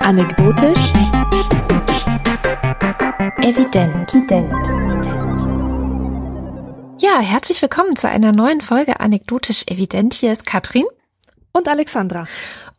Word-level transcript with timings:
Anekdotisch. 0.00 0.92
Evident. 3.42 4.14
Ja, 6.98 7.20
herzlich 7.20 7.60
willkommen 7.62 7.96
zu 7.96 8.08
einer 8.08 8.32
neuen 8.32 8.60
Folge 8.60 9.00
Anekdotisch 9.00 9.64
Evident. 9.66 10.14
Hier 10.14 10.32
ist 10.32 10.46
Katrin. 10.46 10.84
Und 11.52 11.68
Alexandra. 11.68 12.26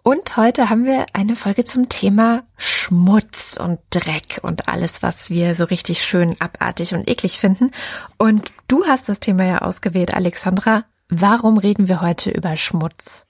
Und 0.04 0.36
heute 0.36 0.70
haben 0.70 0.86
wir 0.86 1.06
eine 1.14 1.36
Folge 1.36 1.64
zum 1.64 1.88
Thema 1.88 2.44
Schmutz 2.58 3.58
und 3.62 3.80
Dreck 3.92 4.40
und 4.42 4.68
alles, 4.68 5.04
was 5.04 5.30
wir 5.30 5.54
so 5.54 5.66
richtig 5.66 6.04
schön 6.04 6.36
abartig 6.40 6.96
und 6.96 7.08
eklig 7.08 7.38
finden. 7.38 7.72
Und 8.18 8.52
du 8.68 8.86
hast 8.88 9.10
das 9.10 9.20
Thema 9.20 9.46
ja 9.46 9.58
ausgewählt, 9.60 10.16
Alexandra. 10.16 10.86
Warum 11.10 11.60
reden 11.60 11.88
wir 11.88 12.02
heute 12.02 12.32
über 12.32 12.56
Schmutz? 12.58 13.26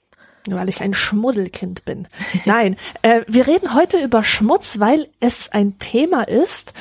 weil 0.48 0.68
ich 0.68 0.80
ein 0.80 0.92
Schmuddelkind 0.92 1.84
bin. 1.84 2.08
Nein, 2.46 2.76
äh, 3.02 3.20
wir 3.28 3.46
reden 3.46 3.74
heute 3.74 3.98
über 3.98 4.24
Schmutz, 4.24 4.80
weil 4.80 5.08
es 5.20 5.52
ein 5.52 5.78
Thema 5.78 6.22
ist, 6.26 6.72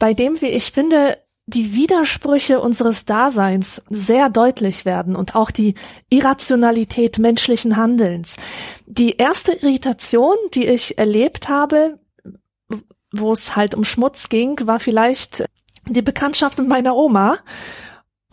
bei 0.00 0.14
dem 0.14 0.40
wir, 0.40 0.52
ich 0.52 0.72
finde, 0.72 1.16
die 1.46 1.74
Widersprüche 1.74 2.60
unseres 2.60 3.04
Daseins 3.04 3.82
sehr 3.90 4.30
deutlich 4.30 4.84
werden 4.84 5.14
und 5.14 5.34
auch 5.34 5.50
die 5.50 5.74
Irrationalität 6.08 7.18
menschlichen 7.18 7.76
Handelns. 7.76 8.36
Die 8.86 9.16
erste 9.16 9.52
Irritation, 9.52 10.36
die 10.54 10.66
ich 10.66 10.96
erlebt 10.96 11.48
habe, 11.48 11.98
wo 13.12 13.32
es 13.32 13.56
halt 13.56 13.74
um 13.74 13.84
Schmutz 13.84 14.28
ging, 14.28 14.66
war 14.66 14.80
vielleicht 14.80 15.44
die 15.86 16.02
Bekanntschaft 16.02 16.58
mit 16.58 16.68
meiner 16.68 16.96
Oma. 16.96 17.38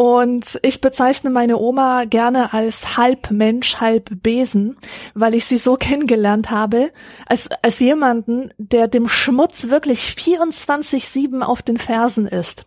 Und 0.01 0.57
ich 0.63 0.81
bezeichne 0.81 1.29
meine 1.29 1.59
Oma 1.59 2.05
gerne 2.05 2.53
als 2.53 2.97
halb 2.97 3.29
Mensch, 3.29 3.79
halb 3.79 4.09
Besen, 4.23 4.77
weil 5.13 5.35
ich 5.35 5.45
sie 5.45 5.59
so 5.59 5.75
kennengelernt 5.79 6.49
habe, 6.49 6.91
als, 7.27 7.49
als 7.61 7.79
jemanden, 7.79 8.51
der 8.57 8.87
dem 8.87 9.07
Schmutz 9.07 9.69
wirklich 9.69 9.99
24-7 9.99 11.43
auf 11.43 11.61
den 11.61 11.77
Fersen 11.77 12.27
ist. 12.27 12.65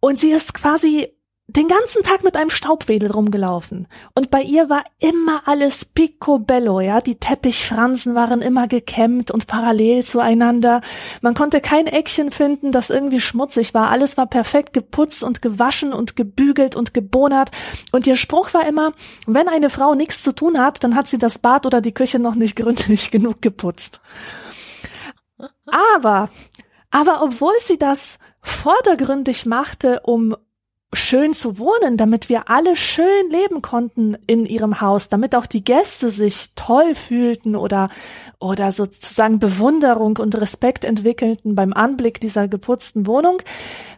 Und 0.00 0.18
sie 0.18 0.30
ist 0.30 0.52
quasi 0.52 1.12
den 1.56 1.68
ganzen 1.68 2.02
Tag 2.02 2.22
mit 2.22 2.36
einem 2.36 2.50
Staubwedel 2.50 3.10
rumgelaufen. 3.10 3.88
Und 4.14 4.30
bei 4.30 4.42
ihr 4.42 4.68
war 4.68 4.84
immer 4.98 5.42
alles 5.46 5.84
picobello, 5.84 6.80
ja. 6.80 7.00
Die 7.00 7.16
Teppichfransen 7.16 8.14
waren 8.14 8.42
immer 8.42 8.68
gekämmt 8.68 9.30
und 9.30 9.46
parallel 9.46 10.04
zueinander. 10.04 10.80
Man 11.22 11.34
konnte 11.34 11.60
kein 11.60 11.86
Eckchen 11.86 12.30
finden, 12.30 12.72
das 12.72 12.90
irgendwie 12.90 13.20
schmutzig 13.20 13.74
war. 13.74 13.90
Alles 13.90 14.16
war 14.16 14.26
perfekt 14.26 14.72
geputzt 14.72 15.22
und 15.22 15.42
gewaschen 15.42 15.92
und 15.92 16.14
gebügelt 16.14 16.76
und 16.76 16.94
gebonert. 16.94 17.50
Und 17.90 18.06
ihr 18.06 18.16
Spruch 18.16 18.54
war 18.54 18.66
immer, 18.66 18.92
wenn 19.26 19.48
eine 19.48 19.70
Frau 19.70 19.94
nichts 19.94 20.22
zu 20.22 20.32
tun 20.32 20.60
hat, 20.60 20.84
dann 20.84 20.94
hat 20.94 21.08
sie 21.08 21.18
das 21.18 21.38
Bad 21.38 21.66
oder 21.66 21.80
die 21.80 21.94
Küche 21.94 22.18
noch 22.18 22.34
nicht 22.34 22.56
gründlich 22.56 23.10
genug 23.10 23.42
geputzt. 23.42 24.00
Aber, 25.66 26.28
aber 26.90 27.22
obwohl 27.22 27.54
sie 27.60 27.78
das 27.78 28.18
vordergründig 28.42 29.46
machte, 29.46 30.00
um 30.04 30.36
schön 30.92 31.34
zu 31.34 31.58
wohnen, 31.58 31.96
damit 31.96 32.28
wir 32.28 32.50
alle 32.50 32.74
schön 32.74 33.30
leben 33.30 33.62
konnten 33.62 34.16
in 34.26 34.44
ihrem 34.44 34.80
Haus, 34.80 35.08
damit 35.08 35.36
auch 35.36 35.46
die 35.46 35.62
Gäste 35.62 36.10
sich 36.10 36.50
toll 36.56 36.94
fühlten 36.94 37.54
oder 37.54 37.88
oder 38.40 38.72
sozusagen 38.72 39.38
Bewunderung 39.38 40.16
und 40.16 40.40
Respekt 40.40 40.86
entwickelten 40.86 41.54
beim 41.54 41.74
Anblick 41.74 42.20
dieser 42.20 42.48
geputzten 42.48 43.06
Wohnung, 43.06 43.42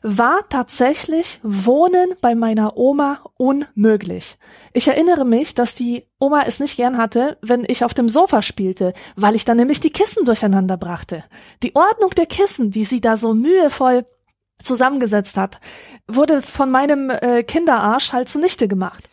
war 0.02 0.40
tatsächlich 0.48 1.38
Wohnen 1.44 2.14
bei 2.20 2.34
meiner 2.34 2.76
Oma 2.76 3.20
unmöglich. 3.36 4.36
Ich 4.72 4.88
erinnere 4.88 5.24
mich, 5.24 5.54
dass 5.54 5.76
die 5.76 6.08
Oma 6.18 6.42
es 6.44 6.58
nicht 6.58 6.76
gern 6.76 6.98
hatte, 6.98 7.38
wenn 7.40 7.64
ich 7.68 7.84
auf 7.84 7.94
dem 7.94 8.08
Sofa 8.08 8.42
spielte, 8.42 8.94
weil 9.14 9.36
ich 9.36 9.44
dann 9.44 9.58
nämlich 9.58 9.78
die 9.78 9.90
Kissen 9.90 10.24
durcheinander 10.24 10.76
brachte. 10.76 11.22
Die 11.62 11.76
Ordnung 11.76 12.10
der 12.10 12.26
Kissen, 12.26 12.72
die 12.72 12.84
sie 12.84 13.00
da 13.00 13.16
so 13.16 13.34
mühevoll 13.34 14.04
zusammengesetzt 14.62 15.36
hat, 15.36 15.60
wurde 16.08 16.42
von 16.42 16.70
meinem 16.70 17.10
äh, 17.10 17.42
Kinderarsch 17.42 18.12
halt 18.12 18.28
zunichte 18.28 18.68
gemacht. 18.68 19.08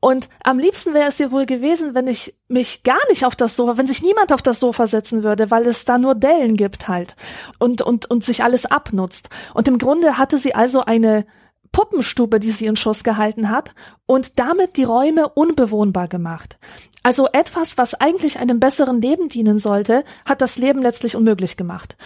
Und 0.00 0.28
am 0.44 0.58
liebsten 0.58 0.94
wäre 0.94 1.08
es 1.08 1.18
ihr 1.18 1.32
wohl 1.32 1.46
gewesen, 1.46 1.94
wenn 1.94 2.06
ich 2.06 2.36
mich 2.46 2.84
gar 2.84 3.00
nicht 3.08 3.24
auf 3.24 3.34
das 3.34 3.56
Sofa, 3.56 3.76
wenn 3.76 3.86
sich 3.86 4.02
niemand 4.02 4.32
auf 4.32 4.42
das 4.42 4.60
Sofa 4.60 4.86
setzen 4.86 5.24
würde, 5.24 5.50
weil 5.50 5.66
es 5.66 5.84
da 5.84 5.98
nur 5.98 6.14
Dellen 6.14 6.56
gibt 6.56 6.86
halt 6.88 7.16
und, 7.58 7.82
und, 7.82 8.08
und 8.08 8.22
sich 8.22 8.44
alles 8.44 8.66
abnutzt. 8.66 9.28
Und 9.54 9.66
im 9.66 9.78
Grunde 9.78 10.16
hatte 10.16 10.38
sie 10.38 10.54
also 10.54 10.84
eine 10.84 11.26
Puppenstube, 11.72 12.40
die 12.40 12.50
sie 12.50 12.66
in 12.66 12.76
Schuss 12.76 13.04
gehalten 13.04 13.50
hat 13.50 13.74
und 14.06 14.38
damit 14.38 14.76
die 14.76 14.84
Räume 14.84 15.28
unbewohnbar 15.28 16.08
gemacht. 16.08 16.58
Also 17.02 17.28
etwas, 17.32 17.78
was 17.78 17.94
eigentlich 17.94 18.38
einem 18.38 18.60
besseren 18.60 19.00
Leben 19.00 19.28
dienen 19.28 19.58
sollte, 19.58 20.04
hat 20.24 20.40
das 20.40 20.58
Leben 20.58 20.82
letztlich 20.82 21.16
unmöglich 21.16 21.56
gemacht. 21.56 21.96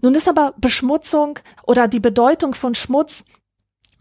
Nun 0.00 0.14
ist 0.14 0.28
aber 0.28 0.54
Beschmutzung 0.58 1.38
oder 1.64 1.88
die 1.88 2.00
Bedeutung 2.00 2.54
von 2.54 2.74
Schmutz 2.74 3.24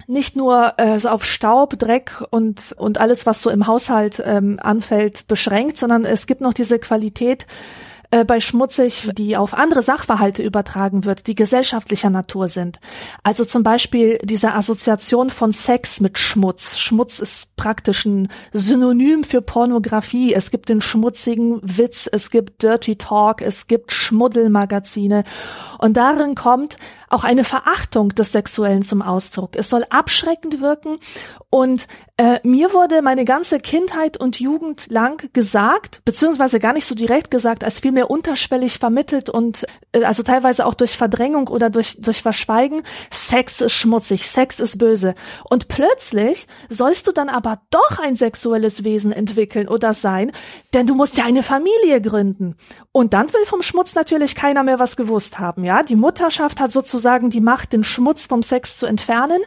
nicht 0.07 0.35
nur 0.35 0.73
äh, 0.77 0.99
so 0.99 1.09
auf 1.09 1.23
Staub, 1.23 1.77
Dreck 1.77 2.23
und, 2.31 2.73
und 2.77 2.99
alles, 2.99 3.25
was 3.25 3.41
so 3.41 3.49
im 3.49 3.67
Haushalt 3.67 4.21
ähm, 4.25 4.59
anfällt, 4.61 5.27
beschränkt, 5.27 5.77
sondern 5.77 6.05
es 6.05 6.27
gibt 6.27 6.41
noch 6.41 6.53
diese 6.53 6.79
Qualität, 6.79 7.45
äh, 8.11 8.25
bei 8.25 8.39
schmutzig, 8.39 9.09
die 9.17 9.37
auf 9.37 9.53
andere 9.53 9.81
Sachverhalte 9.81 10.43
übertragen 10.43 11.05
wird, 11.05 11.27
die 11.27 11.35
gesellschaftlicher 11.35 12.09
Natur 12.09 12.49
sind. 12.49 12.79
Also 13.23 13.45
zum 13.45 13.63
Beispiel 13.63 14.19
diese 14.21 14.53
Assoziation 14.53 15.29
von 15.29 15.53
Sex 15.53 16.01
mit 16.01 16.19
Schmutz. 16.19 16.77
Schmutz 16.77 17.19
ist 17.19 17.55
praktisch 17.55 18.05
ein 18.05 18.27
Synonym 18.51 19.23
für 19.23 19.41
Pornografie. 19.41 20.33
Es 20.33 20.51
gibt 20.51 20.69
den 20.69 20.81
schmutzigen 20.81 21.61
Witz, 21.63 22.09
es 22.11 22.31
gibt 22.31 22.61
Dirty 22.61 22.97
Talk, 22.97 23.41
es 23.41 23.67
gibt 23.67 23.93
Schmuddelmagazine. 23.93 25.23
Und 25.77 25.95
darin 25.97 26.35
kommt 26.35 26.75
auch 27.09 27.23
eine 27.23 27.43
Verachtung 27.43 28.09
des 28.09 28.31
Sexuellen 28.31 28.83
zum 28.83 29.01
Ausdruck. 29.01 29.55
Es 29.55 29.69
soll 29.69 29.85
abschreckend 29.89 30.61
wirken 30.61 30.97
und 31.49 31.87
äh, 32.21 32.39
mir 32.43 32.71
wurde 32.71 33.01
meine 33.01 33.25
ganze 33.25 33.57
Kindheit 33.57 34.15
und 34.15 34.39
Jugend 34.39 34.85
lang 34.91 35.27
gesagt, 35.33 36.01
beziehungsweise 36.05 36.59
gar 36.59 36.71
nicht 36.71 36.85
so 36.85 36.93
direkt 36.93 37.31
gesagt, 37.31 37.63
als 37.63 37.79
vielmehr 37.79 38.11
unterschwellig 38.11 38.77
vermittelt 38.77 39.27
und 39.31 39.65
äh, 39.91 40.03
also 40.03 40.21
teilweise 40.21 40.67
auch 40.67 40.75
durch 40.75 40.95
Verdrängung 40.95 41.47
oder 41.47 41.71
durch, 41.71 41.99
durch 41.99 42.21
Verschweigen, 42.21 42.83
Sex 43.09 43.59
ist 43.59 43.73
schmutzig, 43.73 44.27
Sex 44.27 44.59
ist 44.59 44.77
böse. 44.77 45.15
Und 45.49 45.67
plötzlich 45.67 46.45
sollst 46.69 47.07
du 47.07 47.11
dann 47.11 47.27
aber 47.27 47.61
doch 47.71 47.97
ein 47.97 48.15
sexuelles 48.15 48.83
Wesen 48.83 49.11
entwickeln 49.11 49.67
oder 49.67 49.95
sein, 49.95 50.31
denn 50.75 50.85
du 50.85 50.93
musst 50.93 51.17
ja 51.17 51.23
eine 51.25 51.41
Familie 51.41 52.01
gründen. 52.01 52.55
Und 52.91 53.15
dann 53.15 53.33
will 53.33 53.45
vom 53.45 53.63
Schmutz 53.63 53.95
natürlich 53.95 54.35
keiner 54.35 54.61
mehr 54.61 54.77
was 54.77 54.95
gewusst 54.95 55.39
haben, 55.39 55.63
ja? 55.63 55.81
Die 55.81 55.95
Mutterschaft 55.95 56.59
hat 56.59 56.71
sozusagen 56.71 57.31
die 57.31 57.41
Macht, 57.41 57.73
den 57.73 57.83
Schmutz 57.83 58.27
vom 58.27 58.43
Sex 58.43 58.77
zu 58.77 58.85
entfernen. 58.85 59.41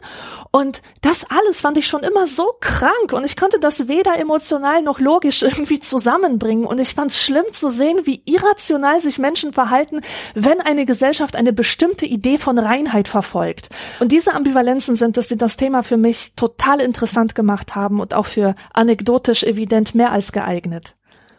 Und 0.51 0.81
das 1.01 1.25
alles 1.29 1.61
fand 1.61 1.77
ich 1.77 1.87
schon 1.87 2.03
immer 2.03 2.27
so 2.27 2.51
krank 2.65 3.13
und 3.13 3.23
ich 3.23 3.37
konnte 3.37 3.59
das 3.59 3.87
weder 3.87 4.17
emotional 4.19 4.81
noch 4.81 4.99
logisch 4.99 5.43
irgendwie 5.43 5.79
zusammenbringen 5.79 6.65
und 6.65 6.79
ich 6.79 6.95
fand 6.95 7.11
es 7.11 7.21
schlimm 7.21 7.45
zu 7.51 7.69
sehen, 7.69 7.99
wie 8.05 8.23
irrational 8.25 8.99
sich 8.99 9.19
Menschen 9.19 9.53
verhalten, 9.53 10.01
wenn 10.33 10.61
eine 10.61 10.87
Gesellschaft 10.87 11.35
eine 11.35 11.53
bestimmte 11.53 12.07
Idee 12.07 12.39
von 12.39 12.57
Reinheit 12.57 13.07
verfolgt. 13.07 13.69
Und 13.99 14.11
diese 14.11 14.33
Ambivalenzen 14.33 14.95
sind 14.95 15.15
es, 15.17 15.27
die 15.27 15.37
das 15.37 15.57
Thema 15.57 15.83
für 15.83 15.97
mich 15.97 16.33
total 16.35 16.81
interessant 16.81 17.35
gemacht 17.35 17.75
haben 17.75 17.99
und 17.99 18.15
auch 18.15 18.25
für 18.25 18.55
anekdotisch 18.73 19.43
evident 19.43 19.93
mehr 19.93 20.11
als 20.11 20.31
geeignet. 20.31 20.95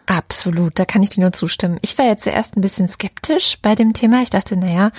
Absolut, 0.07 0.79
da 0.79 0.85
kann 0.85 1.03
ich 1.03 1.11
dir 1.11 1.23
nur 1.23 1.33
zustimmen. 1.33 1.79
Ich 1.83 1.99
war 1.99 2.07
ja 2.07 2.17
zuerst 2.17 2.57
ein 2.57 2.61
bisschen 2.61 2.87
skeptisch 2.87 3.59
bei 3.61 3.75
dem 3.75 3.93
Thema. 3.93 4.23
Ich 4.23 4.31
dachte, 4.31 4.57
naja, 4.57 4.93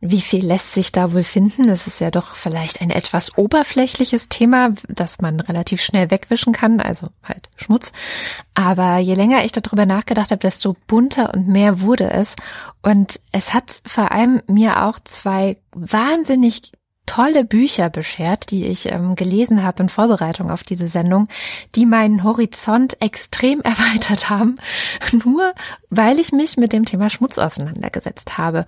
wie 0.00 0.20
viel 0.20 0.44
lässt 0.44 0.72
sich 0.72 0.92
da 0.92 1.12
wohl 1.12 1.24
finden? 1.24 1.66
Das 1.66 1.86
ist 1.86 2.00
ja 2.00 2.10
doch 2.10 2.36
vielleicht 2.36 2.80
ein 2.82 2.90
etwas 2.90 3.38
oberflächliches 3.38 4.28
Thema, 4.28 4.72
das 4.88 5.20
man 5.20 5.40
relativ 5.40 5.80
schnell 5.80 6.10
wegwischen 6.10 6.52
kann, 6.52 6.80
also 6.80 7.08
halt 7.22 7.48
Schmutz. 7.56 7.92
Aber 8.54 8.98
je 8.98 9.14
länger 9.14 9.44
ich 9.44 9.52
darüber 9.52 9.86
nachgedacht 9.86 10.30
habe, 10.30 10.40
desto 10.40 10.76
bunter 10.86 11.32
und 11.32 11.48
mehr 11.48 11.80
wurde 11.80 12.10
es. 12.10 12.36
Und 12.82 13.18
es 13.32 13.54
hat 13.54 13.80
vor 13.86 14.12
allem 14.12 14.42
mir 14.46 14.84
auch 14.84 15.00
zwei 15.00 15.56
wahnsinnig 15.72 16.72
tolle 17.06 17.44
Bücher 17.44 17.88
beschert, 17.88 18.50
die 18.50 18.66
ich 18.66 18.90
ähm, 18.92 19.14
gelesen 19.14 19.62
habe 19.62 19.84
in 19.84 19.88
Vorbereitung 19.88 20.50
auf 20.50 20.62
diese 20.62 20.88
Sendung, 20.88 21.28
die 21.74 21.86
meinen 21.86 22.24
Horizont 22.24 23.00
extrem 23.00 23.60
erweitert 23.62 24.28
haben, 24.28 24.56
nur 25.24 25.52
weil 25.88 26.18
ich 26.18 26.32
mich 26.32 26.56
mit 26.56 26.72
dem 26.72 26.84
Thema 26.84 27.08
Schmutz 27.08 27.38
auseinandergesetzt 27.38 28.36
habe. 28.36 28.66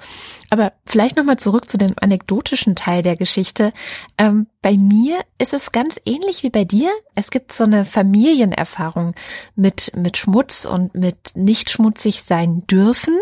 Aber 0.51 0.73
vielleicht 0.87 1.17
nochmal 1.17 1.39
zurück 1.39 1.69
zu 1.69 1.77
dem 1.77 1.95
anekdotischen 2.01 2.77
Teil 2.77 3.03
der 3.03 3.17
Geschichte. 3.17 3.73
Ähm, 4.17 4.47
bei 4.63 4.77
mir 4.77 5.19
ist 5.39 5.53
es 5.53 5.73
ganz 5.73 6.01
ähnlich 6.05 6.43
wie 6.43 6.51
bei 6.51 6.65
dir. 6.65 6.91
Es 7.15 7.31
gibt 7.31 7.53
so 7.53 7.65
eine 7.65 7.85
Familienerfahrung 7.85 9.15
mit, 9.57 9.93
mit 9.97 10.17
Schmutz 10.17 10.65
und 10.65 10.95
mit 10.95 11.33
nicht 11.35 11.71
schmutzig 11.71 12.23
sein 12.23 12.67
dürfen, 12.67 13.19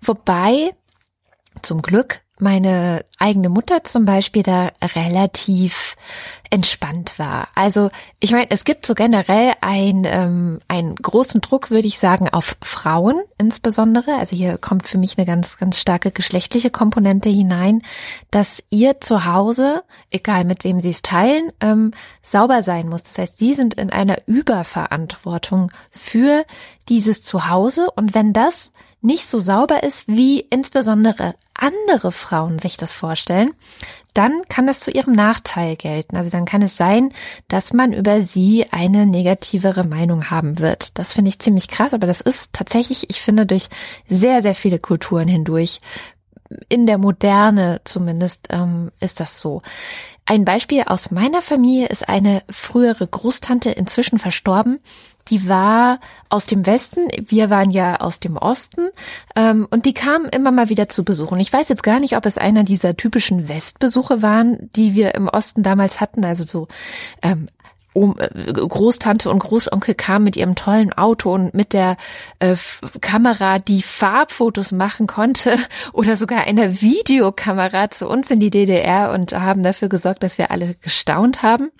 wobei 0.00 0.70
zum 1.62 1.82
Glück 1.82 2.22
meine 2.40 3.04
eigene 3.18 3.48
Mutter 3.48 3.84
zum 3.84 4.04
Beispiel 4.04 4.42
da 4.42 4.70
relativ 4.94 5.96
entspannt 6.50 7.18
war. 7.18 7.48
Also 7.54 7.90
ich 8.18 8.32
meine, 8.32 8.50
es 8.50 8.64
gibt 8.64 8.84
so 8.84 8.94
generell 8.94 9.52
ein, 9.60 10.04
ähm, 10.04 10.60
einen 10.66 10.96
großen 10.96 11.40
Druck, 11.40 11.70
würde 11.70 11.86
ich 11.86 12.00
sagen, 12.00 12.28
auf 12.28 12.56
Frauen 12.60 13.20
insbesondere. 13.38 14.16
Also 14.16 14.36
hier 14.36 14.58
kommt 14.58 14.88
für 14.88 14.98
mich 14.98 15.16
eine 15.16 15.26
ganz, 15.26 15.58
ganz 15.58 15.78
starke 15.78 16.10
geschlechtliche 16.10 16.70
Komponente 16.70 17.28
hinein, 17.28 17.82
dass 18.32 18.62
ihr 18.68 19.00
zu 19.00 19.24
Hause, 19.24 19.84
egal 20.10 20.44
mit 20.44 20.64
wem 20.64 20.80
sie 20.80 20.90
es 20.90 21.02
teilen, 21.02 21.52
ähm, 21.60 21.92
sauber 22.22 22.64
sein 22.64 22.88
muss. 22.88 23.04
Das 23.04 23.18
heißt, 23.18 23.38
sie 23.38 23.54
sind 23.54 23.74
in 23.74 23.90
einer 23.90 24.18
Überverantwortung 24.26 25.70
für 25.90 26.44
dieses 26.88 27.22
Zuhause 27.22 27.90
und 27.92 28.14
wenn 28.14 28.32
das 28.32 28.72
nicht 29.02 29.26
so 29.26 29.38
sauber 29.38 29.82
ist, 29.82 30.08
wie 30.08 30.40
insbesondere 30.40 31.34
andere 31.54 32.12
Frauen 32.12 32.58
sich 32.58 32.76
das 32.76 32.94
vorstellen, 32.94 33.50
dann 34.14 34.42
kann 34.48 34.66
das 34.66 34.80
zu 34.80 34.90
ihrem 34.90 35.12
Nachteil 35.12 35.76
gelten. 35.76 36.16
Also 36.16 36.30
dann 36.30 36.44
kann 36.44 36.62
es 36.62 36.76
sein, 36.76 37.12
dass 37.48 37.72
man 37.72 37.92
über 37.92 38.20
sie 38.20 38.66
eine 38.70 39.06
negativere 39.06 39.84
Meinung 39.84 40.30
haben 40.30 40.58
wird. 40.58 40.98
Das 40.98 41.12
finde 41.12 41.28
ich 41.28 41.38
ziemlich 41.38 41.68
krass, 41.68 41.94
aber 41.94 42.06
das 42.06 42.20
ist 42.20 42.52
tatsächlich, 42.52 43.08
ich 43.08 43.20
finde, 43.20 43.46
durch 43.46 43.68
sehr, 44.08 44.42
sehr 44.42 44.54
viele 44.54 44.78
Kulturen 44.78 45.28
hindurch, 45.28 45.80
in 46.68 46.86
der 46.86 46.98
Moderne 46.98 47.80
zumindest, 47.84 48.48
ähm, 48.50 48.90
ist 49.00 49.20
das 49.20 49.40
so. 49.40 49.62
Ein 50.26 50.44
Beispiel 50.44 50.82
aus 50.86 51.10
meiner 51.10 51.42
Familie 51.42 51.88
ist 51.88 52.08
eine 52.08 52.42
frühere 52.50 53.06
Großtante 53.06 53.70
inzwischen 53.70 54.18
verstorben 54.18 54.80
die 55.30 55.48
war 55.48 56.00
aus 56.28 56.46
dem 56.46 56.66
Westen, 56.66 57.08
wir 57.26 57.50
waren 57.50 57.70
ja 57.70 57.96
aus 57.96 58.20
dem 58.20 58.36
Osten 58.36 58.88
ähm, 59.36 59.66
und 59.70 59.86
die 59.86 59.94
kamen 59.94 60.28
immer 60.28 60.50
mal 60.50 60.68
wieder 60.68 60.88
zu 60.88 61.04
Besuch. 61.04 61.30
Und 61.30 61.40
ich 61.40 61.52
weiß 61.52 61.68
jetzt 61.68 61.82
gar 61.82 62.00
nicht, 62.00 62.16
ob 62.16 62.26
es 62.26 62.38
einer 62.38 62.64
dieser 62.64 62.96
typischen 62.96 63.48
Westbesuche 63.48 64.22
waren, 64.22 64.70
die 64.74 64.94
wir 64.94 65.14
im 65.14 65.28
Osten 65.28 65.62
damals 65.62 66.00
hatten, 66.00 66.24
also 66.24 66.44
so 66.44 66.68
ähm, 67.22 67.48
äh, 67.94 68.52
Großtante 68.52 69.30
und 69.30 69.40
Großonkel 69.40 69.94
kamen 69.94 70.24
mit 70.24 70.36
ihrem 70.36 70.54
tollen 70.54 70.92
Auto 70.92 71.32
und 71.34 71.54
mit 71.54 71.72
der 71.72 71.96
äh, 72.38 72.56
Kamera, 73.00 73.58
die 73.58 73.82
Farbfotos 73.82 74.72
machen 74.72 75.06
konnte 75.06 75.58
oder 75.92 76.16
sogar 76.16 76.44
einer 76.44 76.80
Videokamera 76.80 77.90
zu 77.90 78.08
uns 78.08 78.30
in 78.30 78.40
die 78.40 78.50
DDR 78.50 79.12
und 79.12 79.32
haben 79.32 79.62
dafür 79.62 79.88
gesorgt, 79.88 80.22
dass 80.22 80.38
wir 80.38 80.50
alle 80.50 80.74
gestaunt 80.76 81.42
haben. 81.42 81.70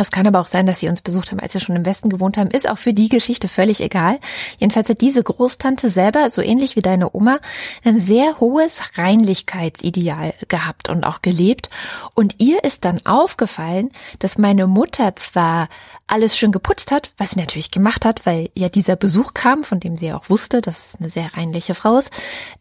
Es 0.00 0.10
kann 0.10 0.26
aber 0.26 0.40
auch 0.40 0.46
sein, 0.46 0.64
dass 0.64 0.80
sie 0.80 0.88
uns 0.88 1.02
besucht 1.02 1.30
haben, 1.30 1.40
als 1.40 1.52
wir 1.52 1.60
schon 1.60 1.76
im 1.76 1.84
Westen 1.84 2.08
gewohnt 2.08 2.38
haben. 2.38 2.50
Ist 2.50 2.66
auch 2.66 2.78
für 2.78 2.94
die 2.94 3.10
Geschichte 3.10 3.48
völlig 3.48 3.82
egal. 3.82 4.18
Jedenfalls 4.56 4.88
hat 4.88 5.02
diese 5.02 5.22
Großtante 5.22 5.90
selber, 5.90 6.30
so 6.30 6.40
ähnlich 6.40 6.74
wie 6.74 6.80
deine 6.80 7.14
Oma, 7.14 7.38
ein 7.84 7.98
sehr 7.98 8.40
hohes 8.40 8.80
Reinlichkeitsideal 8.96 10.32
gehabt 10.48 10.88
und 10.88 11.04
auch 11.04 11.20
gelebt. 11.20 11.68
Und 12.14 12.36
ihr 12.38 12.64
ist 12.64 12.86
dann 12.86 13.04
aufgefallen, 13.04 13.90
dass 14.20 14.38
meine 14.38 14.66
Mutter 14.66 15.14
zwar 15.16 15.68
alles 16.06 16.38
schön 16.38 16.50
geputzt 16.50 16.92
hat, 16.92 17.12
was 17.18 17.32
sie 17.32 17.40
natürlich 17.40 17.70
gemacht 17.70 18.06
hat, 18.06 18.24
weil 18.24 18.48
ja 18.54 18.70
dieser 18.70 18.96
Besuch 18.96 19.34
kam, 19.34 19.64
von 19.64 19.80
dem 19.80 19.98
sie 19.98 20.06
ja 20.06 20.16
auch 20.16 20.30
wusste, 20.30 20.62
dass 20.62 20.94
es 20.94 20.96
eine 20.96 21.10
sehr 21.10 21.34
reinliche 21.34 21.74
Frau 21.74 21.98
ist, 21.98 22.10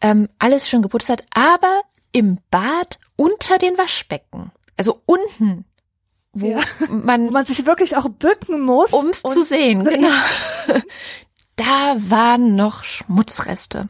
ähm, 0.01 0.27
alles 0.39 0.67
schön 0.67 0.81
geputzt 0.81 1.07
hat, 1.07 1.23
aber 1.31 1.81
im 2.11 2.39
Bad 2.51 2.99
unter 3.15 3.57
den 3.57 3.77
Waschbecken. 3.77 4.51
Also 4.75 5.01
unten 5.05 5.63
wo 6.33 6.51
ja. 6.51 6.59
man, 6.89 7.27
wo 7.27 7.31
man 7.31 7.45
sich 7.45 7.65
wirklich 7.65 7.95
auch 7.97 8.09
bücken 8.09 8.61
muss, 8.61 8.93
um 8.93 9.09
es 9.09 9.21
zu 9.21 9.43
sehen. 9.43 9.83
Genau. 9.83 10.09
da 11.59 11.97
waren 11.99 12.55
noch 12.55 12.85
Schmutzreste. 12.85 13.87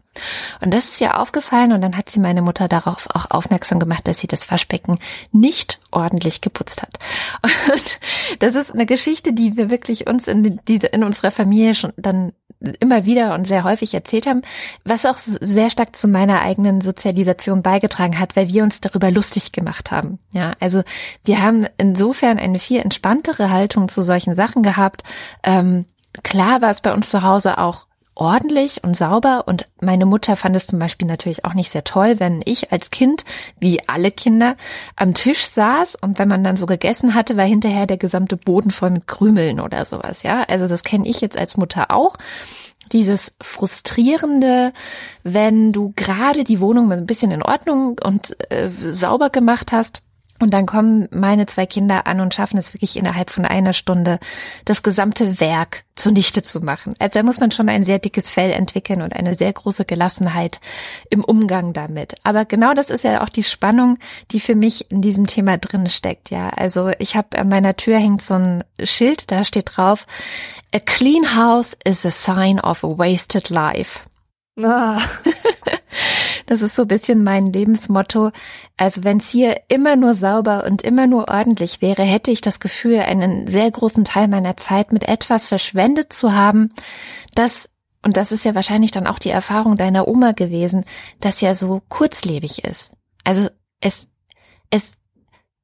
Und 0.59 0.73
das 0.73 0.89
ist 0.89 1.01
ihr 1.01 1.19
aufgefallen 1.19 1.71
und 1.71 1.81
dann 1.81 1.95
hat 1.95 2.09
sie 2.09 2.19
meine 2.19 2.41
Mutter 2.41 2.67
darauf 2.67 3.07
auch 3.13 3.29
aufmerksam 3.29 3.79
gemacht, 3.79 4.07
dass 4.07 4.19
sie 4.19 4.27
das 4.27 4.49
Waschbecken 4.49 4.97
nicht 5.31 5.79
ordentlich 5.91 6.41
geputzt 6.41 6.81
hat. 6.81 6.97
Und 7.71 7.99
das 8.39 8.55
ist 8.55 8.71
eine 8.73 8.85
Geschichte, 8.85 9.33
die 9.33 9.55
wir 9.55 9.69
wirklich 9.69 10.07
uns 10.07 10.27
in 10.27 10.59
diese, 10.67 10.87
in 10.87 11.03
unserer 11.03 11.31
Familie 11.31 11.73
schon 11.75 11.93
dann 11.97 12.33
immer 12.79 13.05
wieder 13.05 13.35
und 13.35 13.47
sehr 13.47 13.63
häufig 13.63 13.93
erzählt 13.93 14.27
haben, 14.27 14.41
was 14.83 15.05
auch 15.05 15.17
sehr 15.17 15.69
stark 15.69 15.95
zu 15.95 16.07
meiner 16.09 16.41
eigenen 16.41 16.81
Sozialisation 16.81 17.61
beigetragen 17.61 18.19
hat, 18.19 18.35
weil 18.35 18.49
wir 18.49 18.63
uns 18.63 18.81
darüber 18.81 19.11
lustig 19.11 19.53
gemacht 19.53 19.91
haben. 19.91 20.19
Ja, 20.33 20.55
also 20.59 20.83
wir 21.23 21.41
haben 21.41 21.67
insofern 21.77 22.37
eine 22.37 22.59
viel 22.59 22.81
entspanntere 22.81 23.49
Haltung 23.49 23.87
zu 23.87 24.01
solchen 24.01 24.35
Sachen 24.35 24.61
gehabt. 24.61 25.03
Ähm, 25.43 25.85
klar 26.23 26.61
war 26.61 26.69
es 26.69 26.81
bei 26.81 26.93
uns 26.93 27.09
zu 27.09 27.23
Hause 27.23 27.57
auch 27.57 27.87
ordentlich 28.19 28.83
und 28.83 28.97
sauber 28.97 29.45
und 29.47 29.67
meine 29.79 30.05
Mutter 30.05 30.35
fand 30.35 30.55
es 30.55 30.67
zum 30.67 30.77
Beispiel 30.77 31.07
natürlich 31.07 31.45
auch 31.45 31.53
nicht 31.53 31.71
sehr 31.71 31.85
toll, 31.85 32.19
wenn 32.19 32.41
ich 32.43 32.71
als 32.71 32.91
Kind, 32.91 33.23
wie 33.59 33.87
alle 33.87 34.11
Kinder, 34.11 34.57
am 34.97 35.13
Tisch 35.13 35.45
saß 35.45 35.95
und 35.95 36.19
wenn 36.19 36.27
man 36.27 36.43
dann 36.43 36.57
so 36.57 36.65
gegessen 36.65 37.15
hatte, 37.15 37.37
war 37.37 37.45
hinterher 37.45 37.87
der 37.87 37.97
gesamte 37.97 38.35
Boden 38.35 38.71
voll 38.71 38.89
mit 38.89 39.07
Krümeln 39.07 39.61
oder 39.61 39.85
sowas, 39.85 40.23
ja. 40.23 40.43
Also 40.43 40.67
das 40.67 40.83
kenne 40.83 41.07
ich 41.07 41.21
jetzt 41.21 41.37
als 41.37 41.55
Mutter 41.55 41.91
auch. 41.91 42.17
Dieses 42.91 43.37
frustrierende, 43.41 44.73
wenn 45.23 45.71
du 45.71 45.93
gerade 45.95 46.43
die 46.43 46.59
Wohnung 46.59 46.91
ein 46.91 47.05
bisschen 47.05 47.31
in 47.31 47.43
Ordnung 47.43 47.99
und 48.03 48.35
äh, 48.51 48.69
sauber 48.69 49.29
gemacht 49.29 49.71
hast, 49.71 50.01
und 50.39 50.53
dann 50.53 50.65
kommen 50.65 51.07
meine 51.11 51.45
zwei 51.45 51.65
Kinder 51.65 52.07
an 52.07 52.21
und 52.21 52.33
schaffen 52.33 52.57
es 52.57 52.73
wirklich 52.73 52.97
innerhalb 52.97 53.29
von 53.29 53.45
einer 53.45 53.73
Stunde, 53.73 54.19
das 54.65 54.83
gesamte 54.83 55.39
Werk 55.39 55.83
zunichte 55.95 56.41
zu 56.41 56.61
machen. 56.61 56.95
Also 56.99 57.19
da 57.19 57.23
muss 57.23 57.39
man 57.39 57.51
schon 57.51 57.69
ein 57.69 57.83
sehr 57.83 57.99
dickes 57.99 58.29
Fell 58.29 58.51
entwickeln 58.51 59.01
und 59.01 59.13
eine 59.13 59.35
sehr 59.35 59.51
große 59.51 59.85
Gelassenheit 59.85 60.59
im 61.09 61.23
Umgang 61.23 61.73
damit. 61.73 62.15
Aber 62.23 62.45
genau 62.45 62.73
das 62.73 62.89
ist 62.89 63.03
ja 63.03 63.21
auch 63.21 63.29
die 63.29 63.43
Spannung, 63.43 63.97
die 64.31 64.39
für 64.39 64.55
mich 64.55 64.89
in 64.89 65.01
diesem 65.01 65.27
Thema 65.27 65.57
drin 65.57 65.87
steckt. 65.87 66.29
Ja, 66.29 66.49
also 66.49 66.91
ich 66.99 67.15
habe 67.15 67.37
an 67.37 67.49
meiner 67.49 67.75
Tür 67.75 67.97
hängt 67.97 68.21
so 68.21 68.35
ein 68.35 68.63
Schild, 68.81 69.31
da 69.31 69.43
steht 69.43 69.75
drauf: 69.75 70.07
A 70.73 70.79
clean 70.79 71.35
house 71.35 71.77
is 71.83 72.05
a 72.05 72.11
sign 72.11 72.59
of 72.59 72.83
a 72.83 72.87
wasted 72.87 73.49
life. 73.49 74.01
Ah. 74.57 75.01
Das 76.49 76.63
ist 76.63 76.75
so 76.75 76.81
ein 76.81 76.87
bisschen 76.87 77.23
mein 77.23 77.53
Lebensmotto. 77.53 78.31
Also 78.75 79.03
wenn 79.03 79.17
es 79.17 79.29
hier 79.29 79.61
immer 79.67 79.95
nur 79.95 80.15
sauber 80.15 80.65
und 80.65 80.81
immer 80.81 81.05
nur 81.05 81.27
ordentlich 81.27 81.79
wäre, 81.79 82.01
hätte 82.01 82.31
ich 82.31 82.41
das 82.41 82.59
Gefühl, 82.59 83.01
einen 83.01 83.47
sehr 83.47 83.69
großen 83.69 84.03
Teil 84.03 84.27
meiner 84.27 84.57
Zeit 84.57 84.91
mit 84.91 85.07
etwas 85.07 85.47
verschwendet 85.47 86.11
zu 86.11 86.33
haben, 86.33 86.73
das 87.35 87.69
und 88.01 88.17
das 88.17 88.31
ist 88.31 88.45
ja 88.45 88.55
wahrscheinlich 88.55 88.89
dann 88.89 89.05
auch 89.05 89.19
die 89.19 89.29
Erfahrung 89.29 89.77
deiner 89.77 90.07
Oma 90.07 90.31
gewesen, 90.31 90.85
das 91.19 91.39
ja 91.39 91.53
so 91.53 91.83
kurzlebig 91.87 92.63
ist. 92.63 92.93
Also 93.23 93.49
es, 93.79 94.07
es, 94.71 94.93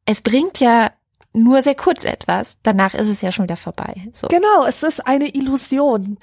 es 0.06 0.22
bringt 0.22 0.60
ja 0.60 0.92
nur 1.34 1.64
sehr 1.64 1.76
kurz 1.76 2.06
etwas. 2.06 2.60
Danach 2.62 2.94
ist 2.94 3.08
es 3.08 3.22
ja 3.22 3.32
schon 3.32 3.46
wieder 3.46 3.58
vorbei. 3.58 4.08
So. 4.14 4.28
Genau, 4.28 4.66
es 4.66 4.84
ist 4.84 5.08
eine 5.08 5.34
Illusion. 5.34 6.20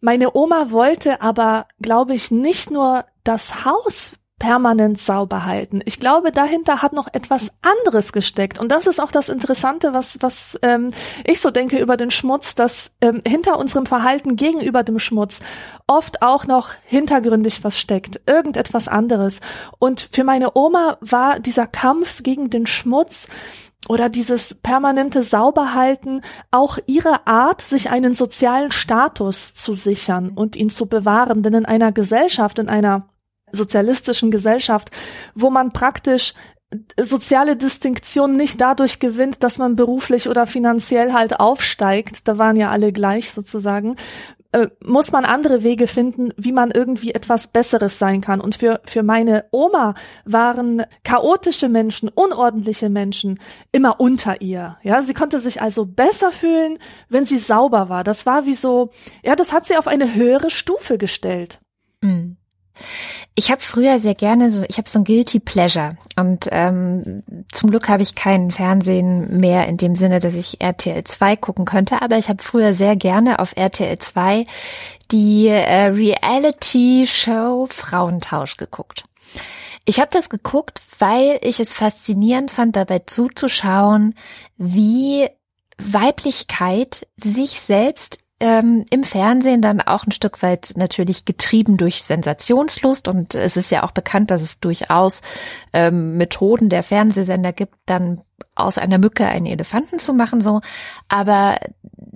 Meine 0.00 0.36
Oma 0.36 0.70
wollte 0.70 1.20
aber, 1.20 1.66
glaube 1.80 2.14
ich, 2.14 2.30
nicht 2.30 2.70
nur 2.70 3.06
das 3.24 3.64
Haus 3.64 4.16
permanent 4.38 5.00
sauber 5.00 5.46
halten. 5.46 5.80
Ich 5.84 6.00
glaube, 6.00 6.32
dahinter 6.32 6.82
hat 6.82 6.92
noch 6.92 7.08
etwas 7.12 7.52
anderes 7.62 8.12
gesteckt. 8.12 8.58
Und 8.58 8.70
das 8.72 8.86
ist 8.86 9.00
auch 9.00 9.12
das 9.12 9.28
Interessante, 9.28 9.94
was, 9.94 10.18
was 10.20 10.58
ähm, 10.62 10.90
ich 11.24 11.40
so 11.40 11.50
denke 11.50 11.78
über 11.78 11.96
den 11.96 12.10
Schmutz, 12.10 12.54
dass 12.54 12.90
ähm, 13.00 13.22
hinter 13.26 13.58
unserem 13.58 13.86
Verhalten 13.86 14.36
gegenüber 14.36 14.82
dem 14.82 14.98
Schmutz 14.98 15.40
oft 15.86 16.20
auch 16.20 16.46
noch 16.46 16.70
hintergründig 16.84 17.62
was 17.62 17.78
steckt. 17.78 18.20
Irgendetwas 18.26 18.88
anderes. 18.88 19.40
Und 19.78 20.08
für 20.12 20.24
meine 20.24 20.50
Oma 20.54 20.98
war 21.00 21.38
dieser 21.38 21.66
Kampf 21.66 22.22
gegen 22.22 22.50
den 22.50 22.66
Schmutz 22.66 23.28
oder 23.88 24.08
dieses 24.08 24.54
permanente 24.54 25.22
Sauberhalten 25.22 26.22
auch 26.50 26.78
ihre 26.86 27.26
Art, 27.26 27.60
sich 27.60 27.88
einen 27.90 28.14
sozialen 28.14 28.72
Status 28.72 29.54
zu 29.54 29.74
sichern 29.74 30.30
und 30.30 30.56
ihn 30.56 30.70
zu 30.70 30.86
bewahren. 30.86 31.42
Denn 31.42 31.54
in 31.54 31.66
einer 31.66 31.92
Gesellschaft, 31.92 32.58
in 32.58 32.68
einer 32.68 33.08
sozialistischen 33.54 34.30
Gesellschaft, 34.30 34.90
wo 35.34 35.50
man 35.50 35.72
praktisch 35.72 36.34
soziale 37.00 37.56
Distinktion 37.56 38.36
nicht 38.36 38.60
dadurch 38.60 38.98
gewinnt, 38.98 39.42
dass 39.42 39.58
man 39.58 39.76
beruflich 39.76 40.28
oder 40.28 40.46
finanziell 40.46 41.12
halt 41.12 41.38
aufsteigt, 41.38 42.26
da 42.26 42.38
waren 42.38 42.56
ja 42.56 42.70
alle 42.70 42.92
gleich 42.92 43.30
sozusagen, 43.30 43.96
äh, 44.52 44.68
muss 44.84 45.10
man 45.10 45.24
andere 45.24 45.62
Wege 45.62 45.88
finden, 45.88 46.30
wie 46.36 46.52
man 46.52 46.70
irgendwie 46.70 47.12
etwas 47.12 47.48
Besseres 47.48 47.98
sein 47.98 48.20
kann. 48.20 48.40
Und 48.40 48.56
für, 48.56 48.80
für 48.84 49.02
meine 49.02 49.46
Oma 49.50 49.94
waren 50.24 50.84
chaotische 51.02 51.68
Menschen, 51.68 52.08
unordentliche 52.08 52.88
Menschen 52.88 53.40
immer 53.72 54.00
unter 54.00 54.40
ihr. 54.40 54.76
Ja, 54.82 55.02
sie 55.02 55.14
konnte 55.14 55.40
sich 55.40 55.60
also 55.60 55.86
besser 55.86 56.30
fühlen, 56.30 56.78
wenn 57.08 57.26
sie 57.26 57.38
sauber 57.38 57.88
war. 57.88 58.04
Das 58.04 58.26
war 58.26 58.46
wie 58.46 58.54
so, 58.54 58.90
ja, 59.24 59.34
das 59.34 59.52
hat 59.52 59.66
sie 59.66 59.76
auf 59.76 59.88
eine 59.88 60.14
höhere 60.14 60.50
Stufe 60.50 60.98
gestellt. 60.98 61.60
Mhm. 62.00 62.36
Ich 63.36 63.50
habe 63.50 63.60
früher 63.60 63.98
sehr 63.98 64.14
gerne 64.14 64.48
so, 64.50 64.64
ich 64.68 64.78
habe 64.78 64.88
so 64.88 65.00
ein 65.00 65.04
guilty 65.04 65.40
pleasure 65.40 65.96
und 66.14 66.48
ähm, 66.52 67.24
zum 67.50 67.70
Glück 67.70 67.88
habe 67.88 68.04
ich 68.04 68.14
keinen 68.14 68.52
Fernsehen 68.52 69.38
mehr 69.40 69.66
in 69.66 69.76
dem 69.76 69.96
Sinne, 69.96 70.20
dass 70.20 70.34
ich 70.34 70.60
RTL 70.60 71.02
2 71.02 71.36
gucken 71.36 71.64
könnte, 71.64 72.00
aber 72.00 72.16
ich 72.16 72.28
habe 72.28 72.42
früher 72.42 72.72
sehr 72.74 72.94
gerne 72.94 73.40
auf 73.40 73.56
RTL 73.56 73.98
2 73.98 74.44
die 75.10 75.48
äh, 75.48 75.86
Reality 75.86 77.06
Show 77.08 77.66
Frauentausch 77.68 78.56
geguckt. 78.56 79.04
Ich 79.84 79.98
habe 79.98 80.10
das 80.12 80.30
geguckt, 80.30 80.80
weil 81.00 81.40
ich 81.42 81.58
es 81.58 81.74
faszinierend 81.74 82.52
fand, 82.52 82.76
dabei 82.76 83.00
zuzuschauen, 83.00 84.14
wie 84.56 85.28
Weiblichkeit 85.76 87.08
sich 87.16 87.60
selbst 87.60 88.23
ähm, 88.44 88.84
im 88.90 89.04
Fernsehen 89.04 89.62
dann 89.62 89.80
auch 89.80 90.06
ein 90.06 90.12
Stück 90.12 90.42
weit 90.42 90.74
natürlich 90.76 91.24
getrieben 91.24 91.78
durch 91.78 92.02
Sensationslust 92.02 93.08
und 93.08 93.34
es 93.34 93.56
ist 93.56 93.70
ja 93.70 93.84
auch 93.84 93.92
bekannt, 93.92 94.30
dass 94.30 94.42
es 94.42 94.60
durchaus 94.60 95.22
ähm, 95.72 96.18
Methoden 96.18 96.68
der 96.68 96.82
Fernsehsender 96.82 97.54
gibt, 97.54 97.74
dann 97.86 98.20
aus 98.54 98.76
einer 98.76 98.98
Mücke 98.98 99.26
einen 99.26 99.46
Elefanten 99.46 99.98
zu 99.98 100.12
machen, 100.12 100.42
so. 100.42 100.60
Aber 101.08 101.58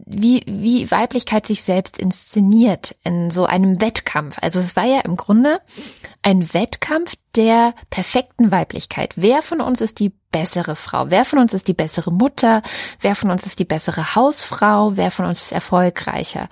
wie, 0.05 0.43
wie 0.47 0.91
Weiblichkeit 0.91 1.47
sich 1.47 1.63
selbst 1.63 1.99
inszeniert 1.99 2.95
in 3.05 3.31
so 3.31 3.47
einem 3.47 3.81
Wettkampf. 3.81 4.37
Also 4.43 4.59
es 4.59 4.77
war 4.77 4.85
ja 4.85 5.01
im 5.01 5.17
Grunde 5.17 5.61
ein 6.21 6.53
Wettkampf 6.53 7.15
der 7.39 7.73
perfekten 7.89 8.51
Weiblichkeit. 8.51 9.13
Wer 9.15 9.43
von 9.43 9.61
uns 9.61 9.81
ist 9.81 10.01
die 10.01 10.13
bessere 10.31 10.77
Frau? 10.77 11.07
Wer 11.09 11.25
von 11.25 11.39
uns 11.39 11.55
ist 11.55 11.69
die 11.69 11.75
bessere 11.75 12.13
Mutter? 12.13 12.63
Wer 13.01 13.15
von 13.15 13.31
uns 13.31 13.47
ist 13.47 13.59
die 13.59 13.65
bessere 13.65 14.15
Hausfrau? 14.15 14.97
Wer 14.97 15.11
von 15.11 15.25
uns 15.25 15.41
ist 15.41 15.53
erfolgreicher? 15.53 16.49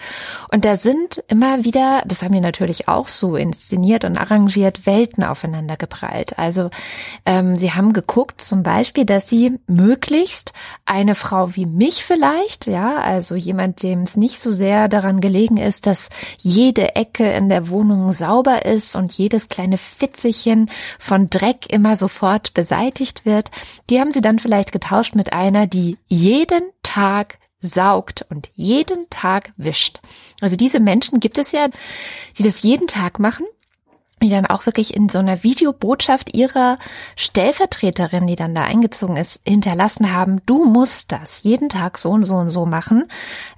Und 0.51 0.65
da 0.65 0.79
sind 0.79 1.23
immer 1.29 1.65
wieder, 1.65 2.03
das 2.07 2.23
haben 2.23 2.33
wir 2.33 2.41
natürlich 2.41 2.89
auch 2.89 3.09
so 3.09 3.37
inszeniert 3.37 4.05
und 4.05 4.17
arrangiert, 4.17 4.87
Welten 4.87 5.25
aufeinander 5.25 5.77
geprallt. 5.77 6.39
Also 6.39 6.71
ähm, 7.27 7.57
sie 7.57 7.73
haben 7.73 7.93
geguckt 7.93 8.41
zum 8.41 8.63
Beispiel, 8.63 9.05
dass 9.05 9.29
sie 9.29 9.59
möglichst 9.67 10.53
eine 10.87 11.15
Frau 11.15 11.55
wie 11.55 11.67
mich 11.67 12.05
vielleicht, 12.05 12.67
ja, 12.67 12.97
also 12.97 13.35
jemand, 13.35 13.83
dem 13.83 14.03
es 14.03 14.17
nicht 14.17 14.41
so 14.41 14.53
sehr 14.53 14.89
daran 14.89 15.21
gelegen 15.21 15.59
ist, 15.59 15.87
dass 15.87 16.09
jede 16.39 16.95
Ecke 16.97 17.31
in 17.33 17.51
der 17.51 17.69
Wohnung 17.69 18.13
sauber 18.13 18.65
ist 18.65 18.97
und 18.97 19.13
jedes 19.13 19.51
kleine 19.51 19.77
Fitzelchen 19.77 20.71
von 20.99 21.29
Dreck 21.31 21.67
immer 21.69 21.97
sofort 21.97 22.55
beseitigt 22.55 23.25
wird, 23.25 23.51
die 23.91 24.01
haben 24.01 24.13
sie 24.13 24.21
dann 24.21 24.39
vielleicht 24.39 24.73
getauscht 24.73 25.15
mit 25.15 25.33
einer, 25.33 25.67
die 25.67 25.99
jeden 26.07 26.63
Tag 26.83 27.39
saugt 27.61 28.25
und 28.29 28.49
jeden 28.55 29.09
Tag 29.11 29.53
wischt. 29.57 30.01
Also 30.41 30.57
diese 30.57 30.81
Menschen 30.81 31.21
gibt 31.21 31.39
es 31.39 31.53
ja, 31.53 31.69
die 32.39 32.43
das 32.43 32.63
jeden 32.63 32.87
Tag 32.87 33.19
machen 33.19 33.47
die 34.23 34.31
dann 34.31 34.47
auch 34.47 34.65
wirklich 34.65 34.95
in 34.95 35.11
so 35.11 35.19
einer 35.19 35.43
Videobotschaft 35.43 36.35
ihrer 36.35 36.79
Stellvertreterin, 37.17 38.27
die 38.27 38.37
dann 38.37 38.55
da 38.55 38.63
eingezogen 38.63 39.17
ist, 39.17 39.43
hinterlassen 39.47 40.11
haben, 40.15 40.41
du 40.47 40.65
musst 40.65 41.13
das 41.13 41.43
jeden 41.43 41.69
Tag 41.69 41.99
so 41.99 42.11
und 42.11 42.25
so 42.25 42.35
und 42.37 42.49
so 42.49 42.65
machen, 42.65 43.05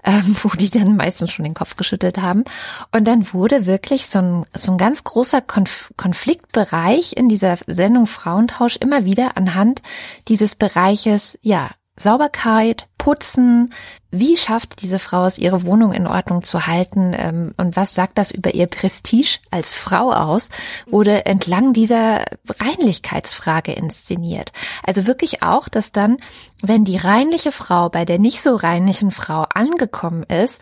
ähm, 0.02 0.36
wo 0.42 0.48
die 0.48 0.70
dann 0.70 0.96
meistens 0.96 1.30
schon 1.30 1.44
den 1.44 1.54
Kopf 1.54 1.76
geschüttelt 1.76 2.18
haben. 2.18 2.44
Und 2.90 3.06
dann 3.06 3.32
wurde 3.32 3.66
wirklich 3.66 4.08
so 4.08 4.18
ein, 4.18 4.46
so 4.52 4.72
ein 4.72 4.78
ganz 4.78 5.04
großer 5.04 5.40
Konf 5.40 5.92
Konfliktbereich 5.96 7.12
in 7.16 7.28
dieser 7.28 7.56
Sendung 7.68 8.06
Frauentausch 8.06 8.76
immer 8.78 9.04
wieder 9.04 9.36
anhand 9.36 9.80
dieses 10.26 10.56
Bereiches, 10.56 11.38
ja, 11.40 11.70
Sauberkeit, 11.98 12.86
Putzen, 12.98 13.72
wie 14.10 14.36
schafft 14.36 14.80
diese 14.82 14.98
Frau 14.98 15.26
es, 15.26 15.38
ihre 15.38 15.64
Wohnung 15.64 15.92
in 15.92 16.06
Ordnung 16.06 16.42
zu 16.42 16.66
halten? 16.66 17.14
Ähm, 17.16 17.54
und 17.56 17.76
was 17.76 17.94
sagt 17.94 18.16
das 18.16 18.30
über 18.30 18.54
ihr 18.54 18.66
Prestige 18.66 19.38
als 19.50 19.74
Frau 19.74 20.12
aus, 20.12 20.48
wurde 20.86 21.26
entlang 21.26 21.72
dieser 21.72 22.24
Reinlichkeitsfrage 22.60 23.72
inszeniert. 23.72 24.52
Also 24.82 25.06
wirklich 25.06 25.42
auch, 25.42 25.68
dass 25.68 25.92
dann, 25.92 26.18
wenn 26.62 26.84
die 26.84 26.96
reinliche 26.96 27.52
Frau 27.52 27.88
bei 27.88 28.04
der 28.04 28.18
nicht 28.18 28.40
so 28.40 28.54
reinlichen 28.54 29.10
Frau 29.10 29.46
angekommen 29.52 30.22
ist, 30.24 30.60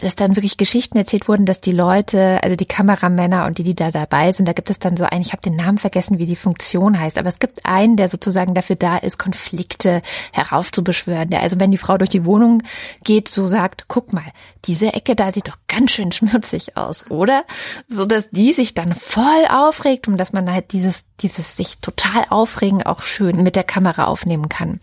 dass 0.00 0.16
dann 0.16 0.36
wirklich 0.36 0.56
Geschichten 0.56 0.96
erzählt 0.96 1.28
wurden, 1.28 1.46
dass 1.46 1.60
die 1.60 1.72
Leute, 1.72 2.42
also 2.42 2.56
die 2.56 2.66
Kameramänner 2.66 3.46
und 3.46 3.58
die, 3.58 3.62
die 3.62 3.74
da 3.74 3.90
dabei 3.90 4.32
sind, 4.32 4.46
da 4.46 4.52
gibt 4.52 4.70
es 4.70 4.78
dann 4.78 4.96
so 4.96 5.04
einen, 5.04 5.22
ich 5.22 5.32
habe 5.32 5.42
den 5.42 5.56
Namen 5.56 5.78
vergessen, 5.78 6.18
wie 6.18 6.26
die 6.26 6.36
Funktion 6.36 6.98
heißt, 6.98 7.18
aber 7.18 7.28
es 7.28 7.38
gibt 7.38 7.66
einen, 7.66 7.96
der 7.96 8.08
sozusagen 8.08 8.54
dafür 8.54 8.76
da 8.76 8.96
ist, 8.96 9.18
Konflikte 9.18 10.02
heraufzubeschwören, 10.32 11.30
der 11.30 11.42
also 11.42 11.60
wenn 11.60 11.70
die 11.70 11.78
Frau 11.78 11.98
durch 11.98 12.10
die 12.10 12.24
Wohnung 12.24 12.62
geht, 13.04 13.28
so 13.28 13.46
sagt, 13.46 13.84
guck 13.88 14.12
mal, 14.12 14.24
diese 14.64 14.92
Ecke 14.92 15.14
da 15.14 15.32
sieht 15.32 15.48
doch 15.48 15.58
ganz 15.68 15.90
schön 15.90 16.12
schmutzig 16.12 16.76
aus, 16.76 17.10
oder? 17.10 17.44
So 17.88 18.06
dass 18.06 18.30
die 18.30 18.52
sich 18.52 18.74
dann 18.74 18.94
voll 18.94 19.46
aufregt 19.48 20.08
und 20.08 20.16
dass 20.16 20.32
man 20.32 20.50
halt 20.50 20.72
dieses, 20.72 21.04
dieses 21.20 21.56
sich 21.56 21.78
total 21.78 22.24
aufregen 22.30 22.82
auch 22.82 23.02
schön 23.02 23.42
mit 23.42 23.56
der 23.56 23.64
Kamera 23.64 24.04
aufnehmen 24.04 24.48
kann. 24.48 24.80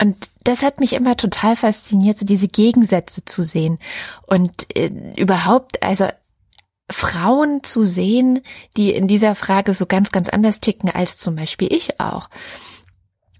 Und 0.00 0.30
das 0.44 0.62
hat 0.62 0.80
mich 0.80 0.92
immer 0.92 1.16
total 1.16 1.56
fasziniert, 1.56 2.18
so 2.18 2.26
diese 2.26 2.48
Gegensätze 2.48 3.24
zu 3.24 3.42
sehen 3.42 3.78
und 4.26 4.74
äh, 4.76 4.90
überhaupt, 5.16 5.82
also 5.82 6.08
Frauen 6.90 7.62
zu 7.64 7.84
sehen, 7.84 8.40
die 8.76 8.92
in 8.92 9.08
dieser 9.08 9.34
Frage 9.34 9.74
so 9.74 9.86
ganz, 9.86 10.10
ganz 10.10 10.28
anders 10.28 10.60
ticken 10.60 10.90
als 10.90 11.18
zum 11.18 11.36
Beispiel 11.36 11.72
ich 11.72 12.00
auch. 12.00 12.30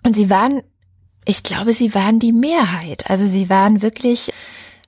Und 0.04 0.14
sie 0.14 0.28
waren 0.28 0.62
ich 1.28 1.42
glaube, 1.42 1.74
sie 1.74 1.94
waren 1.94 2.18
die 2.18 2.32
Mehrheit. 2.32 3.10
Also 3.10 3.26
sie 3.26 3.50
waren 3.50 3.82
wirklich, 3.82 4.32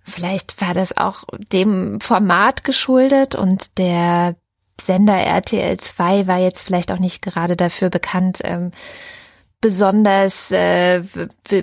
vielleicht 0.05 0.59
war 0.63 0.73
das 0.73 0.97
auch 0.97 1.25
dem 1.53 2.01
Format 2.01 2.65
geschuldet 2.65 3.35
und 3.35 3.77
der 3.77 4.37
Sender 4.81 5.19
RTL 5.19 5.77
2 5.77 6.27
war 6.27 6.39
jetzt 6.39 6.63
vielleicht 6.63 6.93
auch 6.93 6.99
nicht 6.99 7.21
gerade 7.21 7.57
dafür 7.57 7.91
bekannt, 7.91 8.39
ähm, 8.43 8.71
besonders 9.61 10.51
äh, 10.53 11.03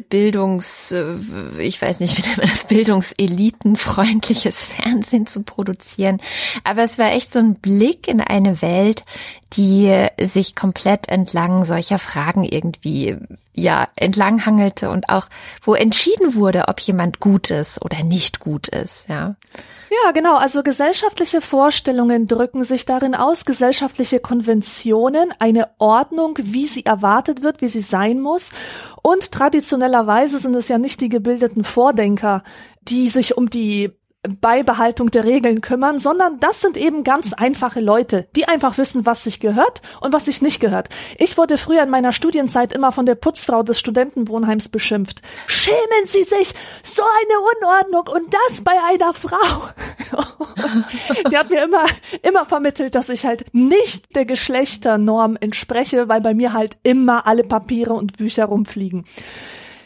Bildungs, 0.10 0.92
äh, 0.92 1.16
ich 1.58 1.82
weiß 1.82 2.00
nicht, 2.00 2.18
wie 2.18 2.22
nennt 2.22 2.38
man 2.38 2.48
das, 2.48 2.66
Bildungselitenfreundliches 2.66 4.64
Fernsehen 4.66 5.26
zu 5.26 5.44
produzieren. 5.44 6.22
Aber 6.64 6.84
es 6.84 7.00
war 7.00 7.12
echt 7.12 7.32
so 7.32 7.40
ein 7.40 7.56
Blick 7.56 8.08
in 8.08 8.22
eine 8.22 8.62
Welt, 8.62 9.04
die 9.54 10.08
sich 10.22 10.56
komplett 10.56 11.10
entlang 11.10 11.66
solcher 11.66 12.00
Fragen 12.00 12.44
irgendwie 12.44 13.18
ja 13.58 13.88
entlanghangelte 13.96 14.90
und 14.90 15.10
auch 15.10 15.28
wo 15.64 15.74
entschieden 15.74 16.36
wurde, 16.36 16.66
ob 16.68 16.80
jemand 16.80 17.20
gut 17.20 17.50
ist 17.50 17.84
oder 17.84 18.04
nicht 18.04 18.40
gut 18.40 18.68
ist, 18.68 19.10
ja. 19.10 19.36
Ja, 19.90 20.12
genau. 20.12 20.36
Also 20.36 20.64
gesellschaftliche 20.64 21.42
Vorstellungen 21.42 22.28
drücken 22.28 22.64
sich 22.64 22.86
darin 22.86 23.16
aus, 23.16 23.46
gesellschaftliche 23.46 24.20
Konventionen, 24.20 25.34
eine 25.40 25.70
Ordnung, 25.80 26.38
wie 26.42 26.68
sie 26.68 26.86
erwartet 26.86 27.42
wird, 27.42 27.62
wie 27.62 27.70
sie 27.70 27.80
sein 27.80 28.20
muss. 28.20 28.52
Und 29.02 29.32
traditionellerweise 29.32 30.40
sind 30.40 30.56
es 30.56 30.68
ja 30.68 30.78
nicht 30.78 31.02
die 31.02 31.10
gebildeten 31.10 31.64
Vordenker, 31.64 32.44
die 32.82 33.08
sich 33.08 33.38
um 33.38 33.50
die 33.50 33.92
Beibehaltung 34.28 35.12
der 35.12 35.24
Regeln 35.24 35.62
kümmern, 35.62 36.00
sondern 36.00 36.40
das 36.40 36.62
sind 36.62 36.78
eben 36.78 37.04
ganz 37.04 37.34
einfache 37.34 37.80
Leute, 37.80 38.28
die 38.36 38.48
einfach 38.48 38.78
wissen, 38.78 39.06
was 39.06 39.24
sich 39.24 39.40
gehört 39.40 39.82
und 40.02 40.14
was 40.14 40.26
sich 40.26 40.42
nicht 40.42 40.60
gehört. 40.60 40.90
Ich 41.18 41.38
wurde 41.38 41.58
früher 41.58 41.84
in 41.84 41.90
meiner 41.90 42.12
Studienzeit 42.12 42.74
immer 42.74 42.92
von 42.92 43.06
der 43.06 43.16
Putzfrau 43.16 43.64
des 43.64 43.80
Studentenwohnheims 43.80 44.70
beschimpft. 44.70 45.22
Schämen 45.48 46.06
Sie 46.06 46.24
sich, 46.24 46.54
so 46.84 47.04
eine 47.04 47.40
Unordnung 47.80 48.16
und 48.16 48.34
das 48.34 48.62
bei 48.62 48.74
einer 48.90 49.14
Frau. 49.14 49.70
die 51.32 51.38
hat 51.38 51.50
mir 51.50 51.64
immer, 51.64 51.86
immer 52.24 52.46
vermittelt, 52.46 52.96
dass 52.96 53.10
ich 53.10 53.26
halt 53.26 53.46
nicht 53.54 54.16
der 54.16 54.26
Geschlechternorm 54.26 55.38
entspreche, 55.40 56.08
weil 56.08 56.22
bei 56.22 56.34
mir 56.34 56.54
halt 56.54 56.78
immer 56.84 57.28
alle 57.28 57.44
Papiere 57.44 57.94
und 57.94 58.18
Bücher 58.18 58.46
rumfliegen 58.46 59.06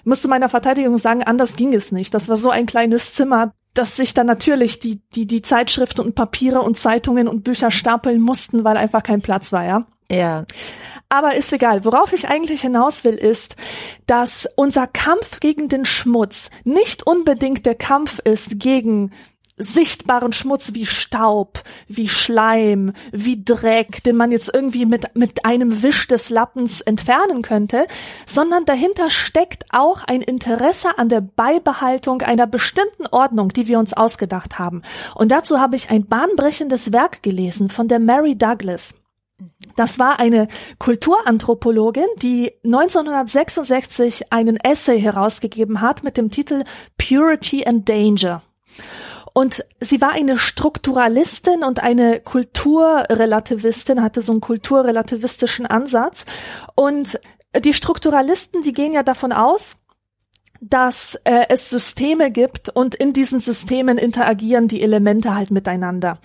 muss 0.03 0.21
zu 0.21 0.27
meiner 0.27 0.49
Verteidigung 0.49 0.97
sagen, 0.97 1.23
anders 1.23 1.55
ging 1.55 1.73
es 1.73 1.91
nicht. 1.91 2.13
Das 2.13 2.29
war 2.29 2.37
so 2.37 2.49
ein 2.49 2.65
kleines 2.65 3.13
Zimmer, 3.13 3.53
dass 3.73 3.95
sich 3.95 4.13
dann 4.13 4.27
natürlich 4.27 4.79
die, 4.79 5.01
die, 5.13 5.25
die 5.25 5.41
Zeitschriften 5.41 6.01
und 6.01 6.15
Papiere 6.15 6.61
und 6.61 6.77
Zeitungen 6.77 7.27
und 7.27 7.43
Bücher 7.43 7.71
stapeln 7.71 8.21
mussten, 8.21 8.63
weil 8.63 8.77
einfach 8.77 9.03
kein 9.03 9.21
Platz 9.21 9.53
war, 9.53 9.65
ja. 9.65 9.85
Ja. 10.09 10.45
Aber 11.07 11.35
ist 11.35 11.53
egal. 11.53 11.85
Worauf 11.85 12.11
ich 12.11 12.27
eigentlich 12.27 12.61
hinaus 12.61 13.03
will, 13.03 13.15
ist, 13.15 13.55
dass 14.07 14.47
unser 14.55 14.87
Kampf 14.87 15.39
gegen 15.39 15.69
den 15.69 15.85
Schmutz 15.85 16.49
nicht 16.65 17.07
unbedingt 17.07 17.65
der 17.65 17.75
Kampf 17.75 18.19
ist 18.19 18.59
gegen 18.59 19.11
sichtbaren 19.61 20.33
Schmutz 20.33 20.73
wie 20.73 20.85
Staub, 20.85 21.63
wie 21.87 22.09
Schleim, 22.09 22.93
wie 23.11 23.43
Dreck, 23.43 24.03
den 24.03 24.17
man 24.17 24.31
jetzt 24.31 24.53
irgendwie 24.53 24.85
mit, 24.85 25.15
mit 25.15 25.45
einem 25.45 25.83
Wisch 25.83 26.07
des 26.07 26.29
Lappens 26.29 26.81
entfernen 26.81 27.41
könnte, 27.41 27.87
sondern 28.25 28.65
dahinter 28.65 29.09
steckt 29.09 29.65
auch 29.71 30.03
ein 30.03 30.21
Interesse 30.21 30.97
an 30.97 31.09
der 31.09 31.21
Beibehaltung 31.21 32.21
einer 32.21 32.47
bestimmten 32.47 33.07
Ordnung, 33.07 33.49
die 33.49 33.67
wir 33.67 33.79
uns 33.79 33.93
ausgedacht 33.93 34.59
haben. 34.59 34.81
Und 35.15 35.31
dazu 35.31 35.59
habe 35.59 35.75
ich 35.75 35.89
ein 35.89 36.05
bahnbrechendes 36.05 36.91
Werk 36.91 37.23
gelesen 37.23 37.69
von 37.69 37.87
der 37.87 37.99
Mary 37.99 38.35
Douglas. 38.37 38.95
Das 39.75 39.99
war 39.99 40.19
eine 40.19 40.47
Kulturanthropologin, 40.79 42.05
die 42.17 42.51
1966 42.63 44.31
einen 44.31 44.57
Essay 44.57 44.99
herausgegeben 44.99 45.81
hat 45.81 46.03
mit 46.03 46.17
dem 46.17 46.29
Titel 46.29 46.63
Purity 46.97 47.65
and 47.65 47.87
Danger. 47.87 48.43
Und 49.33 49.65
sie 49.79 50.01
war 50.01 50.11
eine 50.11 50.37
Strukturalistin 50.37 51.63
und 51.63 51.81
eine 51.81 52.19
Kulturrelativistin, 52.19 54.01
hatte 54.01 54.21
so 54.21 54.33
einen 54.33 54.41
kulturrelativistischen 54.41 55.65
Ansatz. 55.65 56.25
Und 56.75 57.19
die 57.59 57.73
Strukturalisten, 57.73 58.61
die 58.61 58.73
gehen 58.73 58.91
ja 58.91 59.03
davon 59.03 59.31
aus, 59.31 59.77
dass 60.61 61.15
äh, 61.23 61.45
es 61.49 61.69
Systeme 61.69 62.31
gibt 62.31 62.69
und 62.69 62.93
in 62.95 63.13
diesen 63.13 63.39
Systemen 63.39 63.97
interagieren 63.97 64.67
die 64.67 64.83
Elemente 64.83 65.33
halt 65.33 65.49
miteinander. 65.49 66.19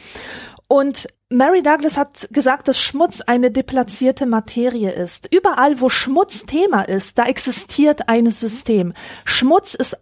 Und 0.68 1.06
Mary 1.28 1.62
Douglas 1.62 1.96
hat 1.96 2.28
gesagt, 2.30 2.68
dass 2.68 2.78
Schmutz 2.78 3.20
eine 3.20 3.50
deplatzierte 3.50 4.26
Materie 4.26 4.90
ist. 4.92 5.28
Überall, 5.34 5.80
wo 5.80 5.88
Schmutz 5.88 6.44
Thema 6.44 6.82
ist, 6.82 7.18
da 7.18 7.24
existiert 7.24 8.08
ein 8.08 8.30
System. 8.30 8.92
Schmutz 9.24 9.74
ist 9.74 9.96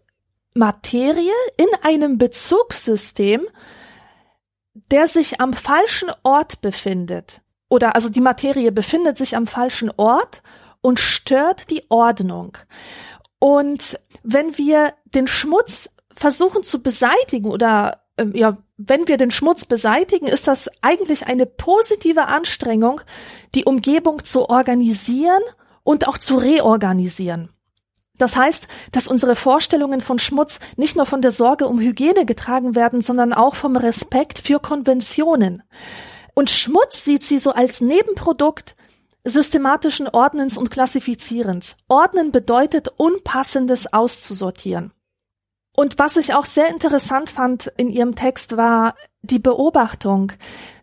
Materie 0.54 1.32
in 1.56 1.66
einem 1.82 2.16
Bezugssystem, 2.16 3.42
der 4.90 5.08
sich 5.08 5.40
am 5.40 5.52
falschen 5.52 6.10
Ort 6.22 6.60
befindet. 6.60 7.40
Oder 7.68 7.94
also 7.94 8.08
die 8.08 8.20
Materie 8.20 8.70
befindet 8.70 9.18
sich 9.18 9.36
am 9.36 9.46
falschen 9.46 9.90
Ort 9.96 10.42
und 10.80 11.00
stört 11.00 11.70
die 11.70 11.84
Ordnung. 11.88 12.56
Und 13.38 13.98
wenn 14.22 14.56
wir 14.56 14.94
den 15.06 15.26
Schmutz 15.26 15.90
versuchen 16.14 16.62
zu 16.62 16.82
beseitigen 16.82 17.50
oder 17.50 18.04
äh, 18.16 18.26
ja, 18.32 18.56
wenn 18.76 19.08
wir 19.08 19.16
den 19.16 19.30
Schmutz 19.30 19.64
beseitigen, 19.64 20.26
ist 20.26 20.48
das 20.48 20.70
eigentlich 20.82 21.26
eine 21.26 21.46
positive 21.46 22.26
Anstrengung, 22.26 23.00
die 23.54 23.64
Umgebung 23.64 24.24
zu 24.24 24.48
organisieren 24.48 25.42
und 25.82 26.08
auch 26.08 26.18
zu 26.18 26.36
reorganisieren. 26.36 27.53
Das 28.16 28.36
heißt, 28.36 28.68
dass 28.92 29.08
unsere 29.08 29.34
Vorstellungen 29.34 30.00
von 30.00 30.18
Schmutz 30.18 30.60
nicht 30.76 30.96
nur 30.96 31.06
von 31.06 31.20
der 31.20 31.32
Sorge 31.32 31.66
um 31.66 31.80
Hygiene 31.80 32.24
getragen 32.26 32.74
werden, 32.74 33.00
sondern 33.00 33.32
auch 33.32 33.56
vom 33.56 33.76
Respekt 33.76 34.38
für 34.38 34.60
Konventionen. 34.60 35.62
Und 36.34 36.50
Schmutz 36.50 37.04
sieht 37.04 37.24
sie 37.24 37.38
so 37.38 37.52
als 37.52 37.80
Nebenprodukt 37.80 38.76
systematischen 39.24 40.06
Ordnens 40.06 40.56
und 40.56 40.70
Klassifizierens. 40.70 41.76
Ordnen 41.88 42.30
bedeutet, 42.30 42.88
Unpassendes 42.96 43.92
auszusortieren. 43.92 44.92
Und 45.76 45.98
was 45.98 46.16
ich 46.16 46.34
auch 46.34 46.44
sehr 46.44 46.68
interessant 46.68 47.30
fand 47.30 47.72
in 47.76 47.88
ihrem 47.88 48.14
Text 48.14 48.56
war 48.56 48.94
die 49.22 49.38
Beobachtung, 49.38 50.32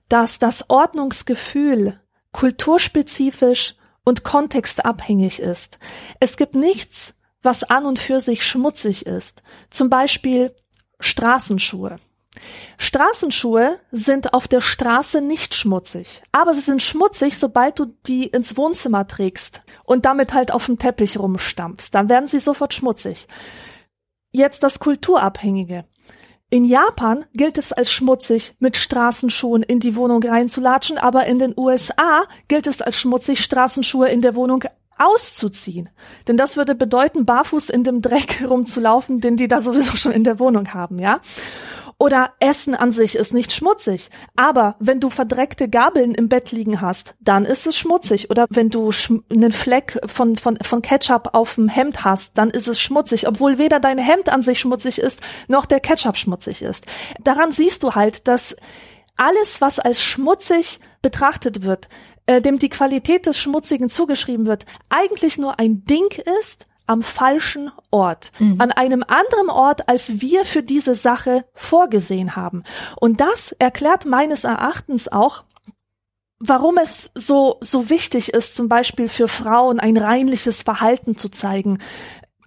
dass 0.09 0.39
das 0.39 0.69
Ordnungsgefühl 0.69 2.01
kulturspezifisch 2.33 3.75
und 4.03 4.23
kontextabhängig 4.23 5.39
ist. 5.39 5.79
Es 6.19 6.35
gibt 6.35 6.55
nichts, 6.55 7.13
was 7.41 7.63
an 7.63 7.85
und 7.85 7.99
für 7.99 8.19
sich 8.19 8.45
schmutzig 8.45 9.05
ist. 9.05 9.43
Zum 9.69 9.89
Beispiel 9.89 10.53
Straßenschuhe. 10.99 11.99
Straßenschuhe 12.77 13.79
sind 13.91 14.33
auf 14.33 14.47
der 14.47 14.61
Straße 14.61 15.21
nicht 15.21 15.53
schmutzig, 15.53 16.23
aber 16.31 16.53
sie 16.53 16.61
sind 16.61 16.81
schmutzig, 16.81 17.37
sobald 17.37 17.77
du 17.77 17.85
die 18.07 18.27
ins 18.27 18.55
Wohnzimmer 18.55 19.05
trägst 19.05 19.63
und 19.83 20.05
damit 20.05 20.33
halt 20.33 20.53
auf 20.53 20.65
dem 20.65 20.79
Teppich 20.79 21.19
rumstampfst. 21.19 21.93
Dann 21.93 22.09
werden 22.09 22.27
sie 22.27 22.39
sofort 22.39 22.73
schmutzig. 22.73 23.27
Jetzt 24.31 24.63
das 24.63 24.79
Kulturabhängige. 24.79 25.85
In 26.49 26.65
Japan 26.65 27.25
gilt 27.33 27.57
es 27.57 27.71
als 27.71 27.91
schmutzig, 27.91 28.55
mit 28.59 28.75
Straßenschuhen 28.75 29.63
in 29.63 29.79
die 29.79 29.95
Wohnung 29.95 30.21
reinzulatschen, 30.23 30.97
aber 30.97 31.25
in 31.25 31.39
den 31.39 31.53
USA 31.57 32.23
gilt 32.47 32.67
es 32.67 32.81
als 32.81 32.97
schmutzig, 32.97 33.41
Straßenschuhe 33.41 34.09
in 34.09 34.21
der 34.21 34.35
Wohnung 34.35 34.63
auszuziehen. 35.01 35.89
Denn 36.27 36.37
das 36.37 36.57
würde 36.57 36.75
bedeuten, 36.75 37.25
barfuß 37.25 37.69
in 37.69 37.83
dem 37.83 38.01
Dreck 38.01 38.43
rumzulaufen, 38.47 39.19
den 39.19 39.37
die 39.37 39.47
da 39.47 39.61
sowieso 39.61 39.97
schon 39.97 40.11
in 40.11 40.23
der 40.23 40.39
Wohnung 40.39 40.73
haben, 40.73 40.99
ja? 40.99 41.19
Oder 41.97 42.31
Essen 42.39 42.73
an 42.73 42.89
sich 42.89 43.15
ist 43.15 43.31
nicht 43.31 43.53
schmutzig. 43.53 44.09
Aber 44.35 44.75
wenn 44.79 44.99
du 44.99 45.11
verdreckte 45.11 45.69
Gabeln 45.69 46.15
im 46.15 46.29
Bett 46.29 46.51
liegen 46.51 46.81
hast, 46.81 47.13
dann 47.19 47.45
ist 47.45 47.67
es 47.67 47.77
schmutzig. 47.77 48.31
Oder 48.31 48.47
wenn 48.49 48.71
du 48.71 48.89
einen 49.29 49.51
Fleck 49.51 49.99
von, 50.07 50.35
von, 50.35 50.57
von 50.63 50.81
Ketchup 50.81 51.29
auf 51.33 51.53
dem 51.55 51.69
Hemd 51.69 52.03
hast, 52.03 52.39
dann 52.39 52.49
ist 52.49 52.67
es 52.67 52.79
schmutzig. 52.79 53.27
Obwohl 53.27 53.59
weder 53.59 53.79
dein 53.79 53.99
Hemd 53.99 54.29
an 54.29 54.41
sich 54.41 54.59
schmutzig 54.59 54.97
ist, 54.97 55.19
noch 55.47 55.67
der 55.67 55.79
Ketchup 55.79 56.17
schmutzig 56.17 56.63
ist. 56.63 56.87
Daran 57.23 57.51
siehst 57.51 57.83
du 57.83 57.93
halt, 57.93 58.27
dass 58.27 58.55
alles, 59.15 59.61
was 59.61 59.77
als 59.77 60.01
schmutzig 60.01 60.79
betrachtet 61.03 61.63
wird, 61.63 61.87
äh, 62.25 62.41
dem 62.41 62.59
die 62.59 62.69
Qualität 62.69 63.25
des 63.25 63.37
Schmutzigen 63.37 63.89
zugeschrieben 63.89 64.45
wird, 64.45 64.65
eigentlich 64.89 65.37
nur 65.37 65.59
ein 65.59 65.85
Ding 65.85 66.11
ist, 66.41 66.65
am 66.87 67.03
falschen 67.03 67.71
Ort, 67.89 68.31
mhm. 68.39 68.59
an 68.59 68.71
einem 68.71 69.03
anderen 69.07 69.49
Ort, 69.49 69.87
als 69.87 70.19
wir 70.19 70.45
für 70.45 70.61
diese 70.61 70.93
Sache 70.93 71.45
vorgesehen 71.53 72.35
haben. 72.35 72.63
Und 72.97 73.21
das 73.21 73.53
erklärt 73.53 74.05
meines 74.05 74.43
Erachtens 74.43 75.07
auch, 75.07 75.43
warum 76.39 76.77
es 76.77 77.09
so, 77.15 77.57
so 77.61 77.89
wichtig 77.89 78.33
ist, 78.33 78.55
zum 78.55 78.67
Beispiel 78.67 79.07
für 79.07 79.27
Frauen 79.27 79.79
ein 79.79 79.95
reinliches 79.95 80.63
Verhalten 80.63 81.17
zu 81.17 81.29
zeigen, 81.29 81.77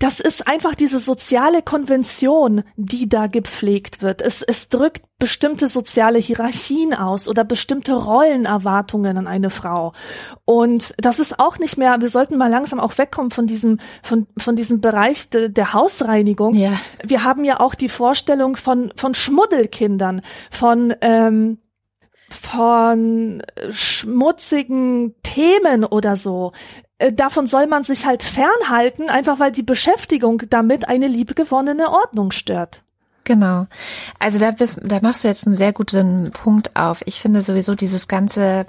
das 0.04 0.20
ist 0.20 0.46
einfach 0.46 0.74
diese 0.74 0.98
soziale 0.98 1.62
Konvention, 1.62 2.62
die 2.76 3.08
da 3.08 3.26
gepflegt 3.26 4.02
wird. 4.02 4.20
Es, 4.20 4.42
es 4.42 4.68
drückt 4.68 5.02
bestimmte 5.18 5.66
soziale 5.66 6.18
Hierarchien 6.18 6.92
aus 6.92 7.26
oder 7.26 7.42
bestimmte 7.42 7.94
Rollenerwartungen 7.94 9.16
an 9.16 9.26
eine 9.26 9.48
Frau. 9.48 9.94
Und 10.44 10.92
das 10.98 11.20
ist 11.20 11.40
auch 11.40 11.58
nicht 11.58 11.78
mehr, 11.78 12.02
wir 12.02 12.10
sollten 12.10 12.36
mal 12.36 12.50
langsam 12.50 12.80
auch 12.80 12.98
wegkommen 12.98 13.30
von 13.30 13.46
diesem, 13.46 13.78
von, 14.02 14.26
von 14.36 14.56
diesem 14.56 14.82
Bereich 14.82 15.30
de, 15.30 15.48
der 15.48 15.72
Hausreinigung. 15.72 16.52
Ja. 16.52 16.78
Wir 17.02 17.24
haben 17.24 17.42
ja 17.42 17.60
auch 17.60 17.74
die 17.74 17.88
Vorstellung 17.88 18.56
von, 18.56 18.92
von 18.96 19.14
Schmuddelkindern, 19.14 20.20
von, 20.50 20.94
ähm, 21.00 21.56
von 22.28 23.42
schmutzigen 23.70 25.14
Themen 25.22 25.84
oder 25.84 26.16
so. 26.16 26.52
Äh, 26.98 27.12
davon 27.12 27.46
soll 27.46 27.66
man 27.66 27.82
sich 27.82 28.06
halt 28.06 28.22
fernhalten, 28.22 29.10
einfach 29.10 29.40
weil 29.40 29.52
die 29.52 29.62
Beschäftigung 29.62 30.42
damit 30.50 30.88
eine 30.88 31.08
liebgewonnene 31.08 31.90
Ordnung 31.90 32.30
stört. 32.30 32.84
Genau. 33.24 33.66
Also 34.18 34.38
da, 34.38 34.50
bist, 34.50 34.80
da 34.82 35.00
machst 35.00 35.24
du 35.24 35.28
jetzt 35.28 35.46
einen 35.46 35.56
sehr 35.56 35.72
guten 35.72 36.30
Punkt 36.32 36.76
auf. 36.76 37.02
Ich 37.06 37.20
finde 37.20 37.40
sowieso 37.40 37.74
dieses 37.74 38.06
ganze 38.06 38.66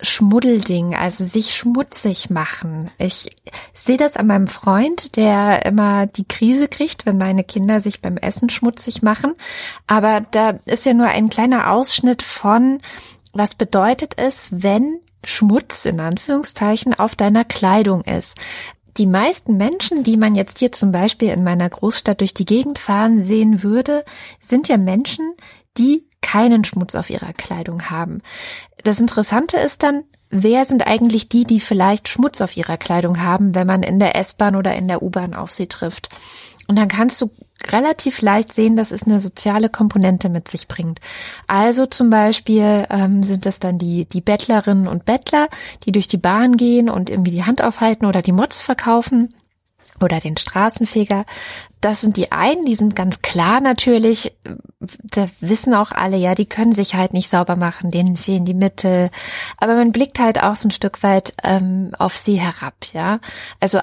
Schmuddelding, 0.00 0.94
also 0.94 1.24
sich 1.24 1.54
schmutzig 1.54 2.30
machen. 2.30 2.90
Ich 2.96 3.30
sehe 3.74 3.98
das 3.98 4.16
an 4.16 4.26
meinem 4.26 4.46
Freund, 4.46 5.16
der 5.16 5.66
immer 5.66 6.06
die 6.06 6.26
Krise 6.26 6.68
kriegt, 6.68 7.04
wenn 7.04 7.18
meine 7.18 7.44
Kinder 7.44 7.80
sich 7.80 8.00
beim 8.00 8.16
Essen 8.16 8.48
schmutzig 8.48 9.02
machen. 9.02 9.34
Aber 9.86 10.22
da 10.30 10.58
ist 10.64 10.86
ja 10.86 10.94
nur 10.94 11.08
ein 11.08 11.28
kleiner 11.28 11.70
Ausschnitt 11.70 12.22
von, 12.22 12.80
was 13.34 13.54
bedeutet 13.56 14.14
es, 14.16 14.48
wenn 14.50 15.00
Schmutz 15.28 15.84
in 15.84 16.00
Anführungszeichen 16.00 16.98
auf 16.98 17.14
deiner 17.14 17.44
Kleidung 17.44 18.02
ist. 18.02 18.36
Die 18.96 19.06
meisten 19.06 19.56
Menschen, 19.56 20.02
die 20.02 20.16
man 20.16 20.34
jetzt 20.34 20.58
hier 20.58 20.72
zum 20.72 20.90
Beispiel 20.90 21.28
in 21.28 21.44
meiner 21.44 21.68
Großstadt 21.68 22.20
durch 22.20 22.34
die 22.34 22.46
Gegend 22.46 22.78
fahren 22.78 23.22
sehen 23.22 23.62
würde, 23.62 24.04
sind 24.40 24.68
ja 24.68 24.76
Menschen, 24.76 25.34
die 25.76 26.04
keinen 26.20 26.64
Schmutz 26.64 26.96
auf 26.96 27.10
ihrer 27.10 27.32
Kleidung 27.32 27.90
haben. 27.90 28.22
Das 28.82 28.98
Interessante 28.98 29.56
ist 29.58 29.84
dann, 29.84 30.02
wer 30.30 30.64
sind 30.64 30.86
eigentlich 30.86 31.28
die, 31.28 31.44
die 31.44 31.60
vielleicht 31.60 32.08
Schmutz 32.08 32.40
auf 32.40 32.56
ihrer 32.56 32.76
Kleidung 32.76 33.22
haben, 33.22 33.54
wenn 33.54 33.66
man 33.66 33.84
in 33.84 34.00
der 34.00 34.16
S-Bahn 34.16 34.56
oder 34.56 34.74
in 34.74 34.88
der 34.88 35.02
U-Bahn 35.02 35.34
auf 35.34 35.52
sie 35.52 35.68
trifft. 35.68 36.08
Und 36.68 36.76
dann 36.76 36.88
kannst 36.88 37.20
du 37.20 37.30
relativ 37.66 38.22
leicht 38.22 38.52
sehen, 38.52 38.76
dass 38.76 38.92
es 38.92 39.02
eine 39.02 39.20
soziale 39.20 39.68
Komponente 39.68 40.28
mit 40.28 40.48
sich 40.48 40.68
bringt. 40.68 41.00
Also 41.46 41.86
zum 41.86 42.10
Beispiel 42.10 42.86
ähm, 42.90 43.22
sind 43.22 43.46
es 43.46 43.58
dann 43.58 43.78
die, 43.78 44.04
die 44.04 44.20
Bettlerinnen 44.20 44.86
und 44.86 45.04
Bettler, 45.04 45.48
die 45.84 45.92
durch 45.92 46.08
die 46.08 46.18
Bahn 46.18 46.56
gehen 46.56 46.88
und 46.88 47.10
irgendwie 47.10 47.32
die 47.32 47.44
Hand 47.44 47.62
aufhalten 47.62 48.06
oder 48.06 48.22
die 48.22 48.32
Mods 48.32 48.60
verkaufen 48.60 49.34
oder 50.00 50.20
den 50.20 50.36
Straßenfeger. 50.36 51.24
Das 51.80 52.00
sind 52.00 52.16
die 52.16 52.32
einen, 52.32 52.64
die 52.64 52.74
sind 52.74 52.94
ganz 52.96 53.22
klar 53.22 53.60
natürlich, 53.60 54.36
da 54.80 55.28
wissen 55.40 55.74
auch 55.74 55.92
alle, 55.92 56.16
ja, 56.16 56.34
die 56.34 56.46
können 56.46 56.72
sich 56.72 56.94
halt 56.94 57.12
nicht 57.12 57.28
sauber 57.28 57.56
machen, 57.56 57.90
denen 57.90 58.16
fehlen 58.16 58.44
die 58.44 58.54
Mittel. 58.54 59.10
Aber 59.56 59.74
man 59.74 59.92
blickt 59.92 60.18
halt 60.18 60.42
auch 60.42 60.56
so 60.56 60.68
ein 60.68 60.72
Stück 60.72 61.02
weit 61.02 61.34
ähm, 61.42 61.92
auf 61.98 62.16
sie 62.16 62.36
herab, 62.40 62.74
ja. 62.92 63.20
Also 63.60 63.80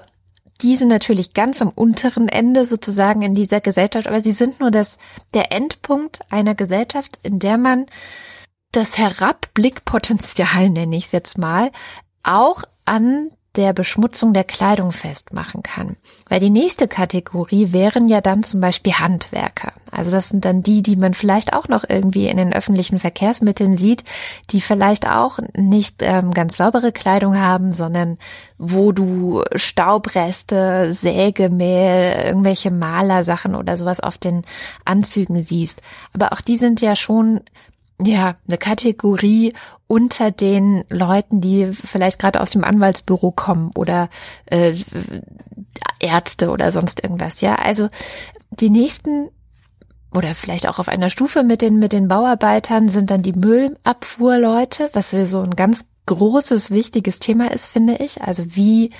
die 0.62 0.78
sind 0.78 0.88
natürlich 0.88 1.34
ganz 1.34 1.62
am 1.62 1.70
unteren 1.70 2.30
Ende 2.30 2.66
sozusagen 2.66 3.22
in 3.22 3.34
dieser 3.34 3.62
Gesellschaft, 3.62 4.08
aber 4.08 4.24
sie 4.24 4.32
sind 4.32 4.60
nur 4.60 4.72
das, 4.72 4.98
der 5.34 5.52
Endpunkt 5.52 6.20
einer 6.30 6.56
Gesellschaft, 6.56 7.20
in 7.24 7.40
der 7.40 7.58
man 7.58 7.86
das 8.72 8.98
Herabblickpotenzial, 8.98 10.70
nenne 10.72 10.96
ich 10.96 11.06
es 11.06 11.12
jetzt 11.12 11.38
mal, 11.38 11.72
auch 12.24 12.64
an 12.86 13.32
der 13.58 13.74
Beschmutzung 13.74 14.34
der 14.34 14.44
Kleidung 14.44 14.92
festmachen 14.92 15.64
kann. 15.64 15.96
Weil 16.30 16.40
die 16.40 16.50
nächste 16.50 16.88
Kategorie 16.88 17.72
wären 17.72 18.08
ja 18.08 18.22
dann 18.22 18.44
zum 18.44 18.60
Beispiel 18.60 18.94
Handwerker. 18.94 19.74
Also 19.92 20.12
das 20.12 20.30
sind 20.30 20.46
dann 20.46 20.62
die, 20.62 20.82
die 20.82 20.96
man 20.96 21.14
vielleicht 21.14 21.54
auch 21.54 21.68
noch 21.68 21.84
irgendwie 21.88 22.28
in 22.28 22.38
den 22.38 22.54
öffentlichen 22.54 23.00
Verkehrsmitteln 23.00 23.78
sieht, 23.78 24.04
die 24.52 24.62
vielleicht 24.62 25.08
auch 25.08 25.40
nicht 25.56 25.98
ähm, 26.02 26.32
ganz 26.32 26.58
saubere 26.58 26.92
Kleidung 26.92 27.40
haben, 27.40 27.72
sondern 27.72 28.18
wo 28.58 28.92
du 28.92 29.44
Staubreste, 29.56 30.92
Sägemehl, 30.92 32.26
irgendwelche 32.26 32.72
Malersachen 32.72 33.56
oder 33.56 33.78
sowas 33.78 34.00
auf 34.00 34.18
den 34.18 34.44
Anzügen 34.84 35.44
siehst. 35.44 35.82
Aber 36.14 36.34
auch 36.34 36.42
die 36.42 36.58
sind 36.58 36.82
ja 36.82 36.96
schon 36.96 37.42
ja, 38.02 38.36
eine 38.48 38.58
Kategorie 38.58 39.54
unter 39.88 40.32
den 40.32 40.84
Leuten, 40.90 41.42
die 41.42 41.72
vielleicht 41.74 42.20
gerade 42.20 42.42
aus 42.42 42.52
dem 42.52 42.64
Anwaltsbüro 42.64 43.32
kommen 43.32 43.72
oder 43.76 44.10
äh, 44.46 44.76
Ärzte 46.00 46.50
oder 46.50 46.72
sonst 46.72 47.04
irgendwas. 47.04 47.42
Ja, 47.42 47.56
also 47.56 47.90
die 48.50 48.70
nächsten 48.70 49.30
oder 50.14 50.34
vielleicht 50.34 50.68
auch 50.68 50.80
auf 50.80 50.88
einer 50.88 51.10
Stufe 51.10 51.44
mit 51.44 51.62
den, 51.62 51.78
mit 51.78 51.92
den 51.92 52.08
Bauarbeitern 52.08 52.90
sind 52.90 53.12
dann 53.12 53.22
die 53.22 53.34
Müllabfuhrleute, 53.34 54.90
was 54.94 55.14
wir 55.14 55.28
so 55.28 55.42
ein 55.42 55.56
ganz 55.56 55.86
großes, 56.06 56.72
wichtiges 56.72 57.20
Thema 57.20 57.52
ist, 57.52 57.68
finde 57.68 57.98
ich. 57.98 58.22
Also 58.22 58.44
wie 58.56 58.92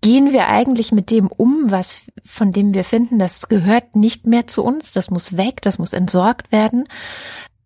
gehen 0.00 0.32
wir 0.32 0.48
eigentlich 0.48 0.92
mit 0.92 1.10
dem 1.10 1.26
um, 1.28 1.70
was, 1.70 2.00
von 2.24 2.52
dem 2.52 2.74
wir 2.74 2.84
finden, 2.84 3.18
das 3.18 3.48
gehört 3.48 3.96
nicht 3.96 4.26
mehr 4.26 4.46
zu 4.46 4.62
uns, 4.62 4.92
das 4.92 5.10
muss 5.10 5.36
weg, 5.36 5.60
das 5.62 5.78
muss 5.78 5.92
entsorgt 5.92 6.52
werden. 6.52 6.84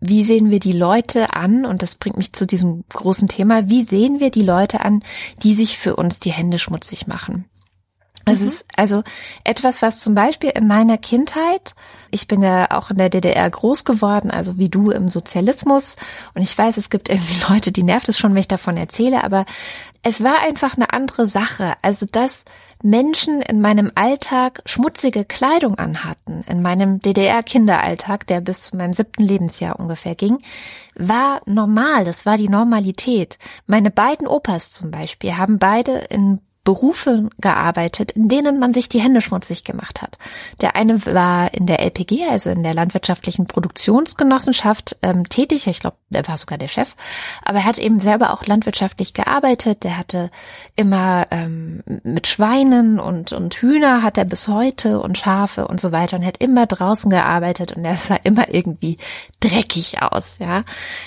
Wie 0.01 0.25
sehen 0.25 0.51
wir 0.51 0.61
die 0.61 0.73
Leute 0.73 1.35
an? 1.35 1.67
Und 1.67 1.83
das 1.83 1.95
bringt 1.95 2.17
mich 2.17 2.33
zu 2.33 2.47
diesem 2.47 2.85
großen 2.89 3.29
Thema. 3.29 3.69
Wie 3.69 3.83
sehen 3.83 4.19
wir 4.19 4.31
die 4.31 4.43
Leute 4.43 4.81
an, 4.81 5.03
die 5.43 5.55
sich 5.55 5.79
für 5.79 5.97
uns 5.97 6.21
die 6.21 6.33
Hände 6.33 6.59
schmutzig 6.59 7.07
machen? 7.07 7.45
Es 8.25 8.41
mhm. 8.41 8.47
ist 8.47 8.65
also 8.77 9.03
etwas, 9.45 9.83
was 9.83 10.01
zum 10.01 10.15
Beispiel 10.15 10.51
in 10.51 10.67
meiner 10.67 10.99
Kindheit, 10.99 11.75
ich 12.11 12.27
bin 12.27 12.43
ja 12.43 12.71
auch 12.71 12.91
in 12.91 12.99
der 12.99 13.09
DDR 13.09 13.49
groß 13.49 13.85
geworden, 13.85 14.31
also 14.31 14.59
wie 14.59 14.69
du 14.69 14.91
im 14.91 15.09
Sozialismus. 15.09 15.97
Und 16.35 16.43
ich 16.43 16.57
weiß, 16.57 16.77
es 16.77 16.91
gibt 16.91 17.09
irgendwie 17.09 17.43
Leute, 17.49 17.73
die 17.73 17.83
nervt 17.83 18.09
es 18.09 18.19
schon, 18.19 18.33
wenn 18.33 18.41
ich 18.41 18.49
davon 18.49 18.77
erzähle, 18.77 19.25
aber 19.25 19.47
es 20.03 20.23
war 20.23 20.41
einfach 20.41 20.77
eine 20.77 20.93
andere 20.93 21.27
Sache. 21.27 21.75
Also, 21.83 22.07
dass 22.11 22.45
Menschen 22.83 23.43
in 23.43 23.61
meinem 23.61 23.93
Alltag 23.95 24.63
schmutzige 24.65 25.25
Kleidung 25.25 25.77
anhatten, 25.77 26.45
in 26.49 26.63
meinem 26.63 27.01
DDR-Kinderalltag, 27.01 28.27
der 28.27 28.41
bis 28.41 28.63
zu 28.63 28.77
meinem 28.77 28.93
siebten 28.93 29.23
Lebensjahr 29.23 29.79
ungefähr 29.79 30.15
ging, 30.15 30.39
war 30.95 31.43
normal. 31.47 32.05
Das 32.05 32.27
war 32.27 32.39
die 32.39 32.49
Normalität. 32.49 33.39
Meine 33.67 33.91
beiden 33.91 34.27
Opas 34.27 34.71
zum 34.71 34.91
Beispiel 34.91 35.37
haben 35.37 35.59
beide 35.59 35.93
in 36.11 36.41
Berufe 36.63 37.31
gearbeitet, 37.41 38.11
in 38.11 38.29
denen 38.29 38.59
man 38.59 38.75
sich 38.75 38.91
die 38.91 39.01
Hände 39.01 39.23
schmutzig 39.23 39.65
gemacht 39.65 40.03
hat. 40.03 40.19
Der 40.61 40.77
eine 40.77 41.07
war 41.07 41.55
in 41.55 41.67
der 41.67 41.81
LPG, 41.81 42.27
also 42.29 42.51
in 42.51 42.63
der 42.63 42.75
landwirtschaftlichen 42.75 43.47
Produktionsgenossenschaft 43.47 44.97
ähm, 45.03 45.27
tätig. 45.29 45.67
Ich 45.67 45.81
glaube, 45.81 45.97
er 46.13 46.29
war 46.29 46.37
sogar 46.37 46.59
der 46.59 46.69
Chef. 46.69 46.97
Aber 47.43 47.59
er 47.59 47.65
hat 47.65 47.79
eben 47.79 47.99
selber 47.99 48.35
auch 48.35 48.45
landwirtschaftlich 48.45 49.15
gearbeitet. 49.15 49.85
Der 49.85 49.97
hatte 49.97 50.31
immer 50.77 51.29
ähm, 51.31 51.83
mit 52.03 52.27
Schweinen 52.27 53.01
und, 53.01 53.33
und 53.33 53.55
Hühner 53.55 54.03
hat 54.03 54.19
er 54.19 54.27
bis 54.27 54.47
heute 54.47 55.01
und 55.01 55.17
Schafe 55.17 55.67
und 55.67 55.81
so 55.81 55.93
weiter 55.93 56.19
und 56.19 56.27
hat 56.27 56.37
immer 56.37 56.67
draußen 56.67 57.11
gearbeitet 57.11 57.73
und 57.73 57.87
er 57.87 57.97
sah 57.97 58.17
immer 58.23 58.53
irgendwie 58.53 58.99
dreckig 59.41 60.03
aus. 60.03 60.37
Ja, 60.39 60.65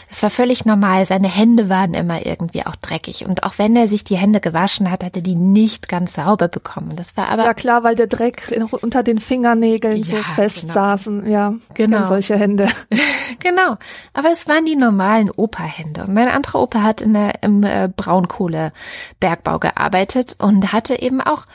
es 0.09 0.23
war 0.23 0.31
völlig 0.31 0.65
normal. 0.65 1.05
Seine 1.05 1.27
Hände 1.27 1.69
waren 1.69 1.93
immer 1.93 2.25
irgendwie 2.25 2.65
auch 2.65 2.75
dreckig 2.75 3.25
und 3.25 3.43
auch 3.43 3.59
wenn 3.59 3.75
er 3.75 3.87
sich 3.87 4.03
die 4.03 4.17
Hände 4.17 4.39
gewaschen 4.39 4.89
hat, 4.89 5.03
hat 5.03 5.15
er 5.15 5.21
die 5.21 5.42
nicht 5.51 5.89
ganz 5.89 6.13
sauber 6.13 6.47
bekommen. 6.47 6.95
Das 6.95 7.17
war 7.17 7.29
aber 7.29 7.43
ja 7.43 7.53
klar, 7.53 7.83
weil 7.83 7.95
der 7.95 8.07
Dreck 8.07 8.53
unter 8.81 9.03
den 9.03 9.19
Fingernägeln 9.19 9.97
ja, 9.97 10.03
so 10.03 10.15
fest 10.17 10.61
genau. 10.61 10.73
saßen. 10.73 11.29
Ja, 11.29 11.53
genau. 11.73 12.03
solche 12.03 12.35
Hände. 12.37 12.67
genau. 13.39 13.77
Aber 14.13 14.31
es 14.31 14.47
waren 14.47 14.65
die 14.65 14.75
normalen 14.75 15.29
Opa-Hände. 15.29 16.03
Und 16.03 16.13
mein 16.13 16.27
anderer 16.27 16.61
Opa 16.61 16.81
hat 16.81 17.01
in 17.01 17.13
der, 17.13 17.43
im 17.43 17.63
äh, 17.63 17.89
Braunkohlebergbau 17.95 19.59
gearbeitet 19.59 20.35
und 20.39 20.73
hatte 20.73 21.01
eben 21.01 21.21
auch 21.21 21.45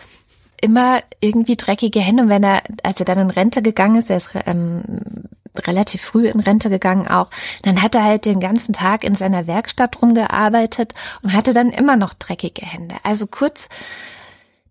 immer 0.60 1.00
irgendwie 1.20 1.56
dreckige 1.56 2.00
Hände. 2.00 2.24
Und 2.24 2.28
wenn 2.28 2.42
er, 2.42 2.62
als 2.82 3.00
er 3.00 3.06
dann 3.06 3.18
in 3.18 3.30
Rente 3.30 3.62
gegangen 3.62 3.96
ist, 3.96 4.10
er 4.10 4.16
ist 4.16 4.30
ähm, 4.46 4.82
relativ 5.66 6.02
früh 6.02 6.28
in 6.28 6.40
Rente 6.40 6.70
gegangen 6.70 7.08
auch, 7.08 7.30
dann 7.62 7.82
hat 7.82 7.94
er 7.94 8.04
halt 8.04 8.24
den 8.24 8.40
ganzen 8.40 8.72
Tag 8.72 9.04
in 9.04 9.14
seiner 9.14 9.46
Werkstatt 9.46 10.00
rumgearbeitet 10.00 10.94
und 11.22 11.32
hatte 11.32 11.52
dann 11.52 11.70
immer 11.70 11.96
noch 11.96 12.14
dreckige 12.14 12.64
Hände. 12.64 12.96
Also 13.02 13.26
kurz, 13.26 13.68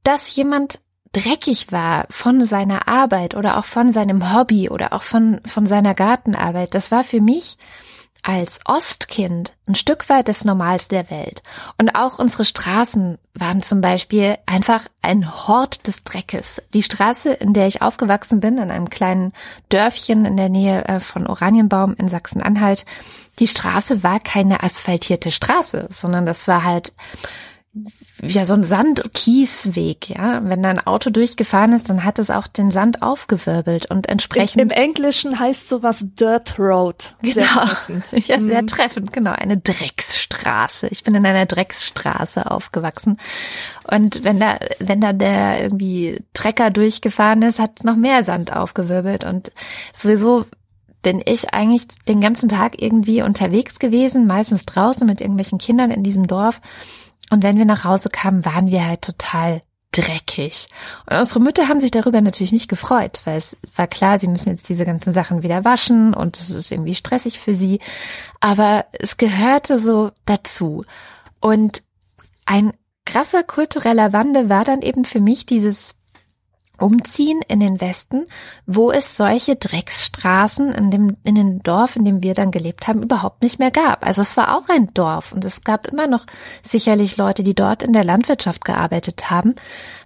dass 0.04 0.36
jemand 0.36 0.80
dreckig 1.14 1.72
war 1.72 2.06
von 2.10 2.46
seiner 2.46 2.88
Arbeit 2.88 3.36
oder 3.36 3.58
auch 3.58 3.66
von 3.66 3.92
seinem 3.92 4.34
Hobby 4.34 4.70
oder 4.70 4.94
auch 4.94 5.04
von, 5.04 5.42
von 5.46 5.66
seiner 5.66 5.94
Gartenarbeit, 5.94 6.76
das 6.76 6.92
war 6.92 7.04
für 7.04 7.22
mich 7.22 7.58
als 8.28 8.60
Ostkind 8.66 9.54
ein 9.68 9.76
Stück 9.76 10.10
weit 10.10 10.28
das 10.28 10.44
Normalste 10.44 10.96
der 10.96 11.10
Welt. 11.10 11.42
Und 11.78 11.96
auch 11.96 12.20
unsere 12.20 12.44
Straßen 12.44 13.18
waren 13.34 13.62
zum 13.62 13.80
Beispiel 13.80 14.38
einfach 14.46 14.86
ein 15.02 15.48
Hort 15.48 15.88
des 15.88 16.04
Dreckes. 16.04 16.62
Die 16.74 16.84
Straße, 16.84 17.32
in 17.32 17.54
der 17.54 17.68
ich 17.68 17.82
aufgewachsen 17.82 18.42
bin, 18.42 18.58
in 18.58 18.70
einem 18.70 18.90
kleinen 18.90 19.32
Dörfchen 19.70 20.26
in 20.26 20.36
der 20.36 20.50
Nähe 20.50 20.84
äh, 20.90 21.00
von 21.00 21.26
Oranienbaum 21.26 21.96
in 21.96 22.10
Sachsen-Anhalt, 22.10 22.86
die 23.40 23.48
Straße 23.48 24.04
war 24.04 24.20
keine 24.20 24.62
asphaltierte 24.62 25.32
Straße, 25.32 25.88
sondern 25.90 26.26
das 26.26 26.50
war 26.50 26.66
halt 26.66 26.92
ja 28.22 28.46
so 28.46 28.54
ein 28.54 28.64
Sand-Kiesweg, 28.64 30.10
ja. 30.10 30.42
Wenn 30.44 30.64
da 30.64 30.70
ein 30.70 30.86
Auto 30.86 31.10
durchgefahren 31.10 31.74
ist, 31.74 31.90
dann 31.90 32.04
hat 32.04 32.20
es 32.20 32.30
auch 32.30 32.48
den 32.48 32.72
Sand 32.72 33.02
aufgewirbelt 33.02 33.90
und 33.90 34.10
entsprechend. 34.10 34.62
Im, 34.62 34.70
im 34.70 34.76
Englischen 34.76 35.40
heißt 35.40 35.70
sowas 35.70 36.16
Dirt 36.16 36.58
Road. 36.60 37.16
Genau. 37.22 37.34
Sehr 37.34 37.46
treffend. 37.46 38.06
Ja, 38.28 38.40
sehr 38.40 38.62
mhm. 38.62 38.68
treffend, 38.68 39.14
genau. 39.14 39.32
Eine 39.32 39.58
Drecksstraße. 39.58 40.88
Ich 40.88 41.04
bin 41.04 41.16
in 41.16 41.26
einer 41.26 41.46
Drecksstraße 41.46 42.50
aufgewachsen. 42.50 43.18
Und 43.90 44.24
wenn 44.24 44.40
da, 44.40 44.58
wenn 44.80 45.02
da 45.02 45.14
der 45.14 45.62
irgendwie 45.62 46.22
Trecker 46.34 46.72
durchgefahren 46.72 47.42
ist, 47.42 47.60
hat 47.60 47.84
noch 47.84 47.96
mehr 47.96 48.24
Sand 48.24 48.52
aufgewirbelt 48.54 49.24
und 49.24 49.52
sowieso 49.94 50.46
bin 51.08 51.22
ich 51.24 51.54
eigentlich 51.54 51.88
den 52.08 52.20
ganzen 52.20 52.50
Tag 52.50 52.82
irgendwie 52.82 53.22
unterwegs 53.22 53.80
gewesen, 53.80 54.28
meistens 54.28 54.66
draußen 54.66 55.08
mit 55.08 55.22
irgendwelchen 55.22 55.58
Kindern 55.58 55.92
in 55.92 56.04
diesem 56.04 56.28
Dorf. 56.28 56.60
Und 57.30 57.44
wenn 57.44 57.58
wir 57.58 57.66
nach 57.66 57.84
Hause 57.84 58.10
kamen, 58.10 58.46
waren 58.46 58.68
wir 58.68 58.86
halt 58.86 59.02
total 59.02 59.62
dreckig. 59.92 60.68
Und 61.10 61.18
unsere 61.18 61.40
Mütter 61.40 61.68
haben 61.68 61.80
sich 61.80 61.92
darüber 61.92 62.22
natürlich 62.22 62.52
nicht 62.52 62.68
gefreut, 62.68 63.22
weil 63.26 63.38
es 63.38 63.58
war 63.76 63.88
klar, 63.88 64.20
sie 64.20 64.28
müssen 64.28 64.50
jetzt 64.50 64.70
diese 64.70 64.86
ganzen 64.86 65.14
Sachen 65.14 65.44
wieder 65.44 65.66
waschen 65.66 66.14
und 66.14 66.40
es 66.40 66.50
ist 66.50 66.72
irgendwie 66.72 66.96
stressig 66.96 67.40
für 67.40 67.56
sie. 67.56 67.80
Aber 68.40 68.86
es 68.92 69.18
gehörte 69.18 69.80
so 69.80 70.12
dazu. 70.26 70.86
Und 71.40 71.82
ein 72.46 72.74
krasser 73.06 73.44
kultureller 73.44 74.14
Wandel 74.14 74.50
war 74.50 74.64
dann 74.64 74.82
eben 74.82 75.06
für 75.06 75.20
mich 75.20 75.46
dieses 75.46 75.96
umziehen 76.80 77.42
in 77.48 77.60
den 77.60 77.82
Westen, 77.82 78.26
wo 78.66 78.92
es 78.92 79.16
solche 79.18 79.56
Drecksstraßen 79.56 80.74
in 80.74 80.92
dem, 80.92 81.18
in 81.24 81.36
dem 81.36 81.64
Dorf, 81.64 81.96
in 81.96 82.06
dem 82.06 82.24
wir 82.24 82.34
dann 82.34 82.52
gelebt 82.52 82.88
haben, 82.88 83.04
überhaupt 83.04 83.44
nicht 83.44 83.60
mehr 83.60 83.72
gab. 83.72 84.06
Also 84.06 84.22
es 84.22 84.38
war 84.38 84.58
auch 84.58 84.70
ein 84.70 84.88
Dorf 84.94 85.32
und 85.32 85.46
es 85.46 85.64
gab 85.64 85.88
immer 85.88 86.08
noch 86.08 86.26
sicherlich 86.64 87.18
Leute, 87.18 87.44
die 87.44 87.56
dort 87.56 87.84
in 87.84 87.94
der 87.94 88.04
Landwirtschaft 88.04 88.66
gearbeitet 88.66 89.30
haben. 89.30 89.56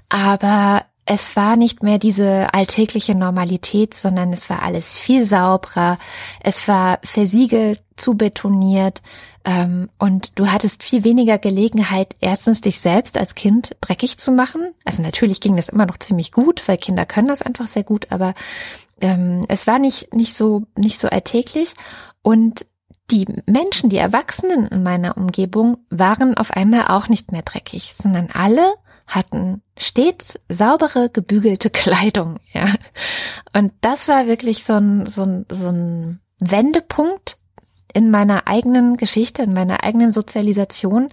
Aber 0.09 0.85
es 1.05 1.35
war 1.35 1.55
nicht 1.55 1.83
mehr 1.83 1.97
diese 1.97 2.53
alltägliche 2.53 3.15
Normalität, 3.15 3.93
sondern 3.93 4.31
es 4.33 4.49
war 4.49 4.61
alles 4.61 4.99
viel 4.99 5.25
sauberer. 5.25 5.97
Es 6.41 6.67
war 6.67 6.99
versiegelt, 7.03 7.81
zu 7.97 8.15
betoniert. 8.15 9.01
Ähm, 9.01 9.09
und 9.43 10.37
du 10.37 10.47
hattest 10.47 10.83
viel 10.83 11.03
weniger 11.03 11.39
Gelegenheit, 11.39 12.15
erstens 12.19 12.61
dich 12.61 12.79
selbst 12.79 13.17
als 13.17 13.33
Kind 13.33 13.75
dreckig 13.81 14.17
zu 14.17 14.31
machen. 14.31 14.73
Also 14.85 15.01
natürlich 15.01 15.41
ging 15.41 15.55
das 15.55 15.69
immer 15.69 15.87
noch 15.87 15.97
ziemlich 15.97 16.31
gut, 16.31 16.67
weil 16.67 16.77
Kinder 16.77 17.05
können 17.07 17.27
das 17.27 17.41
einfach 17.41 17.67
sehr 17.67 17.83
gut, 17.83 18.11
aber 18.11 18.35
ähm, 19.01 19.45
es 19.47 19.65
war 19.65 19.79
nicht, 19.79 20.13
nicht 20.13 20.35
so, 20.35 20.63
nicht 20.77 20.99
so 20.99 21.07
alltäglich. 21.09 21.73
Und 22.21 22.65
die 23.09 23.25
Menschen, 23.47 23.89
die 23.89 23.97
Erwachsenen 23.97 24.67
in 24.67 24.83
meiner 24.83 25.17
Umgebung 25.17 25.79
waren 25.89 26.37
auf 26.37 26.51
einmal 26.51 26.87
auch 26.87 27.09
nicht 27.09 27.31
mehr 27.31 27.41
dreckig, 27.41 27.93
sondern 27.97 28.29
alle 28.31 28.75
hatten 29.07 29.61
stets 29.75 30.39
saubere, 30.49 31.09
gebügelte 31.09 31.69
Kleidung, 31.71 32.39
ja. 32.53 32.73
Und 33.53 33.73
das 33.81 34.07
war 34.07 34.27
wirklich 34.27 34.63
so 34.63 34.73
ein, 34.73 35.07
so 35.07 35.23
ein, 35.23 35.45
so 35.49 35.67
ein 35.67 36.21
Wendepunkt 36.39 37.37
in 37.93 38.11
meiner 38.11 38.47
eigenen 38.47 38.97
Geschichte, 38.97 39.43
in 39.43 39.53
meiner 39.53 39.83
eigenen 39.83 40.11
Sozialisation, 40.11 41.09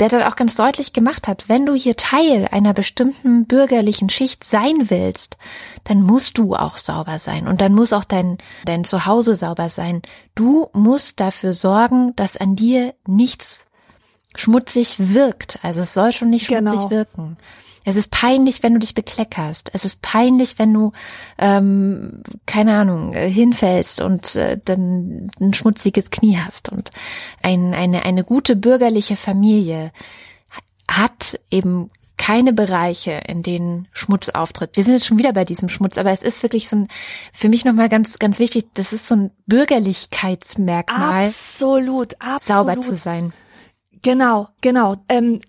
der 0.00 0.08
dann 0.08 0.22
auch 0.22 0.36
ganz 0.36 0.56
deutlich 0.56 0.92
gemacht 0.92 1.28
hat, 1.28 1.48
wenn 1.48 1.66
du 1.66 1.74
hier 1.74 1.96
Teil 1.96 2.48
einer 2.50 2.74
bestimmten 2.74 3.46
bürgerlichen 3.46 4.08
Schicht 4.08 4.44
sein 4.44 4.90
willst, 4.90 5.36
dann 5.84 6.02
musst 6.02 6.38
du 6.38 6.54
auch 6.54 6.78
sauber 6.78 7.18
sein 7.18 7.46
und 7.46 7.60
dann 7.60 7.74
muss 7.74 7.92
auch 7.92 8.04
dein, 8.04 8.38
dein 8.64 8.84
Zuhause 8.84 9.36
sauber 9.36 9.68
sein. 9.68 10.02
Du 10.34 10.68
musst 10.72 11.20
dafür 11.20 11.52
sorgen, 11.52 12.16
dass 12.16 12.36
an 12.36 12.56
dir 12.56 12.94
nichts 13.06 13.66
schmutzig 14.34 14.96
wirkt. 14.98 15.58
Also 15.62 15.80
es 15.80 15.94
soll 15.94 16.12
schon 16.12 16.30
nicht 16.30 16.46
schmutzig 16.46 16.72
genau. 16.72 16.90
wirken. 16.90 17.36
Es 17.84 17.96
ist 17.96 18.10
peinlich, 18.10 18.62
wenn 18.62 18.74
du 18.74 18.78
dich 18.78 18.94
bekleckerst. 18.94 19.70
Es 19.72 19.84
ist 19.84 20.02
peinlich, 20.02 20.58
wenn 20.58 20.72
du, 20.72 20.92
ähm, 21.38 22.22
keine 22.46 22.74
Ahnung, 22.74 23.14
äh, 23.14 23.28
hinfällst 23.28 24.00
und 24.00 24.36
äh, 24.36 24.58
dann 24.64 25.30
ein 25.40 25.54
schmutziges 25.54 26.10
Knie 26.10 26.38
hast. 26.38 26.68
Und 26.70 26.90
ein, 27.42 27.74
eine, 27.74 28.04
eine 28.04 28.24
gute 28.24 28.56
bürgerliche 28.56 29.16
Familie 29.16 29.92
hat 30.88 31.38
eben 31.50 31.90
keine 32.22 32.52
Bereiche, 32.52 33.22
in 33.26 33.42
denen 33.42 33.88
Schmutz 33.92 34.28
auftritt. 34.28 34.76
Wir 34.76 34.84
sind 34.84 34.94
jetzt 34.94 35.06
schon 35.06 35.18
wieder 35.18 35.32
bei 35.32 35.44
diesem 35.44 35.68
Schmutz, 35.68 35.98
aber 35.98 36.12
es 36.12 36.22
ist 36.22 36.44
wirklich 36.44 36.68
so 36.68 36.76
ein, 36.76 36.88
für 37.32 37.48
mich 37.48 37.64
nochmal 37.64 37.88
ganz, 37.88 38.20
ganz 38.20 38.38
wichtig, 38.38 38.66
das 38.74 38.92
ist 38.92 39.08
so 39.08 39.16
ein 39.16 39.30
Bürgerlichkeitsmerkmal. 39.46 41.24
Absolut, 41.24 42.14
absolut. 42.20 42.42
Sauber 42.44 42.80
zu 42.80 42.94
sein. 42.94 43.32
Genau, 44.02 44.48
genau. 44.60 44.96
Ähm, 45.08 45.40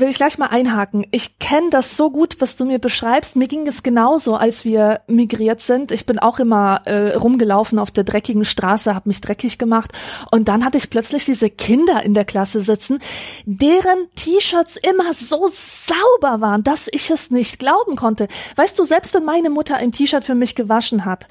will 0.00 0.08
ich 0.08 0.16
gleich 0.16 0.38
mal 0.38 0.46
einhaken. 0.46 1.06
Ich 1.10 1.38
kenne 1.38 1.70
das 1.70 1.96
so 1.96 2.10
gut, 2.10 2.36
was 2.40 2.56
du 2.56 2.64
mir 2.64 2.78
beschreibst. 2.78 3.36
Mir 3.36 3.48
ging 3.48 3.66
es 3.66 3.82
genauso, 3.82 4.36
als 4.36 4.64
wir 4.64 5.00
migriert 5.06 5.60
sind. 5.60 5.92
Ich 5.92 6.06
bin 6.06 6.18
auch 6.18 6.38
immer 6.38 6.82
äh, 6.84 7.14
rumgelaufen 7.14 7.78
auf 7.78 7.90
der 7.90 8.04
dreckigen 8.04 8.44
Straße, 8.44 8.94
habe 8.94 9.08
mich 9.08 9.20
dreckig 9.20 9.58
gemacht. 9.58 9.92
Und 10.30 10.48
dann 10.48 10.64
hatte 10.64 10.78
ich 10.78 10.90
plötzlich 10.90 11.24
diese 11.24 11.50
Kinder 11.50 12.02
in 12.02 12.14
der 12.14 12.24
Klasse 12.24 12.60
sitzen, 12.60 13.00
deren 13.44 14.08
T-Shirts 14.16 14.76
immer 14.76 15.12
so 15.12 15.48
sauber 15.50 16.40
waren, 16.40 16.62
dass 16.62 16.88
ich 16.90 17.10
es 17.10 17.30
nicht 17.30 17.58
glauben 17.58 17.96
konnte. 17.96 18.28
Weißt 18.56 18.78
du, 18.78 18.84
selbst 18.84 19.14
wenn 19.14 19.24
meine 19.24 19.50
Mutter 19.50 19.76
ein 19.76 19.92
T-Shirt 19.92 20.24
für 20.24 20.34
mich 20.34 20.54
gewaschen 20.54 21.04
hat, 21.04 21.28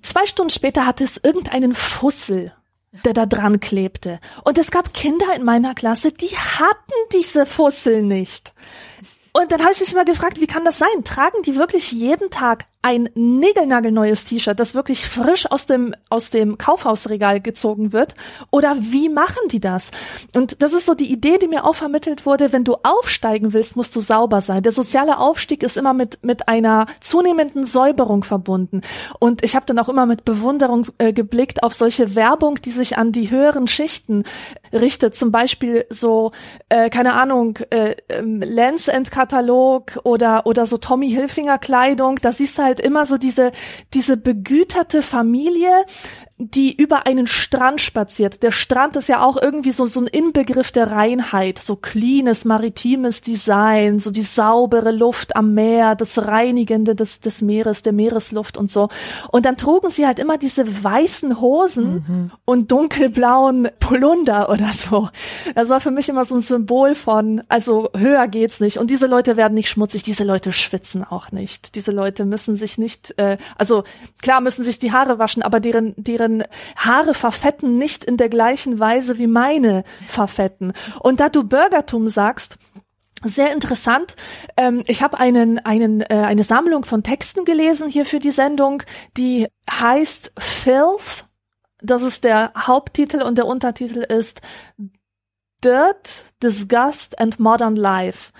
zwei 0.00 0.26
Stunden 0.26 0.50
später 0.50 0.86
hatte 0.86 1.04
es 1.04 1.20
irgendeinen 1.22 1.74
Fussel 1.74 2.52
der 3.04 3.12
da 3.12 3.26
dran 3.26 3.60
klebte. 3.60 4.20
Und 4.44 4.58
es 4.58 4.70
gab 4.70 4.94
Kinder 4.94 5.34
in 5.34 5.44
meiner 5.44 5.74
Klasse, 5.74 6.12
die 6.12 6.36
hatten 6.36 6.92
diese 7.12 7.46
Fussel 7.46 8.02
nicht. 8.02 8.52
Und 9.32 9.50
dann 9.50 9.62
habe 9.62 9.72
ich 9.72 9.80
mich 9.80 9.94
mal 9.94 10.04
gefragt, 10.04 10.40
wie 10.40 10.46
kann 10.46 10.64
das 10.64 10.78
sein? 10.78 11.04
Tragen 11.04 11.42
die 11.42 11.56
wirklich 11.56 11.90
jeden 11.90 12.30
Tag 12.30 12.66
ein 12.82 13.08
niegelnagelneues 13.14 14.24
T-Shirt, 14.24 14.58
das 14.58 14.74
wirklich 14.74 15.06
frisch 15.06 15.50
aus 15.50 15.66
dem, 15.66 15.94
aus 16.10 16.30
dem 16.30 16.58
Kaufhausregal 16.58 17.40
gezogen 17.40 17.92
wird? 17.92 18.14
Oder 18.50 18.76
wie 18.80 19.08
machen 19.08 19.48
die 19.50 19.60
das? 19.60 19.92
Und 20.34 20.60
das 20.62 20.72
ist 20.72 20.86
so 20.86 20.94
die 20.94 21.12
Idee, 21.12 21.38
die 21.38 21.46
mir 21.46 21.64
auch 21.64 21.76
vermittelt 21.76 22.26
wurde, 22.26 22.52
wenn 22.52 22.64
du 22.64 22.76
aufsteigen 22.82 23.52
willst, 23.52 23.76
musst 23.76 23.94
du 23.94 24.00
sauber 24.00 24.40
sein. 24.40 24.64
Der 24.64 24.72
soziale 24.72 25.18
Aufstieg 25.18 25.62
ist 25.62 25.76
immer 25.76 25.94
mit, 25.94 26.18
mit 26.24 26.48
einer 26.48 26.86
zunehmenden 27.00 27.64
Säuberung 27.64 28.24
verbunden. 28.24 28.80
Und 29.20 29.44
ich 29.44 29.54
habe 29.54 29.66
dann 29.66 29.78
auch 29.78 29.88
immer 29.88 30.06
mit 30.06 30.24
Bewunderung 30.24 30.88
äh, 30.98 31.12
geblickt 31.12 31.62
auf 31.62 31.74
solche 31.74 32.16
Werbung, 32.16 32.56
die 32.56 32.70
sich 32.70 32.98
an 32.98 33.12
die 33.12 33.30
höheren 33.30 33.68
Schichten 33.68 34.24
richtet. 34.72 35.14
Zum 35.14 35.30
Beispiel 35.30 35.86
so, 35.88 36.32
äh, 36.68 36.90
keine 36.90 37.12
Ahnung, 37.12 37.58
äh, 37.70 37.94
ähm, 38.08 38.40
Lens 38.40 38.90
Katalog 39.10 40.00
oder, 40.02 40.46
oder 40.46 40.66
so 40.66 40.78
Tommy 40.78 41.10
Hilfinger 41.10 41.58
Kleidung. 41.58 42.16
Da 42.20 42.32
siehst 42.32 42.58
du 42.58 42.62
halt 42.62 42.71
immer 42.80 43.06
so 43.06 43.18
diese, 43.18 43.52
diese 43.94 44.16
begüterte 44.16 45.02
Familie, 45.02 45.84
die 46.50 46.74
über 46.74 47.06
einen 47.06 47.26
Strand 47.26 47.80
spaziert. 47.80 48.42
Der 48.42 48.50
Strand 48.50 48.96
ist 48.96 49.08
ja 49.08 49.24
auch 49.24 49.40
irgendwie 49.40 49.70
so, 49.70 49.86
so 49.86 50.00
ein 50.00 50.06
Inbegriff 50.06 50.72
der 50.72 50.90
Reinheit, 50.90 51.58
so 51.58 51.76
cleanes, 51.76 52.44
maritimes 52.44 53.22
Design, 53.22 53.98
so 53.98 54.10
die 54.10 54.22
saubere 54.22 54.90
Luft 54.90 55.36
am 55.36 55.54
Meer, 55.54 55.94
das 55.94 56.26
Reinigende 56.26 56.94
des, 56.94 57.20
des 57.20 57.42
Meeres, 57.42 57.82
der 57.82 57.92
Meeresluft 57.92 58.56
und 58.56 58.70
so. 58.70 58.88
Und 59.30 59.46
dann 59.46 59.56
trugen 59.56 59.90
sie 59.90 60.06
halt 60.06 60.18
immer 60.18 60.38
diese 60.38 60.84
weißen 60.84 61.40
Hosen 61.40 62.04
mhm. 62.06 62.30
und 62.44 62.72
dunkelblauen 62.72 63.68
Polunder 63.78 64.50
oder 64.50 64.68
so. 64.74 65.08
Das 65.54 65.68
war 65.68 65.80
für 65.80 65.90
mich 65.90 66.08
immer 66.08 66.24
so 66.24 66.36
ein 66.36 66.42
Symbol 66.42 66.94
von, 66.94 67.42
also 67.48 67.90
höher 67.96 68.26
geht's 68.28 68.60
nicht. 68.60 68.78
Und 68.78 68.90
diese 68.90 69.06
Leute 69.06 69.36
werden 69.36 69.54
nicht 69.54 69.68
schmutzig, 69.68 70.02
diese 70.02 70.24
Leute 70.24 70.52
schwitzen 70.52 71.04
auch 71.04 71.32
nicht. 71.32 71.74
Diese 71.74 71.92
Leute 71.92 72.24
müssen 72.24 72.56
sich 72.56 72.78
nicht, 72.78 73.14
äh, 73.18 73.38
also 73.56 73.84
klar 74.20 74.40
müssen 74.40 74.64
sich 74.64 74.78
die 74.78 74.92
Haare 74.92 75.18
waschen, 75.18 75.42
aber 75.42 75.60
deren, 75.60 75.94
deren 75.96 76.31
deren 76.32 76.44
Haare 76.76 77.14
verfetten 77.14 77.78
nicht 77.78 78.04
in 78.04 78.16
der 78.16 78.28
gleichen 78.28 78.78
Weise 78.78 79.18
wie 79.18 79.26
meine 79.26 79.84
verfetten. 80.08 80.72
Und 81.00 81.20
da 81.20 81.28
du 81.28 81.44
Bürgertum 81.44 82.08
sagst, 82.08 82.58
sehr 83.24 83.52
interessant. 83.52 84.16
Ähm, 84.56 84.82
ich 84.88 85.02
habe 85.02 85.18
einen, 85.18 85.60
einen, 85.60 86.00
äh, 86.00 86.06
eine 86.10 86.42
Sammlung 86.42 86.84
von 86.84 87.04
Texten 87.04 87.44
gelesen 87.44 87.88
hier 87.88 88.04
für 88.04 88.18
die 88.18 88.32
Sendung, 88.32 88.82
die 89.16 89.46
heißt 89.70 90.32
Filth. 90.38 91.26
Das 91.80 92.02
ist 92.02 92.24
der 92.24 92.52
Haupttitel 92.56 93.22
und 93.22 93.38
der 93.38 93.46
Untertitel 93.46 94.00
ist 94.00 94.40
Dirt, 95.62 96.24
Disgust 96.42 97.20
and 97.20 97.38
Modern 97.38 97.76
Life. 97.76 98.32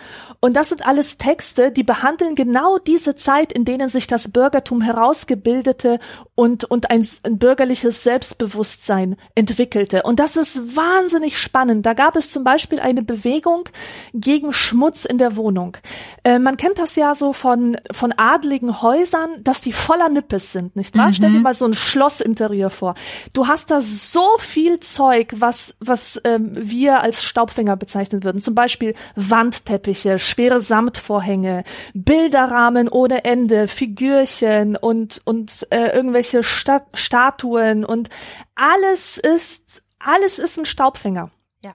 Und 0.45 0.55
das 0.55 0.71
sind 0.71 0.85
alles 0.85 1.19
Texte, 1.19 1.71
die 1.71 1.85
behandeln 1.85 2.35
genau 2.35 2.79
diese 2.79 3.15
Zeit, 3.15 3.53
in 3.53 3.65
denen 3.65 3.89
sich 3.89 4.09
das 4.09 4.33
Bürgertum 4.33 4.81
herausgebildete 4.81 6.01
und, 6.35 6.65
und 6.65 6.91
ein, 6.91 7.07
ein 7.23 7.39
bürgerliches 7.39 8.03
Selbstbewusstsein 8.03 9.15
entwickelte. 9.37 10.03
Und 10.03 10.19
das 10.19 10.37
ist 10.37 10.75
wahnsinnig 10.75 11.39
spannend. 11.39 11.87
Da 11.87 11.95
gab 11.95 12.17
es 12.17 12.31
zum 12.31 12.43
Beispiel 12.43 12.81
eine 12.81 13.05
Bewegung 13.05 13.69
gegen 14.15 14.53
Schmutz 14.53 15.05
in 15.05 15.17
der 15.17 15.37
Wohnung. 15.37 15.77
Äh, 16.25 16.41
man 16.41 16.57
kennt 16.57 16.79
das 16.79 16.97
ja 16.97 17.15
so 17.15 17.33
von, 17.33 17.77
von 17.93 18.13
adligen 18.17 18.83
Häusern, 18.83 19.45
dass 19.45 19.61
die 19.61 19.73
voller 19.73 20.09
Nippes 20.09 20.51
sind, 20.51 20.75
nicht 20.75 20.99
wahr? 20.99 21.11
Mhm. 21.11 21.15
Stell 21.15 21.31
dir 21.31 21.39
mal 21.39 21.55
so 21.55 21.67
ein 21.67 21.75
Schlossinterieur 21.75 22.71
vor. 22.71 22.97
Du 23.33 23.47
hast 23.47 23.71
da 23.71 23.81
so 23.81 24.27
viel 24.41 24.81
Zeug, 24.81 25.35
was, 25.37 25.77
was 25.79 26.21
ähm, 26.25 26.51
wir 26.53 27.01
als 27.01 27.23
Staubfänger 27.23 27.77
bezeichnen 27.77 28.25
würden. 28.25 28.41
Zum 28.41 28.57
Beispiel 28.57 28.95
Wandteppiche, 29.15 30.19
schwere 30.33 30.61
Samtvorhänge, 30.61 31.65
Bilderrahmen 31.93 32.89
ohne 32.89 33.25
Ende, 33.25 33.69
Figürchen 33.69 34.77
und, 34.77 35.21
und 35.25 35.67
äh, 35.71 35.95
irgendwelche 35.95 36.43
Stat 36.43 36.87
Statuen 36.95 37.85
und 37.85 38.09
alles 38.55 39.19
ist, 39.19 39.83
alles 39.99 40.39
ist 40.39 40.57
ein 40.59 40.65
Staubfänger. 40.65 41.31
Ja. 41.63 41.75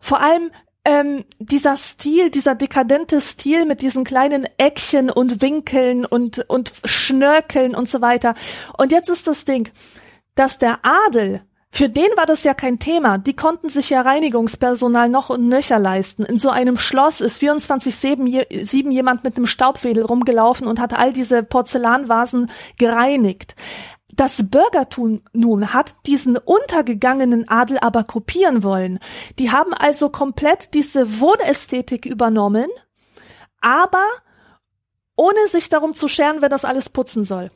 Vor 0.00 0.20
allem 0.20 0.50
ähm, 0.84 1.24
dieser 1.38 1.76
Stil, 1.76 2.30
dieser 2.30 2.54
dekadente 2.56 3.20
Stil 3.20 3.66
mit 3.66 3.82
diesen 3.82 4.04
kleinen 4.04 4.48
Eckchen 4.58 5.10
und 5.10 5.40
Winkeln 5.40 6.04
und, 6.04 6.48
und 6.48 6.72
Schnörkeln 6.84 7.74
und 7.74 7.88
so 7.88 8.00
weiter. 8.00 8.34
Und 8.76 8.90
jetzt 8.90 9.08
ist 9.08 9.26
das 9.28 9.44
Ding, 9.44 9.68
dass 10.34 10.58
der 10.58 10.80
Adel 10.82 11.42
für 11.76 11.90
den 11.90 12.08
war 12.16 12.24
das 12.24 12.42
ja 12.42 12.54
kein 12.54 12.78
Thema. 12.78 13.18
Die 13.18 13.36
konnten 13.36 13.68
sich 13.68 13.90
ja 13.90 14.00
Reinigungspersonal 14.00 15.10
noch 15.10 15.28
und 15.28 15.46
nöcher 15.46 15.78
leisten. 15.78 16.24
In 16.24 16.38
so 16.38 16.48
einem 16.48 16.78
Schloss 16.78 17.20
ist 17.20 17.42
24-7 17.42 18.90
jemand 18.90 19.24
mit 19.24 19.36
einem 19.36 19.44
Staubwedel 19.44 20.02
rumgelaufen 20.02 20.66
und 20.68 20.80
hat 20.80 20.94
all 20.94 21.12
diese 21.12 21.42
Porzellanvasen 21.42 22.50
gereinigt. 22.78 23.56
Das 24.14 24.48
Bürgertum 24.48 25.20
nun 25.34 25.74
hat 25.74 25.96
diesen 26.06 26.38
untergegangenen 26.38 27.46
Adel 27.46 27.76
aber 27.78 28.04
kopieren 28.04 28.62
wollen. 28.62 28.98
Die 29.38 29.50
haben 29.50 29.74
also 29.74 30.08
komplett 30.08 30.72
diese 30.72 31.20
Wohnästhetik 31.20 32.06
übernommen, 32.06 32.70
aber 33.60 34.06
ohne 35.14 35.46
sich 35.48 35.68
darum 35.68 35.92
zu 35.92 36.08
scheren, 36.08 36.40
wer 36.40 36.48
das 36.48 36.64
alles 36.64 36.88
putzen 36.88 37.24
soll. 37.24 37.50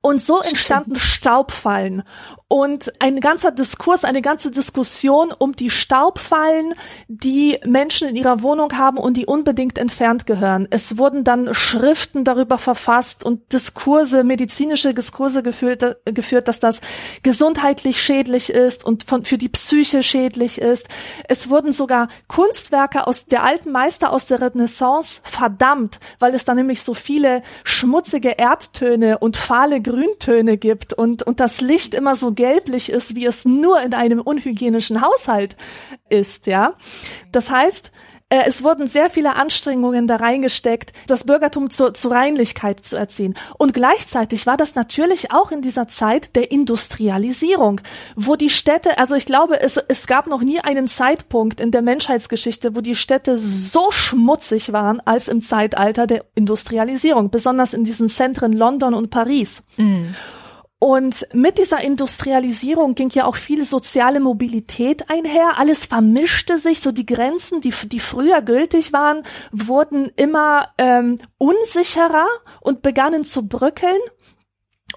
Und 0.00 0.22
so 0.22 0.40
entstanden 0.40 0.96
Staubfallen 0.96 2.04
und 2.48 2.92
ein 3.00 3.18
ganzer 3.18 3.50
Diskurs, 3.50 4.04
eine 4.04 4.22
ganze 4.22 4.52
Diskussion 4.52 5.32
um 5.36 5.56
die 5.56 5.70
Staubfallen, 5.70 6.74
die 7.08 7.58
Menschen 7.66 8.08
in 8.08 8.14
ihrer 8.14 8.40
Wohnung 8.40 8.78
haben 8.78 8.98
und 8.98 9.16
die 9.16 9.26
unbedingt 9.26 9.78
entfernt 9.78 10.26
gehören. 10.26 10.68
Es 10.70 10.96
wurden 10.96 11.24
dann 11.24 11.54
Schriften 11.54 12.22
darüber 12.22 12.56
verfasst 12.58 13.24
und 13.24 13.52
Diskurse, 13.52 14.22
medizinische 14.22 14.94
Diskurse 14.94 15.42
geführt, 15.42 15.96
geführt 16.04 16.46
dass 16.46 16.60
das 16.60 16.80
gesundheitlich 17.24 18.00
schädlich 18.00 18.50
ist 18.50 18.84
und 18.84 19.02
von, 19.04 19.24
für 19.24 19.38
die 19.38 19.48
Psyche 19.48 20.04
schädlich 20.04 20.60
ist. 20.60 20.86
Es 21.28 21.50
wurden 21.50 21.72
sogar 21.72 22.06
Kunstwerke 22.28 23.08
aus 23.08 23.26
der 23.26 23.42
alten 23.42 23.72
Meister 23.72 24.12
aus 24.12 24.26
der 24.26 24.40
Renaissance 24.40 25.20
verdammt, 25.24 25.98
weil 26.20 26.32
es 26.32 26.44
da 26.44 26.54
nämlich 26.54 26.82
so 26.82 26.94
viele 26.94 27.42
schmutzige 27.64 28.38
Erdtöne 28.38 29.18
und 29.18 29.36
fahle 29.36 29.80
Grüntöne 29.96 30.58
gibt 30.58 30.92
und, 30.92 31.22
und 31.22 31.40
das 31.40 31.62
Licht 31.62 31.94
immer 31.94 32.14
so 32.16 32.32
gelblich 32.32 32.90
ist, 32.90 33.14
wie 33.14 33.24
es 33.24 33.46
nur 33.46 33.80
in 33.80 33.94
einem 33.94 34.20
unhygienischen 34.20 35.00
Haushalt 35.00 35.56
ist, 36.10 36.46
ja. 36.46 36.74
Das 37.32 37.50
heißt, 37.50 37.92
äh, 38.28 38.42
es 38.46 38.64
wurden 38.64 38.88
sehr 38.88 39.08
viele 39.08 39.36
Anstrengungen 39.36 40.08
da 40.08 40.16
reingesteckt, 40.16 40.92
das 41.06 41.24
Bürgertum 41.24 41.70
zur, 41.70 41.94
zur 41.94 42.10
Reinlichkeit 42.10 42.84
zu 42.84 42.96
erziehen. 42.96 43.34
Und 43.56 43.72
gleichzeitig 43.72 44.46
war 44.46 44.56
das 44.56 44.74
natürlich 44.74 45.30
auch 45.30 45.52
in 45.52 45.62
dieser 45.62 45.86
Zeit 45.86 46.34
der 46.34 46.50
Industrialisierung, 46.50 47.80
wo 48.16 48.34
die 48.34 48.50
Städte, 48.50 48.98
also 48.98 49.14
ich 49.14 49.26
glaube, 49.26 49.60
es, 49.60 49.76
es 49.76 50.08
gab 50.08 50.26
noch 50.26 50.42
nie 50.42 50.58
einen 50.58 50.88
Zeitpunkt 50.88 51.60
in 51.60 51.70
der 51.70 51.82
Menschheitsgeschichte, 51.82 52.74
wo 52.74 52.80
die 52.80 52.96
Städte 52.96 53.38
so 53.38 53.92
schmutzig 53.92 54.72
waren 54.72 55.00
als 55.04 55.28
im 55.28 55.40
Zeitalter 55.40 56.08
der 56.08 56.24
Industrialisierung, 56.34 57.30
besonders 57.30 57.74
in 57.74 57.84
diesen 57.84 58.08
Zentren 58.08 58.52
London 58.52 58.94
und 58.94 59.10
Paris. 59.10 59.62
Mhm. 59.76 60.16
Und 60.78 61.26
mit 61.32 61.56
dieser 61.56 61.82
Industrialisierung 61.82 62.94
ging 62.94 63.08
ja 63.10 63.24
auch 63.24 63.36
viel 63.36 63.64
soziale 63.64 64.20
Mobilität 64.20 65.08
einher. 65.08 65.58
Alles 65.58 65.86
vermischte 65.86 66.58
sich, 66.58 66.80
so 66.80 66.92
die 66.92 67.06
Grenzen, 67.06 67.62
die, 67.62 67.72
die 67.86 68.00
früher 68.00 68.42
gültig 68.42 68.92
waren, 68.92 69.22
wurden 69.52 70.12
immer 70.16 70.68
ähm, 70.76 71.18
unsicherer 71.38 72.26
und 72.60 72.82
begannen 72.82 73.24
zu 73.24 73.48
bröckeln. 73.48 74.00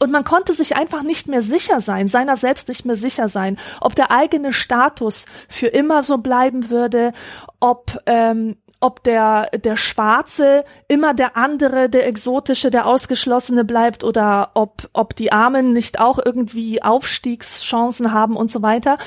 Und 0.01 0.11
man 0.11 0.25
konnte 0.25 0.53
sich 0.53 0.75
einfach 0.75 1.01
nicht 1.01 1.27
mehr 1.27 1.41
sicher 1.41 1.79
sein, 1.79 2.07
seiner 2.07 2.35
selbst 2.35 2.67
nicht 2.67 2.85
mehr 2.85 2.95
sicher 2.95 3.27
sein, 3.27 3.57
ob 3.79 3.95
der 3.95 4.11
eigene 4.11 4.53
Status 4.53 5.25
für 5.47 5.67
immer 5.67 6.03
so 6.03 6.17
bleiben 6.19 6.69
würde, 6.69 7.13
ob, 7.59 7.97
ähm, 8.05 8.57
ob 8.81 9.03
der, 9.03 9.49
der 9.51 9.75
Schwarze 9.75 10.63
immer 10.87 11.13
der 11.13 11.35
andere, 11.35 11.89
der 11.89 12.07
Exotische, 12.07 12.71
der 12.71 12.85
Ausgeschlossene 12.85 13.65
bleibt 13.65 14.03
oder 14.03 14.51
ob, 14.53 14.89
ob 14.93 15.15
die 15.15 15.31
Armen 15.31 15.73
nicht 15.73 15.99
auch 15.99 16.19
irgendwie 16.23 16.81
Aufstiegschancen 16.81 18.13
haben 18.13 18.37
und 18.37 18.49
so 18.49 18.61
weiter. 18.61 18.97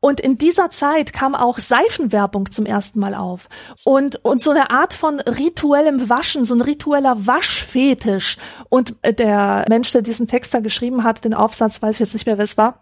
Und 0.00 0.20
in 0.20 0.38
dieser 0.38 0.70
Zeit 0.70 1.12
kam 1.12 1.34
auch 1.34 1.58
Seifenwerbung 1.58 2.52
zum 2.52 2.66
ersten 2.66 3.00
Mal 3.00 3.14
auf. 3.14 3.48
Und, 3.84 4.24
und 4.24 4.40
so 4.40 4.52
eine 4.52 4.70
Art 4.70 4.94
von 4.94 5.18
rituellem 5.20 6.08
Waschen, 6.08 6.44
so 6.44 6.54
ein 6.54 6.60
ritueller 6.60 7.26
Waschfetisch. 7.26 8.36
Und 8.68 8.94
der 9.04 9.64
Mensch, 9.68 9.90
der 9.90 10.02
diesen 10.02 10.28
Text 10.28 10.54
da 10.54 10.60
geschrieben 10.60 11.02
hat, 11.02 11.24
den 11.24 11.34
Aufsatz, 11.34 11.82
weiß 11.82 11.96
ich 11.96 12.00
jetzt 12.00 12.12
nicht 12.12 12.26
mehr, 12.26 12.38
wer 12.38 12.44
es 12.44 12.56
war, 12.56 12.80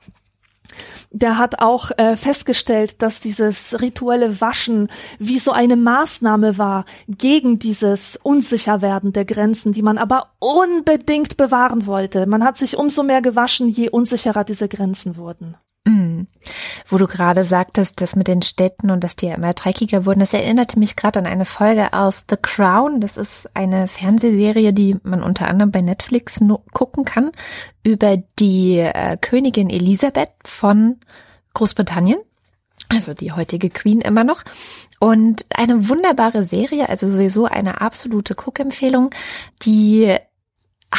der 1.11 1.39
hat 1.39 1.61
auch 1.61 1.91
äh, 1.97 2.17
festgestellt, 2.17 3.03
dass 3.03 3.21
dieses 3.21 3.81
rituelle 3.81 4.41
Waschen 4.41 4.89
wie 5.19 5.39
so 5.39 5.53
eine 5.53 5.77
Maßnahme 5.77 6.59
war 6.59 6.85
gegen 7.09 7.59
dieses 7.59 8.19
Unsicherwerden 8.23 9.13
der 9.13 9.25
Grenzen, 9.25 9.73
die 9.73 9.83
man 9.83 9.99
aber 9.99 10.33
unbedingt 10.39 11.37
bewahren 11.37 11.87
wollte. 11.87 12.27
Man 12.27 12.45
hat 12.45 12.57
sich 12.57 12.77
umso 12.77 13.03
mehr 13.03 13.23
gewaschen, 13.23 13.69
je 13.69 13.89
unsicherer 13.89 14.45
diese 14.45 14.69
Grenzen 14.69 15.17
wurden. 15.17 15.57
Mhm. 15.87 16.29
Wo 16.87 16.97
du 16.97 17.07
gerade 17.07 17.45
sagtest, 17.45 18.01
das 18.01 18.17
mit 18.17 18.27
den 18.27 18.41
Städten 18.41 18.91
und 18.91 19.05
dass 19.05 19.17
die 19.17 19.27
ja 19.27 19.35
immer 19.35 19.53
dreckiger 19.53 20.07
wurden, 20.07 20.21
das 20.21 20.33
erinnerte 20.33 20.79
mich 20.79 20.97
gerade 20.97 21.19
an 21.19 21.27
eine 21.27 21.45
Folge 21.45 21.93
aus 21.93 22.25
The 22.29 22.37
Crown. 22.41 23.01
Das 23.01 23.17
ist 23.19 23.55
eine 23.55 23.87
Fernsehserie, 23.87 24.73
die 24.73 24.97
man 25.03 25.23
unter 25.23 25.47
anderem 25.49 25.71
bei 25.71 25.83
Netflix 25.83 26.41
gucken 26.73 27.05
kann, 27.05 27.33
über 27.83 28.17
die 28.39 28.79
äh, 28.79 29.19
Königin 29.21 29.69
Elisabeth 29.69 30.33
von 30.45 30.97
Großbritannien. 31.53 32.19
Also 32.89 33.15
die 33.15 33.33
heutige 33.33 33.71
Queen 33.71 34.01
immer 34.01 34.25
noch. 34.25 34.43
Und 35.01 35.45
eine 35.55 35.89
wunderbare 35.89 36.45
Serie, 36.45 36.89
also 36.89 37.11
sowieso 37.11 37.45
eine 37.45 37.81
absolute 37.81 38.35
Cook-Empfehlung, 38.35 39.11
die 39.63 40.17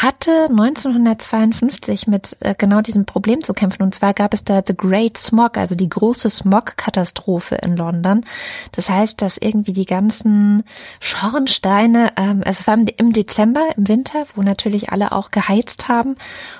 hatte 0.01 0.47
1952 0.49 2.07
mit 2.07 2.35
äh, 2.41 2.53
genau 2.57 2.81
diesem 2.81 3.05
Problem 3.05 3.43
zu 3.43 3.53
kämpfen. 3.53 3.83
Und 3.83 3.95
zwar 3.95 4.13
gab 4.13 4.33
es 4.33 4.43
da 4.43 4.61
The 4.65 4.75
Great 4.75 5.17
Smog, 5.17 5.57
also 5.57 5.75
die 5.75 5.89
große 5.89 6.29
Smog-Katastrophe 6.29 7.55
in 7.55 7.77
London. 7.77 8.25
Das 8.73 8.89
heißt, 8.89 9.21
dass 9.21 9.37
irgendwie 9.37 9.73
die 9.73 9.85
ganzen 9.85 10.63
Schornsteine, 10.99 12.11
ähm, 12.17 12.41
es 12.43 12.67
war 12.67 12.75
im 12.75 13.13
Dezember, 13.13 13.69
im 13.77 13.87
Winter, 13.87 14.25
wo 14.35 14.41
natürlich 14.41 14.89
alle 14.91 15.13
auch 15.13 15.31
geheizt 15.31 15.87
haben. 15.87 16.15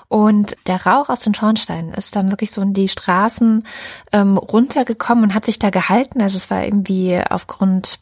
Und 0.08 0.56
der 0.68 0.86
Rauch 0.86 1.10
aus 1.10 1.20
den 1.20 1.34
Schornsteinen 1.34 1.94
ist 1.94 2.16
dann 2.16 2.32
wirklich 2.32 2.52
so 2.52 2.62
in 2.62 2.74
die 2.74 2.88
Straßen 2.88 3.66
ähm, 4.14 4.38
runtergekommen 4.38 5.26
und 5.26 5.34
hat 5.34 5.46
sich 5.46 5.60
da 5.60 5.72
gehalten. 5.72 6.22
Also 6.22 6.38
es 6.38 6.50
war 6.50 6.64
irgendwie 6.64 7.20
aufgrund 7.30 8.00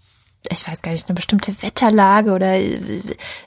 ich 0.50 0.68
weiß 0.68 0.82
gar 0.82 0.92
nicht, 0.92 1.08
eine 1.08 1.16
bestimmte 1.16 1.62
Wetterlage 1.62 2.34
oder 2.34 2.58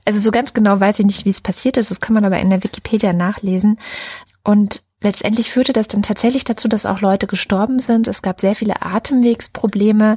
also 0.04 0.20
so 0.20 0.30
ganz 0.30 0.54
genau 0.54 0.80
weiß 0.80 0.98
ich 0.98 1.06
nicht, 1.06 1.24
wie 1.24 1.30
es 1.30 1.40
passiert 1.40 1.76
ist. 1.76 1.90
Das 1.90 2.00
kann 2.00 2.14
man 2.14 2.24
aber 2.24 2.38
in 2.38 2.50
der 2.50 2.64
Wikipedia 2.64 3.12
nachlesen. 3.12 3.78
Und 4.42 4.82
letztendlich 5.02 5.50
führte 5.50 5.72
das 5.72 5.88
dann 5.88 6.02
tatsächlich 6.02 6.44
dazu, 6.44 6.68
dass 6.68 6.86
auch 6.86 7.00
Leute 7.00 7.26
gestorben 7.26 7.78
sind. 7.78 8.08
Es 8.08 8.22
gab 8.22 8.40
sehr 8.40 8.54
viele 8.54 8.82
Atemwegsprobleme 8.82 10.16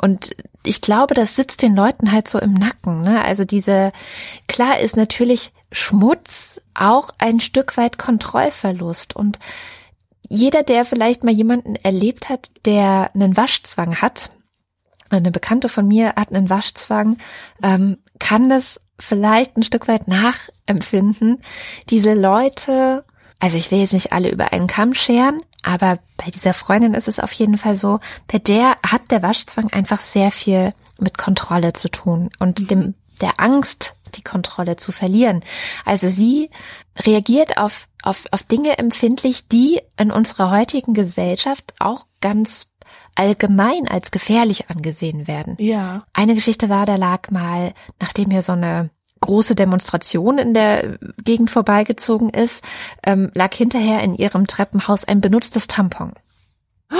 und 0.00 0.34
ich 0.64 0.80
glaube, 0.80 1.14
das 1.14 1.36
sitzt 1.36 1.62
den 1.62 1.76
Leuten 1.76 2.10
halt 2.10 2.28
so 2.28 2.40
im 2.40 2.54
Nacken. 2.54 3.02
Ne? 3.02 3.22
Also 3.22 3.44
diese, 3.44 3.92
klar 4.48 4.80
ist 4.80 4.96
natürlich 4.96 5.52
Schmutz 5.70 6.60
auch 6.74 7.10
ein 7.18 7.38
Stück 7.38 7.76
weit 7.76 7.98
Kontrollverlust 7.98 9.14
und 9.14 9.38
jeder, 10.28 10.64
der 10.64 10.84
vielleicht 10.84 11.22
mal 11.22 11.32
jemanden 11.32 11.76
erlebt 11.76 12.28
hat, 12.28 12.50
der 12.64 13.12
einen 13.14 13.36
Waschzwang 13.36 13.96
hat, 13.96 14.30
eine 15.10 15.30
Bekannte 15.30 15.68
von 15.68 15.86
mir 15.86 16.14
hat 16.16 16.32
einen 16.32 16.50
Waschzwang, 16.50 17.18
ähm, 17.62 17.98
kann 18.18 18.48
das 18.48 18.80
vielleicht 18.98 19.56
ein 19.56 19.62
Stück 19.62 19.88
weit 19.88 20.08
nachempfinden. 20.08 21.42
Diese 21.90 22.14
Leute, 22.14 23.04
also 23.38 23.56
ich 23.58 23.70
will 23.70 23.80
jetzt 23.80 23.92
nicht 23.92 24.12
alle 24.12 24.30
über 24.30 24.52
einen 24.52 24.66
Kamm 24.66 24.94
scheren, 24.94 25.40
aber 25.62 25.98
bei 26.16 26.30
dieser 26.30 26.54
Freundin 26.54 26.94
ist 26.94 27.08
es 27.08 27.18
auf 27.18 27.32
jeden 27.32 27.58
Fall 27.58 27.76
so, 27.76 28.00
bei 28.28 28.38
der 28.38 28.76
hat 28.86 29.10
der 29.10 29.22
Waschzwang 29.22 29.72
einfach 29.72 30.00
sehr 30.00 30.30
viel 30.30 30.72
mit 30.98 31.18
Kontrolle 31.18 31.72
zu 31.72 31.88
tun 31.88 32.30
und 32.38 32.60
mhm. 32.60 32.66
dem, 32.68 32.94
der 33.20 33.40
Angst, 33.40 33.94
die 34.14 34.22
Kontrolle 34.22 34.76
zu 34.76 34.92
verlieren. 34.92 35.42
Also 35.84 36.08
sie 36.08 36.50
reagiert 36.98 37.58
auf, 37.58 37.88
auf, 38.02 38.24
auf 38.30 38.44
Dinge 38.44 38.78
empfindlich, 38.78 39.48
die 39.48 39.80
in 39.98 40.10
unserer 40.10 40.50
heutigen 40.50 40.94
Gesellschaft 40.94 41.74
auch 41.78 42.06
ganz 42.20 42.68
allgemein 43.16 43.88
als 43.88 44.10
gefährlich 44.10 44.70
angesehen 44.70 45.26
werden. 45.26 45.56
Ja. 45.58 46.04
Eine 46.12 46.34
Geschichte 46.34 46.68
war, 46.68 46.86
da 46.86 46.96
lag 46.96 47.30
mal, 47.30 47.72
nachdem 48.00 48.30
hier 48.30 48.42
so 48.42 48.52
eine 48.52 48.90
große 49.20 49.54
Demonstration 49.54 50.38
in 50.38 50.54
der 50.54 50.98
Gegend 51.24 51.50
vorbeigezogen 51.50 52.30
ist, 52.30 52.64
ähm, 53.04 53.30
lag 53.34 53.54
hinterher 53.54 54.02
in 54.02 54.14
ihrem 54.14 54.46
Treppenhaus 54.46 55.04
ein 55.04 55.20
benutztes 55.20 55.66
Tampon. 55.66 56.12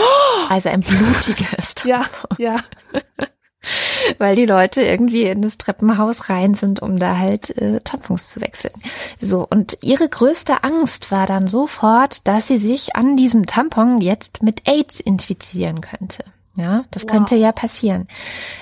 Also 0.48 0.68
ein 0.68 0.80
blutiges 0.80 1.74
Tampon. 1.74 2.36
Ja, 2.38 2.54
ja. 2.54 2.56
weil 4.18 4.36
die 4.36 4.46
Leute 4.46 4.82
irgendwie 4.82 5.24
in 5.24 5.42
das 5.42 5.58
Treppenhaus 5.58 6.28
rein 6.28 6.54
sind, 6.54 6.80
um 6.80 6.98
da 6.98 7.18
halt 7.18 7.56
äh, 7.56 7.80
Tampons 7.80 8.30
zu 8.30 8.40
wechseln. 8.40 8.74
So, 9.20 9.46
und 9.48 9.78
ihre 9.82 10.08
größte 10.08 10.64
Angst 10.64 11.10
war 11.10 11.26
dann 11.26 11.48
sofort, 11.48 12.26
dass 12.26 12.46
sie 12.46 12.58
sich 12.58 12.96
an 12.96 13.16
diesem 13.16 13.46
Tampon 13.46 14.00
jetzt 14.00 14.42
mit 14.42 14.68
AIDS 14.68 15.00
infizieren 15.00 15.80
könnte. 15.80 16.24
Ja, 16.54 16.84
das 16.90 17.02
wow. 17.02 17.10
könnte 17.10 17.36
ja 17.36 17.52
passieren. 17.52 18.08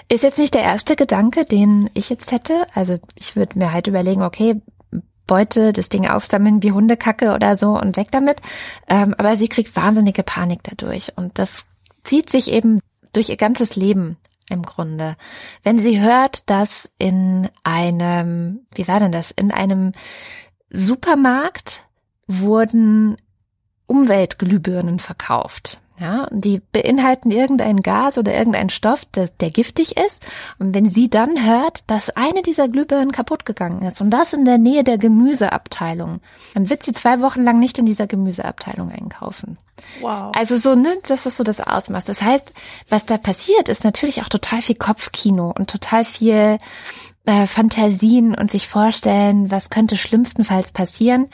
Ist 0.08 0.24
jetzt 0.24 0.38
nicht 0.38 0.54
der 0.54 0.62
erste 0.62 0.96
Gedanke, 0.96 1.44
den 1.44 1.88
ich 1.94 2.10
jetzt 2.10 2.32
hätte. 2.32 2.66
Also 2.74 2.98
ich 3.14 3.36
würde 3.36 3.58
mir 3.58 3.72
halt 3.72 3.86
überlegen, 3.86 4.22
okay, 4.22 4.60
Beute, 5.26 5.72
das 5.72 5.88
Ding 5.88 6.06
aufsammeln 6.06 6.62
wie 6.62 6.72
Hundekacke 6.72 7.34
oder 7.34 7.56
so 7.56 7.78
und 7.78 7.96
weg 7.96 8.08
damit. 8.10 8.38
Ähm, 8.88 9.14
aber 9.16 9.36
sie 9.36 9.48
kriegt 9.48 9.74
wahnsinnige 9.74 10.22
Panik 10.22 10.60
dadurch. 10.64 11.12
Und 11.16 11.38
das 11.38 11.64
zieht 12.02 12.30
sich 12.30 12.50
eben 12.50 12.80
durch 13.12 13.30
ihr 13.30 13.36
ganzes 13.36 13.76
Leben 13.76 14.18
im 14.50 14.62
Grunde. 14.62 15.16
Wenn 15.62 15.78
sie 15.78 16.00
hört, 16.00 16.48
dass 16.50 16.90
in 16.98 17.48
einem, 17.62 18.66
wie 18.74 18.88
war 18.88 19.00
denn 19.00 19.12
das, 19.12 19.30
in 19.30 19.50
einem 19.50 19.92
Supermarkt 20.70 21.84
wurden 22.26 23.16
Umweltglühbirnen 23.86 24.98
verkauft. 24.98 25.80
Ja, 25.98 26.24
und 26.24 26.44
die 26.44 26.60
beinhalten 26.72 27.30
irgendein 27.30 27.80
Gas 27.80 28.18
oder 28.18 28.34
irgendein 28.34 28.68
Stoff, 28.68 29.04
das, 29.12 29.36
der 29.36 29.50
giftig 29.50 29.96
ist. 29.96 30.26
Und 30.58 30.74
wenn 30.74 30.90
sie 30.90 31.08
dann 31.08 31.46
hört, 31.46 31.88
dass 31.88 32.10
eine 32.10 32.42
dieser 32.42 32.68
Glühbirnen 32.68 33.12
kaputt 33.12 33.44
gegangen 33.44 33.82
ist 33.82 34.00
und 34.00 34.10
das 34.10 34.32
in 34.32 34.44
der 34.44 34.58
Nähe 34.58 34.82
der 34.82 34.98
Gemüseabteilung, 34.98 36.20
dann 36.54 36.68
wird 36.68 36.82
sie 36.82 36.92
zwei 36.92 37.20
Wochen 37.20 37.42
lang 37.42 37.60
nicht 37.60 37.78
in 37.78 37.86
dieser 37.86 38.08
Gemüseabteilung 38.08 38.90
einkaufen. 38.90 39.56
Wow. 40.00 40.32
Also 40.34 40.56
so, 40.56 40.74
ne, 40.74 40.96
das 41.06 41.26
ist 41.26 41.36
so 41.36 41.44
das 41.44 41.60
Ausmaß. 41.60 42.06
Das 42.06 42.22
heißt, 42.22 42.52
was 42.88 43.06
da 43.06 43.16
passiert, 43.16 43.68
ist 43.68 43.84
natürlich 43.84 44.20
auch 44.22 44.28
total 44.28 44.62
viel 44.62 44.76
Kopfkino 44.76 45.52
und 45.56 45.70
total 45.70 46.04
viel 46.04 46.58
äh, 47.26 47.46
Fantasien 47.46 48.34
und 48.34 48.50
sich 48.50 48.66
vorstellen, 48.66 49.50
was 49.50 49.70
könnte 49.70 49.96
schlimmstenfalls 49.96 50.72
passieren. 50.72 51.28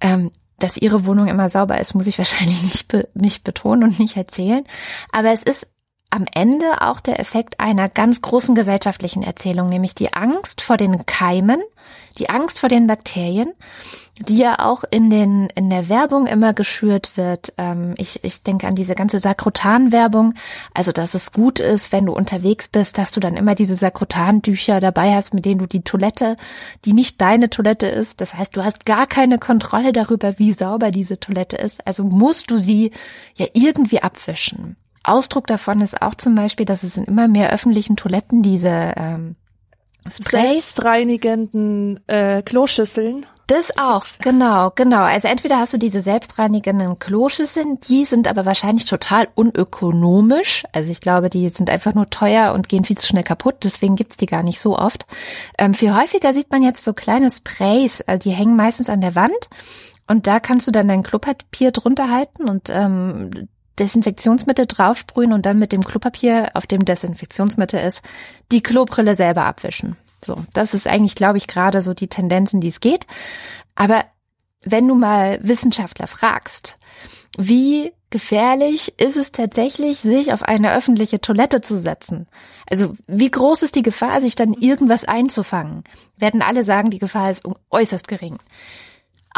Ähm, 0.00 0.30
dass 0.58 0.76
ihre 0.76 1.06
Wohnung 1.06 1.28
immer 1.28 1.48
sauber 1.48 1.80
ist, 1.80 1.94
muss 1.94 2.06
ich 2.06 2.18
wahrscheinlich 2.18 2.62
nicht, 2.62 2.88
be 2.88 3.08
nicht 3.14 3.44
betonen 3.44 3.84
und 3.84 3.98
nicht 3.98 4.16
erzählen. 4.16 4.64
Aber 5.12 5.32
es 5.32 5.42
ist 5.42 5.68
am 6.10 6.24
Ende 6.32 6.80
auch 6.82 7.00
der 7.00 7.20
Effekt 7.20 7.60
einer 7.60 7.88
ganz 7.88 8.22
großen 8.22 8.54
gesellschaftlichen 8.54 9.22
Erzählung, 9.22 9.68
nämlich 9.68 9.94
die 9.94 10.12
Angst 10.14 10.62
vor 10.62 10.78
den 10.78 11.04
Keimen, 11.04 11.60
die 12.18 12.30
Angst 12.30 12.60
vor 12.60 12.70
den 12.70 12.86
Bakterien, 12.86 13.52
die 14.18 14.38
ja 14.38 14.58
auch 14.58 14.84
in 14.90 15.10
den 15.10 15.48
in 15.54 15.68
der 15.68 15.88
Werbung 15.88 16.26
immer 16.26 16.54
geschürt 16.54 17.16
wird. 17.16 17.52
Ähm, 17.58 17.94
ich, 17.98 18.24
ich 18.24 18.42
denke 18.42 18.66
an 18.66 18.74
diese 18.74 18.94
ganze 18.94 19.20
Sakrotan-Werbung, 19.20 20.34
also 20.72 20.92
dass 20.92 21.14
es 21.14 21.32
gut 21.32 21.60
ist, 21.60 21.92
wenn 21.92 22.06
du 22.06 22.12
unterwegs 22.14 22.68
bist, 22.68 22.96
dass 22.96 23.12
du 23.12 23.20
dann 23.20 23.36
immer 23.36 23.54
diese 23.54 23.76
Sakrotan-Tücher 23.76 24.80
dabei 24.80 25.14
hast, 25.14 25.34
mit 25.34 25.44
denen 25.44 25.58
du 25.58 25.66
die 25.66 25.82
Toilette, 25.82 26.36
die 26.86 26.94
nicht 26.94 27.20
deine 27.20 27.50
Toilette 27.50 27.86
ist, 27.86 28.20
das 28.22 28.34
heißt, 28.34 28.56
du 28.56 28.64
hast 28.64 28.86
gar 28.86 29.06
keine 29.06 29.38
Kontrolle 29.38 29.92
darüber, 29.92 30.38
wie 30.38 30.52
sauber 30.52 30.90
diese 30.90 31.20
Toilette 31.20 31.56
ist, 31.56 31.86
also 31.86 32.02
musst 32.02 32.50
du 32.50 32.58
sie 32.58 32.92
ja 33.36 33.46
irgendwie 33.52 34.02
abwischen. 34.02 34.76
Ausdruck 35.08 35.46
davon 35.46 35.80
ist 35.80 36.00
auch 36.02 36.14
zum 36.14 36.34
Beispiel, 36.34 36.66
dass 36.66 36.82
es 36.82 36.96
in 36.96 37.04
immer 37.04 37.28
mehr 37.28 37.50
öffentlichen 37.50 37.96
Toiletten 37.96 38.42
diese 38.42 38.92
ähm, 38.96 39.36
Sprays. 40.08 40.74
Selbstreinigenden 40.74 42.00
äh, 42.06 42.42
Kloschüsseln. 42.42 43.26
Das 43.46 43.78
auch, 43.78 44.04
genau, 44.20 44.72
genau. 44.74 45.00
Also 45.00 45.26
entweder 45.26 45.58
hast 45.58 45.72
du 45.72 45.78
diese 45.78 46.02
selbstreinigenden 46.02 46.98
Kloschüsseln, 46.98 47.80
die 47.80 48.04
sind 48.04 48.28
aber 48.28 48.44
wahrscheinlich 48.44 48.84
total 48.84 49.26
unökonomisch. 49.34 50.64
Also 50.72 50.90
ich 50.90 51.00
glaube, 51.00 51.30
die 51.30 51.48
sind 51.48 51.70
einfach 51.70 51.94
nur 51.94 52.10
teuer 52.10 52.52
und 52.52 52.68
gehen 52.68 52.84
viel 52.84 52.98
zu 52.98 53.06
schnell 53.06 53.22
kaputt, 53.22 53.56
deswegen 53.64 53.96
gibt's 53.96 54.18
die 54.18 54.26
gar 54.26 54.42
nicht 54.42 54.60
so 54.60 54.78
oft. 54.78 55.06
Ähm, 55.56 55.72
viel 55.72 55.94
häufiger 55.94 56.34
sieht 56.34 56.50
man 56.50 56.62
jetzt 56.62 56.84
so 56.84 56.92
kleine 56.92 57.30
Sprays, 57.30 58.02
also 58.02 58.28
die 58.28 58.36
hängen 58.36 58.54
meistens 58.54 58.90
an 58.90 59.00
der 59.00 59.14
Wand 59.14 59.48
und 60.08 60.26
da 60.26 60.40
kannst 60.40 60.66
du 60.66 60.70
dann 60.70 60.88
dein 60.88 61.02
Klopapier 61.02 61.70
drunter 61.70 62.10
halten 62.10 62.50
und 62.50 62.68
ähm, 62.70 63.30
Desinfektionsmittel 63.78 64.66
draufsprühen 64.66 65.32
und 65.32 65.46
dann 65.46 65.58
mit 65.58 65.72
dem 65.72 65.84
Klopapier, 65.84 66.50
auf 66.54 66.66
dem 66.66 66.84
Desinfektionsmittel 66.84 67.80
ist, 67.80 68.02
die 68.52 68.62
Klobrille 68.62 69.16
selber 69.16 69.44
abwischen. 69.44 69.96
So, 70.24 70.36
das 70.52 70.74
ist 70.74 70.86
eigentlich, 70.86 71.14
glaube 71.14 71.38
ich, 71.38 71.46
gerade 71.46 71.82
so 71.82 71.94
die 71.94 72.08
Tendenzen, 72.08 72.60
die 72.60 72.68
es 72.68 72.80
geht. 72.80 73.06
Aber 73.74 74.04
wenn 74.62 74.88
du 74.88 74.94
mal 74.94 75.38
Wissenschaftler 75.42 76.06
fragst, 76.06 76.74
wie 77.36 77.92
gefährlich 78.10 78.98
ist 78.98 79.16
es 79.16 79.32
tatsächlich, 79.32 79.98
sich 79.98 80.32
auf 80.32 80.42
eine 80.42 80.72
öffentliche 80.72 81.20
Toilette 81.20 81.60
zu 81.60 81.78
setzen? 81.78 82.26
Also 82.68 82.94
wie 83.06 83.30
groß 83.30 83.62
ist 83.62 83.76
die 83.76 83.82
Gefahr, 83.82 84.20
sich 84.20 84.34
dann 84.34 84.54
irgendwas 84.54 85.04
einzufangen? 85.04 85.84
Werden 86.16 86.42
alle 86.42 86.64
sagen, 86.64 86.90
die 86.90 86.98
Gefahr 86.98 87.30
ist 87.30 87.44
äußerst 87.70 88.08
gering. 88.08 88.38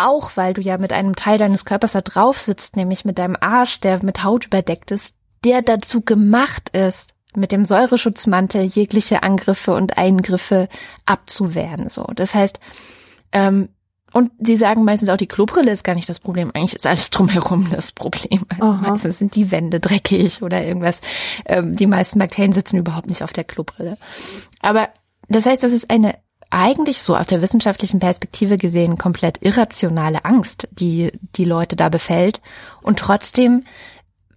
Auch 0.03 0.37
weil 0.37 0.55
du 0.55 0.63
ja 0.63 0.79
mit 0.79 0.93
einem 0.93 1.15
Teil 1.15 1.37
deines 1.37 1.65
Körpers 1.65 1.93
da 1.93 2.01
drauf 2.01 2.39
sitzt, 2.39 2.77
nämlich 2.77 3.05
mit 3.05 3.19
deinem 3.19 3.37
Arsch, 3.39 3.81
der 3.81 4.03
mit 4.03 4.25
Haut 4.25 4.47
überdeckt 4.47 4.91
ist, 4.91 5.15
der 5.45 5.61
dazu 5.61 6.01
gemacht 6.01 6.71
ist, 6.71 7.13
mit 7.37 7.53
dem 7.53 7.65
Säureschutzmantel 7.65 8.63
jegliche 8.63 9.23
Angriffe 9.23 9.75
und 9.75 9.99
Eingriffe 9.99 10.69
abzuwehren. 11.05 11.89
So, 11.91 12.07
das 12.15 12.35
heißt, 12.35 12.59
ähm, 13.33 13.69
und 14.13 14.33
sie 14.39 14.57
sagen 14.57 14.85
meistens 14.85 15.09
auch, 15.09 15.17
die 15.17 15.29
Klobrille 15.29 15.71
ist 15.71 15.85
gar 15.85 15.95
nicht 15.95 16.09
das 16.09 16.19
Problem. 16.19 16.51
Eigentlich 16.55 16.75
ist 16.75 16.87
alles 16.87 17.11
drumherum 17.11 17.69
das 17.71 17.93
Problem. 17.93 18.45
Also 18.49 18.73
Aha. 18.73 18.91
meistens 18.91 19.19
sind 19.19 19.37
die 19.37 19.51
Wände 19.51 19.81
dreckig 19.81 20.43
oder 20.43 20.65
irgendwas. 20.65 21.01
Ähm, 21.45 21.77
die 21.77 21.87
meisten 21.87 22.19
Bakterien 22.19 22.53
sitzen 22.53 22.79
überhaupt 22.79 23.09
nicht 23.09 23.23
auf 23.23 23.33
der 23.33 23.45
Klobrille. 23.45 23.99
Aber 24.61 24.89
das 25.29 25.47
heißt, 25.47 25.63
das 25.63 25.73
ist 25.73 25.91
eine 25.91 26.17
eigentlich 26.51 27.03
so 27.03 27.17
aus 27.17 27.29
der 27.29 27.43
wissenschaftlichen 27.43 28.01
Perspektive 28.01 28.59
gesehen 28.59 28.99
komplett 28.99 29.43
irrationale 29.43 30.25
Angst, 30.25 30.69
die 30.73 31.13
die 31.37 31.45
Leute 31.45 31.77
da 31.77 31.89
befällt. 31.89 32.41
Und 32.83 32.99
trotzdem 32.99 33.65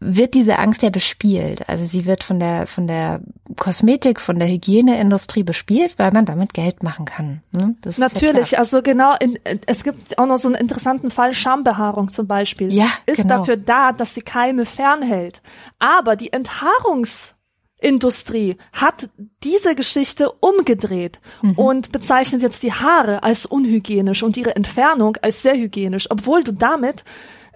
wird 0.05 0.33
diese 0.33 0.59
Angst 0.59 0.83
ja 0.83 0.89
bespielt. 0.89 1.67
Also 1.69 1.85
sie 1.85 2.05
wird 2.05 2.23
von 2.23 2.39
der, 2.39 2.67
von 2.67 2.87
der 2.87 3.21
Kosmetik, 3.57 4.19
von 4.19 4.37
der 4.37 4.49
Hygieneindustrie 4.49 5.43
bespielt, 5.43 5.97
weil 5.97 6.11
man 6.11 6.25
damit 6.25 6.53
Geld 6.53 6.83
machen 6.83 7.05
kann. 7.05 7.41
Ne? 7.51 7.75
Natürlich, 7.97 8.51
ja 8.51 8.59
also 8.59 8.81
genau, 8.81 9.15
in, 9.19 9.39
es 9.65 9.83
gibt 9.83 10.17
auch 10.17 10.25
noch 10.25 10.37
so 10.37 10.49
einen 10.49 10.55
interessanten 10.55 11.09
Fall, 11.09 11.33
Schambehaarung 11.33 12.11
zum 12.11 12.27
Beispiel. 12.27 12.73
Ja, 12.73 12.87
ist 13.05 13.21
genau. 13.21 13.39
dafür 13.39 13.57
da, 13.57 13.93
dass 13.93 14.13
sie 14.13 14.21
Keime 14.21 14.65
fernhält. 14.65 15.41
Aber 15.79 16.15
die 16.15 16.33
Enthaarungs 16.33 17.35
Industrie 17.83 18.57
hat 18.71 19.09
diese 19.43 19.75
Geschichte 19.75 20.31
umgedreht 20.31 21.19
mhm. 21.41 21.53
und 21.53 21.91
bezeichnet 21.91 22.41
jetzt 22.41 22.63
die 22.63 22.73
Haare 22.73 23.23
als 23.23 23.45
unhygienisch 23.45 24.23
und 24.23 24.37
ihre 24.37 24.55
Entfernung 24.55 25.17
als 25.21 25.41
sehr 25.41 25.55
hygienisch, 25.55 26.09
obwohl 26.09 26.43
du 26.43 26.53
damit 26.53 27.03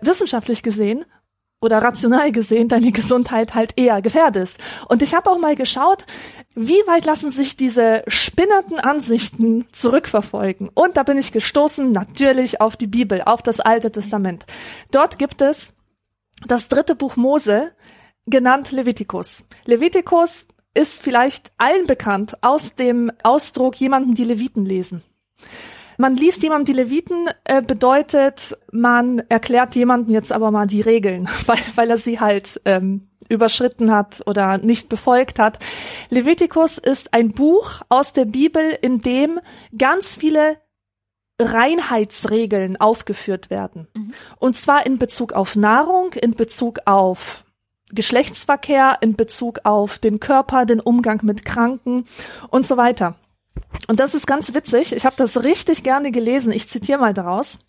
wissenschaftlich 0.01 0.63
gesehen 0.63 1.05
oder 1.59 1.79
rational 1.79 2.31
gesehen 2.31 2.67
deine 2.67 2.91
Gesundheit 2.91 3.55
halt 3.55 3.73
eher 3.77 4.01
gefährdest. 4.01 4.57
Und 4.87 5.01
ich 5.01 5.15
habe 5.15 5.29
auch 5.29 5.39
mal 5.39 5.55
geschaut, 5.55 6.05
wie 6.53 6.81
weit 6.85 7.05
lassen 7.05 7.31
sich 7.31 7.57
diese 7.57 8.03
spinnerten 8.07 8.79
Ansichten 8.79 9.65
zurückverfolgen. 9.71 10.69
Und 10.73 10.97
da 10.97 11.03
bin 11.03 11.17
ich 11.17 11.31
gestoßen 11.31 11.91
natürlich 11.91 12.61
auf 12.61 12.77
die 12.77 12.87
Bibel, 12.87 13.21
auf 13.23 13.41
das 13.41 13.59
Alte 13.59 13.91
Testament. 13.91 14.45
Dort 14.91 15.17
gibt 15.17 15.41
es 15.41 15.73
das 16.45 16.67
dritte 16.67 16.95
Buch 16.95 17.15
Mose, 17.15 17.71
genannt 18.27 18.71
Levitikus. 18.71 19.43
Levitikus 19.65 20.47
ist 20.73 21.01
vielleicht 21.01 21.51
allen 21.57 21.87
bekannt 21.87 22.37
aus 22.43 22.75
dem 22.75 23.11
Ausdruck 23.23 23.75
jemanden 23.77 24.13
die 24.13 24.25
Leviten 24.25 24.65
lesen. 24.65 25.01
Man 25.97 26.15
liest 26.15 26.43
jemandem 26.43 26.65
die 26.65 26.81
Leviten, 26.83 27.25
äh, 27.45 27.63
bedeutet, 27.63 28.55
man 28.71 29.23
erklärt 29.29 29.75
jemandem 29.75 30.13
jetzt 30.13 30.31
aber 30.31 30.51
mal 30.51 30.67
die 30.67 30.81
Regeln, 30.81 31.27
weil, 31.47 31.57
weil 31.73 31.89
er 31.89 31.97
sie 31.97 32.19
halt 32.19 32.61
ähm, 32.65 33.09
überschritten 33.29 33.91
hat 33.91 34.21
oder 34.27 34.59
nicht 34.59 34.89
befolgt 34.89 35.39
hat. 35.39 35.57
Levitikus 36.09 36.77
ist 36.77 37.13
ein 37.13 37.29
Buch 37.29 37.81
aus 37.89 38.13
der 38.13 38.25
Bibel, 38.25 38.77
in 38.81 38.99
dem 38.99 39.39
ganz 39.75 40.15
viele 40.15 40.57
Reinheitsregeln 41.41 42.77
aufgeführt 42.77 43.49
werden. 43.49 43.87
Mhm. 43.95 44.13
Und 44.37 44.55
zwar 44.55 44.85
in 44.85 44.99
Bezug 44.99 45.33
auf 45.33 45.55
Nahrung, 45.55 46.13
in 46.13 46.31
Bezug 46.31 46.79
auf 46.85 47.43
Geschlechtsverkehr, 47.91 48.97
in 49.01 49.15
Bezug 49.15 49.59
auf 49.63 49.97
den 49.97 50.19
Körper, 50.19 50.65
den 50.65 50.79
Umgang 50.79 51.21
mit 51.23 51.45
Kranken 51.45 52.05
und 52.49 52.65
so 52.65 52.77
weiter. 52.77 53.15
Und 53.87 53.99
das 53.99 54.13
ist 54.13 54.27
ganz 54.27 54.53
witzig. 54.53 54.93
Ich 54.93 55.05
habe 55.05 55.15
das 55.17 55.43
richtig 55.43 55.83
gerne 55.83 56.11
gelesen. 56.11 56.51
Ich 56.51 56.67
zitiere 56.67 56.99
mal 56.99 57.13
daraus. 57.13 57.59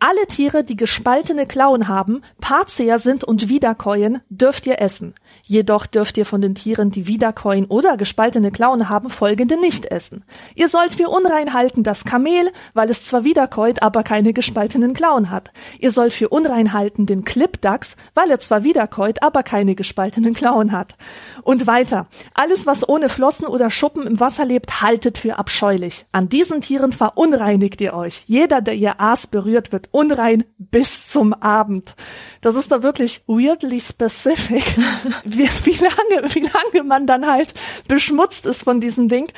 Alle 0.00 0.28
Tiere, 0.28 0.62
die 0.62 0.76
gespaltene 0.76 1.44
Klauen 1.44 1.88
haben, 1.88 2.22
Paarzeher 2.40 3.00
sind 3.00 3.24
und 3.24 3.48
wiederkäuen, 3.48 4.20
dürft 4.28 4.64
ihr 4.68 4.80
essen. 4.80 5.12
Jedoch 5.42 5.86
dürft 5.86 6.16
ihr 6.18 6.24
von 6.24 6.40
den 6.40 6.54
Tieren, 6.54 6.92
die 6.92 7.08
wiederkäuen 7.08 7.64
oder 7.64 7.96
gespaltene 7.96 8.52
Klauen 8.52 8.88
haben, 8.88 9.10
folgende 9.10 9.58
nicht 9.58 9.86
essen. 9.86 10.22
Ihr 10.54 10.68
sollt 10.68 10.92
für 10.92 11.08
unrein 11.08 11.52
halten 11.52 11.82
das 11.82 12.04
Kamel, 12.04 12.52
weil 12.74 12.90
es 12.90 13.02
zwar 13.02 13.24
wiederkäut, 13.24 13.82
aber 13.82 14.04
keine 14.04 14.32
gespaltenen 14.32 14.92
Klauen 14.92 15.32
hat. 15.32 15.50
Ihr 15.80 15.90
sollt 15.90 16.12
für 16.12 16.28
unrein 16.28 16.72
halten 16.72 17.04
den 17.04 17.24
Klippdachs, 17.24 17.96
weil 18.14 18.30
er 18.30 18.38
zwar 18.38 18.62
wiederkäut, 18.62 19.20
aber 19.24 19.42
keine 19.42 19.74
gespaltenen 19.74 20.32
Klauen 20.32 20.70
hat. 20.70 20.96
Und 21.42 21.66
weiter. 21.66 22.06
Alles, 22.34 22.66
was 22.66 22.88
ohne 22.88 23.08
Flossen 23.08 23.48
oder 23.48 23.68
Schuppen 23.68 24.06
im 24.06 24.20
Wasser 24.20 24.44
lebt, 24.44 24.80
haltet 24.80 25.18
für 25.18 25.40
abscheulich. 25.40 26.04
An 26.12 26.28
diesen 26.28 26.60
Tieren 26.60 26.92
verunreinigt 26.92 27.80
ihr 27.80 27.94
euch. 27.94 28.22
Jeder, 28.26 28.60
der 28.60 28.74
ihr 28.74 29.00
Aas 29.00 29.26
berührt, 29.26 29.72
wird 29.72 29.87
unrein 29.90 30.44
bis 30.58 31.06
zum 31.08 31.32
Abend. 31.34 31.94
Das 32.40 32.54
ist 32.54 32.70
da 32.70 32.82
wirklich 32.82 33.22
weirdly 33.26 33.80
specific, 33.80 34.64
wie, 35.24 35.48
wie 35.64 35.78
lange, 35.82 36.34
wie 36.34 36.48
lange 36.48 36.86
man 36.86 37.06
dann 37.06 37.26
halt 37.26 37.54
beschmutzt 37.86 38.46
ist 38.46 38.64
von 38.64 38.80
diesem 38.80 39.08
Ding. 39.08 39.30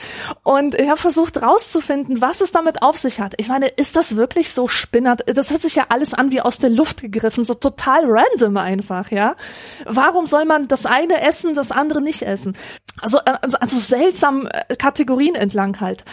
Und 0.43 0.75
ich 0.75 0.89
habe 0.89 1.01
versucht 1.01 1.43
rauszufinden, 1.43 2.21
was 2.21 2.41
es 2.41 2.53
damit 2.53 2.83
auf 2.83 2.97
sich 2.97 3.21
hat. 3.21 3.35
Ich 3.39 3.49
meine, 3.49 3.69
ist 3.69 3.97
das 3.97 4.17
wirklich 4.17 4.51
so 4.51 4.69
spinnert? 4.69 5.23
Das 5.27 5.51
hört 5.51 5.63
sich 5.63 5.75
ja 5.75 5.87
alles 5.89 6.15
an 6.15 6.31
wie 6.31 6.41
aus 6.41 6.59
der 6.59 6.71
Luft 6.71 7.01
gegriffen, 7.01 7.45
so 7.45 7.55
total 7.55 8.05
random 8.07 8.57
einfach, 8.57 9.11
ja. 9.11 9.37
Warum 9.85 10.27
soll 10.27 10.45
man 10.45 10.69
das 10.69 10.87
eine 10.87 11.21
essen, 11.23 11.55
das 11.55 11.71
andere 11.71 12.03
nicht 12.03 12.23
essen? 12.23 12.57
Also, 13.01 13.19
also, 13.19 13.57
also 13.59 13.79
seltsam 13.79 14.47
äh, 14.47 14.77
Kategorien 14.77 15.35
entlang 15.35 15.81
halt. 15.81 16.05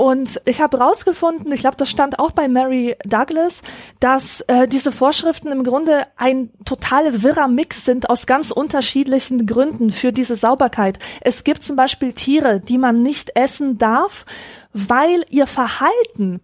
Und 0.00 0.40
ich 0.44 0.60
habe 0.60 0.78
rausgefunden, 0.78 1.50
ich 1.50 1.62
glaube, 1.62 1.76
das 1.76 1.90
stand 1.90 2.20
auch 2.20 2.30
bei 2.30 2.46
Mary 2.46 2.94
Douglas, 3.04 3.62
dass 3.98 4.42
äh, 4.42 4.68
diese 4.68 4.92
Vorschriften 4.92 5.50
im 5.50 5.64
Grunde 5.64 6.06
ein 6.16 6.50
total 6.64 7.24
wirrer 7.24 7.48
Mix 7.48 7.84
sind 7.84 8.08
aus 8.08 8.26
ganz 8.26 8.52
unterschiedlichen 8.52 9.44
Gründen 9.44 9.90
für 9.90 10.12
diese 10.12 10.36
Sauberkeit. 10.36 11.00
Es 11.20 11.42
gibt 11.42 11.64
zum 11.64 11.74
Beispiel 11.74 12.12
Tiere, 12.12 12.60
die 12.60 12.78
man 12.78 13.02
nicht 13.02 13.34
essen 13.34 13.76
darf, 13.76 14.24
weil 14.72 15.24
ihr 15.30 15.48
Verhalten 15.48 16.38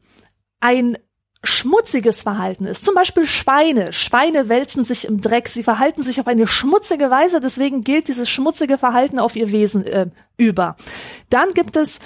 ein 0.58 0.98
schmutziges 1.44 2.22
Verhalten 2.22 2.64
ist. 2.64 2.84
Zum 2.84 2.96
Beispiel 2.96 3.24
Schweine. 3.24 3.92
Schweine 3.92 4.48
wälzen 4.48 4.82
sich 4.82 5.06
im 5.06 5.20
Dreck. 5.20 5.46
Sie 5.46 5.62
verhalten 5.62 6.02
sich 6.02 6.18
auf 6.18 6.26
eine 6.26 6.48
schmutzige 6.48 7.08
Weise. 7.08 7.38
Deswegen 7.38 7.82
gilt 7.82 8.08
dieses 8.08 8.28
schmutzige 8.28 8.78
Verhalten 8.78 9.20
auf 9.20 9.36
ihr 9.36 9.52
Wesen 9.52 9.86
äh, 9.86 10.08
über. 10.38 10.74
Dann 11.30 11.50
gibt 11.50 11.76
es 11.76 12.00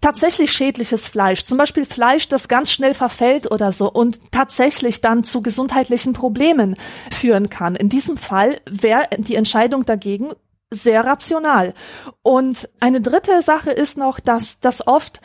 tatsächlich 0.00 0.52
schädliches 0.52 1.08
Fleisch, 1.08 1.44
zum 1.44 1.58
Beispiel 1.58 1.84
Fleisch, 1.84 2.28
das 2.28 2.48
ganz 2.48 2.70
schnell 2.70 2.94
verfällt 2.94 3.50
oder 3.50 3.72
so 3.72 3.90
und 3.90 4.32
tatsächlich 4.32 5.00
dann 5.00 5.24
zu 5.24 5.42
gesundheitlichen 5.42 6.12
Problemen 6.12 6.76
führen 7.12 7.50
kann. 7.50 7.76
In 7.76 7.88
diesem 7.88 8.16
Fall 8.16 8.60
wäre 8.68 9.08
die 9.18 9.36
Entscheidung 9.36 9.84
dagegen 9.84 10.30
sehr 10.70 11.04
rational. 11.04 11.74
Und 12.22 12.68
eine 12.80 13.00
dritte 13.00 13.40
Sache 13.42 13.70
ist 13.70 13.96
noch, 13.96 14.20
dass 14.20 14.60
das 14.60 14.86
oft 14.86 15.20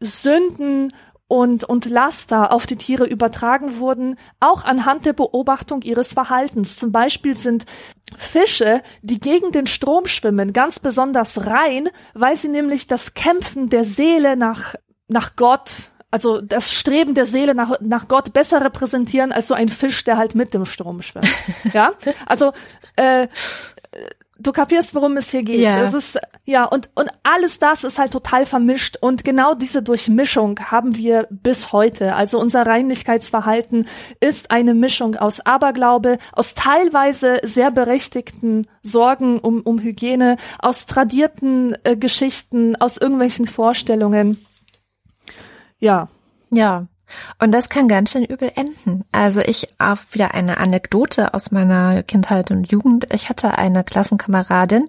Sünden 0.00 0.88
und, 1.30 1.62
und 1.62 1.84
Laster 1.84 2.52
auf 2.52 2.66
die 2.66 2.74
Tiere 2.74 3.06
übertragen 3.06 3.78
wurden, 3.78 4.16
auch 4.40 4.64
anhand 4.64 5.06
der 5.06 5.12
Beobachtung 5.12 5.80
ihres 5.82 6.12
Verhaltens. 6.12 6.76
Zum 6.76 6.90
Beispiel 6.90 7.36
sind 7.36 7.66
Fische, 8.18 8.82
die 9.02 9.20
gegen 9.20 9.52
den 9.52 9.68
Strom 9.68 10.08
schwimmen, 10.08 10.52
ganz 10.52 10.80
besonders 10.80 11.46
rein, 11.46 11.88
weil 12.14 12.34
sie 12.34 12.48
nämlich 12.48 12.88
das 12.88 13.14
Kämpfen 13.14 13.68
der 13.68 13.84
Seele 13.84 14.36
nach, 14.36 14.74
nach 15.06 15.36
Gott, 15.36 15.70
also 16.10 16.40
das 16.40 16.72
Streben 16.72 17.14
der 17.14 17.26
Seele 17.26 17.54
nach, 17.54 17.78
nach 17.80 18.08
Gott 18.08 18.32
besser 18.32 18.60
repräsentieren 18.64 19.30
als 19.30 19.46
so 19.46 19.54
ein 19.54 19.68
Fisch, 19.68 20.02
der 20.02 20.16
halt 20.16 20.34
mit 20.34 20.52
dem 20.52 20.64
Strom 20.64 21.00
schwimmt. 21.00 21.30
Ja, 21.72 21.92
also 22.26 22.52
äh, 22.96 23.28
du 24.40 24.52
kapierst, 24.52 24.94
worum 24.94 25.16
es 25.16 25.30
hier 25.30 25.42
geht. 25.42 25.60
Ja. 25.60 25.82
Es 25.82 25.94
ist, 25.94 26.18
ja, 26.44 26.64
und, 26.64 26.90
und 26.94 27.10
alles 27.22 27.58
das 27.58 27.84
ist 27.84 27.98
halt 27.98 28.12
total 28.12 28.46
vermischt. 28.46 28.96
Und 29.00 29.24
genau 29.24 29.54
diese 29.54 29.82
Durchmischung 29.82 30.58
haben 30.70 30.96
wir 30.96 31.26
bis 31.30 31.72
heute. 31.72 32.14
Also 32.14 32.40
unser 32.40 32.66
Reinlichkeitsverhalten 32.66 33.86
ist 34.20 34.50
eine 34.50 34.74
Mischung 34.74 35.16
aus 35.16 35.40
Aberglaube, 35.40 36.18
aus 36.32 36.54
teilweise 36.54 37.38
sehr 37.42 37.70
berechtigten 37.70 38.66
Sorgen 38.82 39.38
um, 39.38 39.60
um 39.60 39.78
Hygiene, 39.78 40.36
aus 40.58 40.86
tradierten 40.86 41.76
äh, 41.84 41.96
Geschichten, 41.96 42.76
aus 42.76 42.96
irgendwelchen 42.96 43.46
Vorstellungen. 43.46 44.44
Ja. 45.78 46.08
Ja. 46.50 46.86
Und 47.38 47.52
das 47.52 47.68
kann 47.68 47.88
ganz 47.88 48.12
schön 48.12 48.24
übel 48.24 48.50
enden. 48.54 49.04
Also 49.12 49.40
ich 49.40 49.68
auch 49.78 49.98
wieder 50.12 50.34
eine 50.34 50.58
Anekdote 50.58 51.34
aus 51.34 51.50
meiner 51.50 52.02
Kindheit 52.02 52.50
und 52.50 52.70
Jugend. 52.70 53.12
Ich 53.12 53.28
hatte 53.28 53.56
eine 53.56 53.84
Klassenkameradin, 53.84 54.88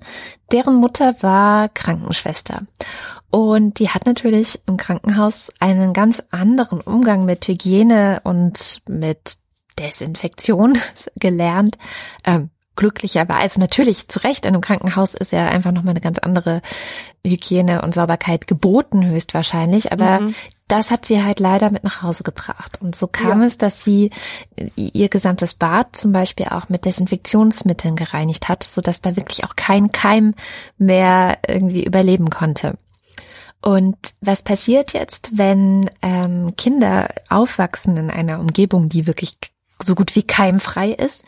deren 0.52 0.76
Mutter 0.76 1.16
war 1.22 1.70
Krankenschwester. 1.70 2.64
Und 3.30 3.80
die 3.80 3.90
hat 3.90 4.06
natürlich 4.06 4.60
im 4.68 4.78
Krankenhaus 4.78 5.52
einen 5.60 5.94
ganz 5.94 6.22
anderen 6.32 6.82
Umgang 6.82 7.26
mit 7.26 7.48
Hygiene 7.48 8.20
und 8.24 8.82
mit 8.88 9.38
Desinfektion 9.80 10.78
gelernt. 11.16 11.78
Ähm, 12.26 12.50
glücklicherweise 12.82 13.60
natürlich 13.60 14.08
zu 14.08 14.24
Recht 14.24 14.48
in 14.48 14.56
einem 14.56 14.62
Krankenhaus 14.62 15.14
ist 15.14 15.32
ja 15.32 15.46
einfach 15.46 15.72
nochmal 15.72 15.92
eine 15.92 16.02
ganz 16.02 16.18
andere 16.18 16.64
Hygiene 17.24 17.84
und 17.84 17.94
Sauberkeit 17.94 18.48
geboten 18.48 19.06
höchstwahrscheinlich, 19.06 19.92
aber 19.92 20.22
mhm. 20.22 20.36
das 20.68 20.90
hat 20.90 21.06
sie 21.06 21.24
halt 21.24 21.40
leider 21.40 21.70
mit 21.70 21.84
nach 21.84 22.02
Hause 22.02 22.24
gebracht 22.24 22.80
und 22.82 22.96
so 22.96 23.06
kam 23.06 23.42
ja. 23.42 23.46
es, 23.46 23.60
dass 23.60 23.84
sie 23.84 24.10
ihr 24.76 25.10
gesamtes 25.10 25.54
Bad 25.54 25.96
zum 25.96 26.12
Beispiel 26.12 26.48
auch 26.48 26.70
mit 26.70 26.86
Desinfektionsmitteln 26.86 27.96
gereinigt 27.96 28.50
hat, 28.50 28.64
so 28.64 28.82
dass 28.82 29.00
da 29.00 29.16
wirklich 29.16 29.44
auch 29.44 29.56
kein 29.56 29.92
Keim 29.92 30.34
mehr 30.80 31.38
irgendwie 31.48 31.86
überleben 31.86 32.32
konnte. 32.32 32.80
Und 33.62 33.96
was 34.22 34.42
passiert 34.42 34.94
jetzt, 34.94 35.38
wenn 35.38 35.88
ähm, 36.02 36.56
Kinder 36.58 37.14
aufwachsen 37.30 37.96
in 37.96 38.10
einer 38.10 38.40
Umgebung, 38.40 38.90
die 38.90 39.06
wirklich 39.06 39.38
so 39.80 39.94
gut 39.94 40.16
wie 40.16 40.24
keimfrei 40.24 40.90
ist? 40.94 41.24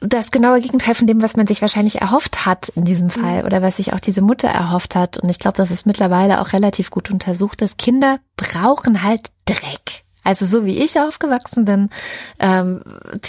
Das 0.00 0.30
genaue 0.30 0.60
Gegenteil 0.60 0.94
von 0.94 1.06
dem, 1.06 1.22
was 1.22 1.36
man 1.36 1.46
sich 1.46 1.62
wahrscheinlich 1.62 2.00
erhofft 2.00 2.44
hat 2.44 2.68
in 2.70 2.84
diesem 2.84 3.10
Fall 3.10 3.40
mhm. 3.40 3.46
oder 3.46 3.62
was 3.62 3.76
sich 3.76 3.92
auch 3.92 4.00
diese 4.00 4.20
Mutter 4.20 4.48
erhofft 4.48 4.94
hat. 4.94 5.18
Und 5.18 5.28
ich 5.28 5.38
glaube, 5.38 5.56
das 5.56 5.70
ist 5.70 5.86
mittlerweile 5.86 6.40
auch 6.40 6.52
relativ 6.52 6.90
gut 6.90 7.10
untersucht, 7.10 7.62
dass 7.62 7.76
Kinder 7.76 8.18
brauchen 8.36 9.02
halt 9.02 9.30
Dreck. 9.46 10.02
Also 10.26 10.44
so 10.44 10.64
wie 10.64 10.78
ich 10.78 10.98
aufgewachsen 10.98 11.64
bin, 11.64 11.88
ähm, 12.40 12.80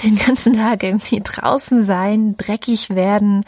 den 0.04 0.18
ganzen 0.18 0.54
Tag 0.54 0.82
irgendwie 0.82 1.22
draußen 1.24 1.86
sein, 1.86 2.36
dreckig 2.38 2.90
werden, 2.90 3.46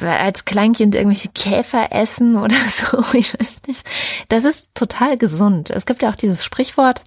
als 0.00 0.44
Kleinkind 0.44 0.94
irgendwelche 0.94 1.28
Käfer 1.30 1.90
essen 1.90 2.36
oder 2.36 2.54
so, 2.72 3.02
ich 3.14 3.34
weiß 3.34 3.62
nicht. 3.66 3.84
Das 4.28 4.44
ist 4.44 4.68
total 4.74 5.18
gesund. 5.18 5.70
Es 5.70 5.86
gibt 5.86 6.02
ja 6.02 6.10
auch 6.10 6.16
dieses 6.16 6.44
Sprichwort, 6.44 7.02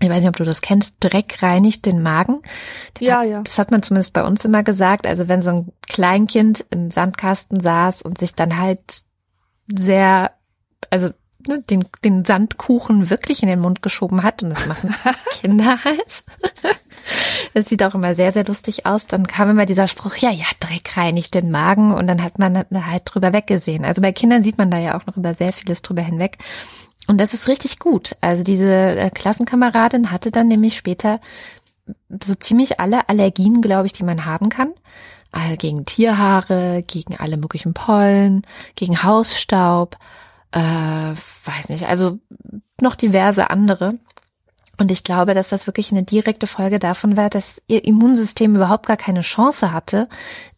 ich 0.00 0.08
weiß 0.08 0.18
nicht, 0.18 0.28
ob 0.28 0.36
du 0.36 0.44
das 0.44 0.62
kennst, 0.62 0.94
Dreck 1.00 1.42
reinigt 1.42 1.84
den 1.84 2.02
Magen. 2.02 2.40
ja, 2.98 3.20
hat, 3.20 3.26
ja. 3.28 3.42
Das 3.42 3.58
hat 3.58 3.70
man 3.70 3.82
zumindest 3.82 4.14
bei 4.14 4.24
uns 4.24 4.44
immer 4.44 4.62
gesagt. 4.62 5.06
Also 5.06 5.28
wenn 5.28 5.42
so 5.42 5.50
ein 5.50 5.72
Kleinkind 5.86 6.64
im 6.70 6.90
Sandkasten 6.90 7.60
saß 7.60 8.02
und 8.02 8.18
sich 8.18 8.34
dann 8.34 8.58
halt 8.58 8.80
sehr, 9.68 10.32
also 10.88 11.10
ne, 11.46 11.60
den, 11.60 11.84
den 12.02 12.24
Sandkuchen 12.24 13.10
wirklich 13.10 13.42
in 13.42 13.48
den 13.48 13.60
Mund 13.60 13.82
geschoben 13.82 14.22
hat, 14.22 14.42
und 14.42 14.50
das 14.50 14.66
machen 14.66 14.94
Kinder 15.40 15.84
halt. 15.84 16.24
Das 17.54 17.66
sieht 17.66 17.82
auch 17.82 17.94
immer 17.94 18.14
sehr, 18.14 18.32
sehr 18.32 18.44
lustig 18.44 18.86
aus. 18.86 19.06
Dann 19.06 19.26
kam 19.26 19.50
immer 19.50 19.66
dieser 19.66 19.86
Spruch, 19.86 20.16
ja, 20.16 20.30
ja, 20.30 20.46
Dreck 20.60 20.96
reinigt 20.96 21.34
den 21.34 21.50
Magen 21.50 21.92
und 21.92 22.06
dann 22.06 22.22
hat 22.22 22.38
man 22.38 22.64
halt 22.72 23.02
drüber 23.04 23.32
weggesehen. 23.32 23.84
Also 23.84 24.00
bei 24.00 24.12
Kindern 24.12 24.42
sieht 24.42 24.58
man 24.58 24.70
da 24.70 24.78
ja 24.78 24.98
auch 24.98 25.06
noch 25.06 25.16
über 25.16 25.34
sehr 25.34 25.52
vieles 25.52 25.82
drüber 25.82 26.02
hinweg. 26.02 26.38
Und 27.10 27.18
das 27.18 27.34
ist 27.34 27.48
richtig 27.48 27.80
gut. 27.80 28.14
Also 28.20 28.44
diese 28.44 28.72
äh, 28.72 29.10
Klassenkameradin 29.10 30.12
hatte 30.12 30.30
dann 30.30 30.46
nämlich 30.46 30.76
später 30.76 31.20
so 32.22 32.36
ziemlich 32.36 32.78
alle 32.78 33.08
Allergien, 33.08 33.60
glaube 33.60 33.86
ich, 33.86 33.92
die 33.92 34.04
man 34.04 34.26
haben 34.26 34.48
kann. 34.48 34.72
Gegen 35.58 35.86
Tierhaare, 35.86 36.84
gegen 36.86 37.16
alle 37.16 37.36
möglichen 37.36 37.74
Pollen, 37.74 38.46
gegen 38.76 39.02
Hausstaub, 39.02 39.96
äh, 40.52 40.60
weiß 40.60 41.70
nicht, 41.70 41.88
also 41.88 42.20
noch 42.80 42.94
diverse 42.94 43.50
andere. 43.50 43.98
Und 44.78 44.92
ich 44.92 45.02
glaube, 45.02 45.34
dass 45.34 45.48
das 45.48 45.66
wirklich 45.66 45.90
eine 45.90 46.04
direkte 46.04 46.46
Folge 46.46 46.78
davon 46.78 47.16
war, 47.16 47.28
dass 47.28 47.60
ihr 47.66 47.84
Immunsystem 47.84 48.54
überhaupt 48.54 48.86
gar 48.86 48.96
keine 48.96 49.22
Chance 49.22 49.72
hatte, 49.72 50.08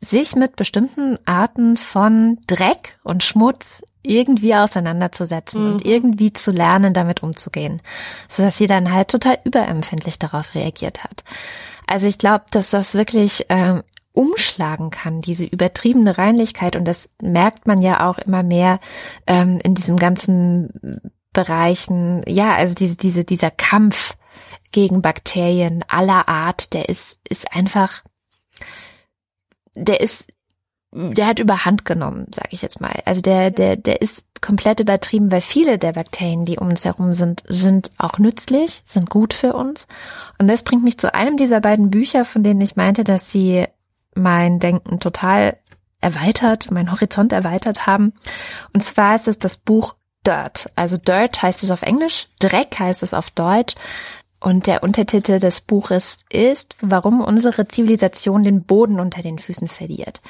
sich 0.01 0.37
mit 0.37 0.57
bestimmten 0.57 1.19
Arten 1.25 1.79
von 1.79 2.39
Dreck 2.47 2.99
und 3.05 3.23
Schmutz 3.23 3.83
irgendwie 4.03 4.55
auseinanderzusetzen 4.55 5.65
mhm. 5.65 5.73
und 5.73 5.85
irgendwie 5.85 6.33
zu 6.33 6.51
lernen, 6.51 6.95
damit 6.95 7.23
umzugehen, 7.23 7.81
so 8.29 8.43
dass 8.43 8.57
sie 8.57 8.67
dann 8.67 8.93
halt 8.93 9.09
total 9.09 9.39
überempfindlich 9.45 10.19
darauf 10.19 10.55
reagiert 10.55 11.05
hat. 11.05 11.25
Also 11.87 12.07
ich 12.07 12.19
glaube, 12.19 12.45
dass 12.51 12.71
das 12.71 12.95
wirklich 12.95 13.47
ähm, 13.49 13.83
umschlagen 14.13 14.91
kann, 14.91 15.21
diese 15.21 15.45
übertriebene 15.45 16.19
Reinlichkeit. 16.19 16.77
Und 16.77 16.85
das 16.85 17.11
merkt 17.21 17.67
man 17.67 17.81
ja 17.81 18.09
auch 18.09 18.19
immer 18.19 18.43
mehr 18.43 18.79
ähm, 19.27 19.59
in 19.63 19.75
diesem 19.75 19.97
ganzen 19.97 21.01
Bereichen, 21.33 22.23
ja, 22.29 22.55
also 22.55 22.75
diese, 22.75 22.97
diese, 22.97 23.25
dieser 23.25 23.51
Kampf 23.51 24.17
gegen 24.71 25.03
Bakterien 25.03 25.85
aller 25.89 26.29
Art, 26.29 26.73
der 26.75 26.89
ist, 26.89 27.21
ist 27.29 27.51
einfach, 27.53 28.03
der 29.75 30.01
ist, 30.01 30.32
der 30.93 31.27
hat 31.27 31.39
überhand 31.39 31.85
genommen, 31.85 32.27
sage 32.35 32.51
ich 32.51 32.61
jetzt 32.61 32.81
mal. 32.81 33.03
Also 33.07 33.23
der, 33.23 33.51
der, 33.51 33.77
der 33.77 34.03
ist 34.03 34.27
komplett 34.43 34.81
übertrieben, 34.81 35.31
weil 35.31 35.41
viele 35.41 35.79
der 35.79 35.93
Bakterien, 35.93 36.45
die 36.45 36.59
um 36.59 36.69
uns 36.69 36.85
herum 36.85 37.15
sind, 37.15 37.43
sind 37.49 37.91
auch 37.97 38.19
nützlich, 38.19 38.83
sind 38.85 39.09
gut 39.09 39.33
für 39.33 39.55
uns. 39.55 39.87
Und 40.39 40.49
das 40.49 40.63
bringt 40.63 40.85
mich 40.85 40.99
zu 40.99 41.15
einem 41.15 41.39
dieser 41.39 41.61
beiden 41.61 41.91
Bücher, 41.91 42.27
von 42.27 42.43
denen 42.43 42.61
ich 42.61 42.77
meinte, 42.77 43.05
dass 43.05 43.31
sie 43.31 43.67
mein 44.15 44.61
Denken 44.61 45.01
total 45.01 45.57
erweitert, 46.03 46.71
mein 46.71 46.93
Horizont 46.93 47.33
erweitert 47.33 47.87
haben. 47.87 48.13
Und 48.75 48.83
zwar 48.83 49.17
ist 49.17 49.29
es 49.29 49.39
das 49.39 49.57
Buch 49.57 49.95
Dirt. 50.27 50.71
Also 50.77 50.99
Dirt 50.99 51.43
heißt 51.43 51.65
es 51.65 51.71
auf 51.71 51.83
Englisch, 51.83 52.29
Dreck 52.39 52.79
heißt 52.79 53.03
es 53.03 53.15
auf 53.15 53.31
Deutsch. 53.31 53.75
Und 54.43 54.67
der 54.67 54.83
Untertitel 54.83 55.39
des 55.39 55.61
Buches 55.61 56.25
ist, 56.29 56.75
warum 56.81 57.21
unsere 57.21 57.69
Zivilisation 57.69 58.43
den 58.43 58.65
Boden 58.65 58.99
unter 58.99 59.23
den 59.23 59.39
Füßen 59.39 59.69
verliert. 59.69 60.21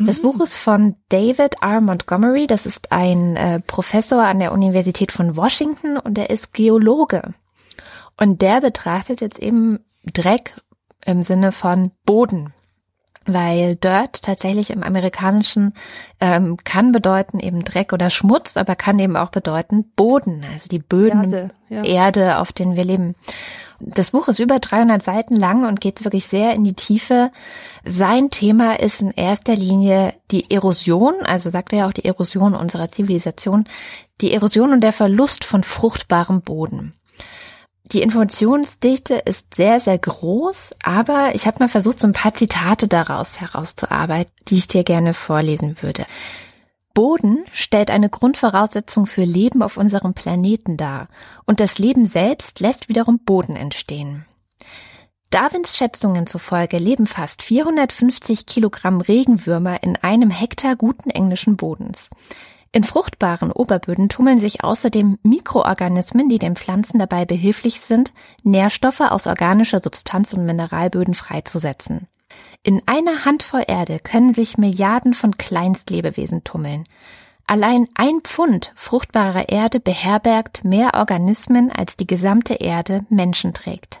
Das 0.00 0.18
mhm. 0.18 0.22
Buch 0.22 0.40
ist 0.40 0.56
von 0.56 0.96
David 1.10 1.62
R. 1.62 1.80
Montgomery. 1.80 2.48
Das 2.48 2.66
ist 2.66 2.90
ein 2.90 3.36
äh, 3.36 3.60
Professor 3.60 4.24
an 4.24 4.40
der 4.40 4.50
Universität 4.50 5.12
von 5.12 5.36
Washington 5.36 5.96
und 5.96 6.18
er 6.18 6.30
ist 6.30 6.52
Geologe. 6.52 7.34
Und 8.16 8.42
der 8.42 8.60
betrachtet 8.60 9.20
jetzt 9.20 9.38
eben 9.38 9.78
Dreck 10.12 10.60
im 11.04 11.22
Sinne 11.22 11.52
von 11.52 11.92
Boden 12.04 12.52
weil 13.26 13.76
Dirt 13.76 14.22
tatsächlich 14.22 14.70
im 14.70 14.82
Amerikanischen 14.82 15.74
ähm, 16.20 16.56
kann 16.64 16.92
bedeuten 16.92 17.38
eben 17.40 17.64
Dreck 17.64 17.92
oder 17.92 18.10
Schmutz, 18.10 18.56
aber 18.56 18.76
kann 18.76 18.98
eben 18.98 19.16
auch 19.16 19.30
bedeuten 19.30 19.84
Boden, 19.96 20.44
also 20.52 20.68
die 20.68 20.78
Böden, 20.78 21.32
Erde, 21.32 21.50
ja. 21.68 21.84
Erde, 21.84 22.38
auf 22.38 22.52
denen 22.52 22.76
wir 22.76 22.84
leben. 22.84 23.14
Das 23.84 24.12
Buch 24.12 24.28
ist 24.28 24.38
über 24.38 24.60
300 24.60 25.02
Seiten 25.02 25.34
lang 25.34 25.66
und 25.66 25.80
geht 25.80 26.04
wirklich 26.04 26.28
sehr 26.28 26.54
in 26.54 26.62
die 26.62 26.74
Tiefe. 26.74 27.32
Sein 27.84 28.30
Thema 28.30 28.78
ist 28.78 29.02
in 29.02 29.10
erster 29.10 29.56
Linie 29.56 30.14
die 30.30 30.50
Erosion, 30.52 31.14
also 31.24 31.50
sagt 31.50 31.72
er 31.72 31.80
ja 31.80 31.88
auch 31.88 31.92
die 31.92 32.04
Erosion 32.04 32.54
unserer 32.54 32.88
Zivilisation, 32.88 33.64
die 34.20 34.32
Erosion 34.32 34.72
und 34.72 34.82
der 34.82 34.92
Verlust 34.92 35.44
von 35.44 35.64
fruchtbarem 35.64 36.42
Boden. 36.42 36.94
Die 37.86 38.00
Informationsdichte 38.00 39.14
ist 39.14 39.54
sehr, 39.54 39.80
sehr 39.80 39.98
groß, 39.98 40.70
aber 40.82 41.34
ich 41.34 41.46
habe 41.46 41.58
mal 41.58 41.68
versucht, 41.68 42.00
so 42.00 42.06
ein 42.06 42.12
paar 42.12 42.32
Zitate 42.32 42.88
daraus 42.88 43.40
herauszuarbeiten, 43.40 44.32
die 44.48 44.58
ich 44.58 44.68
dir 44.68 44.84
gerne 44.84 45.14
vorlesen 45.14 45.76
würde. 45.82 46.06
Boden 46.94 47.44
stellt 47.52 47.90
eine 47.90 48.08
Grundvoraussetzung 48.08 49.06
für 49.06 49.24
Leben 49.24 49.62
auf 49.62 49.76
unserem 49.76 50.14
Planeten 50.14 50.76
dar, 50.76 51.08
und 51.44 51.60
das 51.60 51.78
Leben 51.78 52.06
selbst 52.06 52.60
lässt 52.60 52.88
wiederum 52.88 53.18
Boden 53.18 53.56
entstehen. 53.56 54.26
Darwins 55.30 55.76
Schätzungen 55.76 56.26
zufolge 56.26 56.76
leben 56.76 57.06
fast 57.06 57.42
450 57.42 58.44
Kilogramm 58.44 59.00
Regenwürmer 59.00 59.82
in 59.82 59.96
einem 59.96 60.30
Hektar 60.30 60.76
guten 60.76 61.08
englischen 61.08 61.56
Bodens. 61.56 62.10
In 62.74 62.84
fruchtbaren 62.84 63.52
Oberböden 63.52 64.08
tummeln 64.08 64.38
sich 64.38 64.64
außerdem 64.64 65.18
Mikroorganismen, 65.22 66.30
die 66.30 66.38
den 66.38 66.56
Pflanzen 66.56 66.98
dabei 66.98 67.26
behilflich 67.26 67.80
sind, 67.80 68.12
Nährstoffe 68.42 69.00
aus 69.00 69.26
organischer 69.26 69.80
Substanz 69.80 70.32
und 70.32 70.46
Mineralböden 70.46 71.12
freizusetzen. 71.12 72.08
In 72.62 72.80
einer 72.86 73.26
Handvoll 73.26 73.64
Erde 73.68 73.98
können 73.98 74.32
sich 74.32 74.56
Milliarden 74.56 75.12
von 75.12 75.36
Kleinstlebewesen 75.36 76.44
tummeln. 76.44 76.84
Allein 77.46 77.88
ein 77.94 78.20
Pfund 78.22 78.72
fruchtbarer 78.74 79.50
Erde 79.50 79.78
beherbergt 79.78 80.64
mehr 80.64 80.94
Organismen, 80.94 81.70
als 81.70 81.98
die 81.98 82.06
gesamte 82.06 82.54
Erde 82.54 83.04
Menschen 83.10 83.52
trägt. 83.52 84.00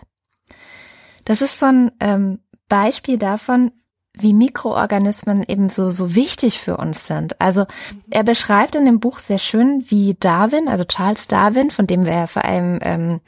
Das 1.26 1.42
ist 1.42 1.58
so 1.58 1.66
ein 1.66 1.92
ähm, 2.00 2.38
Beispiel 2.68 3.18
davon, 3.18 3.72
wie 4.18 4.34
Mikroorganismen 4.34 5.42
eben 5.46 5.68
so, 5.68 5.88
so 5.90 6.14
wichtig 6.14 6.58
für 6.58 6.76
uns 6.76 7.06
sind. 7.06 7.40
Also 7.40 7.64
er 8.10 8.24
beschreibt 8.24 8.74
in 8.74 8.84
dem 8.84 9.00
Buch 9.00 9.18
sehr 9.18 9.38
schön, 9.38 9.84
wie 9.88 10.16
Darwin, 10.20 10.68
also 10.68 10.84
Charles 10.84 11.28
Darwin, 11.28 11.70
von 11.70 11.86
dem 11.86 12.04
wir 12.04 12.12
ja 12.12 12.26
vor 12.26 12.44
allem 12.44 12.78
ähm, 12.82 13.20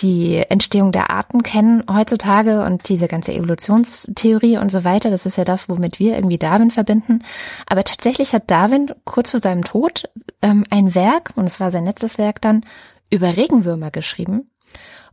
die 0.00 0.36
Entstehung 0.36 0.92
der 0.92 1.10
Arten 1.10 1.42
kennen 1.42 1.84
heutzutage 1.90 2.64
und 2.64 2.88
diese 2.88 3.06
ganze 3.06 3.32
Evolutionstheorie 3.32 4.58
und 4.58 4.70
so 4.70 4.84
weiter. 4.84 5.10
Das 5.10 5.26
ist 5.26 5.36
ja 5.36 5.44
das, 5.44 5.68
womit 5.68 5.98
wir 5.98 6.14
irgendwie 6.14 6.38
Darwin 6.38 6.70
verbinden. 6.70 7.22
Aber 7.66 7.84
tatsächlich 7.84 8.32
hat 8.32 8.50
Darwin 8.50 8.92
kurz 9.04 9.30
vor 9.30 9.40
seinem 9.40 9.64
Tod 9.64 10.08
ähm, 10.42 10.64
ein 10.70 10.94
Werk, 10.94 11.32
und 11.36 11.46
es 11.46 11.60
war 11.60 11.70
sein 11.70 11.84
letztes 11.84 12.18
Werk 12.18 12.40
dann, 12.40 12.64
über 13.10 13.36
Regenwürmer 13.36 13.90
geschrieben. 13.90 14.50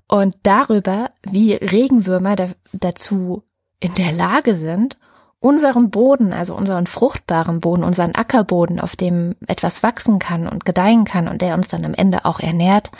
und 0.08 0.36
darüber, 0.43 1.12
wie 1.24 1.53
Regenwürmer 1.53 2.36
da, 2.36 2.49
dazu 2.72 3.43
in 3.80 3.93
der 3.95 4.11
Lage 4.11 4.55
sind, 4.55 4.97
unseren 5.39 5.91
Boden, 5.91 6.34
also 6.34 6.55
unseren 6.55 6.88
fruchtbaren 6.88 7.61
Boden, 7.61 7.84
unseren 7.84 8.15
Ackerboden, 8.15 8.80
auf 8.80 8.95
dem 8.95 9.36
etwas 9.47 9.84
wachsen 9.84 10.19
kann 10.19 10.47
und 10.47 10.65
gedeihen 10.65 11.05
kann 11.05 11.28
und 11.28 11.41
der 11.41 11.53
uns 11.53 11.67
dann 11.67 11.86
am 11.86 11.93
Ende 11.93 12.25
auch 12.25 12.39
ernährt, 12.39 12.91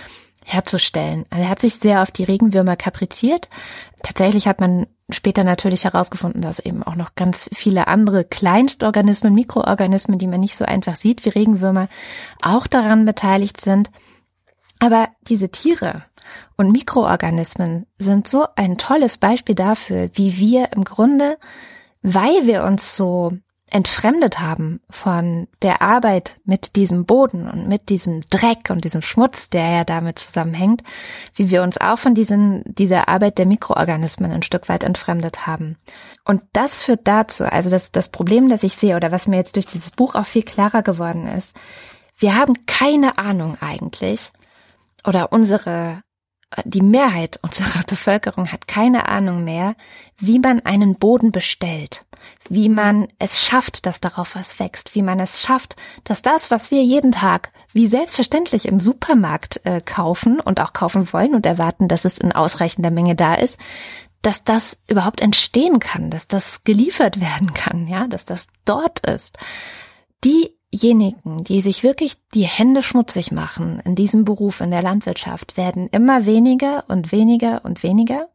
herzustellen. 0.46 1.26
Also 1.30 1.44
er 1.44 1.50
hat 1.50 1.60
sich 1.60 1.76
sehr 1.76 2.02
auf 2.02 2.12
die 2.12 2.24
Regenwürmer 2.24 2.76
kapriziert. 2.76 3.50
Tatsächlich 4.02 4.48
hat 4.48 4.62
man 4.62 4.88
später 5.10 5.44
natürlich 5.44 5.84
herausgefunden, 5.84 6.42
dass 6.42 6.60
eben 6.60 6.84
auch 6.84 6.96
noch 6.96 7.16
ganz 7.16 7.50
viele 7.54 7.88
andere 7.88 8.24
Kleinstorganismen, 8.24 9.34
Mikroorganismen, 9.34 10.20
die 10.20 10.28
man 10.28 10.40
nicht 10.40 10.56
so 10.56 10.64
einfach 10.64 10.96
sieht 10.96 11.26
wie 11.26 11.30
Regenwürmer, 11.30 11.90
auch 12.42 12.68
daran 12.68 13.06
beteiligt 13.06 13.60
sind. 13.60 13.90
Aber 14.80 15.10
diese 15.28 15.50
Tiere 15.50 16.04
und 16.56 16.72
Mikroorganismen 16.72 17.88
sind 17.98 18.28
so 18.28 18.46
ein 18.56 18.78
tolles 18.78 19.18
Beispiel 19.18 19.56
dafür, 19.56 20.10
wie 20.14 20.38
wir 20.38 20.72
im 20.74 20.84
Grunde, 20.84 21.38
weil 22.02 22.46
wir 22.46 22.64
uns 22.64 22.96
so 22.96 23.32
entfremdet 23.70 24.40
haben 24.40 24.80
von 24.90 25.48
der 25.62 25.82
Arbeit 25.82 26.40
mit 26.46 26.78
diesem 26.78 27.06
Boden 27.06 27.50
und 27.50 27.68
mit 27.68 27.90
diesem 27.90 28.22
Dreck 28.30 28.70
und 28.70 28.86
diesem 28.86 29.02
Schmutz, 29.02 29.50
der 29.50 29.70
ja 29.70 29.84
damit 29.84 30.20
zusammenhängt, 30.20 30.84
wie 31.36 31.50
wir 31.50 31.64
uns 31.64 31.78
auch 31.78 32.00
von 32.00 32.16
diesen, 32.16 32.64
dieser 32.66 33.10
Arbeit 33.10 33.38
der 33.38 33.46
Mikroorganismen 33.46 34.32
ein 34.32 34.42
Stück 34.42 34.70
weit 34.70 34.86
entfremdet 34.86 35.48
haben. 35.48 35.76
Und 36.24 36.44
das 36.54 36.84
führt 36.84 37.02
dazu, 37.08 37.44
also 37.44 37.70
das, 37.70 37.92
das 37.92 38.08
Problem, 38.08 38.48
das 38.48 38.64
ich 38.64 38.78
sehe 38.78 38.96
oder 38.96 39.12
was 39.12 39.28
mir 39.28 39.36
jetzt 39.36 39.58
durch 39.58 39.66
dieses 39.66 39.92
Buch 39.92 40.16
auch 40.16 40.26
viel 40.26 40.44
klarer 40.44 40.82
geworden 40.82 41.28
ist, 41.28 41.54
wir 42.18 42.36
haben 42.36 42.66
keine 42.66 43.18
Ahnung 43.18 43.58
eigentlich 43.60 44.32
oder 45.08 45.32
unsere 45.32 46.04
die 46.64 46.82
Mehrheit 46.82 47.40
unserer 47.42 47.84
Bevölkerung 47.88 48.52
hat 48.52 48.68
keine 48.68 49.10
Ahnung 49.10 49.44
mehr, 49.44 49.76
wie 50.18 50.40
man 50.40 50.62
einen 50.62 50.96
Boden 50.96 51.32
bestellt, 51.32 52.06
wie 52.50 52.70
man 52.70 53.08
es 53.20 53.42
schafft, 53.42 53.86
dass 53.86 54.00
darauf 54.00 54.36
was 54.36 54.60
wächst, 54.60 54.96
wie 54.96 55.02
man 55.02 55.20
es 55.20 55.42
schafft, 55.42 55.76
dass 56.04 56.22
das, 56.22 56.50
was 56.50 56.72
wir 56.72 56.82
jeden 56.84 57.12
Tag 57.12 57.52
wie 57.74 57.88
selbstverständlich 57.88 58.68
im 58.68 58.80
Supermarkt 58.80 59.62
äh, 59.66 59.82
kaufen 59.82 60.40
und 60.40 60.60
auch 60.62 60.74
kaufen 60.74 61.12
wollen 61.12 61.36
und 61.36 61.46
erwarten, 61.46 61.88
dass 61.88 62.06
es 62.06 62.18
in 62.18 62.32
ausreichender 62.32 62.92
Menge 62.92 63.16
da 63.16 63.36
ist, 63.36 63.60
dass 64.22 64.44
das 64.44 64.82
überhaupt 64.88 65.22
entstehen 65.22 65.80
kann, 65.80 66.10
dass 66.10 66.28
das 66.28 66.64
geliefert 66.64 67.20
werden 67.22 67.54
kann, 67.54 67.88
ja, 67.88 68.08
dass 68.08 68.26
das 68.26 68.48
dort 68.66 69.00
ist. 69.02 69.38
Die 70.24 70.57
diejenigen, 70.78 71.44
die 71.44 71.62
sich 71.62 71.84
wirklich 71.84 72.18
die 72.34 72.46
Hände 72.46 72.84
schmutzig 72.84 73.32
machen 73.32 73.82
in 73.84 73.96
diesem 73.96 74.26
Beruf, 74.26 74.62
in 74.62 74.72
der 74.72 74.82
Landwirtschaft, 74.82 75.58
werden 75.58 75.88
immer 75.88 76.26
weniger 76.26 76.86
und 76.88 77.12
weniger 77.12 77.64
und 77.66 77.84
weniger. 77.84 78.30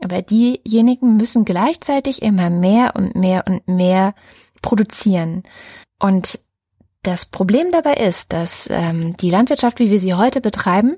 Aber 0.00 0.22
diejenigen 0.22 1.16
müssen 1.16 1.44
gleichzeitig 1.44 2.22
immer 2.22 2.50
mehr 2.50 2.94
und 2.96 3.14
mehr 3.14 3.44
und 3.46 3.66
mehr 3.68 4.14
produzieren. 4.62 5.42
Und 5.98 6.40
das 7.02 7.26
Problem 7.26 7.70
dabei 7.70 7.94
ist, 7.94 8.32
dass 8.32 8.68
ähm, 8.70 9.16
die 9.18 9.30
Landwirtschaft, 9.30 9.78
wie 9.78 9.90
wir 9.90 10.00
sie 10.00 10.14
heute 10.14 10.40
betreiben, 10.40 10.96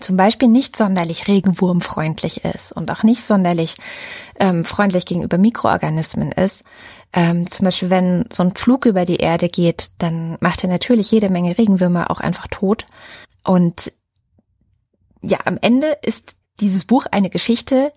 zum 0.00 0.16
Beispiel 0.16 0.48
nicht 0.48 0.76
sonderlich 0.76 1.26
regenwurmfreundlich 1.28 2.44
ist 2.44 2.72
und 2.72 2.90
auch 2.90 3.02
nicht 3.02 3.22
sonderlich 3.22 3.74
ähm, 4.38 4.64
freundlich 4.64 5.06
gegenüber 5.06 5.38
Mikroorganismen 5.38 6.30
ist, 6.32 6.62
ähm, 7.12 7.50
zum 7.50 7.64
Beispiel, 7.64 7.90
wenn 7.90 8.26
so 8.30 8.42
ein 8.42 8.54
Flug 8.54 8.84
über 8.84 9.04
die 9.04 9.16
Erde 9.16 9.48
geht, 9.48 9.90
dann 9.98 10.36
macht 10.40 10.62
er 10.62 10.68
natürlich 10.68 11.10
jede 11.10 11.30
Menge 11.30 11.56
Regenwürmer 11.56 12.10
auch 12.10 12.20
einfach 12.20 12.48
tot. 12.48 12.86
Und 13.44 13.92
ja, 15.22 15.38
am 15.44 15.58
Ende 15.60 15.98
ist 16.02 16.36
dieses 16.60 16.84
Buch 16.84 17.06
eine 17.10 17.30
Geschichte 17.30 17.92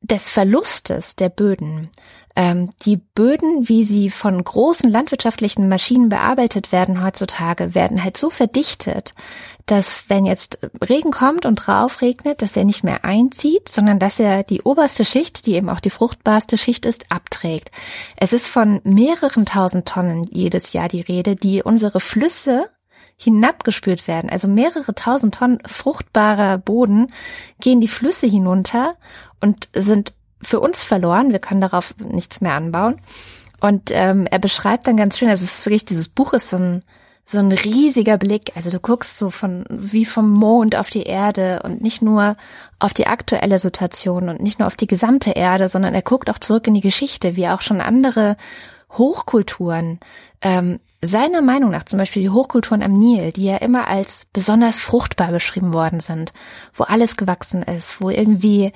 des 0.00 0.28
Verlustes 0.28 1.16
der 1.16 1.28
Böden. 1.28 1.90
Ähm, 2.36 2.70
die 2.84 2.96
Böden, 2.96 3.68
wie 3.68 3.82
sie 3.82 4.10
von 4.10 4.42
großen 4.42 4.90
landwirtschaftlichen 4.90 5.68
Maschinen 5.68 6.08
bearbeitet 6.08 6.70
werden 6.70 7.02
heutzutage, 7.02 7.74
werden 7.74 8.04
halt 8.04 8.16
so 8.16 8.30
verdichtet, 8.30 9.12
dass 9.70 10.04
wenn 10.08 10.24
jetzt 10.24 10.58
Regen 10.82 11.10
kommt 11.10 11.46
und 11.46 11.56
drauf 11.56 12.00
regnet, 12.00 12.42
dass 12.42 12.56
er 12.56 12.64
nicht 12.64 12.84
mehr 12.84 13.04
einzieht, 13.04 13.68
sondern 13.70 13.98
dass 13.98 14.18
er 14.18 14.42
die 14.42 14.62
oberste 14.62 15.04
Schicht, 15.04 15.46
die 15.46 15.54
eben 15.54 15.68
auch 15.68 15.80
die 15.80 15.90
fruchtbarste 15.90 16.56
Schicht 16.56 16.86
ist, 16.86 17.10
abträgt. 17.10 17.70
Es 18.16 18.32
ist 18.32 18.46
von 18.46 18.80
mehreren 18.84 19.46
tausend 19.46 19.86
Tonnen 19.86 20.24
jedes 20.30 20.72
Jahr 20.72 20.88
die 20.88 21.02
Rede, 21.02 21.36
die 21.36 21.62
unsere 21.62 22.00
Flüsse 22.00 22.70
hinabgespült 23.16 24.08
werden. 24.08 24.30
Also 24.30 24.48
mehrere 24.48 24.94
tausend 24.94 25.34
Tonnen 25.34 25.58
fruchtbarer 25.66 26.58
Boden 26.58 27.12
gehen 27.60 27.80
die 27.80 27.88
Flüsse 27.88 28.26
hinunter 28.26 28.96
und 29.40 29.68
sind 29.74 30.14
für 30.40 30.60
uns 30.60 30.82
verloren. 30.82 31.32
Wir 31.32 31.40
können 31.40 31.60
darauf 31.60 31.94
nichts 31.98 32.40
mehr 32.40 32.54
anbauen. 32.54 33.00
Und 33.60 33.90
ähm, 33.92 34.26
er 34.30 34.38
beschreibt 34.38 34.86
dann 34.86 34.96
ganz 34.96 35.18
schön, 35.18 35.28
also 35.28 35.44
es 35.44 35.58
ist 35.58 35.66
wirklich, 35.66 35.84
dieses 35.84 36.08
Buch 36.08 36.32
ist 36.32 36.50
so 36.50 36.56
ein, 36.56 36.84
so 37.30 37.38
ein 37.38 37.52
riesiger 37.52 38.16
Blick. 38.16 38.52
Also 38.54 38.70
du 38.70 38.80
guckst 38.80 39.18
so 39.18 39.30
von 39.30 39.64
wie 39.68 40.04
vom 40.04 40.30
Mond 40.30 40.76
auf 40.76 40.90
die 40.90 41.02
Erde 41.02 41.60
und 41.62 41.82
nicht 41.82 42.00
nur 42.00 42.36
auf 42.78 42.94
die 42.94 43.06
aktuelle 43.06 43.58
Situation 43.58 44.28
und 44.28 44.40
nicht 44.40 44.58
nur 44.58 44.66
auf 44.66 44.76
die 44.76 44.86
gesamte 44.86 45.32
Erde, 45.32 45.68
sondern 45.68 45.94
er 45.94 46.02
guckt 46.02 46.30
auch 46.30 46.38
zurück 46.38 46.66
in 46.66 46.74
die 46.74 46.80
Geschichte, 46.80 47.36
wie 47.36 47.48
auch 47.48 47.60
schon 47.60 47.80
andere 47.80 48.36
Hochkulturen 48.90 50.00
ähm, 50.40 50.80
seiner 51.02 51.42
Meinung 51.42 51.70
nach, 51.70 51.84
zum 51.84 51.98
Beispiel 51.98 52.22
die 52.22 52.30
Hochkulturen 52.30 52.82
am 52.82 52.98
Nil, 52.98 53.30
die 53.32 53.44
ja 53.44 53.58
immer 53.58 53.88
als 53.88 54.26
besonders 54.32 54.78
fruchtbar 54.78 55.30
beschrieben 55.30 55.72
worden 55.72 56.00
sind, 56.00 56.32
wo 56.74 56.84
alles 56.84 57.16
gewachsen 57.16 57.62
ist, 57.62 58.00
wo 58.00 58.10
irgendwie 58.10 58.72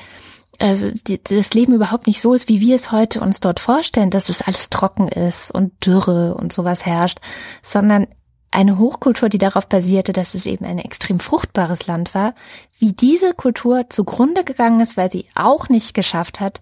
also 0.59 0.90
die, 0.90 1.20
das 1.22 1.55
Leben 1.55 1.74
überhaupt 1.74 2.07
nicht 2.07 2.20
so 2.20 2.34
ist, 2.34 2.48
wie 2.48 2.61
wir 2.61 2.76
es 2.76 2.92
heute 2.92 3.20
uns 3.20 3.40
dort 3.40 3.59
vorstellen, 3.59 4.11
dass 4.11 4.28
es 4.28 4.42
alles 4.42 4.70
trocken 4.70 5.09
ist 5.09 5.50
und 5.50 5.72
Dürre 5.84 6.34
und 6.34 6.53
sowas 6.53 6.86
herrscht, 6.86 7.18
sondern 7.62 8.07
eine 8.53 8.78
Hochkultur, 8.78 9.28
die 9.28 9.38
darauf 9.38 9.66
basierte, 9.66 10.12
dass 10.12 10.34
es 10.34 10.46
eben 10.46 10.64
ein 10.64 10.78
extrem 10.78 11.20
fruchtbares 11.20 11.86
Land 11.86 12.14
war, 12.14 12.34
wie 12.78 12.92
diese 12.92 13.34
Kultur 13.34 13.86
zugrunde 13.88 14.44
gegangen 14.44 14.80
ist, 14.80 14.96
weil 14.96 15.11
sie 15.11 15.26
auch 15.34 15.68
nicht 15.68 15.94
geschafft 15.94 16.40
hat, 16.40 16.61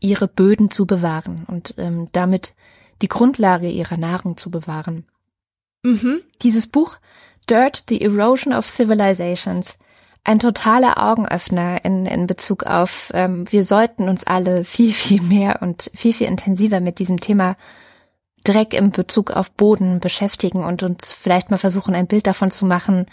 ihre 0.00 0.28
Böden 0.28 0.70
zu 0.70 0.86
bewahren 0.86 1.44
und 1.46 1.74
ähm, 1.78 2.08
damit 2.12 2.54
die 3.02 3.08
Grundlage 3.08 3.68
ihrer 3.68 3.96
Nahrung 3.96 4.36
zu 4.36 4.50
bewahren. 4.50 5.06
Mhm. 5.82 6.20
Dieses 6.42 6.66
Buch 6.66 6.96
Dirt, 7.48 7.84
The 7.88 8.00
Erosion 8.00 8.52
of 8.52 8.68
Civilizations 8.68 9.76
ein 10.24 10.38
totaler 10.38 11.02
Augenöffner 11.02 11.84
in, 11.84 12.06
in 12.06 12.26
Bezug 12.26 12.64
auf, 12.64 13.10
ähm, 13.14 13.44
wir 13.52 13.62
sollten 13.62 14.08
uns 14.08 14.24
alle 14.24 14.64
viel, 14.64 14.92
viel 14.92 15.20
mehr 15.20 15.60
und 15.60 15.90
viel, 15.94 16.14
viel 16.14 16.26
intensiver 16.26 16.80
mit 16.80 16.98
diesem 16.98 17.20
Thema 17.20 17.56
Dreck 18.44 18.74
in 18.74 18.90
Bezug 18.90 19.30
auf 19.30 19.50
Boden 19.50 20.00
beschäftigen 20.00 20.62
und 20.62 20.82
uns 20.82 21.12
vielleicht 21.12 21.50
mal 21.50 21.56
versuchen, 21.56 21.94
ein 21.94 22.06
Bild 22.06 22.26
davon 22.26 22.50
zu 22.50 22.66
machen, 22.66 23.06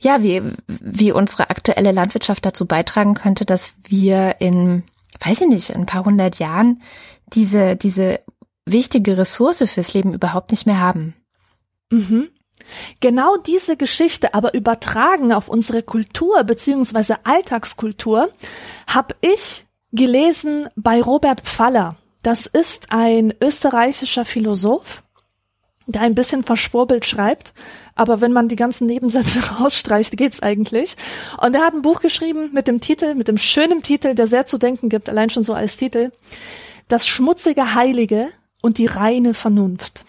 ja, 0.00 0.22
wie, 0.22 0.42
wie 0.68 1.12
unsere 1.12 1.50
aktuelle 1.50 1.92
Landwirtschaft 1.92 2.46
dazu 2.46 2.66
beitragen 2.66 3.14
könnte, 3.14 3.44
dass 3.44 3.74
wir 3.84 4.36
in, 4.40 4.84
weiß 5.20 5.40
ich 5.42 5.48
nicht, 5.48 5.74
ein 5.74 5.86
paar 5.86 6.04
hundert 6.04 6.38
Jahren 6.38 6.80
diese, 7.34 7.74
diese 7.74 8.20
wichtige 8.64 9.18
Ressource 9.18 9.64
fürs 9.66 9.94
Leben 9.94 10.14
überhaupt 10.14 10.52
nicht 10.52 10.66
mehr 10.66 10.80
haben. 10.80 11.14
Mhm. 11.90 12.28
Genau 13.00 13.36
diese 13.36 13.76
Geschichte 13.76 14.34
aber 14.34 14.54
übertragen 14.54 15.32
auf 15.32 15.48
unsere 15.48 15.82
Kultur 15.82 16.44
beziehungsweise 16.44 17.24
Alltagskultur 17.24 18.30
habe 18.86 19.16
ich 19.20 19.66
gelesen 19.92 20.68
bei 20.76 21.00
Robert 21.00 21.40
Pfaller. 21.40 21.96
Das 22.22 22.46
ist 22.46 22.86
ein 22.90 23.32
österreichischer 23.40 24.24
Philosoph, 24.24 25.02
der 25.86 26.02
ein 26.02 26.14
bisschen 26.14 26.42
verschwurbelt 26.42 27.06
schreibt, 27.06 27.54
aber 27.94 28.20
wenn 28.20 28.32
man 28.32 28.48
die 28.48 28.56
ganzen 28.56 28.86
Nebensätze 28.86 29.40
rausstreicht, 29.60 30.16
geht's 30.16 30.42
eigentlich. 30.42 30.96
Und 31.40 31.54
er 31.54 31.64
hat 31.64 31.74
ein 31.74 31.82
Buch 31.82 32.00
geschrieben 32.00 32.50
mit 32.52 32.68
dem 32.68 32.80
Titel, 32.80 33.14
mit 33.14 33.28
dem 33.28 33.38
schönen 33.38 33.82
Titel, 33.82 34.14
der 34.14 34.26
sehr 34.26 34.46
zu 34.46 34.58
denken 34.58 34.88
gibt, 34.88 35.08
allein 35.08 35.30
schon 35.30 35.44
so 35.44 35.54
als 35.54 35.76
Titel, 35.76 36.12
Das 36.88 37.06
schmutzige 37.06 37.74
Heilige 37.74 38.28
und 38.60 38.78
die 38.78 38.86
reine 38.86 39.34
Vernunft. 39.34 40.04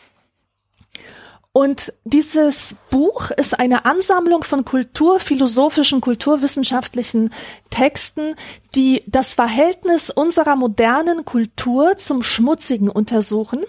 Und 1.52 1.94
dieses 2.04 2.76
Buch 2.92 3.32
ist 3.32 3.60
eine 3.60 3.86
Ansammlung 3.86 4.44
von 4.44 4.66
kulturphilosophischen, 4.66 6.00
kulturwissenschaftlichen 6.00 7.32
Texten, 7.72 8.36
die 8.76 9.04
das 9.08 9.34
Verhältnis 9.34 10.12
unserer 10.12 10.56
modernen 10.56 11.26
Kultur 11.26 11.98
zum 11.98 12.22
Schmutzigen 12.22 12.90
untersuchen. 12.90 13.64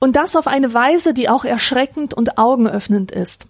Und 0.00 0.16
das 0.16 0.34
auf 0.34 0.46
eine 0.46 0.72
Weise, 0.72 1.12
die 1.12 1.28
auch 1.28 1.44
erschreckend 1.44 2.14
und 2.14 2.38
augenöffnend 2.38 3.10
ist. 3.10 3.46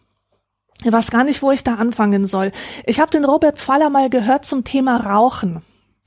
Ich 0.83 0.93
weiß 0.93 1.11
gar 1.11 1.25
nicht, 1.25 1.43
wo 1.43 1.51
ich 1.51 1.63
da 1.63 1.75
anfangen 1.75 2.27
soll. 2.27 2.53
Ich 2.87 3.01
habe 3.01 3.11
den 3.11 3.25
Robert 3.25 3.59
Faller 3.59 3.91
mal 3.91 4.11
gehört 4.11 4.47
zum 4.47 4.65
Thema 4.65 4.97
Rauchen. 4.97 5.63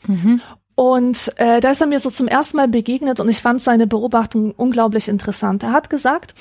Mhm. 0.08 0.42
Und 0.76 1.32
äh, 1.36 1.60
da 1.60 1.72
ist 1.72 1.82
er 1.82 1.88
mir 1.88 2.00
so 2.00 2.10
zum 2.10 2.28
ersten 2.28 2.58
Mal 2.58 2.68
begegnet 2.68 3.20
und 3.20 3.30
ich 3.30 3.42
fand 3.42 3.62
seine 3.62 3.88
Beobachtung 3.88 4.52
unglaublich 4.52 5.10
interessant. 5.10 5.64
Er 5.64 5.74
hat 5.74 5.90
gesagt, 5.90 6.34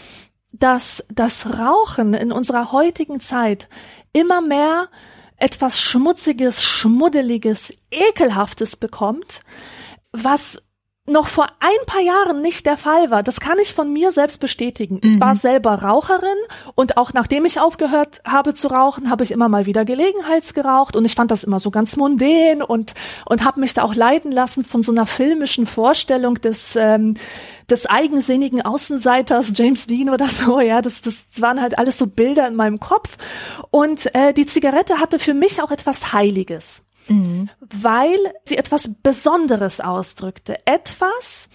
dass 0.53 1.05
das 1.13 1.47
Rauchen 1.59 2.15
in 2.15 2.33
unserer 2.33 2.73
heutigen 2.73 3.21
Zeit 3.21 3.69
immer 4.13 4.41
mehr 4.41 4.89
etwas 5.37 5.81
Schmutziges, 5.81 6.63
Schmuddeliges, 6.63 7.73
Ekelhaftes 7.91 8.77
bekommt, 8.77 9.41
was 10.13 10.63
noch 11.11 11.29
vor 11.29 11.47
ein 11.61 11.87
paar 11.87 12.01
Jahren 12.01 12.41
nicht 12.41 12.67
der 12.67 12.77
Fall 12.77 13.11
war. 13.11 13.23
Das 13.23 13.41
kann 13.41 13.59
ich 13.59 13.75
von 13.75 13.93
mir 13.93 14.13
selbst 14.13 14.39
bestätigen. 14.39 15.01
Mhm. 15.03 15.11
Ich 15.11 15.21
war 15.21 15.35
selber 15.35 15.75
Raucherin 15.75 16.29
und 16.75 16.97
auch 16.97 17.13
nachdem 17.13 17.45
ich 17.45 17.61
aufgehört 17.61 18.21
habe 18.25 18.55
zu 18.55 18.69
rauchen, 18.69 19.11
habe 19.11 19.25
ich 19.25 19.31
immer 19.31 19.49
mal 19.49 19.67
wieder 19.67 19.85
Gelegenheitsgeraucht 19.85 20.97
und 20.97 21.05
ich 21.05 21.15
fand 21.15 21.31
das 21.31 21.45
immer 21.45 21.61
so 21.61 21.71
ganz 21.71 21.97
mundän 21.97 22.63
und 22.63 22.95
und 23.27 23.45
habe 23.45 23.61
mich 23.61 23.75
da 23.75 23.83
auch 23.83 23.95
leiten 23.95 24.33
lassen 24.33 24.65
von 24.65 24.83
so 24.83 24.93
einer 24.93 25.07
filmischen 25.07 25.67
Vorstellung 25.67 26.35
des 26.37 26.77
ähm, 26.77 27.17
des 27.69 27.87
eigensinnigen 27.87 28.63
Außenseiters 28.63 29.53
James 29.55 29.87
Dean 29.87 30.11
oder 30.11 30.27
so. 30.27 30.61
Ja, 30.71 30.83
das 30.83 31.01
das 31.01 31.25
waren 31.39 31.61
halt 31.61 31.79
alles 31.79 31.99
so 31.99 32.07
Bilder 32.07 32.47
in 32.47 32.55
meinem 32.55 32.79
Kopf 32.79 33.17
und 33.71 34.15
äh, 34.15 34.33
die 34.33 34.47
Zigarette 34.47 35.01
hatte 35.01 35.19
für 35.19 35.35
mich 35.35 35.63
auch 35.63 35.71
etwas 35.71 36.13
Heiliges 36.13 36.83
mhm. 37.11 37.51
weil 37.61 38.19
sie 38.45 38.57
etwas 38.57 38.91
Besonderes 39.03 39.81
ausdrückte. 39.81 40.59
Etwas, 40.65 41.49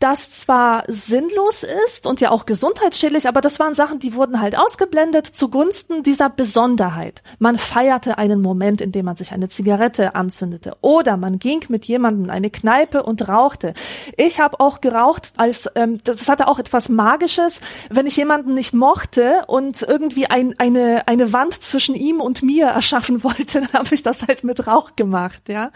das 0.00 0.30
zwar 0.30 0.84
sinnlos 0.88 1.62
ist 1.86 2.06
und 2.06 2.20
ja 2.20 2.30
auch 2.30 2.46
gesundheitsschädlich, 2.46 3.28
aber 3.28 3.40
das 3.40 3.58
waren 3.58 3.74
Sachen, 3.74 4.00
die 4.00 4.14
wurden 4.14 4.40
halt 4.40 4.58
ausgeblendet 4.58 5.26
zugunsten 5.26 6.02
dieser 6.02 6.28
Besonderheit. 6.28 7.22
Man 7.38 7.58
feierte 7.58 8.18
einen 8.18 8.42
Moment, 8.42 8.80
in 8.80 8.92
dem 8.92 9.06
man 9.06 9.16
sich 9.16 9.32
eine 9.32 9.48
Zigarette 9.48 10.14
anzündete 10.14 10.76
oder 10.80 11.16
man 11.16 11.38
ging 11.38 11.64
mit 11.68 11.84
jemandem 11.86 12.24
in 12.24 12.30
eine 12.30 12.50
Kneipe 12.50 13.02
und 13.02 13.28
rauchte. 13.28 13.72
Ich 14.16 14.40
habe 14.40 14.60
auch 14.60 14.80
geraucht, 14.80 15.32
als 15.36 15.70
ähm, 15.74 15.98
das 16.02 16.28
hatte 16.28 16.48
auch 16.48 16.58
etwas 16.58 16.88
Magisches, 16.88 17.60
wenn 17.88 18.06
ich 18.06 18.16
jemanden 18.16 18.52
nicht 18.52 18.74
mochte 18.74 19.44
und 19.46 19.80
irgendwie 19.82 20.26
ein, 20.26 20.58
eine 20.58 21.06
eine 21.06 21.32
Wand 21.32 21.54
zwischen 21.54 21.94
ihm 21.94 22.20
und 22.20 22.42
mir 22.42 22.66
erschaffen 22.66 23.22
wollte, 23.22 23.60
dann 23.72 23.72
habe 23.72 23.94
ich 23.94 24.02
das 24.02 24.26
halt 24.26 24.44
mit 24.44 24.66
Rauch 24.66 24.96
gemacht, 24.96 25.42
ja. 25.48 25.70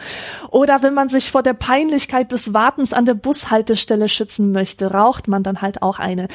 Oder 0.50 0.82
wenn 0.82 0.92
man 0.92 1.08
sich 1.08 1.30
vor 1.30 1.42
der 1.42 1.54
Peinlichkeit 1.54 2.32
des 2.32 2.52
Wartens 2.52 2.92
an 2.92 3.04
der 3.06 3.14
Bushaltestelle 3.14 4.07
schützen 4.08 4.52
möchte, 4.52 4.90
raucht 4.90 5.28
man 5.28 5.42
dann 5.42 5.62
halt 5.62 5.82
auch 5.82 5.98
eine. 5.98 6.28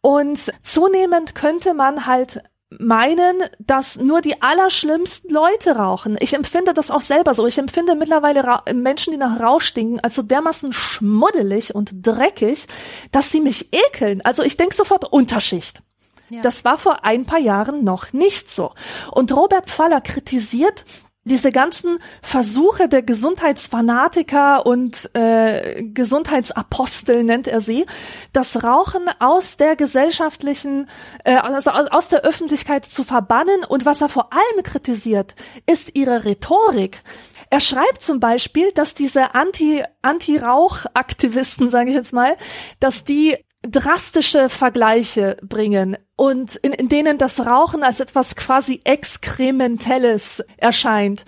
Und 0.00 0.52
zunehmend 0.62 1.34
könnte 1.34 1.74
man 1.74 2.06
halt 2.06 2.42
meinen, 2.78 3.42
dass 3.58 3.96
nur 3.96 4.20
die 4.20 4.40
allerschlimmsten 4.42 5.30
Leute 5.30 5.76
rauchen. 5.76 6.16
Ich 6.20 6.34
empfinde 6.34 6.72
das 6.72 6.90
auch 6.90 7.00
selber 7.00 7.34
so. 7.34 7.46
Ich 7.46 7.58
empfinde 7.58 7.94
mittlerweile 7.94 8.44
Ra 8.44 8.62
Menschen, 8.72 9.12
die 9.12 9.18
nach 9.18 9.40
Rauch 9.40 9.60
stinken, 9.60 10.00
als 10.00 10.14
so 10.14 10.22
dermaßen 10.22 10.72
schmuddelig 10.72 11.74
und 11.74 11.90
dreckig, 11.92 12.66
dass 13.10 13.30
sie 13.30 13.40
mich 13.40 13.68
ekeln. 13.72 14.22
Also 14.22 14.42
ich 14.42 14.56
denke 14.56 14.74
sofort 14.74 15.04
Unterschicht. 15.12 15.82
Ja. 16.30 16.40
Das 16.40 16.64
war 16.64 16.78
vor 16.78 17.04
ein 17.04 17.26
paar 17.26 17.40
Jahren 17.40 17.84
noch 17.84 18.12
nicht 18.12 18.50
so. 18.50 18.72
Und 19.10 19.32
Robert 19.32 19.68
Faller 19.68 20.00
kritisiert 20.00 20.84
diese 21.24 21.52
ganzen 21.52 21.98
Versuche 22.20 22.88
der 22.88 23.02
Gesundheitsfanatiker 23.02 24.66
und 24.66 25.14
äh, 25.14 25.84
Gesundheitsapostel 25.84 27.22
nennt 27.22 27.46
er 27.46 27.60
sie, 27.60 27.86
das 28.32 28.64
Rauchen 28.64 29.08
aus 29.20 29.56
der 29.56 29.76
gesellschaftlichen, 29.76 30.88
äh, 31.24 31.36
also 31.36 31.70
aus 31.70 32.08
der 32.08 32.22
Öffentlichkeit 32.22 32.84
zu 32.84 33.04
verbannen. 33.04 33.64
Und 33.64 33.86
was 33.86 34.00
er 34.00 34.08
vor 34.08 34.32
allem 34.32 34.62
kritisiert, 34.64 35.36
ist 35.66 35.94
ihre 35.94 36.24
Rhetorik. 36.24 37.02
Er 37.50 37.60
schreibt 37.60 38.02
zum 38.02 38.18
Beispiel, 38.18 38.72
dass 38.72 38.94
diese 38.94 39.34
Anti, 39.34 39.84
Anti-Rauch-Aktivisten, 40.00 41.70
sage 41.70 41.90
ich 41.90 41.96
jetzt 41.96 42.12
mal, 42.12 42.36
dass 42.80 43.04
die 43.04 43.36
drastische 43.62 44.48
Vergleiche 44.48 45.36
bringen 45.42 45.96
und 46.22 46.54
in, 46.54 46.72
in 46.72 46.88
denen 46.88 47.18
das 47.18 47.44
Rauchen 47.44 47.82
als 47.82 47.98
etwas 47.98 48.36
quasi 48.36 48.80
Exkrementelles 48.84 50.44
erscheint. 50.56 51.24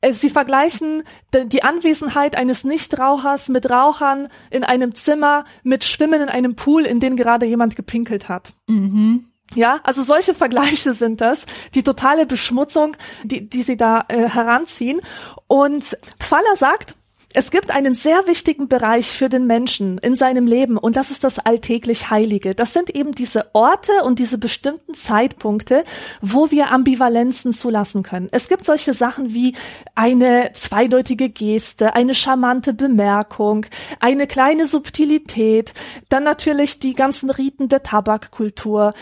Äh, 0.00 0.14
sie 0.14 0.30
vergleichen 0.30 1.04
die 1.32 1.62
Anwesenheit 1.62 2.36
eines 2.36 2.64
Nichtrauchers 2.64 3.48
mit 3.50 3.70
Rauchern 3.70 4.26
in 4.50 4.64
einem 4.64 4.96
Zimmer 4.96 5.44
mit 5.62 5.84
Schwimmen 5.84 6.20
in 6.20 6.28
einem 6.28 6.56
Pool, 6.56 6.86
in 6.86 6.98
den 6.98 7.14
gerade 7.14 7.46
jemand 7.46 7.76
gepinkelt 7.76 8.28
hat. 8.28 8.52
Mhm. 8.66 9.28
Ja, 9.54 9.78
also 9.84 10.02
solche 10.02 10.34
Vergleiche 10.34 10.92
sind 10.92 11.20
das, 11.20 11.46
die 11.76 11.84
totale 11.84 12.26
Beschmutzung, 12.26 12.96
die, 13.22 13.48
die 13.48 13.62
sie 13.62 13.76
da 13.76 14.06
äh, 14.08 14.28
heranziehen. 14.28 15.02
Und 15.46 15.96
Pfaller 16.18 16.56
sagt, 16.56 16.96
es 17.34 17.50
gibt 17.50 17.70
einen 17.70 17.94
sehr 17.94 18.26
wichtigen 18.26 18.68
Bereich 18.68 19.08
für 19.08 19.28
den 19.28 19.46
Menschen 19.46 19.98
in 19.98 20.14
seinem 20.14 20.46
Leben 20.46 20.76
und 20.76 20.96
das 20.96 21.10
ist 21.10 21.24
das 21.24 21.38
alltäglich 21.38 22.10
Heilige. 22.10 22.54
Das 22.54 22.72
sind 22.72 22.90
eben 22.90 23.12
diese 23.12 23.54
Orte 23.54 23.92
und 24.04 24.18
diese 24.18 24.38
bestimmten 24.38 24.94
Zeitpunkte, 24.94 25.84
wo 26.20 26.50
wir 26.50 26.70
Ambivalenzen 26.70 27.52
zulassen 27.52 28.02
können. 28.02 28.28
Es 28.32 28.48
gibt 28.48 28.64
solche 28.64 28.94
Sachen 28.94 29.32
wie 29.34 29.54
eine 29.94 30.50
zweideutige 30.52 31.28
Geste, 31.28 31.94
eine 31.94 32.14
charmante 32.14 32.74
Bemerkung, 32.74 33.66
eine 34.00 34.26
kleine 34.26 34.66
Subtilität, 34.66 35.72
dann 36.08 36.24
natürlich 36.24 36.78
die 36.78 36.94
ganzen 36.94 37.30
Riten 37.30 37.68
der 37.68 37.82
Tabakkultur 37.82 38.94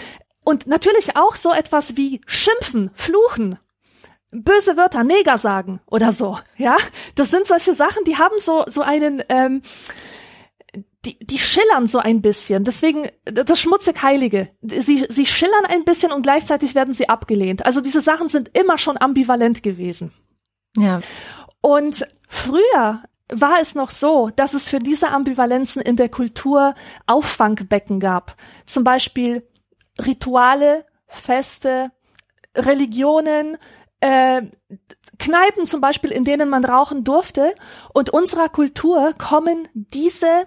und 0.44 0.66
natürlich 0.66 1.16
auch 1.16 1.36
so 1.36 1.52
etwas 1.52 1.96
wie 1.96 2.20
Schimpfen, 2.26 2.90
Fluchen, 2.94 3.58
böse 4.30 4.76
Wörter, 4.76 5.04
Neger 5.04 5.38
sagen 5.38 5.80
oder 5.86 6.12
so, 6.12 6.38
ja. 6.56 6.76
Das 7.14 7.30
sind 7.30 7.46
solche 7.46 7.74
Sachen, 7.74 8.04
die 8.04 8.16
haben 8.16 8.38
so 8.38 8.64
so 8.68 8.82
einen, 8.82 9.22
ähm, 9.28 9.62
die, 11.04 11.18
die 11.18 11.38
schillern 11.38 11.86
so 11.86 11.98
ein 11.98 12.20
bisschen. 12.20 12.64
Deswegen 12.64 13.08
das 13.24 13.60
schmutzig 13.60 14.02
Heilige. 14.02 14.50
Sie 14.60 15.06
sie 15.08 15.26
schillern 15.26 15.66
ein 15.66 15.84
bisschen 15.84 16.12
und 16.12 16.22
gleichzeitig 16.22 16.74
werden 16.74 16.94
sie 16.94 17.08
abgelehnt. 17.08 17.64
Also 17.64 17.80
diese 17.80 18.00
Sachen 18.00 18.28
sind 18.28 18.56
immer 18.56 18.78
schon 18.78 19.00
ambivalent 19.00 19.62
gewesen. 19.62 20.12
Ja. 20.76 21.00
Und 21.62 22.06
früher 22.28 23.02
war 23.32 23.60
es 23.60 23.74
noch 23.74 23.90
so, 23.90 24.30
dass 24.36 24.54
es 24.54 24.68
für 24.68 24.78
diese 24.78 25.08
Ambivalenzen 25.10 25.80
in 25.80 25.96
der 25.96 26.08
Kultur 26.08 26.74
Auffangbecken 27.06 28.00
gab. 28.00 28.36
Zum 28.66 28.84
Beispiel 28.84 29.46
Rituale, 29.98 30.84
Feste, 31.06 31.90
Religionen, 32.56 33.56
äh, 34.00 34.42
Kneipen 35.18 35.66
zum 35.66 35.80
Beispiel, 35.80 36.10
in 36.10 36.24
denen 36.24 36.48
man 36.48 36.64
rauchen 36.64 37.04
durfte. 37.04 37.54
Und 37.92 38.10
unserer 38.10 38.48
Kultur 38.48 39.14
kommen 39.18 39.68
diese 39.74 40.46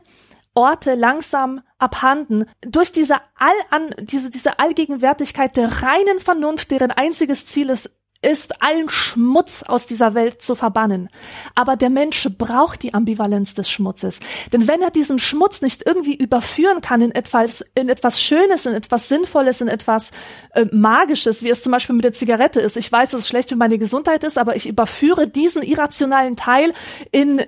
Orte 0.56 0.96
langsam 0.96 1.62
abhanden 1.80 2.46
durch 2.62 2.92
diese 2.92 3.16
all 3.36 3.54
an, 3.72 3.90
diese, 4.02 4.30
diese 4.30 4.60
Allgegenwärtigkeit 4.60 5.58
der 5.58 5.82
reinen 5.82 6.20
Vernunft, 6.20 6.72
deren 6.72 6.92
einziges 6.92 7.46
Ziel 7.48 7.70
es 7.70 7.90
ist, 8.24 8.62
allen 8.62 8.90
Schmutz 8.90 9.64
aus 9.64 9.86
dieser 9.86 10.14
Welt 10.14 10.42
zu 10.42 10.56
verbannen. 10.56 11.10
Aber 11.56 11.76
der 11.76 11.90
Mensch 11.90 12.28
braucht 12.38 12.84
die 12.84 12.94
Ambivalenz 12.94 13.54
des 13.54 13.70
Schmutzes. 13.70 14.20
Denn 14.52 14.68
wenn 14.68 14.82
er 14.82 14.92
diesen 14.92 15.20
Schmutz 15.20 15.62
nicht 15.62 15.86
irgendwie 15.86 16.16
überführen 16.16 16.82
kann 16.82 17.02
in 17.02 17.12
etwas, 17.12 17.64
in 17.76 17.90
etwas 17.90 18.22
Schönes, 18.22 18.66
in 18.66 18.74
etwas 18.74 19.10
Sinnvolles, 19.10 19.62
in 19.62 19.68
etwas 19.68 20.12
äh, 20.52 20.66
Magisches, 20.72 21.44
wie 21.44 21.50
es 21.50 21.62
zum 21.62 21.72
Beispiel 21.72 21.96
mit 21.96 22.06
der 22.06 22.14
Zigarette 22.14 22.60
ist. 22.60 22.78
Ich 22.78 22.92
weiß, 22.92 23.12
dass 23.12 23.22
es 23.22 23.28
schlecht 23.28 23.50
für 23.50 23.56
meine 23.56 23.78
Gesundheit 23.78 24.24
ist, 24.24 24.38
aber 24.38 24.56
ich 24.56 24.68
überführe 24.68 25.28
diesen 25.28 25.62
irrationalen 25.62 26.36
Teil 26.36 26.74
in 27.12 27.42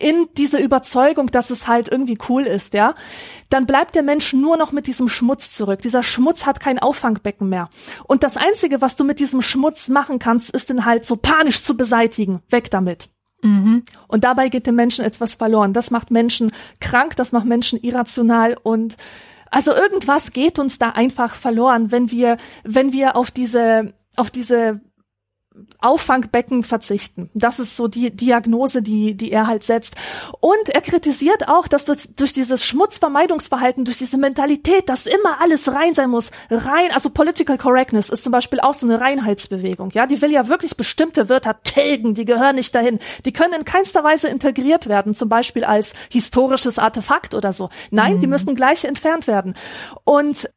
in 0.00 0.28
diese 0.36 0.58
Überzeugung, 0.58 1.28
dass 1.28 1.50
es 1.50 1.66
halt 1.66 1.88
irgendwie 1.90 2.18
cool 2.28 2.42
ist, 2.42 2.74
ja, 2.74 2.94
dann 3.50 3.66
bleibt 3.66 3.94
der 3.94 4.02
Mensch 4.02 4.32
nur 4.32 4.56
noch 4.56 4.72
mit 4.72 4.86
diesem 4.86 5.08
Schmutz 5.08 5.52
zurück. 5.52 5.82
Dieser 5.82 6.02
Schmutz 6.02 6.46
hat 6.46 6.60
kein 6.60 6.78
Auffangbecken 6.78 7.48
mehr. 7.48 7.68
Und 8.04 8.22
das 8.22 8.36
Einzige, 8.36 8.80
was 8.80 8.96
du 8.96 9.04
mit 9.04 9.20
diesem 9.20 9.42
Schmutz 9.42 9.88
machen 9.88 10.18
kannst, 10.18 10.50
ist 10.50 10.70
den 10.70 10.84
halt 10.84 11.04
so 11.04 11.16
panisch 11.16 11.62
zu 11.62 11.76
beseitigen. 11.76 12.42
Weg 12.48 12.70
damit. 12.70 13.08
Mhm. 13.42 13.84
Und 14.08 14.24
dabei 14.24 14.48
geht 14.48 14.66
dem 14.66 14.74
Menschen 14.74 15.04
etwas 15.04 15.36
verloren. 15.36 15.72
Das 15.72 15.90
macht 15.90 16.10
Menschen 16.10 16.52
krank, 16.80 17.16
das 17.16 17.32
macht 17.32 17.46
Menschen 17.46 17.80
irrational 17.80 18.56
und 18.62 18.96
also 19.50 19.72
irgendwas 19.72 20.32
geht 20.32 20.58
uns 20.58 20.78
da 20.78 20.90
einfach 20.90 21.34
verloren, 21.34 21.90
wenn 21.90 22.10
wir, 22.10 22.36
wenn 22.64 22.92
wir 22.92 23.16
auf 23.16 23.30
diese, 23.30 23.94
auf 24.16 24.30
diese 24.30 24.80
Auffangbecken 25.80 26.62
verzichten. 26.62 27.30
Das 27.34 27.58
ist 27.58 27.76
so 27.76 27.88
die 27.88 28.14
Diagnose, 28.14 28.82
die, 28.82 29.16
die 29.16 29.32
er 29.32 29.46
halt 29.46 29.62
setzt. 29.62 29.94
Und 30.40 30.68
er 30.68 30.80
kritisiert 30.80 31.48
auch, 31.48 31.68
dass 31.68 31.84
durch, 31.84 32.08
durch 32.16 32.32
dieses 32.32 32.64
Schmutzvermeidungsverhalten, 32.64 33.84
durch 33.84 33.98
diese 33.98 34.18
Mentalität, 34.18 34.88
dass 34.88 35.06
immer 35.06 35.40
alles 35.40 35.72
rein 35.72 35.94
sein 35.94 36.10
muss, 36.10 36.30
rein, 36.50 36.90
also 36.92 37.10
Political 37.10 37.58
Correctness 37.58 38.10
ist 38.10 38.24
zum 38.24 38.32
Beispiel 38.32 38.60
auch 38.60 38.74
so 38.74 38.86
eine 38.86 39.00
Reinheitsbewegung. 39.00 39.90
Ja, 39.92 40.06
die 40.06 40.20
will 40.20 40.32
ja 40.32 40.48
wirklich 40.48 40.76
bestimmte 40.76 41.28
Wörter 41.28 41.62
tilgen, 41.62 42.14
die 42.14 42.24
gehören 42.24 42.56
nicht 42.56 42.74
dahin. 42.74 42.98
Die 43.24 43.32
können 43.32 43.54
in 43.54 43.64
keinster 43.64 44.02
Weise 44.04 44.28
integriert 44.28 44.88
werden, 44.88 45.14
zum 45.14 45.28
Beispiel 45.28 45.64
als 45.64 45.94
historisches 46.10 46.78
Artefakt 46.78 47.34
oder 47.34 47.52
so. 47.52 47.70
Nein, 47.90 48.16
mhm. 48.16 48.20
die 48.20 48.26
müssen 48.26 48.54
gleich 48.54 48.84
entfernt 48.84 49.26
werden. 49.26 49.54
Und 50.04 50.48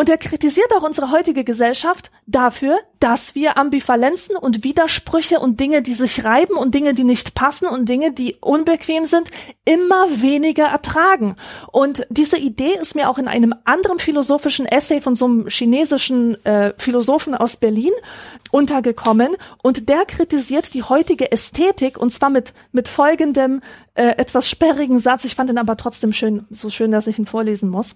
Und 0.00 0.08
er 0.08 0.16
kritisiert 0.16 0.74
auch 0.74 0.82
unsere 0.82 1.10
heutige 1.10 1.44
Gesellschaft 1.44 2.10
dafür, 2.26 2.78
dass 3.00 3.34
wir 3.34 3.58
Ambivalenzen 3.58 4.34
und 4.34 4.64
Widersprüche 4.64 5.40
und 5.40 5.60
Dinge, 5.60 5.82
die 5.82 5.92
sich 5.92 6.24
reiben 6.24 6.56
und 6.56 6.74
Dinge, 6.74 6.94
die 6.94 7.04
nicht 7.04 7.34
passen 7.34 7.68
und 7.68 7.86
Dinge, 7.86 8.10
die 8.10 8.36
unbequem 8.40 9.04
sind, 9.04 9.28
immer 9.66 10.22
weniger 10.22 10.64
ertragen. 10.64 11.36
Und 11.70 12.06
diese 12.08 12.38
Idee 12.38 12.78
ist 12.80 12.94
mir 12.94 13.10
auch 13.10 13.18
in 13.18 13.28
einem 13.28 13.54
anderen 13.66 13.98
philosophischen 13.98 14.64
Essay 14.64 15.02
von 15.02 15.16
so 15.16 15.26
einem 15.26 15.48
chinesischen 15.48 16.42
äh, 16.46 16.72
Philosophen 16.78 17.34
aus 17.34 17.58
Berlin 17.58 17.92
untergekommen. 18.50 19.36
Und 19.62 19.90
der 19.90 20.06
kritisiert 20.06 20.72
die 20.72 20.82
heutige 20.82 21.30
Ästhetik 21.30 21.98
und 21.98 22.10
zwar 22.10 22.30
mit, 22.30 22.54
mit 22.72 22.88
folgendem 22.88 23.60
äh, 23.92 24.16
etwas 24.16 24.48
sperrigen 24.48 24.98
Satz. 24.98 25.26
Ich 25.26 25.34
fand 25.34 25.50
ihn 25.50 25.58
aber 25.58 25.76
trotzdem 25.76 26.14
schön, 26.14 26.46
so 26.48 26.70
schön, 26.70 26.90
dass 26.90 27.06
ich 27.06 27.18
ihn 27.18 27.26
vorlesen 27.26 27.68
muss. 27.68 27.94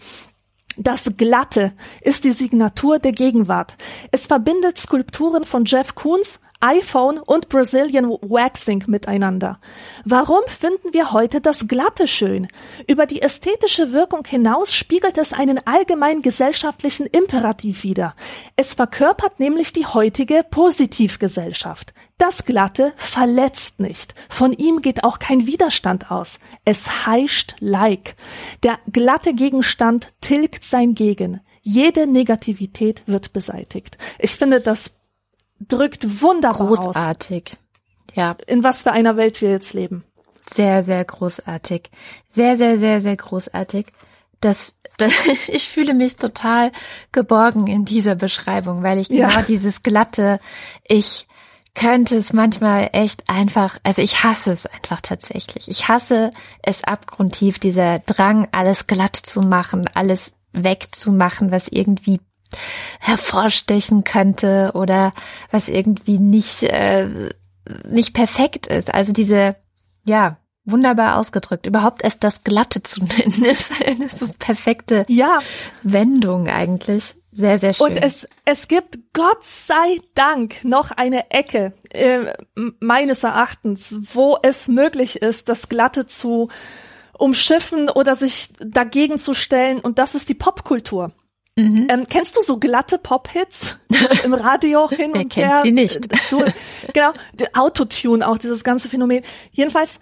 Das 0.76 1.16
Glatte 1.16 1.72
ist 2.00 2.24
die 2.24 2.32
Signatur 2.32 2.98
der 2.98 3.12
Gegenwart. 3.12 3.76
Es 4.10 4.26
verbindet 4.26 4.78
Skulpturen 4.78 5.44
von 5.44 5.64
Jeff 5.64 5.94
Koons, 5.94 6.40
iPhone 6.64 7.18
und 7.18 7.50
Brazilian 7.50 8.06
Waxing 8.22 8.84
miteinander. 8.86 9.60
Warum 10.06 10.40
finden 10.46 10.94
wir 10.94 11.12
heute 11.12 11.42
das 11.42 11.68
Glatte 11.68 12.08
schön? 12.08 12.48
Über 12.86 13.04
die 13.04 13.20
ästhetische 13.20 13.92
Wirkung 13.92 14.24
hinaus 14.26 14.74
spiegelt 14.74 15.18
es 15.18 15.34
einen 15.34 15.60
allgemein 15.66 16.22
gesellschaftlichen 16.22 17.04
Imperativ 17.04 17.82
wider. 17.82 18.14
Es 18.56 18.72
verkörpert 18.72 19.40
nämlich 19.40 19.74
die 19.74 19.84
heutige 19.84 20.42
Positivgesellschaft. 20.50 21.92
Das 22.16 22.46
Glatte 22.46 22.94
verletzt 22.96 23.78
nicht. 23.78 24.14
Von 24.30 24.54
ihm 24.54 24.80
geht 24.80 25.04
auch 25.04 25.18
kein 25.18 25.46
Widerstand 25.46 26.10
aus. 26.10 26.38
Es 26.64 27.06
heischt 27.06 27.56
like. 27.60 28.16
Der 28.62 28.78
glatte 28.90 29.34
Gegenstand 29.34 30.08
tilgt 30.22 30.64
sein 30.64 30.94
Gegen. 30.94 31.40
Jede 31.60 32.06
Negativität 32.06 33.02
wird 33.06 33.34
beseitigt. 33.34 33.98
Ich 34.18 34.32
finde, 34.32 34.60
das 34.60 34.94
drückt 35.60 36.22
wunderbar 36.22 36.66
großartig. 36.66 37.52
aus. 37.52 38.16
Ja. 38.16 38.36
In 38.46 38.62
was 38.62 38.82
für 38.82 38.92
einer 38.92 39.16
Welt 39.16 39.40
wir 39.40 39.50
jetzt 39.50 39.74
leben. 39.74 40.04
Sehr, 40.52 40.84
sehr 40.84 41.04
großartig. 41.04 41.90
Sehr, 42.28 42.56
sehr, 42.56 42.78
sehr, 42.78 43.00
sehr 43.00 43.16
großartig. 43.16 43.86
Das, 44.40 44.74
das 44.98 45.12
ich 45.48 45.68
fühle 45.68 45.94
mich 45.94 46.16
total 46.16 46.72
geborgen 47.12 47.66
in 47.66 47.84
dieser 47.84 48.14
Beschreibung, 48.14 48.82
weil 48.82 48.98
ich 48.98 49.08
genau 49.08 49.28
ja. 49.28 49.42
dieses 49.42 49.82
glatte, 49.82 50.38
ich 50.86 51.26
könnte 51.74 52.16
es 52.16 52.32
manchmal 52.32 52.90
echt 52.92 53.28
einfach, 53.28 53.78
also 53.82 54.00
ich 54.00 54.22
hasse 54.22 54.52
es 54.52 54.66
einfach 54.66 55.00
tatsächlich. 55.00 55.68
Ich 55.68 55.88
hasse 55.88 56.30
es 56.62 56.84
abgrundtief, 56.84 57.58
dieser 57.58 57.98
Drang, 57.98 58.46
alles 58.52 58.86
glatt 58.86 59.16
zu 59.16 59.40
machen, 59.40 59.90
alles 59.92 60.32
wegzumachen, 60.52 61.50
was 61.50 61.66
irgendwie 61.66 62.20
hervorstechen 63.00 64.04
könnte 64.04 64.72
oder 64.74 65.12
was 65.50 65.68
irgendwie 65.68 66.18
nicht, 66.18 66.62
äh, 66.62 67.30
nicht 67.88 68.14
perfekt 68.14 68.66
ist. 68.66 68.92
Also 68.92 69.12
diese, 69.12 69.56
ja, 70.04 70.38
wunderbar 70.64 71.18
ausgedrückt. 71.18 71.66
Überhaupt 71.66 72.02
erst 72.02 72.24
das 72.24 72.44
Glatte 72.44 72.82
zu 72.82 73.02
nennen, 73.04 73.44
ist 73.44 73.72
eine 73.82 74.08
so 74.08 74.28
perfekte 74.38 75.04
ja. 75.08 75.38
Wendung 75.82 76.48
eigentlich. 76.48 77.14
Sehr, 77.32 77.58
sehr 77.58 77.74
schön. 77.74 77.88
Und 77.88 77.96
es, 77.96 78.28
es 78.44 78.68
gibt 78.68 78.98
Gott 79.12 79.44
sei 79.44 80.00
Dank 80.14 80.64
noch 80.64 80.92
eine 80.92 81.32
Ecke, 81.32 81.74
äh, 81.90 82.32
meines 82.78 83.24
Erachtens, 83.24 83.98
wo 84.14 84.38
es 84.42 84.68
möglich 84.68 85.20
ist, 85.20 85.48
das 85.48 85.68
Glatte 85.68 86.06
zu 86.06 86.48
umschiffen 87.18 87.88
oder 87.90 88.14
sich 88.14 88.50
dagegen 88.60 89.18
zu 89.18 89.34
stellen. 89.34 89.80
Und 89.80 89.98
das 89.98 90.14
ist 90.14 90.28
die 90.28 90.34
Popkultur. 90.34 91.10
Mhm. 91.56 91.86
Ähm, 91.88 92.06
kennst 92.08 92.36
du 92.36 92.40
so 92.40 92.58
glatte 92.58 92.98
Pop-Hits 92.98 93.78
im 94.24 94.34
Radio 94.34 94.88
hin 94.90 95.10
Wer 95.12 95.22
und 95.22 95.32
kennt 95.32 95.46
her? 95.46 95.60
sie 95.62 95.72
nicht. 95.72 96.08
Du, 96.30 96.42
genau, 96.92 97.12
Autotune 97.52 98.26
auch, 98.26 98.38
dieses 98.38 98.64
ganze 98.64 98.88
Phänomen. 98.88 99.22
Jedenfalls, 99.52 100.00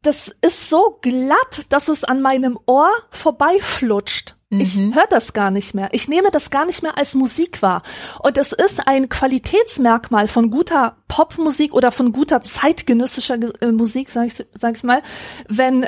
das 0.00 0.34
ist 0.40 0.68
so 0.68 0.98
glatt, 1.02 1.66
dass 1.68 1.88
es 1.88 2.04
an 2.04 2.22
meinem 2.22 2.58
Ohr 2.66 2.90
vorbeiflutscht. 3.10 4.36
Mhm. 4.50 4.60
Ich 4.60 4.78
höre 4.78 5.06
das 5.08 5.32
gar 5.32 5.50
nicht 5.50 5.74
mehr. 5.74 5.88
Ich 5.92 6.08
nehme 6.08 6.30
das 6.30 6.50
gar 6.50 6.64
nicht 6.64 6.82
mehr 6.82 6.96
als 6.96 7.14
Musik 7.14 7.62
wahr. 7.62 7.82
Und 8.22 8.38
es 8.38 8.52
ist 8.52 8.86
ein 8.86 9.08
Qualitätsmerkmal 9.08 10.28
von 10.28 10.50
guter 10.50 10.96
Popmusik 11.08 11.74
oder 11.74 11.90
von 11.90 12.12
guter 12.12 12.42
zeitgenössischer 12.42 13.38
äh, 13.60 13.72
Musik, 13.72 14.10
sag 14.10 14.26
ich, 14.26 14.44
sag 14.58 14.76
ich 14.76 14.82
mal, 14.82 15.02
wenn, 15.48 15.86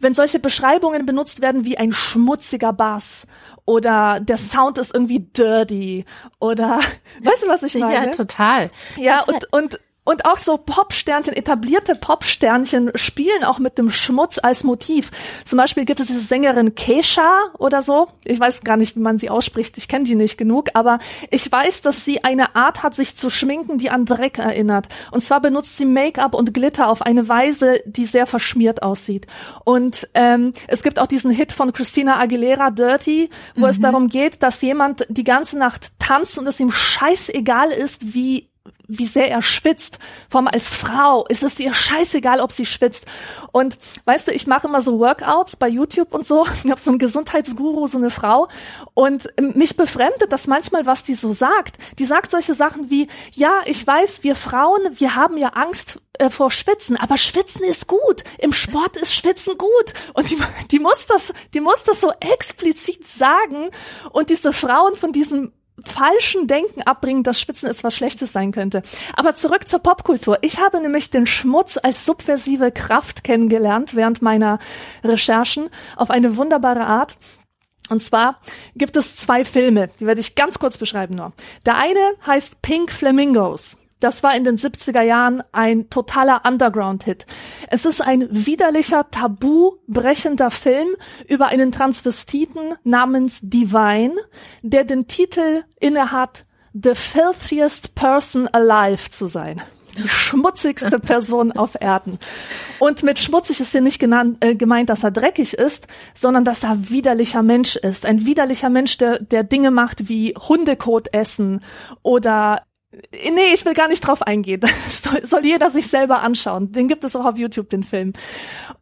wenn 0.00 0.14
solche 0.14 0.38
Beschreibungen 0.38 1.06
benutzt 1.06 1.40
werden 1.40 1.64
wie 1.64 1.78
ein 1.78 1.92
schmutziger 1.92 2.72
Bass 2.72 3.26
oder 3.68 4.18
der 4.18 4.38
Sound 4.38 4.78
ist 4.78 4.94
irgendwie 4.94 5.20
dirty 5.20 6.06
oder 6.40 6.80
weißt 7.22 7.42
du, 7.42 7.48
was 7.48 7.62
ich 7.62 7.74
meine? 7.74 8.06
Ja, 8.06 8.12
total. 8.12 8.70
Ja, 8.96 9.18
total. 9.18 9.42
und, 9.50 9.74
und 9.74 9.80
und 10.08 10.24
auch 10.24 10.38
so 10.38 10.56
Popsternchen, 10.56 11.36
etablierte 11.36 11.94
Popsternchen 11.94 12.92
spielen 12.94 13.44
auch 13.44 13.58
mit 13.58 13.76
dem 13.76 13.90
Schmutz 13.90 14.38
als 14.42 14.64
Motiv. 14.64 15.10
Zum 15.44 15.58
Beispiel 15.58 15.84
gibt 15.84 16.00
es 16.00 16.06
diese 16.06 16.20
Sängerin 16.20 16.74
Kesha 16.74 17.50
oder 17.58 17.82
so. 17.82 18.08
Ich 18.24 18.40
weiß 18.40 18.62
gar 18.62 18.78
nicht, 18.78 18.96
wie 18.96 19.00
man 19.00 19.18
sie 19.18 19.28
ausspricht. 19.28 19.76
Ich 19.76 19.86
kenne 19.86 20.04
die 20.04 20.14
nicht 20.14 20.38
genug, 20.38 20.70
aber 20.72 20.98
ich 21.30 21.52
weiß, 21.52 21.82
dass 21.82 22.06
sie 22.06 22.24
eine 22.24 22.56
Art 22.56 22.82
hat, 22.82 22.94
sich 22.94 23.18
zu 23.18 23.28
schminken, 23.28 23.76
die 23.76 23.90
an 23.90 24.06
Dreck 24.06 24.38
erinnert. 24.38 24.88
Und 25.10 25.20
zwar 25.20 25.42
benutzt 25.42 25.76
sie 25.76 25.84
Make-up 25.84 26.34
und 26.34 26.54
Glitter 26.54 26.88
auf 26.88 27.02
eine 27.02 27.28
Weise, 27.28 27.82
die 27.84 28.06
sehr 28.06 28.24
verschmiert 28.24 28.82
aussieht. 28.82 29.26
Und 29.66 30.08
ähm, 30.14 30.54
es 30.68 30.82
gibt 30.82 31.00
auch 31.00 31.06
diesen 31.06 31.30
Hit 31.30 31.52
von 31.52 31.74
Christina 31.74 32.18
Aguilera, 32.18 32.70
Dirty, 32.70 33.28
wo 33.56 33.66
mhm. 33.66 33.70
es 33.70 33.78
darum 33.78 34.08
geht, 34.08 34.42
dass 34.42 34.62
jemand 34.62 35.04
die 35.10 35.24
ganze 35.24 35.58
Nacht 35.58 35.88
tanzt 35.98 36.38
und 36.38 36.46
es 36.46 36.60
ihm 36.60 36.70
scheißegal 36.70 37.72
ist, 37.72 38.14
wie 38.14 38.47
wie 38.88 39.06
sehr 39.06 39.30
er 39.30 39.42
schwitzt. 39.42 39.98
Vor 40.30 40.40
allem 40.40 40.48
als 40.48 40.74
Frau 40.74 41.26
ist 41.26 41.42
es 41.42 41.60
ihr 41.60 41.74
scheißegal, 41.74 42.40
ob 42.40 42.52
sie 42.52 42.66
schwitzt. 42.66 43.04
Und 43.52 43.78
weißt 44.06 44.26
du, 44.26 44.32
ich 44.32 44.46
mache 44.46 44.66
immer 44.66 44.80
so 44.80 44.98
Workouts 44.98 45.56
bei 45.56 45.68
YouTube 45.68 46.12
und 46.14 46.26
so. 46.26 46.46
Ich 46.64 46.70
habe 46.70 46.80
so 46.80 46.90
einen 46.90 46.98
Gesundheitsguru, 46.98 47.86
so 47.86 47.98
eine 47.98 48.10
Frau. 48.10 48.48
Und 48.94 49.28
mich 49.40 49.76
befremdet 49.76 50.32
das 50.32 50.46
manchmal, 50.46 50.86
was 50.86 51.02
die 51.02 51.14
so 51.14 51.32
sagt. 51.32 51.76
Die 51.98 52.04
sagt 52.04 52.30
solche 52.30 52.54
Sachen 52.54 52.90
wie, 52.90 53.08
ja, 53.32 53.60
ich 53.64 53.86
weiß, 53.86 54.22
wir 54.22 54.34
Frauen, 54.36 54.80
wir 54.92 55.14
haben 55.14 55.36
ja 55.36 55.48
Angst 55.50 56.00
äh, 56.14 56.30
vor 56.30 56.50
Schwitzen, 56.50 56.96
aber 56.96 57.16
Schwitzen 57.16 57.64
ist 57.64 57.86
gut. 57.86 58.24
Im 58.38 58.52
Sport 58.52 58.96
ist 58.96 59.14
Schwitzen 59.14 59.56
gut. 59.56 59.94
Und 60.14 60.30
die, 60.30 60.38
die 60.70 60.78
muss 60.78 61.06
das, 61.06 61.32
die 61.54 61.60
muss 61.60 61.84
das 61.84 62.00
so 62.00 62.12
explizit 62.20 63.06
sagen. 63.06 63.70
Und 64.10 64.30
diese 64.30 64.52
Frauen 64.52 64.96
von 64.96 65.12
diesem 65.12 65.52
falschen 65.84 66.46
Denken 66.46 66.82
abbringen, 66.82 67.22
dass 67.22 67.40
Spitzen 67.40 67.68
etwas 67.68 67.94
Schlechtes 67.94 68.32
sein 68.32 68.52
könnte. 68.52 68.82
Aber 69.14 69.34
zurück 69.34 69.68
zur 69.68 69.80
Popkultur. 69.80 70.38
Ich 70.42 70.60
habe 70.60 70.80
nämlich 70.80 71.10
den 71.10 71.26
Schmutz 71.26 71.78
als 71.82 72.04
subversive 72.04 72.72
Kraft 72.72 73.24
kennengelernt 73.24 73.94
während 73.94 74.22
meiner 74.22 74.58
Recherchen 75.04 75.70
auf 75.96 76.10
eine 76.10 76.36
wunderbare 76.36 76.86
Art. 76.86 77.16
Und 77.88 78.02
zwar 78.02 78.40
gibt 78.76 78.96
es 78.96 79.16
zwei 79.16 79.44
Filme, 79.44 79.88
die 79.98 80.06
werde 80.06 80.20
ich 80.20 80.34
ganz 80.34 80.58
kurz 80.58 80.76
beschreiben 80.76 81.14
nur. 81.14 81.32
Der 81.64 81.76
eine 81.76 82.00
heißt 82.26 82.60
Pink 82.60 82.92
Flamingos. 82.92 83.76
Das 84.00 84.22
war 84.22 84.36
in 84.36 84.44
den 84.44 84.56
70er 84.56 85.02
Jahren 85.02 85.42
ein 85.52 85.90
totaler 85.90 86.42
Underground-Hit. 86.46 87.26
Es 87.68 87.84
ist 87.84 88.00
ein 88.00 88.28
widerlicher, 88.30 89.10
tabubrechender 89.10 90.50
Film 90.50 90.88
über 91.26 91.46
einen 91.46 91.72
Transvestiten 91.72 92.74
namens 92.84 93.40
Divine, 93.42 94.14
der 94.62 94.84
den 94.84 95.08
Titel 95.08 95.64
innehat, 95.80 96.44
The 96.74 96.94
Filthiest 96.94 97.94
Person 97.94 98.46
Alive 98.48 99.10
zu 99.10 99.26
sein 99.26 99.62
die 99.98 100.08
schmutzigste 100.08 100.98
Person 101.00 101.52
auf 101.52 101.76
Erden. 101.80 102.18
Und 102.78 103.02
mit 103.02 103.18
schmutzig 103.18 103.60
ist 103.60 103.72
hier 103.72 103.80
nicht 103.80 103.98
genannt, 103.98 104.38
äh, 104.40 104.54
gemeint, 104.54 104.90
dass 104.90 105.04
er 105.04 105.10
dreckig 105.10 105.54
ist, 105.54 105.86
sondern 106.14 106.44
dass 106.44 106.62
er 106.62 106.90
widerlicher 106.90 107.42
Mensch 107.42 107.76
ist. 107.76 108.06
Ein 108.06 108.24
widerlicher 108.24 108.70
Mensch, 108.70 108.96
der, 108.98 109.18
der 109.18 109.44
Dinge 109.44 109.70
macht 109.70 110.08
wie 110.08 110.34
Hundekot 110.36 111.12
essen 111.12 111.62
oder 112.02 112.62
Nee, 112.90 113.52
ich 113.54 113.64
will 113.64 113.74
gar 113.74 113.88
nicht 113.88 114.00
drauf 114.00 114.22
eingehen. 114.22 114.60
Das 114.86 115.02
soll, 115.02 115.26
soll 115.26 115.46
jeder 115.46 115.70
sich 115.70 115.88
selber 115.88 116.22
anschauen. 116.22 116.72
Den 116.72 116.88
gibt 116.88 117.04
es 117.04 117.14
auch 117.14 117.24
auf 117.24 117.38
YouTube, 117.38 117.68
den 117.70 117.82
Film. 117.82 118.12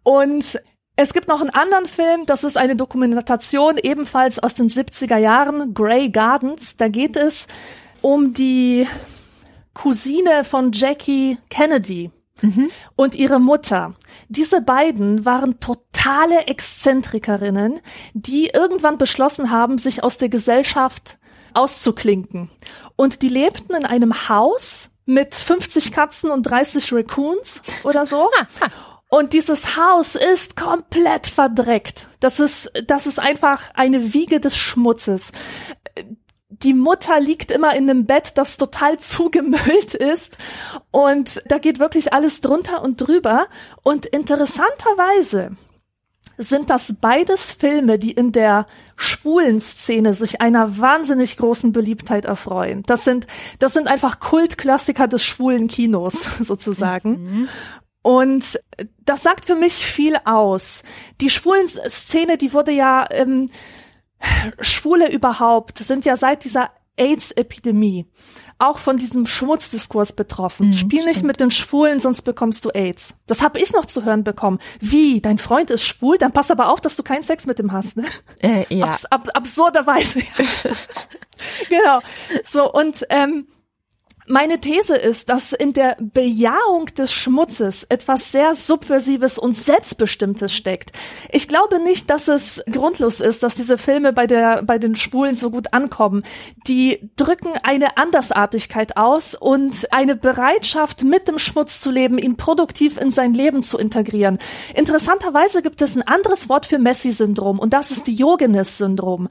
Und 0.03 0.61
es 0.97 1.13
gibt 1.13 1.29
noch 1.29 1.41
einen 1.41 1.51
anderen 1.51 1.87
Film, 1.87 2.25
das 2.25 2.43
ist 2.43 2.57
eine 2.57 2.75
Dokumentation 2.75 3.77
ebenfalls 3.83 4.39
aus 4.39 4.55
den 4.55 4.71
70er 4.71 5.19
Jahren, 5.19 5.75
Grey 5.75 6.09
Gardens. 6.09 6.77
Da 6.77 6.89
geht 6.89 7.17
es 7.17 7.47
um 8.01 8.33
die 8.33 8.87
Cousine 9.75 10.45
von 10.45 10.73
Jackie 10.73 11.37
Kennedy 11.51 12.11
mhm. 12.41 12.71
und 12.95 13.15
ihre 13.15 13.39
Mutter. 13.39 13.95
Diese 14.29 14.63
beiden 14.63 15.27
waren 15.27 15.61
totale 15.61 16.47
Exzentrikerinnen, 16.47 17.81
die 18.15 18.47
irgendwann 18.55 18.97
beschlossen 18.97 19.51
haben, 19.51 19.77
sich 19.77 20.03
aus 20.03 20.17
der 20.17 20.31
Gesellschaft 20.31 21.19
auszuklinken. 21.57 22.51
Und 22.97 23.23
die 23.23 23.29
lebten 23.29 23.75
in 23.75 23.85
einem 23.85 24.29
Haus 24.29 24.91
mit 25.05 25.35
50 25.35 25.93
Katzen 25.93 26.31
und 26.31 26.43
30 26.43 26.93
Raccoons 26.93 27.63
oder 27.85 28.07
so. 28.07 28.31
Und 29.09 29.35
dieses 29.35 29.77
Haus 29.77 30.17
ist 30.17 30.57
komplett 30.57 31.29
verdreckt. 31.29 32.09
Das 32.19 32.41
ist, 32.41 32.73
das 32.89 33.07
ist 33.07 33.21
einfach 33.21 33.71
eine 33.75 34.13
Wiege 34.13 34.41
des 34.41 34.57
Schmutzes. 34.57 35.31
die 36.49 36.75
Mutter 36.75 37.21
liegt 37.21 37.51
immer 37.51 37.77
in 37.77 37.89
einem 37.89 38.07
Bett, 38.07 38.33
das 38.35 38.57
total 38.57 38.99
zugemüllt 38.99 39.95
ist 39.95 40.37
und 40.91 41.43
da 41.47 41.59
geht 41.59 41.79
wirklich 41.79 42.13
alles 42.13 42.41
drunter 42.41 42.83
und 42.83 42.97
drüber 42.97 43.47
und 43.83 44.07
interessanterweise 44.07 45.53
sind 46.39 46.71
das 46.71 46.95
beides 47.01 47.53
Filme, 47.53 47.99
die 47.99 48.13
in 48.13 48.33
der 48.33 48.67
schwulen 48.97 49.61
Szene 49.61 50.15
sich 50.15 50.41
einer 50.41 50.79
wahnsinnig 50.79 51.37
großen 51.37 51.73
Beliebtheit 51.73 52.25
erfreuen. 52.25 52.83
Das 52.87 53.05
sind, 53.05 53.27
das 53.59 53.73
sind 53.73 53.89
einfach 53.89 54.21
Kultklassiker 54.21 55.09
des 55.09 55.25
schwulen 55.25 55.69
Kinos 55.69 56.29
sozusagen. 56.41 57.11
Mhm. 57.11 57.49
Und 58.03 58.61
das 59.05 59.23
sagt 59.23 59.47
für 59.47 59.57
mich 59.57 59.85
viel 59.85 60.17
aus. 60.25 60.83
Die 61.21 61.31
schwulen 61.31 61.67
Szene, 61.69 62.39
die 62.39 62.53
wurde 62.53 62.71
ja, 62.71 63.07
ähm, 63.11 63.49
Schwule 64.61 65.11
überhaupt 65.11 65.79
sind 65.79 66.05
ja 66.05 66.17
seit 66.17 66.45
dieser 66.45 66.71
AIDS-Epidemie 66.97 68.07
auch 68.59 68.79
von 68.79 68.97
diesem 68.97 69.27
Schmutzdiskurs 69.27 70.13
betroffen. 70.13 70.69
Mhm, 70.69 70.73
Spiel 70.73 71.05
nicht 71.05 71.17
stimmt. 71.17 71.27
mit 71.27 71.41
den 71.41 71.51
Schwulen, 71.51 72.01
sonst 72.01 72.23
bekommst 72.23 72.65
du 72.65 72.71
AIDS. 72.71 73.15
Das 73.27 73.43
habe 73.43 73.61
ich 73.61 73.73
noch 73.73 73.85
zu 73.85 74.05
hören 74.05 74.25
bekommen. 74.25 74.59
Wie? 74.81 75.21
Dein 75.21 75.39
Freund 75.39 75.71
ist 75.71 75.85
schwul? 75.85 76.17
Dann 76.17 76.33
pass 76.33 76.51
aber 76.51 76.73
auf, 76.73 76.81
dass 76.81 76.97
du 76.97 77.03
keinen 77.03 77.23
Sex 77.23 77.47
mit 77.47 77.59
ihm 77.59 77.73
hast. 77.73 77.97
Ne? 77.97 78.05
Äh, 78.41 78.65
ja. 78.75 78.87
Abs 78.87 79.05
ab 79.07 79.29
absurderweise. 79.35 80.21
genau. 81.69 82.01
So 82.45 82.73
und 82.73 83.05
ähm, 83.11 83.47
meine 84.29 84.61
These 84.61 84.97
ist, 84.97 85.29
dass 85.29 85.53
in 85.53 85.73
der 85.73 85.97
Bejahung 86.01 86.87
des 86.97 87.13
Schmutzes 87.13 87.85
etwas 87.85 88.33
sehr 88.33 88.55
Subversives 88.55 89.39
und 89.39 89.57
Selbstbestimmtes 89.57 90.53
steckt. 90.53 90.93
Ich 91.31 91.49
glaube 91.49 91.79
nicht, 91.81 92.11
dass 92.11 92.29
es 92.29 92.63
grundlos 92.71 93.21
ist, 93.21 93.43
dass 93.43 93.55
diese 93.55 93.79
Filme 93.79 94.13
bei 94.13 94.27
der, 94.27 94.63
bei 94.63 94.79
den 94.79 94.97
Schwulen 94.97 95.37
so 95.37 95.51
gut 95.51 95.73
ankommen. 95.73 96.25
Die 96.67 97.11
drücken 97.17 97.53
eine 97.63 97.97
Andersartigkeit 97.97 98.97
aus 98.97 99.35
und 99.35 99.93
eine 99.93 100.17
Bereitschaft, 100.17 101.05
mit 101.05 101.29
dem 101.29 101.39
Schmutz 101.39 101.81
zu 101.81 101.91
leben, 101.91 102.19
ihn 102.19 102.37
produktiv 102.37 102.99
in 102.99 103.11
sein 103.11 103.35
Leben 103.35 103.63
zu 103.63 103.79
integrieren. 103.79 104.39
Interessanterweise 104.75 105.63
gibt 105.63 105.81
es 105.83 105.97
ein 105.97 106.03
anderes 106.03 106.49
Wort 106.49 106.67
für 106.67 106.79
Messi-Syndrom 106.79 107.59
und 107.59 107.73
das 107.73 107.91
ist 107.91 108.07
Diogenes-Syndrom. 108.07 109.29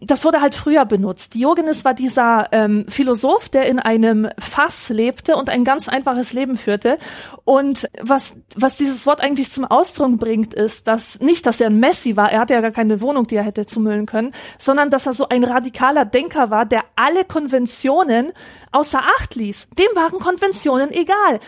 Das 0.00 0.24
wurde 0.24 0.40
halt 0.40 0.54
früher 0.54 0.84
benutzt. 0.84 1.34
Diogenes 1.34 1.84
war 1.84 1.94
dieser 1.94 2.48
ähm, 2.52 2.86
Philosoph, 2.88 3.48
der 3.48 3.66
in 3.66 3.78
einem 3.78 4.28
Fass 4.38 4.88
lebte 4.88 5.36
und 5.36 5.50
ein 5.50 5.64
ganz 5.64 5.88
einfaches 5.88 6.32
Leben 6.32 6.56
führte. 6.56 6.98
Und 7.44 7.88
was, 8.00 8.36
was 8.54 8.76
dieses 8.76 9.06
Wort 9.06 9.20
eigentlich 9.20 9.52
zum 9.52 9.64
Ausdruck 9.64 10.18
bringt, 10.18 10.54
ist, 10.54 10.86
dass 10.86 11.20
nicht, 11.20 11.46
dass 11.46 11.60
er 11.60 11.68
ein 11.68 11.78
Messi 11.78 12.16
war, 12.16 12.30
er 12.30 12.40
hatte 12.40 12.54
ja 12.54 12.60
gar 12.60 12.70
keine 12.70 13.00
Wohnung, 13.00 13.26
die 13.26 13.36
er 13.36 13.42
hätte 13.42 13.66
zumüllen 13.66 14.06
können, 14.06 14.32
sondern 14.58 14.90
dass 14.90 15.06
er 15.06 15.14
so 15.14 15.28
ein 15.28 15.44
radikaler 15.44 16.04
Denker 16.04 16.50
war, 16.50 16.66
der 16.66 16.82
alle 16.96 17.24
Konventionen 17.24 18.32
außer 18.72 19.00
Acht 19.18 19.34
ließ. 19.34 19.68
Dem 19.78 19.88
waren 19.94 20.18
Konventionen 20.18 20.92
egal. 20.92 21.40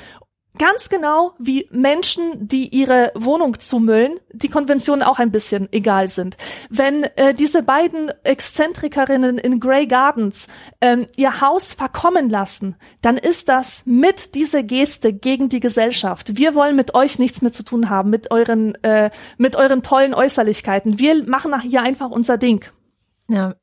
Ganz 0.58 0.88
genau 0.88 1.32
wie 1.38 1.68
Menschen, 1.70 2.48
die 2.48 2.68
ihre 2.68 3.12
Wohnung 3.14 3.60
zumüllen, 3.60 4.18
die 4.32 4.48
Konventionen 4.48 5.02
auch 5.02 5.20
ein 5.20 5.30
bisschen 5.30 5.68
egal 5.72 6.08
sind. 6.08 6.36
Wenn 6.68 7.04
äh, 7.04 7.34
diese 7.34 7.62
beiden 7.62 8.10
Exzentrikerinnen 8.24 9.38
in 9.38 9.60
Grey 9.60 9.86
Gardens 9.86 10.48
ähm, 10.80 11.06
ihr 11.16 11.40
Haus 11.40 11.72
verkommen 11.72 12.28
lassen, 12.28 12.74
dann 13.00 13.16
ist 13.16 13.48
das 13.48 13.82
mit 13.84 14.34
dieser 14.34 14.64
Geste 14.64 15.12
gegen 15.12 15.48
die 15.48 15.60
Gesellschaft. 15.60 16.36
Wir 16.36 16.56
wollen 16.56 16.74
mit 16.74 16.94
euch 16.94 17.20
nichts 17.20 17.42
mehr 17.42 17.52
zu 17.52 17.62
tun 17.62 17.88
haben, 17.88 18.10
mit 18.10 18.32
euren, 18.32 18.74
äh, 18.82 19.10
mit 19.38 19.54
euren 19.54 19.84
tollen 19.84 20.14
Äußerlichkeiten. 20.14 20.98
Wir 20.98 21.24
machen 21.28 21.58
hier 21.60 21.82
einfach 21.82 22.10
unser 22.10 22.38
Ding. 22.38 22.64
Ja. 23.28 23.54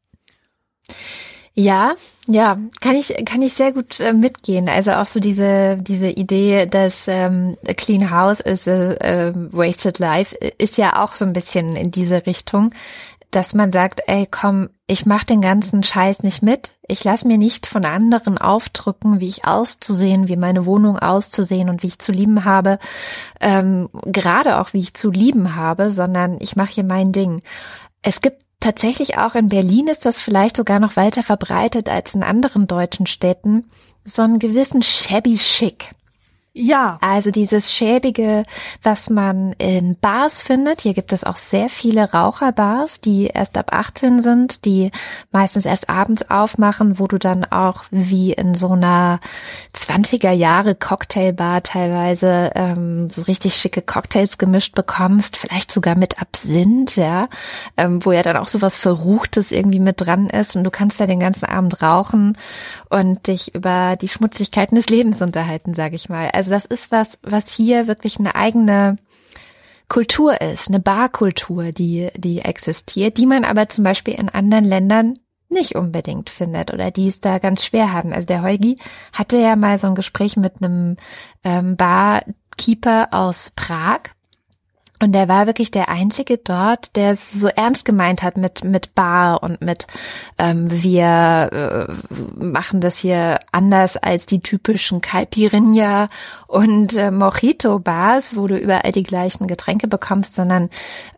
Ja, 1.53 1.95
ja, 2.27 2.57
kann 2.81 2.95
ich 2.95 3.15
kann 3.25 3.41
ich 3.41 3.53
sehr 3.53 3.71
gut 3.71 3.99
äh, 3.99 4.13
mitgehen. 4.13 4.69
Also 4.69 4.91
auch 4.91 5.05
so 5.05 5.19
diese 5.19 5.77
diese 5.77 6.09
Idee, 6.09 6.65
dass 6.65 7.07
ähm, 7.07 7.55
Clean 7.77 8.11
House 8.11 8.39
is 8.39 8.67
a, 8.67 8.95
a 8.99 9.33
wasted 9.51 9.99
life 9.99 10.35
ist 10.57 10.77
ja 10.77 11.03
auch 11.03 11.15
so 11.15 11.25
ein 11.25 11.33
bisschen 11.33 11.75
in 11.75 11.91
diese 11.91 12.25
Richtung, 12.25 12.73
dass 13.31 13.53
man 13.53 13.71
sagt, 13.71 14.01
ey, 14.07 14.27
komm, 14.29 14.69
ich 14.87 15.05
mach 15.05 15.23
den 15.23 15.41
ganzen 15.41 15.83
Scheiß 15.83 16.23
nicht 16.23 16.41
mit. 16.41 16.71
Ich 16.87 17.03
lass 17.03 17.25
mir 17.25 17.37
nicht 17.37 17.65
von 17.65 17.83
anderen 17.85 18.37
aufdrücken, 18.37 19.19
wie 19.19 19.27
ich 19.27 19.45
auszusehen, 19.45 20.27
wie 20.27 20.37
meine 20.37 20.65
Wohnung 20.65 20.97
auszusehen 20.97 21.69
und 21.69 21.83
wie 21.83 21.87
ich 21.87 21.99
zu 21.99 22.11
lieben 22.11 22.45
habe, 22.45 22.79
ähm, 23.41 23.89
gerade 24.05 24.59
auch 24.59 24.73
wie 24.73 24.81
ich 24.81 24.93
zu 24.93 25.11
lieben 25.11 25.55
habe, 25.55 25.91
sondern 25.91 26.37
ich 26.39 26.55
mache 26.55 26.71
hier 26.71 26.85
mein 26.85 27.11
Ding. 27.11 27.41
Es 28.01 28.21
gibt 28.21 28.46
tatsächlich 28.59 29.17
auch 29.17 29.35
in 29.35 29.49
Berlin 29.49 29.87
ist 29.87 30.05
das 30.05 30.21
vielleicht 30.21 30.57
sogar 30.57 30.79
noch 30.79 30.95
weiter 30.95 31.23
verbreitet 31.23 31.89
als 31.89 32.13
in 32.13 32.23
anderen 32.23 32.67
deutschen 32.67 33.05
Städten, 33.05 33.69
so 34.03 34.21
einen 34.21 34.39
gewissen 34.39 34.81
shabby 34.81 35.35
Chic. 35.35 35.91
Ja. 36.59 36.97
Also 37.01 37.29
dieses 37.29 37.71
schäbige, 37.71 38.43
was 38.81 39.11
man 39.11 39.53
in 39.53 39.95
Bars 39.99 40.41
findet. 40.41 40.81
Hier 40.81 40.95
gibt 40.95 41.13
es 41.13 41.23
auch 41.23 41.35
sehr 41.35 41.69
viele 41.69 42.11
Raucherbars, 42.11 42.99
die 42.99 43.27
erst 43.27 43.57
ab 43.59 43.71
18 43.71 44.21
sind, 44.21 44.65
die 44.65 44.91
meistens 45.31 45.65
erst 45.65 45.87
abends 45.87 46.29
aufmachen, 46.31 46.97
wo 46.97 47.07
du 47.07 47.19
dann 47.19 47.45
auch 47.45 47.83
wie 47.91 48.33
in 48.33 48.55
so 48.55 48.71
einer 48.71 49.19
20er 49.75 50.31
Jahre 50.31 50.73
Cocktailbar 50.73 51.61
teilweise 51.61 52.51
ähm, 52.55 53.09
so 53.09 53.21
richtig 53.21 53.53
schicke 53.55 53.83
Cocktails 53.83 54.39
gemischt 54.39 54.73
bekommst, 54.73 55.37
vielleicht 55.37 55.71
sogar 55.71 55.95
mit 55.95 56.19
Absinth, 56.19 56.95
ja, 56.95 57.27
ähm, 57.77 58.03
wo 58.03 58.11
ja 58.11 58.23
dann 58.23 58.37
auch 58.37 58.47
so 58.47 58.63
was 58.63 58.77
Verruchtes 58.77 59.51
irgendwie 59.51 59.79
mit 59.79 60.01
dran 60.01 60.27
ist 60.27 60.55
und 60.55 60.63
du 60.63 60.71
kannst 60.71 60.99
da 60.99 61.05
den 61.05 61.19
ganzen 61.19 61.45
Abend 61.45 61.83
rauchen 61.83 62.35
und 62.89 63.27
dich 63.27 63.53
über 63.53 63.95
die 63.95 64.07
Schmutzigkeiten 64.07 64.75
des 64.75 64.89
Lebens 64.89 65.21
unterhalten, 65.21 65.75
sage 65.75 65.95
ich 65.95 66.09
mal. 66.09 66.31
Also 66.33 66.46
das 66.51 66.65
ist 66.65 66.91
was, 66.91 67.19
was 67.23 67.51
hier 67.51 67.87
wirklich 67.87 68.19
eine 68.19 68.35
eigene 68.35 68.97
Kultur 69.89 70.41
ist, 70.41 70.67
eine 70.67 70.79
Barkultur, 70.79 71.71
die, 71.71 72.09
die 72.15 72.39
existiert, 72.39 73.17
die 73.17 73.25
man 73.25 73.45
aber 73.45 73.69
zum 73.69 73.83
Beispiel 73.83 74.15
in 74.15 74.29
anderen 74.29 74.65
Ländern 74.65 75.19
nicht 75.49 75.75
unbedingt 75.75 76.29
findet 76.29 76.73
oder 76.73 76.91
die 76.91 77.07
es 77.07 77.21
da 77.21 77.39
ganz 77.39 77.63
schwer 77.63 77.93
haben. 77.93 78.11
Also 78.11 78.27
der 78.27 78.43
Heugi 78.43 78.79
hatte 79.13 79.37
ja 79.37 79.55
mal 79.55 79.79
so 79.79 79.87
ein 79.87 79.95
Gespräch 79.95 80.35
mit 80.35 80.61
einem 80.61 80.97
ähm, 81.43 81.77
Barkeeper 81.77 83.09
aus 83.11 83.51
Prag 83.55 84.01
und 84.99 85.11
der 85.11 85.27
war 85.27 85.45
wirklich 85.45 85.69
der 85.69 85.89
Einzige 85.89 86.37
dort, 86.37 86.95
der 86.95 87.11
es 87.11 87.31
so 87.31 87.47
ernst 87.47 87.85
gemeint 87.85 88.23
hat 88.23 88.35
mit, 88.35 88.63
mit 88.63 88.95
Bar 88.95 89.43
und 89.43 89.61
mit, 89.61 89.85
ähm, 90.39 90.71
wir 90.71 91.87
äh, 91.87 92.13
machen 92.43 92.81
das 92.81 92.97
hier 92.97 93.39
anders 93.51 93.95
als 93.95 94.25
die 94.25 94.39
typischen 94.39 94.99
Caipirinha 95.01 96.07
und 96.47 96.97
äh, 96.97 97.11
Mojito-Bars, 97.11 98.37
wo 98.37 98.47
du 98.47 98.57
überall 98.57 98.91
die 98.91 99.03
gleichen 99.03 99.45
Getränke 99.45 99.87
bekommst, 99.87 100.33
sondern 100.33 100.69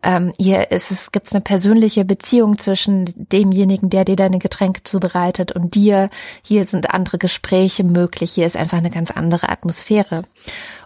ähm, 0.02 0.34
hier 0.38 0.70
ist 0.70 0.90
es, 0.90 1.10
gibt's 1.10 1.32
eine 1.32 1.40
persönliche 1.40 2.04
Beziehung 2.04 2.58
zwischen 2.58 3.06
demjenigen, 3.16 3.88
der 3.88 4.04
dir 4.04 4.16
deine 4.16 4.40
Getränke 4.40 4.82
zubereitet 4.84 5.52
und 5.52 5.74
dir. 5.74 6.10
Hier 6.42 6.66
sind 6.66 6.90
andere 6.90 7.16
Gespräche 7.16 7.84
möglich, 7.84 8.32
hier 8.32 8.46
ist 8.46 8.56
einfach 8.56 8.78
eine 8.78 8.90
ganz 8.90 9.10
andere 9.10 9.48
Atmosphäre. 9.48 10.24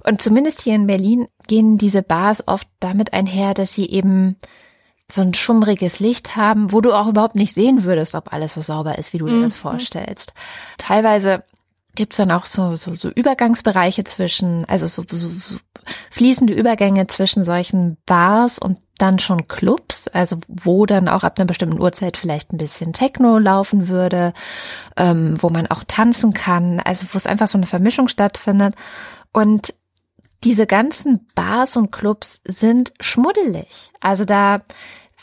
Und 0.04 0.22
zumindest 0.22 0.62
hier 0.62 0.74
in 0.74 0.86
Berlin 0.86 1.28
gehen 1.46 1.78
diese 1.78 2.02
Bars 2.02 2.46
oft 2.46 2.68
damit 2.80 3.12
einher, 3.12 3.54
dass 3.54 3.74
sie 3.74 3.88
eben 3.88 4.36
so 5.10 5.22
ein 5.22 5.34
schummriges 5.34 6.00
Licht 6.00 6.36
haben, 6.36 6.72
wo 6.72 6.80
du 6.80 6.92
auch 6.92 7.08
überhaupt 7.08 7.36
nicht 7.36 7.54
sehen 7.54 7.84
würdest, 7.84 8.14
ob 8.14 8.32
alles 8.32 8.54
so 8.54 8.62
sauber 8.62 8.98
ist, 8.98 9.12
wie 9.12 9.18
du 9.18 9.26
dir 9.26 9.42
das 9.42 9.56
mhm. 9.56 9.60
vorstellst. 9.60 10.32
Teilweise 10.78 11.44
gibt's 11.94 12.16
dann 12.16 12.30
auch 12.30 12.46
so, 12.46 12.76
so, 12.76 12.94
so 12.94 13.08
Übergangsbereiche 13.08 14.04
zwischen, 14.04 14.64
also 14.64 14.86
so, 14.86 15.04
so, 15.06 15.30
so 15.30 15.58
fließende 16.10 16.52
Übergänge 16.52 17.06
zwischen 17.06 17.44
solchen 17.44 17.98
Bars 18.06 18.58
und 18.58 18.78
dann 18.98 19.18
schon 19.18 19.48
Clubs, 19.48 20.08
also 20.08 20.38
wo 20.48 20.86
dann 20.86 21.08
auch 21.08 21.24
ab 21.24 21.38
einer 21.38 21.46
bestimmten 21.46 21.80
Uhrzeit 21.80 22.16
vielleicht 22.16 22.52
ein 22.52 22.58
bisschen 22.58 22.92
Techno 22.92 23.38
laufen 23.38 23.88
würde, 23.88 24.32
ähm, 24.96 25.34
wo 25.40 25.50
man 25.50 25.66
auch 25.66 25.84
tanzen 25.86 26.32
kann, 26.32 26.80
also 26.80 27.06
wo 27.12 27.18
es 27.18 27.26
einfach 27.26 27.48
so 27.48 27.58
eine 27.58 27.66
Vermischung 27.66 28.08
stattfindet. 28.08 28.74
Und 29.32 29.74
diese 30.44 30.66
ganzen 30.66 31.26
Bars 31.34 31.76
und 31.76 31.90
Clubs 31.90 32.40
sind 32.44 32.92
schmuddelig. 33.00 33.90
Also 34.00 34.24
da 34.24 34.58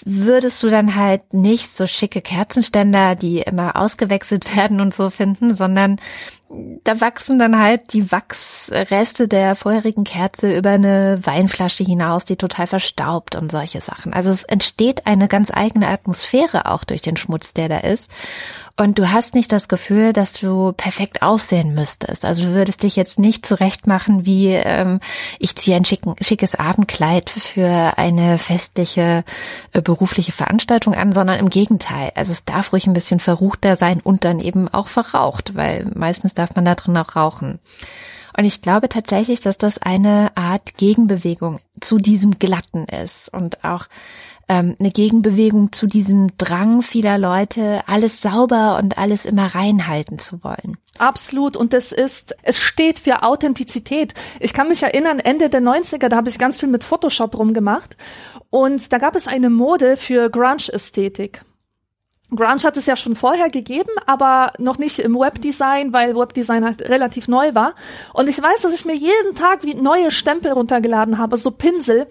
würdest 0.04 0.64
du 0.64 0.70
dann 0.70 0.96
halt 0.96 1.34
nicht 1.34 1.70
so 1.70 1.86
schicke 1.86 2.22
Kerzenständer, 2.22 3.16
die 3.16 3.42
immer 3.42 3.76
ausgewechselt 3.76 4.56
werden 4.56 4.82
und 4.82 4.94
so 4.94 5.10
finden, 5.10 5.54
sondern 5.54 6.00
da 6.84 7.00
wachsen 7.00 7.40
dann 7.40 7.58
halt 7.58 7.94
die 7.94 8.12
Wachsreste 8.12 9.30
der 9.30 9.56
vorherigen 9.56 10.04
Kerze 10.04 10.54
über 10.54 10.72
eine 10.72 11.22
Weinflasche 11.24 11.84
hinaus, 11.86 12.26
die 12.26 12.36
total 12.36 12.68
verstaubt 12.68 13.36
und 13.36 13.52
solche 13.52 13.80
Sachen. 13.80 14.12
Also 14.12 14.32
es 14.32 14.44
entsteht 14.44 15.08
eine 15.08 15.30
ganz 15.30 15.50
eigene 15.54 15.88
Atmosphäre 15.88 16.66
auch 16.66 16.84
durch 16.84 17.02
den 17.02 17.16
Schmutz, 17.16 17.54
der 17.54 17.70
da 17.70 17.78
ist. 17.78 18.12
Und 18.78 19.00
du 19.00 19.12
hast 19.12 19.36
nicht 19.36 19.52
das 19.52 19.68
Gefühl, 19.68 20.14
dass 20.14 20.34
du 20.34 20.72
perfekt 20.74 21.22
aussehen 21.22 21.74
müsstest. 21.74 22.26
Also 22.26 22.46
du 22.46 22.54
würdest 22.54 22.84
dich 22.84 22.96
jetzt 22.96 23.20
nicht 23.20 23.46
zurechtmachen, 23.46 24.26
wie 24.26 24.48
ähm, 24.50 25.00
ich 25.40 25.56
ziehe 25.56 25.76
ein 25.76 25.86
schicken, 25.86 26.16
schickes 26.22 26.56
Abendkleid 26.56 27.30
für 27.30 27.98
eine 27.98 28.38
festliche 28.38 29.24
äh, 29.74 29.82
berufliche 29.82 30.32
Veranstaltung 30.32 30.96
an, 30.96 31.14
sondern 31.14 31.40
im 31.40 31.50
Gegenteil. 31.50 32.12
Also 32.16 32.32
es 32.32 32.46
darf 32.46 32.74
ruhig 32.74 32.88
ein 32.88 32.94
bisschen 32.94 33.20
verruchter 33.20 33.76
sein 33.76 34.00
und 34.02 34.24
dann 34.24 34.40
eben 34.40 34.68
auch 34.68 34.88
verraucht, 34.88 35.56
weil 35.56 35.86
meistens 35.94 36.34
darf 36.34 36.56
man 36.56 36.66
da 36.66 36.76
drin 36.76 36.98
auch 36.98 37.16
rauchen. 37.16 37.60
Und 38.38 38.46
ich 38.46 38.62
glaube 38.62 38.90
tatsächlich, 38.90 39.42
dass 39.42 39.58
das 39.58 39.78
eine 39.78 40.32
Art 40.36 40.78
Gegenbewegung 40.78 41.60
zu 41.80 41.98
diesem 41.98 42.40
Glatten 42.40 42.86
ist 42.86 43.34
und 43.34 43.64
auch 43.64 43.86
ähm, 44.52 44.76
eine 44.80 44.92
Gegenbewegung 44.92 45.72
zu 45.72 45.88
diesem 45.88 46.36
Drang 46.38 46.82
vieler 46.82 47.18
Leute, 47.18 47.84
alles 47.88 48.22
sauber 48.22 48.78
und 48.78 48.98
alles 48.98 49.26
immer 49.26 49.56
reinhalten 49.56 50.20
zu 50.20 50.44
wollen. 50.44 50.76
Absolut. 50.98 51.56
Und 51.56 51.74
es 51.74 51.94
ist, 51.94 52.36
es 52.44 52.60
steht 52.60 53.00
für 53.00 53.24
Authentizität. 53.24 54.14
Ich 54.42 54.54
kann 54.54 54.68
mich 54.68 54.84
erinnern, 54.84 55.20
Ende 55.20 55.50
der 55.50 55.62
90er, 55.62 56.10
da 56.10 56.18
habe 56.18 56.30
ich 56.30 56.38
ganz 56.38 56.60
viel 56.60 56.68
mit 56.68 56.84
Photoshop 56.84 57.38
rumgemacht. 57.38 57.96
Und 58.50 58.92
da 58.92 58.98
gab 58.98 59.16
es 59.16 59.28
eine 59.28 59.50
Mode 59.50 59.96
für 59.96 60.30
Grunge-Ästhetik. 60.30 61.46
Grunge 62.34 62.64
hat 62.64 62.78
es 62.78 62.86
ja 62.86 62.96
schon 62.96 63.16
vorher 63.16 63.50
gegeben, 63.50 63.92
aber 64.06 64.54
noch 64.58 64.78
nicht 64.78 65.00
im 65.00 65.16
Webdesign, 65.16 65.92
weil 65.92 66.16
Webdesign 66.16 66.64
halt 66.64 66.90
relativ 66.90 67.28
neu 67.28 67.54
war. 67.54 67.76
Und 68.14 68.30
ich 68.30 68.42
weiß, 68.42 68.62
dass 68.62 68.74
ich 68.74 68.86
mir 68.86 68.96
jeden 68.96 69.36
Tag 69.36 69.64
wie 69.64 69.76
neue 69.76 70.12
Stempel 70.12 70.54
runtergeladen 70.54 71.18
habe, 71.18 71.36
so 71.36 71.52
Pinsel, 71.52 72.08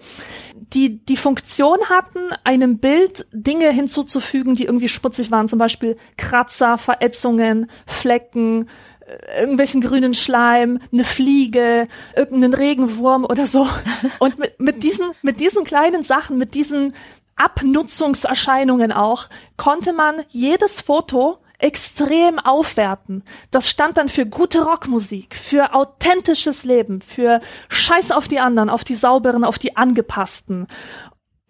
die 0.73 1.03
die 1.05 1.17
Funktion 1.17 1.77
hatten, 1.89 2.29
einem 2.43 2.77
Bild 2.79 3.27
Dinge 3.31 3.69
hinzuzufügen, 3.71 4.55
die 4.55 4.65
irgendwie 4.65 4.89
schmutzig 4.89 5.31
waren, 5.31 5.47
zum 5.47 5.59
Beispiel 5.59 5.97
Kratzer, 6.17 6.77
Verätzungen, 6.77 7.69
Flecken, 7.85 8.67
äh, 9.05 9.41
irgendwelchen 9.41 9.81
grünen 9.81 10.13
Schleim, 10.13 10.79
eine 10.91 11.03
Fliege, 11.03 11.87
irgendeinen 12.15 12.53
Regenwurm 12.53 13.25
oder 13.25 13.47
so. 13.47 13.67
Und 14.19 14.39
mit, 14.39 14.59
mit 14.59 14.83
diesen, 14.83 15.11
mit 15.21 15.39
diesen 15.39 15.63
kleinen 15.63 16.03
Sachen, 16.03 16.37
mit 16.37 16.53
diesen 16.53 16.93
Abnutzungserscheinungen 17.35 18.91
auch, 18.91 19.27
konnte 19.57 19.93
man 19.93 20.23
jedes 20.29 20.79
Foto 20.79 21.39
extrem 21.61 22.39
aufwerten. 22.39 23.23
Das 23.51 23.69
stand 23.69 23.97
dann 23.97 24.09
für 24.09 24.25
gute 24.25 24.63
Rockmusik, 24.63 25.35
für 25.35 25.73
authentisches 25.73 26.63
Leben, 26.63 27.01
für 27.01 27.41
Scheiß 27.69 28.11
auf 28.11 28.27
die 28.27 28.39
anderen, 28.39 28.69
auf 28.69 28.83
die 28.83 28.95
sauberen, 28.95 29.43
auf 29.43 29.59
die 29.59 29.77
angepassten. 29.77 30.67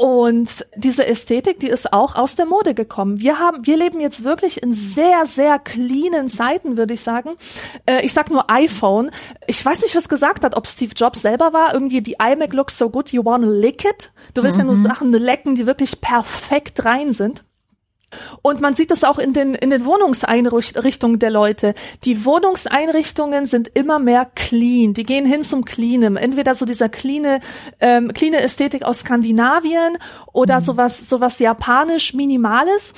Und 0.02 0.66
diese 0.76 1.06
Ästhetik, 1.06 1.60
die 1.60 1.68
ist 1.68 1.94
auch 1.94 2.16
aus 2.16 2.34
der 2.34 2.48
Mode 2.48 2.74
gekommen. 2.74 3.20
Wir 3.20 3.38
haben, 3.38 3.68
wir 3.68 3.78
leben 3.78 4.02
jetzt 4.02 4.24
wirklich 4.24 4.64
in 4.64 4.74
sehr, 4.74 5.28
sehr 5.28 5.60
cleanen 5.60 6.28
Zeiten, 6.28 6.76
würde 6.76 6.96
ich 6.96 7.02
sagen. 7.02 7.36
Äh, 7.86 8.04
ich 8.04 8.12
sag 8.12 8.32
nur 8.32 8.50
iPhone. 8.50 9.12
Ich 9.46 9.64
weiß 9.64 9.84
nicht, 9.84 9.96
was 9.96 10.10
gesagt 10.10 10.44
hat, 10.44 10.58
ob 10.58 10.66
Steve 10.66 10.94
Jobs 10.96 11.22
selber 11.22 11.54
war. 11.54 11.76
Irgendwie 11.76 12.02
die 12.02 12.16
iMac 12.20 12.52
looks 12.54 12.80
so 12.80 12.90
good, 12.90 13.12
you 13.12 13.24
wanna 13.24 13.46
lick 13.46 13.86
it. 13.86 14.12
Du 14.34 14.42
willst 14.42 14.58
mhm. 14.58 14.66
ja 14.66 14.74
nur 14.74 14.78
mhm. 14.78 14.88
Sachen 14.88 15.12
lecken, 15.12 15.54
die 15.54 15.68
wirklich 15.68 16.02
perfekt 16.02 16.84
rein 16.84 17.14
sind. 17.14 17.44
Und 18.42 18.62
man 18.62 18.74
sieht 18.74 18.92
das 18.92 19.04
auch 19.04 19.20
in 19.20 19.34
den, 19.34 19.54
in 19.54 19.70
den 19.70 19.86
Wohnungseinrichtungen 19.86 21.20
der 21.20 21.30
Leute. 21.30 21.74
Die 22.04 22.26
Wohnungseinrichtungen 22.26 23.46
sind 23.46 23.70
immer 23.74 24.00
mehr 24.00 24.26
clean. 24.36 24.94
Die 24.94 25.04
gehen 25.04 25.26
hin 25.26 25.44
zum 25.44 25.66
Cleanem. 25.66 26.18
Entweder 26.18 26.56
so 26.56 26.66
dieser 26.66 26.90
cleane, 26.90 27.40
ähm, 27.80 28.12
cleane 28.14 28.42
Ästhetik 28.42 28.84
aus 28.84 29.00
Skandinavien 29.00 29.98
oder 30.34 30.60
mhm. 30.60 30.64
sowas, 30.64 31.10
sowas 31.10 31.40
japanisch 31.40 32.14
Minimales. 32.14 32.94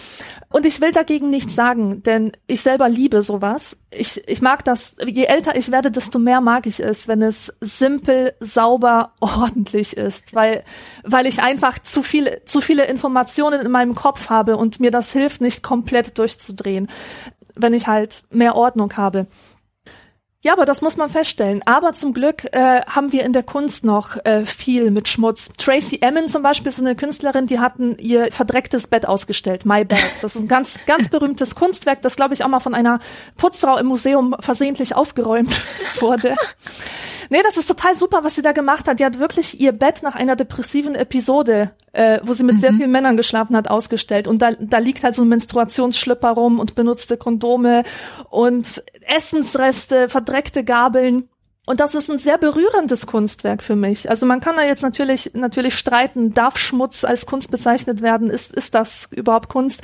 Und 0.54 0.68
ich 0.68 0.82
will 0.82 0.92
dagegen 0.92 1.30
nichts 1.30 1.56
sagen, 1.56 2.04
denn 2.04 2.32
ich 2.46 2.62
selber 2.62 2.88
liebe 2.88 3.24
sowas. 3.24 3.80
Ich, 3.90 4.22
ich 4.28 4.40
mag 4.44 4.64
das, 4.64 4.96
je 5.04 5.24
älter 5.24 5.56
ich 5.56 5.72
werde, 5.72 5.90
desto 5.90 6.20
mehr 6.20 6.42
mag 6.42 6.68
ich 6.68 6.80
es, 6.80 7.08
wenn 7.08 7.24
es 7.24 7.52
simpel, 7.60 8.36
sauber, 8.40 9.14
ordentlich 9.20 9.98
ist, 9.98 10.36
weil, 10.36 10.64
weil 11.04 11.26
ich 11.26 11.42
einfach 11.42 11.80
zu 11.80 12.04
viele, 12.04 12.46
zu 12.46 12.62
viele 12.62 12.86
Informationen 12.86 13.66
in 13.66 13.72
meinem 13.72 13.96
Kopf 13.96 14.30
habe 14.30 14.56
und 14.56 14.80
mir 14.80 14.92
das 14.92 15.12
hilft, 15.12 15.42
nicht 15.42 15.64
komplett 15.64 16.20
durchzudrehen, 16.20 16.88
wenn 17.56 17.74
ich 17.74 17.88
halt 17.88 18.24
mehr 18.30 18.56
Ordnung 18.56 18.96
habe. 18.96 19.26
Ja, 20.44 20.52
aber 20.52 20.66
das 20.66 20.82
muss 20.82 20.98
man 20.98 21.10
feststellen. 21.10 21.62
Aber 21.66 21.94
zum 21.94 22.14
Glück 22.14 22.44
äh, 22.52 22.82
haben 22.82 23.14
wir 23.14 23.24
in 23.24 23.32
der 23.32 23.44
Kunst 23.44 23.86
noch 23.86 24.18
äh, 24.26 24.46
viel 24.46 24.92
mit 24.92 25.08
Schmutz. 25.08 25.50
Tracy 25.58 26.00
Emin 26.02 26.28
zum 26.28 26.44
Beispiel, 26.44 26.70
so 26.70 26.84
eine 26.84 26.98
Künstlerin, 26.98 27.46
die 27.46 27.60
hatten 27.60 27.98
ihr 27.98 28.30
verdrecktes 28.30 28.88
Bett 28.88 29.06
ausgestellt, 29.06 29.66
My 29.66 29.86
Bed. 29.86 30.04
Das 30.22 30.36
ist 30.36 30.42
ein 30.42 30.50
ganz, 30.50 30.78
ganz 30.86 31.08
berühmtes 31.08 31.56
Kunstwerk, 31.56 32.02
das 32.02 32.18
glaube 32.18 32.34
ich 32.34 32.44
auch 32.44 32.50
mal 32.50 32.60
von 32.60 32.76
einer 32.76 33.00
Putzfrau 33.38 33.78
im 33.78 33.86
Museum 33.86 34.36
versehentlich 34.42 34.98
aufgeräumt 34.98 35.56
wurde. 36.02 36.36
Nee, 37.30 37.42
das 37.42 37.58
ist 37.58 37.68
total 37.68 37.96
super, 37.96 38.24
was 38.24 38.36
sie 38.36 38.42
da 38.42 38.52
gemacht 38.52 38.88
hat. 38.88 39.00
Die 39.00 39.06
hat 39.06 39.20
wirklich 39.20 39.60
ihr 39.60 39.72
Bett 39.72 40.04
nach 40.04 40.16
einer 40.16 40.36
depressiven 40.36 40.94
Episode, 40.94 41.72
äh, 41.94 42.20
wo 42.24 42.34
sie 42.34 42.44
mit 42.44 42.58
mhm. 42.58 42.60
sehr 42.60 42.74
vielen 42.74 42.92
Männern 42.92 43.18
geschlafen 43.18 43.56
hat, 43.56 43.70
ausgestellt. 43.70 44.28
Und 44.28 44.42
da, 44.42 44.52
da 44.60 44.78
liegt 44.78 45.04
halt 45.04 45.16
so 45.16 45.24
ein 45.24 45.30
Menstruationsschlipper 45.30 46.30
rum 46.30 46.60
und 46.60 46.76
benutzte 46.76 47.18
Kondome 47.18 47.84
und 48.30 48.84
Essensreste, 49.08 50.10
verdreckte 50.10 50.64
Gabeln. 50.64 51.30
Und 51.66 51.80
das 51.80 51.96
ist 51.96 52.12
ein 52.12 52.18
sehr 52.18 52.38
berührendes 52.38 53.08
Kunstwerk 53.08 53.64
für 53.64 53.78
mich. 53.78 54.10
Also 54.10 54.26
man 54.26 54.42
kann 54.42 54.58
da 54.58 54.64
jetzt 54.64 54.84
natürlich, 54.84 55.32
natürlich 55.34 55.76
streiten, 55.76 56.34
darf 56.34 56.58
Schmutz 56.58 57.06
als 57.06 57.26
Kunst 57.26 57.52
bezeichnet 57.52 58.02
werden? 58.02 58.30
Ist, 58.30 58.54
ist 58.54 58.76
das 58.76 59.08
überhaupt 59.12 59.48
Kunst? 59.48 59.82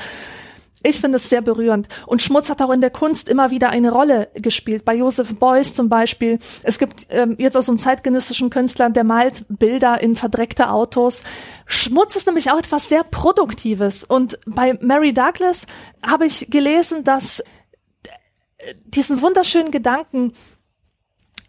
Ich 0.81 1.01
finde 1.01 1.17
es 1.17 1.29
sehr 1.29 1.41
berührend. 1.41 1.87
Und 2.05 2.21
Schmutz 2.21 2.49
hat 2.49 2.61
auch 2.61 2.71
in 2.71 2.79
der 2.79 2.89
Kunst 2.89 3.27
immer 3.27 3.51
wieder 3.51 3.69
eine 3.69 3.91
Rolle 3.91 4.29
gespielt. 4.35 4.85
Bei 4.85 4.95
Joseph 4.95 5.35
Beuys 5.35 5.73
zum 5.73 5.89
Beispiel. 5.89 6.39
Es 6.63 6.79
gibt 6.79 7.07
ähm, 7.09 7.35
jetzt 7.37 7.57
auch 7.57 7.61
so 7.61 7.73
einen 7.73 7.79
zeitgenössischen 7.79 8.49
Künstler, 8.49 8.89
der 8.89 9.03
malt 9.03 9.45
Bilder 9.49 10.01
in 10.01 10.15
verdreckte 10.15 10.69
Autos. 10.69 11.23
Schmutz 11.65 12.15
ist 12.15 12.27
nämlich 12.27 12.49
auch 12.49 12.59
etwas 12.59 12.87
sehr 12.87 13.03
Produktives. 13.03 14.05
Und 14.05 14.39
bei 14.45 14.77
Mary 14.79 15.13
Douglas 15.13 15.65
habe 16.01 16.25
ich 16.25 16.49
gelesen, 16.49 17.03
dass 17.03 17.43
diesen 18.85 19.21
wunderschönen 19.21 19.71
Gedanken, 19.71 20.33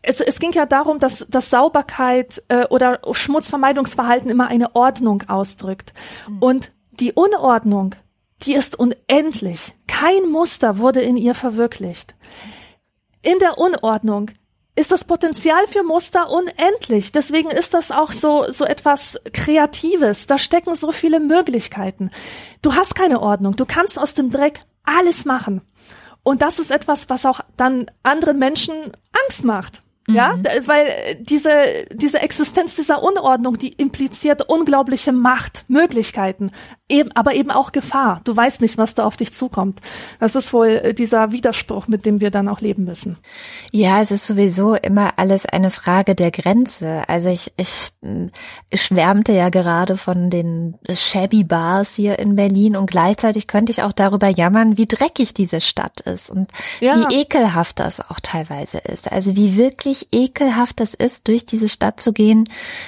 es, 0.03 0.21
es 0.21 0.39
ging 0.39 0.53
ja 0.53 0.65
darum, 0.65 0.99
dass, 0.99 1.27
dass 1.29 1.51
Sauberkeit 1.51 2.43
äh, 2.49 2.67
oder 2.67 3.01
Schmutzvermeidungsverhalten 3.11 4.31
immer 4.31 4.49
eine 4.49 4.75
Ordnung 4.75 5.25
ausdrückt. 5.29 5.93
Mhm. 6.27 6.39
Und 6.39 6.73
die 6.93 7.13
Unordnung 7.13 7.95
die 8.43 8.55
ist 8.55 8.79
unendlich. 8.79 9.75
Kein 9.87 10.31
Muster 10.31 10.79
wurde 10.79 11.01
in 11.01 11.17
ihr 11.17 11.35
verwirklicht. 11.35 12.15
In 13.23 13.39
der 13.39 13.59
Unordnung 13.59 14.31
ist 14.77 14.93
das 14.93 15.05
Potenzial 15.05 15.67
für 15.67 15.83
Muster 15.83 16.31
unendlich. 16.31 17.13
Deswegen 17.13 17.51
ist 17.51 17.75
das 17.75 17.91
auch 17.91 18.13
so, 18.13 18.47
so 18.51 18.65
etwas 18.65 19.19
Kreatives. 19.33 20.27
Da 20.27 20.39
stecken 20.39 20.75
so 20.75 20.91
viele 20.91 21.21
Möglichkeiten. 21.21 22.11
Du 22.63 22.75
hast 22.75 22.95
keine 22.95 23.21
Ordnung. 23.21 23.57
Du 23.57 23.67
kannst 23.67 23.99
aus 23.99 24.15
dem 24.15 24.31
Dreck 24.31 24.61
alles 24.85 25.27
machen. 25.27 25.61
Und 26.23 26.43
das 26.43 26.59
ist 26.59 26.71
etwas, 26.71 27.09
was 27.09 27.27
auch 27.27 27.41
dann 27.57 27.87
anderen 28.03 28.39
Menschen 28.39 28.93
Angst 29.25 29.45
macht. 29.45 29.83
Ja, 30.09 30.37
mhm. 30.37 30.45
weil 30.67 30.87
äh, 30.87 31.17
diese, 31.21 31.51
diese 31.93 32.21
Existenz 32.21 32.75
dieser 32.77 33.03
Unordnung, 33.03 33.59
die 33.59 33.73
impliziert 33.73 34.49
unglaubliche 34.49 35.13
Macht, 35.13 35.65
Möglichkeiten, 35.69 36.51
eben, 36.89 37.13
aber 37.13 37.35
eben 37.35 37.51
auch 37.51 37.73
Gefahr. 37.73 38.21
Du 38.25 38.37
weißt 38.37 38.61
nicht, 38.61 38.79
was 38.79 38.95
da 38.95 39.05
auf 39.05 39.17
dich 39.17 39.33
zukommt. 39.33 39.81
Das 40.19 40.35
ist 40.35 40.53
wohl 40.53 40.69
äh, 40.69 40.95
dieser 40.95 41.33
Widerspruch, 41.33 41.87
mit 41.87 42.05
dem 42.05 42.21
wir 42.21 42.31
dann 42.31 42.49
auch 42.49 42.61
leben 42.61 42.85
müssen. 42.85 43.19
Ja, 43.71 44.01
es 44.01 44.11
ist 44.11 44.27
sowieso 44.27 44.75
immer 44.75 45.19
alles 45.19 45.47
eine 45.47 45.71
Frage 45.71 46.15
der 46.15 46.31
Grenze. 46.31 47.05
Also 47.07 47.29
ich, 47.29 47.53
ich, 47.57 47.93
ich 48.71 48.83
schwärmte 48.83 49.33
ja 49.33 49.51
gerade 49.51 49.97
von 49.97 50.31
den 50.31 50.79
Shabby 50.93 51.45
Bars 51.45 51.95
hier 51.95 52.19
in 52.19 52.37
Berlin 52.37 52.77
und 52.77 52.91
gleichzeitig 52.91 53.47
könnte 53.47 53.71
ich 53.71 53.83
auch 53.83 53.93
darüber 53.93 54.29
jammern, 54.29 54.77
wie 54.77 54.87
dreckig 54.87 55.35
diese 55.35 55.61
Stadt 55.61 56.01
ist 56.01 56.31
und 56.31 56.51
ja. 56.81 56.97
wie 57.09 57.21
ekelhaft 57.21 57.79
das 57.79 58.01
auch 58.01 58.21
teilweise 58.21 58.79
ist. 58.79 59.11
Also 59.13 59.37
wie 59.37 59.57
wirklich 59.57 60.00
wirklich 60.01 60.09
ekelhaft 60.13 60.81
das 60.81 60.95
ist, 60.95 61.29
durch 61.29 61.47
diese 61.47 61.69
Stadt 61.69 62.01
zu 62.01 62.13
gehen, 62.13 62.45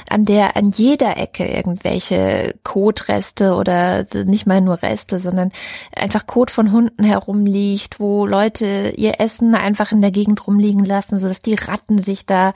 an 0.08 0.24
der 0.24 0.56
an 0.56 0.70
jeder 0.70 1.16
Ecke 1.16 1.46
irgendwelche 1.46 2.54
Kotreste 2.62 3.54
oder 3.54 4.06
nicht 4.24 4.46
mal 4.46 4.60
nur 4.60 4.82
Reste, 4.82 5.20
sondern 5.20 5.52
einfach 5.94 6.26
Kot 6.26 6.50
von 6.50 6.72
Hunden 6.72 7.04
herumliegt, 7.04 8.00
wo 8.00 8.26
Leute 8.26 8.92
ihr 8.96 9.20
Essen 9.20 9.54
einfach 9.54 9.92
in 9.92 10.00
der 10.00 10.10
Gegend 10.10 10.46
rumliegen 10.46 10.84
lassen, 10.84 11.18
sodass 11.18 11.42
die 11.42 11.54
Ratten 11.54 12.00
sich 12.00 12.26
da 12.26 12.54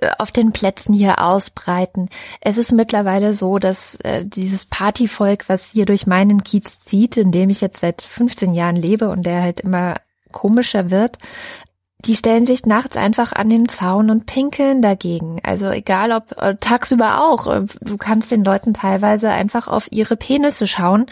äh, 0.00 0.10
auf 0.18 0.30
den 0.30 0.52
Plätzen 0.52 0.94
hier 0.94 1.22
ausbreiten. 1.22 2.08
Es 2.40 2.58
ist 2.58 2.72
mittlerweile 2.72 3.34
so, 3.34 3.58
dass 3.58 3.96
äh, 4.00 4.24
dieses 4.24 4.66
Partyvolk, 4.66 5.48
was 5.48 5.72
hier 5.72 5.84
durch 5.84 6.06
meinen 6.06 6.44
Kiez 6.44 6.80
zieht, 6.80 7.16
in 7.16 7.32
dem 7.32 7.50
ich 7.50 7.60
jetzt 7.60 7.80
seit 7.80 8.02
15 8.02 8.54
Jahren 8.54 8.76
lebe 8.76 9.08
und 9.10 9.24
der 9.24 9.42
halt 9.42 9.60
immer 9.60 9.96
komischer 10.30 10.90
wird, 10.90 11.18
die 12.04 12.14
stellen 12.14 12.46
sich 12.46 12.64
nachts 12.64 12.96
einfach 12.96 13.32
an 13.32 13.50
den 13.50 13.68
Zaun 13.68 14.08
und 14.10 14.24
pinkeln 14.24 14.82
dagegen. 14.82 15.40
Also 15.42 15.68
egal 15.70 16.12
ob 16.12 16.40
äh, 16.40 16.54
tagsüber 16.54 17.24
auch. 17.24 17.48
Äh, 17.48 17.66
du 17.80 17.96
kannst 17.96 18.30
den 18.30 18.44
Leuten 18.44 18.72
teilweise 18.72 19.30
einfach 19.30 19.66
auf 19.66 19.88
ihre 19.90 20.16
Penisse 20.16 20.68
schauen, 20.68 21.06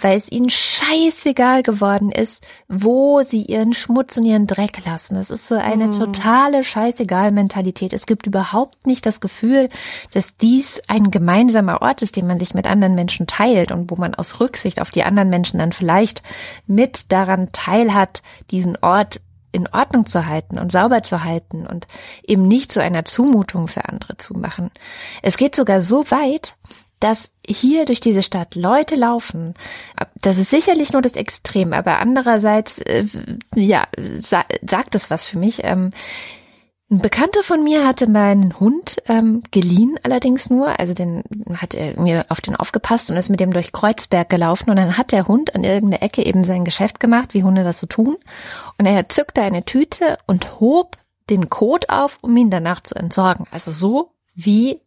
weil 0.00 0.16
es 0.16 0.32
ihnen 0.32 0.50
scheißegal 0.50 1.62
geworden 1.62 2.10
ist, 2.10 2.44
wo 2.66 3.22
sie 3.22 3.42
ihren 3.42 3.72
Schmutz 3.72 4.16
und 4.16 4.24
ihren 4.24 4.48
Dreck 4.48 4.84
lassen. 4.84 5.14
Es 5.14 5.30
ist 5.30 5.46
so 5.46 5.54
eine 5.54 5.86
mhm. 5.86 5.92
totale 5.92 6.64
Scheißegal-Mentalität. 6.64 7.92
Es 7.92 8.06
gibt 8.06 8.26
überhaupt 8.26 8.84
nicht 8.84 9.06
das 9.06 9.20
Gefühl, 9.20 9.68
dass 10.12 10.38
dies 10.38 10.82
ein 10.88 11.12
gemeinsamer 11.12 11.82
Ort 11.82 12.02
ist, 12.02 12.16
den 12.16 12.26
man 12.26 12.40
sich 12.40 12.52
mit 12.52 12.66
anderen 12.66 12.96
Menschen 12.96 13.28
teilt 13.28 13.70
und 13.70 13.92
wo 13.92 13.94
man 13.94 14.16
aus 14.16 14.40
Rücksicht 14.40 14.80
auf 14.80 14.90
die 14.90 15.04
anderen 15.04 15.30
Menschen 15.30 15.60
dann 15.60 15.70
vielleicht 15.70 16.24
mit 16.66 17.12
daran 17.12 17.50
teilhat, 17.52 18.22
diesen 18.50 18.76
Ort 18.82 19.20
in 19.52 19.68
Ordnung 19.68 20.06
zu 20.06 20.26
halten 20.26 20.58
und 20.58 20.72
sauber 20.72 21.02
zu 21.02 21.22
halten 21.22 21.66
und 21.66 21.86
eben 22.24 22.44
nicht 22.44 22.72
zu 22.72 22.82
einer 22.82 23.04
Zumutung 23.04 23.68
für 23.68 23.88
andere 23.88 24.16
zu 24.16 24.34
machen. 24.34 24.70
Es 25.22 25.36
geht 25.36 25.54
sogar 25.54 25.82
so 25.82 26.10
weit, 26.10 26.56
dass 27.00 27.32
hier 27.44 27.84
durch 27.84 28.00
diese 28.00 28.22
Stadt 28.22 28.54
Leute 28.54 28.94
laufen. 28.94 29.54
Das 30.20 30.38
ist 30.38 30.50
sicherlich 30.50 30.92
nur 30.92 31.02
das 31.02 31.14
Extrem, 31.14 31.72
aber 31.72 31.98
andererseits, 31.98 32.78
äh, 32.78 33.06
ja, 33.54 33.84
sa 34.18 34.44
sagt 34.64 34.94
es 34.94 35.10
was 35.10 35.26
für 35.26 35.36
mich. 35.36 35.62
Ähm, 35.64 35.90
ein 36.92 36.98
Bekannter 36.98 37.42
von 37.42 37.64
mir 37.64 37.86
hatte 37.86 38.06
meinen 38.06 38.60
Hund 38.60 38.98
ähm, 39.06 39.42
geliehen, 39.50 39.98
allerdings 40.02 40.50
nur. 40.50 40.78
Also 40.78 40.92
den 40.92 41.24
hat 41.54 41.72
er 41.72 41.98
mir 41.98 42.26
auf 42.28 42.42
den 42.42 42.54
aufgepasst 42.54 43.10
und 43.10 43.16
ist 43.16 43.30
mit 43.30 43.40
dem 43.40 43.54
durch 43.54 43.72
Kreuzberg 43.72 44.28
gelaufen. 44.28 44.68
Und 44.68 44.76
dann 44.76 44.98
hat 44.98 45.10
der 45.10 45.26
Hund 45.26 45.54
an 45.54 45.64
irgendeiner 45.64 46.02
Ecke 46.02 46.22
eben 46.22 46.44
sein 46.44 46.66
Geschäft 46.66 47.00
gemacht, 47.00 47.32
wie 47.32 47.44
Hunde 47.44 47.64
das 47.64 47.80
so 47.80 47.86
tun. 47.86 48.18
Und 48.76 48.84
er 48.84 49.08
zückte 49.08 49.40
eine 49.40 49.64
Tüte 49.64 50.18
und 50.26 50.60
hob 50.60 50.98
den 51.30 51.48
Kot 51.48 51.88
auf, 51.88 52.18
um 52.20 52.36
ihn 52.36 52.50
danach 52.50 52.82
zu 52.82 52.94
entsorgen. 52.94 53.46
Also 53.50 53.70
so, 53.70 54.12
wie 54.34 54.78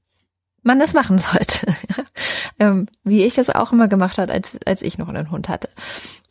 man 0.62 0.78
das 0.78 0.94
machen 0.94 1.18
sollte. 1.18 1.66
ähm, 2.60 2.88
wie 3.04 3.24
ich 3.24 3.34
das 3.34 3.50
auch 3.50 3.74
immer 3.74 3.88
gemacht 3.88 4.20
hat, 4.20 4.30
als, 4.30 4.60
als 4.64 4.84
ich 4.84 5.00
noch 5.00 5.10
einen 5.10 5.32
Hund 5.32 5.50
hatte. 5.50 5.70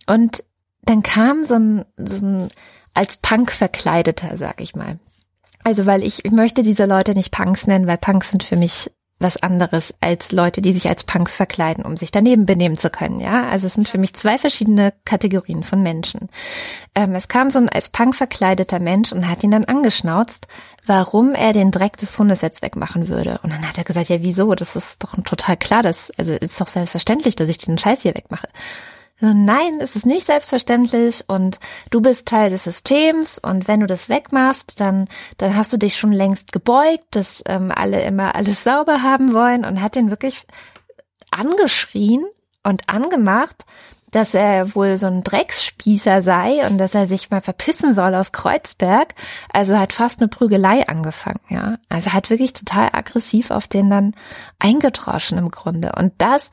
Und 0.07 0.45
dann 0.83 1.03
kam 1.03 1.45
so 1.45 1.55
ein, 1.55 1.85
so 1.97 2.25
ein 2.25 2.49
als 2.95 3.17
Punk 3.17 3.51
verkleideter, 3.51 4.37
sag 4.37 4.61
ich 4.61 4.77
mal, 4.77 5.01
also 5.65 5.87
weil 5.87 6.03
ich, 6.07 6.23
möchte 6.31 6.63
diese 6.63 6.85
Leute 6.85 7.15
nicht 7.15 7.33
Punks 7.33 7.67
nennen, 7.67 7.87
weil 7.87 7.99
Punks 7.99 8.31
sind 8.31 8.43
für 8.43 8.57
mich 8.57 8.91
was 9.21 9.37
anderes 9.37 9.95
als 10.01 10.33
Leute, 10.33 10.61
die 10.61 10.73
sich 10.73 10.89
als 10.89 11.05
Punks 11.05 11.37
verkleiden, 11.37 11.85
um 11.85 11.97
sich 11.97 12.11
daneben 12.11 12.47
benehmen 12.47 12.77
zu 12.77 12.91
können. 12.91 13.21
Ja, 13.21 13.49
also 13.49 13.67
es 13.67 13.75
sind 13.75 13.89
für 13.89 13.97
mich 13.97 14.13
zwei 14.15 14.39
verschiedene 14.39 14.93
Kategorien 15.05 15.63
von 15.63 15.83
Menschen. 15.83 16.29
Ähm, 16.95 17.15
es 17.15 17.29
kam 17.29 17.51
so 17.51 17.59
ein 17.59 17.69
als 17.69 17.89
Punk 17.89 18.15
verkleideter 18.17 18.81
Mensch 18.81 19.13
und 19.13 19.29
hat 19.29 19.43
ihn 19.43 19.53
dann 19.53 19.65
angeschnauzt, 19.65 20.47
warum 20.85 21.35
er 21.35 21.53
den 21.53 21.71
Dreck 21.71 21.97
des 21.97 22.19
Hundes 22.19 22.43
jetzt 22.43 22.63
wegmachen 22.63 23.09
würde. 23.09 23.41
Und 23.43 23.53
dann 23.53 23.67
hat 23.67 23.79
er 23.79 23.85
gesagt, 23.85 24.09
ja, 24.09 24.23
wieso? 24.23 24.55
Das 24.55 24.77
ist 24.77 25.03
doch 25.03 25.15
total 25.25 25.57
klar, 25.57 25.83
das 25.83 26.11
also 26.19 26.35
ist 26.35 26.61
doch 26.61 26.69
selbstverständlich, 26.69 27.37
dass 27.37 27.49
ich 27.49 27.59
den 27.59 27.79
Scheiß 27.79 28.03
hier 28.03 28.15
wegmache. 28.15 28.49
Nein, 29.21 29.79
es 29.81 29.95
ist 29.95 30.07
nicht 30.07 30.27
selbstverständlich 30.27 31.25
und 31.29 31.61
du 31.91 32.01
bist 32.01 32.27
Teil 32.27 32.51
des 32.51 32.65
Systems 32.65 33.39
und 33.39 33.69
wenn 33.69 33.81
du 33.81 33.87
das 33.87 34.09
wegmachst, 34.09 34.81
dann, 34.81 35.09
dann 35.39 35.57
hast 35.57 35.73
du 35.73 35.77
dich 35.77 35.97
schon 35.97 36.13
längst 36.13 36.51
gebeugt, 36.51 37.05
dass 37.13 37.43
ähm, 37.47 37.73
alle 37.75 38.03
immer 38.05 38.35
alles 38.35 38.65
sauber 38.65 39.03
haben 39.03 39.33
wollen 39.33 39.65
und 39.65 39.81
hat 39.81 39.95
den 39.95 40.11
wirklich 40.11 40.47
angeschrien 41.31 42.25
und 42.65 42.89
angemacht, 42.89 43.65
dass 44.15 44.33
er 44.33 44.77
wohl 44.77 44.97
so 44.97 45.07
ein 45.07 45.25
Drecksspießer 45.25 46.23
sei 46.23 46.65
und 46.69 46.79
dass 46.79 46.95
er 46.95 47.09
sich 47.09 47.31
mal 47.31 47.41
verpissen 47.41 47.93
soll 47.93 48.15
aus 48.15 48.31
Kreuzberg. 48.31 49.15
Also 49.53 49.77
hat 49.77 49.93
fast 49.93 50.21
eine 50.21 50.29
Prügelei 50.29 50.87
angefangen, 50.87 51.41
ja. 51.49 51.79
Also 51.89 52.13
hat 52.13 52.31
wirklich 52.31 52.53
total 52.53 52.91
aggressiv 52.93 53.51
auf 53.51 53.67
den 53.67 53.91
dann 53.91 54.15
eingedroschen 54.61 55.37
im 55.37 55.51
Grunde. 55.51 55.93
Und 55.99 56.13
das 56.19 56.53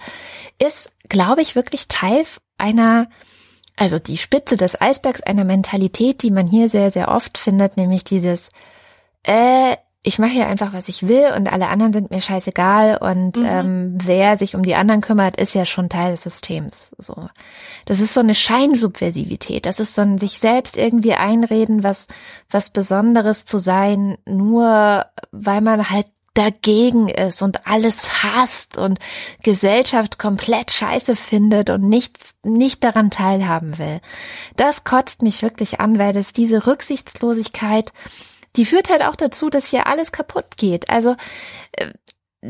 ist, 0.57 0.91
glaube 1.07 1.41
ich, 1.41 1.55
wirklich 1.55 1.87
Teil 1.87 2.25
einer, 2.61 3.09
also 3.75 3.99
die 3.99 4.17
Spitze 4.17 4.55
des 4.55 4.79
Eisbergs 4.79 5.21
einer 5.21 5.43
Mentalität, 5.43 6.23
die 6.23 6.31
man 6.31 6.47
hier 6.47 6.69
sehr, 6.69 6.91
sehr 6.91 7.09
oft 7.09 7.37
findet, 7.37 7.75
nämlich 7.75 8.03
dieses, 8.03 8.49
äh, 9.23 9.75
ich 10.03 10.17
mache 10.17 10.31
hier 10.31 10.47
einfach, 10.47 10.73
was 10.73 10.87
ich 10.87 11.07
will 11.07 11.31
und 11.35 11.51
alle 11.51 11.67
anderen 11.67 11.93
sind 11.93 12.09
mir 12.09 12.21
scheißegal 12.21 12.97
und 12.97 13.37
mhm. 13.37 13.45
ähm, 13.45 13.97
wer 14.01 14.35
sich 14.35 14.55
um 14.55 14.63
die 14.63 14.73
anderen 14.73 15.01
kümmert, 15.01 15.39
ist 15.39 15.53
ja 15.53 15.63
schon 15.63 15.89
Teil 15.89 16.11
des 16.11 16.23
Systems. 16.23 16.91
So, 16.97 17.29
das 17.85 17.99
ist 17.99 18.15
so 18.15 18.19
eine 18.19 18.33
Scheinsubversivität. 18.33 19.67
Das 19.67 19.79
ist 19.79 19.93
so 19.93 20.01
ein 20.01 20.17
sich 20.17 20.39
selbst 20.39 20.75
irgendwie 20.75 21.13
einreden, 21.13 21.83
was 21.83 22.07
was 22.49 22.71
Besonderes 22.71 23.45
zu 23.45 23.59
sein, 23.59 24.17
nur 24.25 25.05
weil 25.31 25.61
man 25.61 25.91
halt 25.91 26.07
dagegen 26.33 27.09
ist 27.09 27.41
und 27.41 27.67
alles 27.67 28.23
hasst 28.23 28.77
und 28.77 28.99
Gesellschaft 29.43 30.17
komplett 30.17 30.71
scheiße 30.71 31.15
findet 31.15 31.69
und 31.69 31.87
nichts, 31.87 32.33
nicht 32.43 32.83
daran 32.83 33.11
teilhaben 33.11 33.77
will. 33.77 33.99
Das 34.55 34.83
kotzt 34.83 35.21
mich 35.21 35.41
wirklich 35.41 35.79
an, 35.79 35.99
weil 35.99 36.13
das 36.13 36.31
diese 36.31 36.67
Rücksichtslosigkeit, 36.67 37.91
die 38.55 38.65
führt 38.65 38.89
halt 38.89 39.03
auch 39.03 39.15
dazu, 39.15 39.49
dass 39.49 39.67
hier 39.67 39.87
alles 39.87 40.11
kaputt 40.11 40.57
geht. 40.57 40.89
Also, 40.89 41.15
äh, 41.73 41.87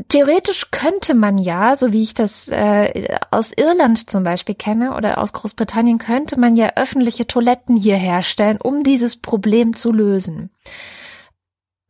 Theoretisch 0.08 0.70
könnte 0.70 1.12
man 1.12 1.36
ja, 1.36 1.76
so 1.76 1.92
wie 1.92 2.02
ich 2.02 2.14
das 2.14 2.48
äh, 2.48 3.18
aus 3.30 3.52
Irland 3.54 4.08
zum 4.08 4.24
Beispiel 4.24 4.54
kenne 4.54 4.96
oder 4.96 5.18
aus 5.18 5.34
Großbritannien, 5.34 5.98
könnte 5.98 6.40
man 6.40 6.56
ja 6.56 6.72
öffentliche 6.76 7.26
Toiletten 7.26 7.76
hier 7.76 7.96
herstellen, 7.96 8.58
um 8.58 8.84
dieses 8.84 9.20
Problem 9.20 9.76
zu 9.76 9.92
lösen. 9.92 10.48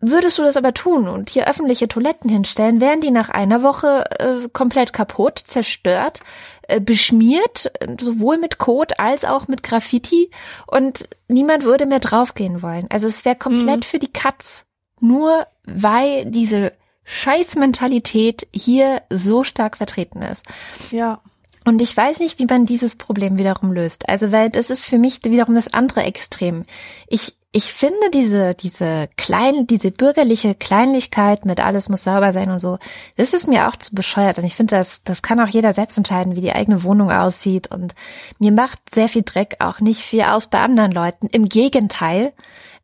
Würdest 0.04 0.36
du 0.36 0.42
das 0.42 0.56
aber 0.56 0.74
tun 0.74 1.06
und 1.06 1.30
hier 1.30 1.48
öffentliche 1.48 1.86
Toiletten 1.86 2.28
hinstellen, 2.28 2.80
wären 2.80 3.00
die 3.00 3.12
nach 3.12 3.30
einer 3.30 3.62
Woche 3.62 4.04
äh, 4.18 4.48
komplett 4.52 4.92
kaputt, 4.92 5.38
zerstört, 5.38 6.18
äh, 6.62 6.80
beschmiert, 6.80 7.70
sowohl 8.00 8.36
mit 8.38 8.58
Kot 8.58 8.98
als 8.98 9.24
auch 9.24 9.46
mit 9.46 9.62
Graffiti 9.62 10.32
und 10.66 11.08
niemand 11.28 11.62
würde 11.62 11.86
mehr 11.86 12.00
draufgehen 12.00 12.62
wollen. 12.62 12.88
Also 12.90 13.06
es 13.06 13.24
wäre 13.24 13.36
komplett 13.36 13.76
mhm. 13.76 13.82
für 13.84 14.00
die 14.00 14.12
Katz, 14.12 14.64
nur 14.98 15.46
weil 15.66 16.26
diese 16.26 16.72
Scheißmentalität 17.04 18.48
hier 18.52 19.02
so 19.08 19.44
stark 19.44 19.76
vertreten 19.76 20.22
ist. 20.22 20.44
Ja. 20.90 21.20
Und 21.64 21.80
ich 21.80 21.96
weiß 21.96 22.18
nicht, 22.18 22.40
wie 22.40 22.46
man 22.46 22.66
dieses 22.66 22.96
Problem 22.96 23.38
wiederum 23.38 23.72
löst. 23.72 24.08
Also, 24.08 24.32
weil 24.32 24.50
das 24.50 24.68
ist 24.68 24.84
für 24.84 24.98
mich 24.98 25.24
wiederum 25.24 25.54
das 25.54 25.72
andere 25.72 26.02
Extrem. 26.02 26.64
Ich, 27.06 27.36
ich 27.54 27.74
finde 27.74 28.10
diese, 28.14 28.54
diese 28.54 29.10
klein, 29.18 29.66
diese 29.66 29.90
bürgerliche 29.90 30.54
Kleinlichkeit 30.54 31.44
mit 31.44 31.60
alles 31.60 31.90
muss 31.90 32.04
sauber 32.04 32.32
sein 32.32 32.50
und 32.50 32.60
so, 32.60 32.78
das 33.16 33.34
ist 33.34 33.46
mir 33.46 33.68
auch 33.68 33.76
zu 33.76 33.94
bescheuert. 33.94 34.38
Und 34.38 34.44
ich 34.44 34.56
finde, 34.56 34.76
das, 34.76 35.02
das 35.04 35.20
kann 35.20 35.38
auch 35.38 35.48
jeder 35.48 35.74
selbst 35.74 35.98
entscheiden, 35.98 36.34
wie 36.34 36.40
die 36.40 36.54
eigene 36.54 36.82
Wohnung 36.82 37.12
aussieht. 37.12 37.70
Und 37.70 37.94
mir 38.38 38.52
macht 38.52 38.78
sehr 38.94 39.08
viel 39.08 39.22
Dreck 39.22 39.56
auch 39.58 39.80
nicht 39.80 40.00
viel 40.00 40.22
aus 40.22 40.46
bei 40.46 40.60
anderen 40.60 40.92
Leuten. 40.92 41.26
Im 41.26 41.44
Gegenteil, 41.44 42.32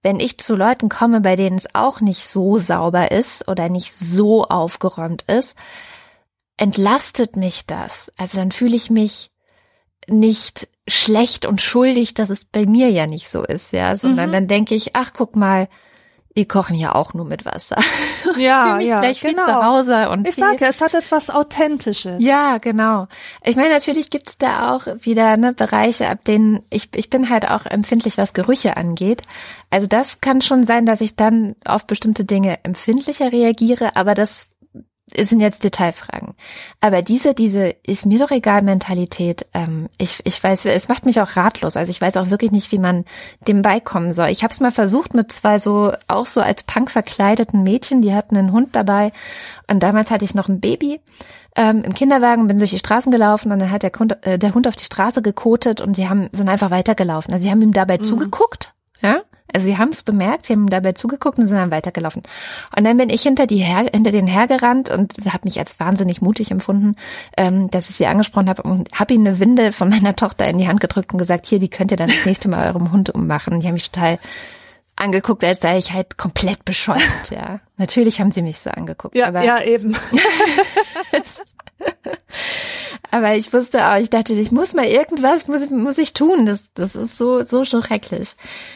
wenn 0.03 0.21
ich 0.21 0.39
zu 0.39 0.55
Leuten 0.55 0.91
komme, 0.91 1.23
bei 1.23 1.35
denen 1.35 1.57
es 1.57 1.75
auch 1.75 2.03
nicht 2.03 2.29
so 2.29 2.59
sauber 2.59 3.11
ist 3.11 3.49
oder 3.49 3.71
nicht 3.71 3.95
so 3.95 4.45
aufgeräumt 4.45 5.23
ist, 5.23 5.57
entlastet 6.59 7.37
mich 7.37 7.65
das. 7.65 8.13
Also 8.19 8.37
dann 8.37 8.53
fühle 8.53 8.77
ich 8.77 8.91
mich 8.91 9.31
nicht 10.07 10.69
schlecht 10.87 11.47
und 11.47 11.61
schuldig, 11.61 12.15
dass 12.15 12.31
es 12.31 12.45
bei 12.45 12.67
mir 12.67 12.91
ja 12.91 13.07
nicht 13.07 13.29
so 13.29 13.43
ist, 13.43 13.73
ja, 13.73 13.97
sondern 13.97 14.29
mhm. 14.29 14.33
dann 14.33 14.49
denke 14.49 14.75
ich, 14.75 14.97
ach, 14.97 15.13
guck 15.15 15.37
mal, 15.37 15.69
die 16.39 16.47
kochen 16.47 16.77
ja 16.77 16.95
auch 16.95 17.15
nur 17.15 17.25
mit 17.25 17.45
Wasser. 17.45 17.77
ja, 18.39 18.79
ja, 18.79 19.01
gleich 19.01 19.21
genau. 19.21 19.45
zu 19.45 19.55
Hause 19.55 20.09
und 20.11 20.27
ich 20.27 20.37
sage, 20.37 20.67
es 20.67 20.81
hat 20.81 20.95
etwas 20.95 21.31
Authentisches. 21.31 22.23
Ja, 22.23 22.59
genau. 22.59 23.09
Ich 23.45 23.57
meine, 23.57 23.71
natürlich 23.71 24.09
gibt's 24.09 24.39
da 24.39 24.75
auch 24.75 24.87
wieder 25.01 25.37
ne, 25.37 25.53
Bereiche, 25.53 26.09
ab 26.09 26.25
denen 26.25 26.63
ich 26.71 26.91
ich 26.95 27.11
bin 27.11 27.29
halt 27.29 27.51
auch 27.51 27.67
empfindlich, 27.67 28.19
was 28.19 28.35
Gerüche 28.35 28.77
angeht. 28.77 29.23
Also 29.71 29.89
das 29.89 30.21
kann 30.21 30.41
schon 30.41 30.65
sein, 30.65 30.87
dass 30.87 31.01
ich 31.01 31.17
dann 31.17 31.57
auf 31.65 31.87
bestimmte 31.87 32.25
Dinge 32.25 32.65
empfindlicher 32.65 33.33
reagiere, 33.33 33.97
aber 33.97 34.15
das 34.15 34.49
es 35.15 35.29
sind 35.29 35.41
jetzt 35.41 35.65
Detailfragen. 35.65 36.35
Aber 36.81 37.03
diese, 37.03 37.35
diese 37.35 37.75
ist 37.87 38.07
mir 38.07 38.19
doch 38.19 38.31
egal 38.31 38.63
Mentalität, 38.63 39.47
ähm, 39.55 39.89
ich, 39.99 40.21
ich 40.25 40.43
weiß, 40.43 40.67
es 40.67 40.89
macht 40.89 41.07
mich 41.07 41.21
auch 41.21 41.37
ratlos. 41.37 41.77
Also 41.77 41.91
ich 41.91 42.01
weiß 42.01 42.17
auch 42.17 42.31
wirklich 42.31 42.51
nicht, 42.51 42.73
wie 42.73 42.79
man 42.79 43.05
dem 43.47 43.63
beikommen 43.63 44.13
soll. 44.13 44.29
Ich 44.29 44.43
habe 44.43 44.53
es 44.53 44.61
mal 44.61 44.73
versucht 44.73 45.15
mit 45.15 45.33
zwei 45.33 45.59
so, 45.59 45.93
auch 46.07 46.27
so 46.27 46.41
als 46.41 46.63
Punk 46.63 46.91
verkleideten 46.91 47.63
Mädchen, 47.63 48.03
die 48.03 48.15
hatten 48.15 48.37
einen 48.37 48.53
Hund 48.53 48.77
dabei. 48.77 49.13
Und 49.71 49.83
damals 49.83 50.11
hatte 50.11 50.25
ich 50.25 50.35
noch 50.35 50.49
ein 50.49 50.61
Baby 50.61 51.01
ähm, 51.57 51.83
im 51.83 51.93
Kinderwagen, 51.93 52.47
bin 52.47 52.59
durch 52.59 52.71
die 52.71 52.79
Straßen 52.79 53.11
gelaufen 53.11 53.51
und 53.51 53.59
dann 53.59 53.71
hat 53.71 53.83
der, 53.83 53.93
Hund, 53.99 54.17
äh, 54.25 54.39
der 54.39 54.55
Hund 54.55 54.69
auf 54.69 54.77
die 54.77 54.85
Straße 54.85 55.23
gekotet 55.23 55.81
und 55.81 55.97
die 55.97 56.09
haben, 56.09 56.29
sind 56.33 56.49
einfach 56.49 56.71
weitergelaufen. 56.71 57.33
Also 57.33 57.45
sie 57.45 57.51
haben 57.51 57.63
ihm 57.63 57.73
dabei 57.73 57.99
mhm. 57.99 58.05
zugeguckt, 58.05 58.75
ja, 59.01 59.23
also 59.53 59.67
sie 59.67 59.79
haben 59.79 59.91
es 59.91 60.03
bemerkt, 60.03 60.47
sie 60.47 60.53
haben 60.53 60.69
dabei 60.69 60.93
zugeguckt 60.93 61.39
und 61.39 61.47
sind 61.47 61.57
dann 61.57 61.71
weitergelaufen. 61.71 62.23
Und 62.77 62.85
dann 62.85 62.97
bin 62.97 63.11
ich 63.11 63.23
hinter, 63.23 63.47
die 63.47 63.59
her, 63.59 63.87
hinter 63.93 64.13
den 64.13 64.27
hergerannt 64.27 64.91
und 64.91 65.15
habe 65.27 65.45
mich 65.45 65.59
als 65.59 65.81
wahnsinnig 65.81 66.21
mutig 66.21 66.51
empfunden, 66.51 66.97
ähm, 67.37 67.71
dass 67.71 67.91
ich 67.91 67.97
sie 67.97 68.07
angesprochen 68.07 68.49
habe 68.49 68.63
und 68.63 68.91
habe 68.93 69.15
ihnen 69.15 69.27
eine 69.27 69.41
Winde 69.41 69.73
von 69.73 69.89
meiner 69.89 70.17
Tochter 70.17 70.49
in 70.49 70.59
die 70.59 70.69
Hand 70.69 70.81
gedrückt 70.81 71.13
und 71.13 71.19
gesagt, 71.19 71.47
hier, 71.47 71.59
die 71.59 71.71
könnt 71.71 71.91
ihr 71.91 71.97
dann 71.97 72.09
das 72.09 72.27
nächste 72.27 72.49
Mal 72.49 72.69
eurem 72.69 72.93
Hund 72.93 73.11
ummachen. 73.11 73.61
Die 73.61 73.67
haben 73.67 73.75
mich 73.75 73.91
total 73.91 74.19
angeguckt, 74.97 75.45
als 75.45 75.61
sei 75.61 75.79
ich 75.79 75.93
halt 75.93 76.19
komplett 76.19 76.65
bescheuert, 76.65 77.31
ja. 77.31 77.61
Natürlich 77.77 78.21
haben 78.21 78.31
sie 78.31 78.43
mich 78.43 78.59
so 78.59 78.71
angeguckt. 78.71 79.17
Ja, 79.17 79.29
aber 79.29 79.43
ja, 79.43 79.63
eben. 79.63 79.97
aber 83.11 83.37
ich 83.37 83.53
wusste 83.53 83.87
auch, 83.87 83.97
ich 83.97 84.11
dachte, 84.11 84.35
ich 84.35 84.51
muss 84.51 84.75
mal 84.75 84.87
irgendwas, 84.87 85.47
muss, 85.47 85.71
muss 85.71 85.99
ich 85.99 86.15
tun. 86.15 86.47
Das, 86.47 86.73
das 86.75 86.97
ist 86.97 87.17
so, 87.17 87.43
so 87.43 87.65
schrecklich. 87.65 88.35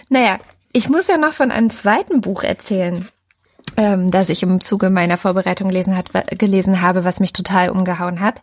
Naja, 0.08 0.38
ich 0.72 0.88
muss 0.88 1.08
ja 1.08 1.16
noch 1.16 1.32
von 1.32 1.50
einem 1.50 1.70
zweiten 1.70 2.20
Buch 2.20 2.42
erzählen, 2.42 3.08
ähm, 3.76 4.10
das 4.10 4.28
ich 4.28 4.42
im 4.42 4.60
Zuge 4.60 4.90
meiner 4.90 5.16
Vorbereitung 5.16 5.68
gelesen, 5.68 5.96
hat, 5.96 6.10
gelesen 6.38 6.82
habe, 6.82 7.04
was 7.04 7.20
mich 7.20 7.32
total 7.32 7.70
umgehauen 7.70 8.20
hat. 8.20 8.42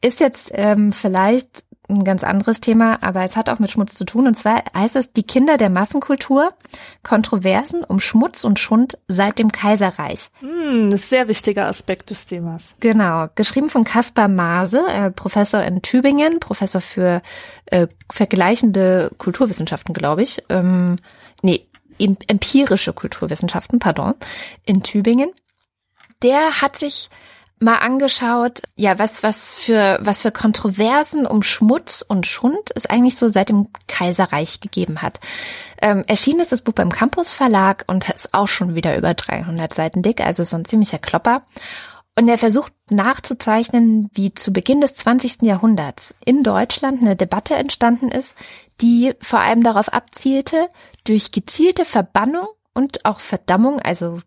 Ist 0.00 0.20
jetzt 0.20 0.52
ähm, 0.54 0.92
vielleicht 0.92 1.64
ein 1.90 2.04
ganz 2.04 2.24
anderes 2.24 2.60
Thema, 2.60 3.02
aber 3.02 3.24
es 3.24 3.36
hat 3.36 3.50
auch 3.50 3.58
mit 3.58 3.70
Schmutz 3.70 3.94
zu 3.94 4.04
tun. 4.04 4.26
Und 4.26 4.34
zwar 4.34 4.62
heißt 4.74 4.96
es 4.96 5.12
Die 5.12 5.24
Kinder 5.24 5.56
der 5.56 5.70
Massenkultur, 5.70 6.54
Kontroversen 7.02 7.84
um 7.84 8.00
Schmutz 8.00 8.44
und 8.44 8.58
Schund 8.58 8.98
seit 9.08 9.38
dem 9.38 9.52
Kaiserreich. 9.52 10.30
Hm, 10.40 10.90
das 10.90 11.00
ist 11.00 11.06
ein 11.06 11.16
sehr 11.16 11.28
wichtiger 11.28 11.66
Aspekt 11.66 12.10
des 12.10 12.26
Themas. 12.26 12.74
Genau, 12.80 13.26
geschrieben 13.34 13.68
von 13.68 13.84
Kaspar 13.84 14.28
Maase, 14.28 14.86
äh, 14.88 15.10
Professor 15.10 15.62
in 15.62 15.82
Tübingen, 15.82 16.40
Professor 16.40 16.80
für 16.80 17.22
äh, 17.66 17.88
vergleichende 18.10 19.10
Kulturwissenschaften, 19.18 19.92
glaube 19.92 20.22
ich. 20.22 20.42
Ähm, 20.48 20.96
nee, 21.42 21.66
empirische 22.00 22.92
Kulturwissenschaften, 22.92 23.78
pardon, 23.78 24.14
in 24.64 24.82
Tübingen. 24.82 25.30
Der 26.22 26.60
hat 26.60 26.76
sich 26.76 27.10
mal 27.60 27.76
angeschaut, 27.76 28.62
ja, 28.74 28.98
was, 28.98 29.22
was 29.22 29.58
für, 29.58 29.98
was 30.00 30.22
für 30.22 30.32
Kontroversen 30.32 31.26
um 31.26 31.42
Schmutz 31.42 32.02
und 32.06 32.26
Schund 32.26 32.70
es 32.74 32.86
eigentlich 32.86 33.16
so 33.16 33.28
seit 33.28 33.50
dem 33.50 33.68
Kaiserreich 33.86 34.60
gegeben 34.60 35.02
hat. 35.02 35.20
Ähm, 35.82 36.02
erschienen 36.06 36.40
ist 36.40 36.52
das 36.52 36.62
Buch 36.62 36.72
beim 36.72 36.90
Campus 36.90 37.32
Verlag 37.32 37.84
und 37.86 38.08
ist 38.08 38.32
auch 38.32 38.48
schon 38.48 38.74
wieder 38.74 38.96
über 38.96 39.12
300 39.12 39.72
Seiten 39.74 40.02
dick, 40.02 40.22
also 40.22 40.42
so 40.42 40.56
ein 40.56 40.64
ziemlicher 40.64 40.98
Klopper. 40.98 41.42
Und 42.20 42.28
er 42.28 42.36
versucht 42.36 42.74
nachzuzeichnen, 42.90 44.10
wie 44.12 44.34
zu 44.34 44.52
Beginn 44.52 44.82
des 44.82 44.94
20. 44.94 45.40
Jahrhunderts 45.40 46.14
in 46.22 46.42
Deutschland 46.42 47.00
eine 47.00 47.16
Debatte 47.16 47.54
entstanden 47.54 48.10
ist, 48.10 48.36
die 48.82 49.14
vor 49.22 49.38
allem 49.40 49.62
darauf 49.62 49.90
abzielte, 49.90 50.68
durch 51.04 51.32
gezielte 51.32 51.86
Verbannung 51.86 52.46
und 52.74 53.06
auch 53.06 53.20
Verdammung, 53.20 53.80
also 53.80 54.18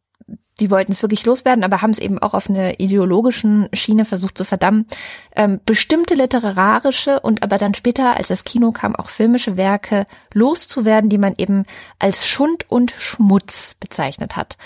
die 0.59 0.71
wollten 0.71 0.91
es 0.91 1.03
wirklich 1.03 1.23
loswerden, 1.23 1.63
aber 1.63 1.83
haben 1.83 1.91
es 1.91 1.99
eben 1.99 2.17
auch 2.17 2.33
auf 2.33 2.49
einer 2.49 2.79
ideologischen 2.79 3.69
Schiene 3.73 4.05
versucht 4.05 4.39
zu 4.39 4.43
verdammen. 4.43 4.87
Ähm, 5.35 5.59
bestimmte 5.63 6.15
literarische 6.15 7.19
und 7.19 7.43
aber 7.43 7.59
dann 7.59 7.75
später, 7.75 8.15
als 8.15 8.29
das 8.29 8.43
Kino 8.43 8.71
kam, 8.71 8.95
auch 8.95 9.09
filmische 9.09 9.55
Werke 9.55 10.07
loszuwerden, 10.33 11.11
die 11.11 11.19
man 11.19 11.35
eben 11.37 11.65
als 11.99 12.27
Schund 12.27 12.65
und 12.71 12.91
Schmutz 12.97 13.75
bezeichnet 13.79 14.35
hat. 14.35 14.57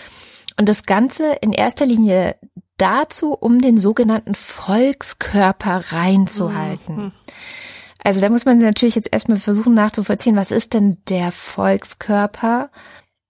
Und 0.57 0.69
das 0.69 0.83
Ganze 0.83 1.33
in 1.41 1.51
erster 1.51 1.85
Linie 1.85 2.37
dazu, 2.77 3.33
um 3.33 3.61
den 3.61 3.77
sogenannten 3.77 4.35
Volkskörper 4.35 5.91
reinzuhalten. 5.91 6.95
Mhm. 6.95 7.11
Also 8.03 8.21
da 8.21 8.29
muss 8.29 8.45
man 8.45 8.59
natürlich 8.59 8.95
jetzt 8.95 9.11
erstmal 9.11 9.37
versuchen 9.37 9.73
nachzuvollziehen, 9.73 10.35
was 10.35 10.51
ist 10.51 10.73
denn 10.73 10.97
der 11.09 11.31
Volkskörper? 11.31 12.69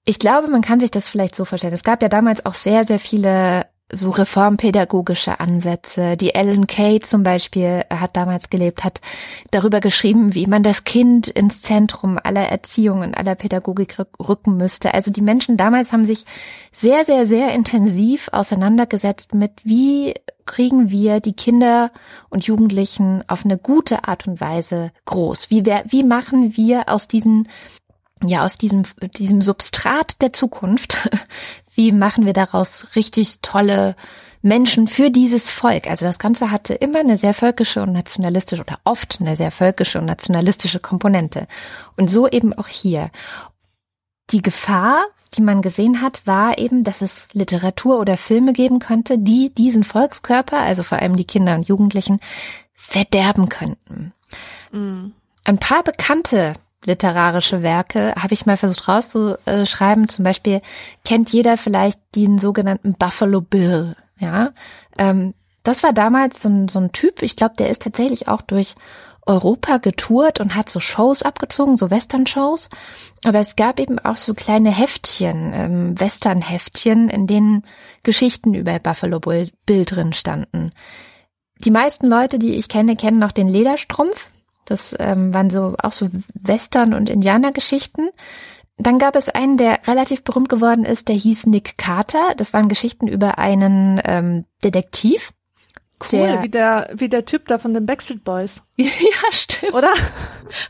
Ich 0.06 0.20
glaube, 0.20 0.48
man 0.50 0.62
kann 0.62 0.80
sich 0.80 0.92
das 0.92 1.10
vielleicht 1.10 1.36
so 1.36 1.46
vorstellen. 1.46 1.74
Es 1.74 1.84
gab 1.84 2.02
ja 2.02 2.10
damals 2.10 2.46
auch 2.46 2.54
sehr, 2.54 2.86
sehr 2.86 3.00
viele 3.00 3.66
so 3.92 4.10
reformpädagogische 4.10 5.40
Ansätze. 5.40 6.18
Die 6.18 6.36
Ellen 6.36 6.68
Kay 6.68 7.00
zum 7.00 7.24
Beispiel 7.24 7.86
hat 7.90 8.18
damals 8.18 8.50
gelebt, 8.50 8.84
hat 8.84 9.00
darüber 9.52 9.80
geschrieben, 9.80 10.36
wie 10.36 10.48
man 10.48 10.62
das 10.62 10.84
Kind 10.84 11.30
ins 11.30 11.62
Zentrum 11.62 12.20
aller 12.22 12.48
Erziehung 12.48 13.00
und 13.00 13.18
aller 13.18 13.36
Pädagogik 13.36 13.98
rücken 14.20 14.58
müsste. 14.58 14.94
Also 14.94 15.12
die 15.12 15.22
Menschen 15.22 15.56
damals 15.56 15.94
haben 15.94 16.06
sich 16.06 16.26
sehr, 16.72 17.06
sehr, 17.06 17.26
sehr 17.26 17.54
intensiv 17.54 18.30
auseinandergesetzt 18.34 19.34
mit, 19.34 19.52
wie 19.64 20.16
kriegen 20.46 20.90
wir 20.90 21.20
die 21.20 21.34
Kinder 21.34 21.92
und 22.30 22.46
Jugendlichen 22.46 23.24
auf 23.28 23.46
eine 23.46 23.58
gute 23.58 24.06
Art 24.06 24.28
und 24.28 24.42
Weise 24.42 24.92
groß? 25.06 25.50
Wie, 25.50 25.66
wie 25.66 26.04
machen 26.04 26.58
wir 26.58 26.90
aus 26.90 27.08
diesen 27.08 27.48
ja, 28.24 28.46
aus 28.46 28.58
diesem, 28.58 28.84
diesem 29.18 29.42
Substrat 29.42 30.22
der 30.22 30.34
Zukunft, 30.34 31.10
wie 31.74 31.92
machen 31.92 32.26
wir 32.26 32.34
daraus 32.34 32.88
richtig 32.96 33.40
tolle 33.42 33.96
Menschen 34.42 34.88
für 34.88 35.12
dieses 35.12 35.52
Volk? 35.52 35.88
Also 35.88 36.06
das 36.06 36.20
Ganze 36.20 36.52
hatte 36.52 36.74
immer 36.74 37.00
eine 37.00 37.18
sehr 37.18 37.34
völkische 37.34 37.82
und 37.82 37.94
nationalistische 37.94 38.64
oder 38.64 38.80
oft 38.84 39.20
eine 39.20 39.36
sehr 39.36 39.52
völkische 39.52 40.00
und 40.00 40.06
nationalistische 40.06 40.80
Komponente. 40.80 41.48
Und 41.96 42.10
so 42.10 42.28
eben 42.28 42.54
auch 42.54 42.68
hier. 42.68 43.12
Die 44.32 44.42
Gefahr, 44.42 45.06
die 45.36 45.42
man 45.42 45.62
gesehen 45.62 46.02
hat, 46.02 46.26
war 46.26 46.58
eben, 46.58 46.84
dass 46.84 47.02
es 47.02 47.30
Literatur 47.34 48.00
oder 48.00 48.18
Filme 48.18 48.54
geben 48.54 48.80
könnte, 48.80 49.18
die 49.18 49.54
diesen 49.54 49.84
Volkskörper, 49.84 50.58
also 50.58 50.84
vor 50.84 51.00
allem 51.00 51.16
die 51.16 51.26
Kinder 51.26 51.56
und 51.56 51.68
Jugendlichen, 51.68 52.20
verderben 52.76 53.50
könnten. 53.50 54.14
Mhm. 54.72 55.14
Ein 55.44 55.60
paar 55.60 55.84
bekannte 55.84 56.56
literarische 56.88 57.62
Werke 57.62 58.16
habe 58.16 58.34
ich 58.34 58.46
mal 58.46 58.58
versucht 58.58 58.88
rauszuschreiben. 58.88 60.10
Zum 60.10 60.24
Beispiel 60.24 60.62
kennt 61.06 61.32
jeder 61.32 61.58
vielleicht 61.58 62.00
den 62.16 62.40
sogenannten 62.40 62.94
Buffalo 62.94 63.42
Bill. 63.42 63.96
Ja, 64.20 64.52
ähm, 64.98 65.36
das 65.64 65.84
war 65.84 65.94
damals 65.94 66.42
so 66.42 66.50
ein, 66.50 66.68
so 66.70 66.80
ein 66.80 66.92
Typ. 66.94 67.22
Ich 67.22 67.36
glaube, 67.36 67.56
der 67.60 67.70
ist 67.70 67.84
tatsächlich 67.84 68.28
auch 68.28 68.42
durch 68.42 68.76
Europa 69.28 69.78
getourt 69.78 70.40
und 70.40 70.56
hat 70.56 70.70
so 70.70 70.80
Shows 70.80 71.22
abgezogen, 71.22 71.76
so 71.76 71.92
Western-Shows. 71.92 72.70
Aber 73.26 73.40
es 73.40 73.58
gab 73.58 73.80
eben 73.80 74.00
auch 74.00 74.16
so 74.16 74.34
kleine 74.34 74.72
Heftchen, 74.72 75.52
ähm, 75.54 76.00
Western-Heftchen, 76.00 77.10
in 77.10 77.28
denen 77.28 77.64
Geschichten 78.04 78.54
über 78.54 78.80
Buffalo 78.80 79.20
Bill 79.20 79.52
drin 79.86 80.14
standen. 80.14 80.72
Die 81.60 81.72
meisten 81.72 82.08
Leute, 82.08 82.40
die 82.40 82.56
ich 82.56 82.70
kenne, 82.70 82.96
kennen 82.96 83.20
noch 83.20 83.34
den 83.34 83.50
Lederstrumpf. 83.50 84.30
Das 84.68 84.94
ähm, 85.00 85.34
waren 85.34 85.50
so 85.50 85.76
auch 85.82 85.94
so 85.94 86.10
Western- 86.34 86.94
und 86.94 87.10
Indianergeschichten. 87.10 88.10
Dann 88.78 89.00
gab 89.00 89.16
es 89.16 89.30
einen, 89.30 89.58
der 89.58 89.80
relativ 89.88 90.24
berühmt 90.24 90.50
geworden 90.50 90.86
ist, 90.86 91.08
der 91.08 91.16
hieß 91.16 91.48
Nick 91.48 91.78
Carter. 91.78 92.36
Das 92.38 92.54
waren 92.54 92.70
Geschichten 92.70 93.08
über 93.08 93.40
einen 93.40 94.00
ähm, 94.04 94.46
Detektiv. 94.64 95.32
Cool, 96.00 96.20
der, 96.20 96.44
wie 96.44 96.50
der, 96.50 96.90
wie 96.94 97.10
der 97.10 97.26
Typ 97.26 97.48
da 97.48 97.58
von 97.58 97.74
den 97.74 97.88
Backstreet 97.88 98.24
Boys. 98.24 98.62
ja, 98.76 98.88
stimmt. 99.32 99.74
Oder? 99.74 99.92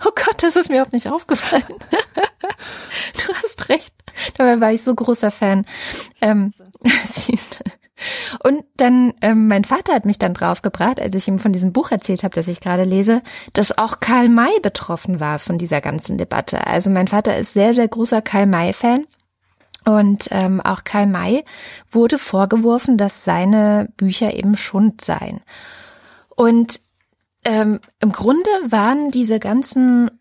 Oh 0.06 0.12
Gott, 0.16 0.42
das 0.42 0.56
ist 0.56 0.70
mir 0.70 0.76
überhaupt 0.76 0.94
nicht 0.94 1.10
aufgefallen. 1.10 1.64
du 1.90 3.34
hast 3.34 3.68
recht. 3.68 3.94
Dabei 4.36 4.62
war 4.62 4.72
ich 4.72 4.84
so 4.84 4.96
großer 4.96 5.32
Fan. 5.32 5.66
Ähm, 6.22 6.54
siehst 7.04 7.60
du. 7.60 7.72
Und 8.44 8.64
dann, 8.78 9.14
ähm, 9.22 9.48
mein 9.48 9.64
Vater 9.64 9.94
hat 9.94 10.06
mich 10.06 10.20
dann 10.20 10.34
draufgebracht, 10.34 11.00
als 11.00 11.16
ich 11.16 11.28
ihm 11.28 11.40
von 11.40 11.54
diesem 11.54 11.74
Buch 11.74 11.92
erzählt 11.92 12.24
habe, 12.24 12.36
das 12.36 12.48
ich 12.48 12.60
gerade 12.60 12.84
lese, 12.84 13.22
dass 13.54 13.78
auch 13.78 14.00
Karl 14.00 14.30
May 14.30 14.60
betroffen 14.62 15.20
war 15.20 15.40
von 15.40 15.58
dieser 15.58 15.82
ganzen 15.82 16.18
Debatte. 16.18 16.68
Also 16.68 16.90
mein 16.90 17.08
Vater 17.08 17.38
ist 17.38 17.54
sehr, 17.54 17.74
sehr 17.74 17.88
großer 17.88 18.22
Karl 18.22 18.46
May-Fan. 18.46 19.06
Und 19.86 20.28
ähm, 20.32 20.60
auch 20.62 20.84
Karl 20.84 21.08
May 21.08 21.46
wurde 21.92 22.20
vorgeworfen, 22.20 22.98
dass 22.98 23.24
seine 23.24 23.88
Bücher 23.96 24.34
eben 24.34 24.58
Schund 24.58 25.04
seien. 25.04 25.42
Und 26.36 26.82
ähm, 27.46 27.80
im 28.02 28.12
Grunde 28.12 28.50
waren 28.68 29.12
diese 29.12 29.40
ganzen 29.40 30.12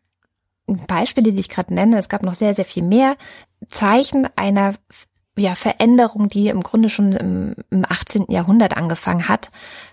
Beispiele, 0.66 1.32
die 1.32 1.40
ich 1.40 1.48
gerade 1.48 1.74
nenne, 1.74 1.98
es 1.98 2.08
gab 2.08 2.22
noch 2.22 2.34
sehr, 2.34 2.54
sehr 2.54 2.64
viel 2.64 2.82
mehr, 2.82 3.16
Zeichen 3.68 4.28
einer 4.36 4.74
ja, 5.36 5.54
Veränderung, 5.54 6.28
die 6.28 6.48
im 6.48 6.62
Grunde 6.62 6.88
schon 6.88 7.12
im, 7.12 7.54
im 7.70 7.84
18. 7.88 8.26
Jahrhundert 8.28 8.76
angefangen 8.76 9.28
hat. 9.28 9.50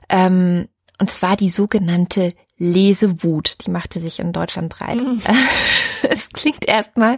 Ähm, 0.10 0.68
und 1.00 1.12
zwar 1.12 1.36
die 1.36 1.50
sogenannte 1.50 2.30
Lesewut, 2.58 3.66
die 3.66 3.72
machte 3.72 4.00
sich 4.00 4.20
in 4.20 4.32
Deutschland 4.32 4.70
breit. 4.70 5.02
Mhm. 5.02 5.20
es 6.10 6.30
klingt 6.30 6.66
erstmal, 6.66 7.18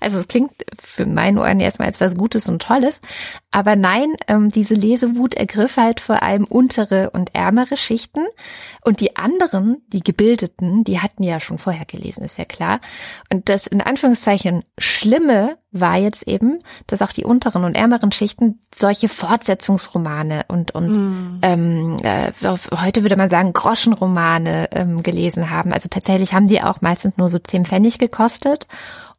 also 0.00 0.16
es 0.18 0.28
klingt 0.28 0.52
für 0.80 1.06
meine 1.06 1.40
Ohren 1.40 1.60
erstmal 1.60 1.88
als 1.88 2.00
was 2.00 2.16
Gutes 2.16 2.48
und 2.48 2.62
Tolles, 2.62 3.00
aber 3.56 3.74
nein, 3.74 4.16
ähm, 4.28 4.50
diese 4.50 4.74
Lesewut 4.74 5.34
ergriff 5.34 5.78
halt 5.78 6.00
vor 6.00 6.22
allem 6.22 6.44
untere 6.44 7.08
und 7.08 7.34
ärmere 7.34 7.78
Schichten 7.78 8.26
und 8.82 9.00
die 9.00 9.16
anderen, 9.16 9.78
die 9.88 10.02
Gebildeten, 10.02 10.84
die 10.84 11.00
hatten 11.00 11.22
ja 11.22 11.40
schon 11.40 11.56
vorher 11.56 11.86
gelesen, 11.86 12.22
ist 12.22 12.36
ja 12.36 12.44
klar. 12.44 12.82
Und 13.32 13.48
das 13.48 13.66
in 13.66 13.80
Anführungszeichen 13.80 14.62
Schlimme 14.76 15.56
war 15.72 15.96
jetzt 15.96 16.28
eben, 16.28 16.58
dass 16.86 17.00
auch 17.00 17.12
die 17.12 17.24
unteren 17.24 17.64
und 17.64 17.76
ärmeren 17.76 18.12
Schichten 18.12 18.60
solche 18.74 19.08
Fortsetzungsromane 19.08 20.44
und 20.48 20.74
und 20.74 20.90
mm. 20.90 21.38
ähm, 21.40 21.96
äh, 22.02 22.32
heute 22.82 23.04
würde 23.04 23.16
man 23.16 23.30
sagen 23.30 23.54
Groschenromane 23.54 24.68
ähm, 24.72 25.02
gelesen 25.02 25.48
haben. 25.48 25.72
Also 25.72 25.88
tatsächlich 25.88 26.34
haben 26.34 26.46
die 26.46 26.60
auch 26.60 26.82
meistens 26.82 27.16
nur 27.16 27.30
so 27.30 27.38
zehn 27.38 27.64
Pfennig 27.64 27.96
gekostet. 27.96 28.66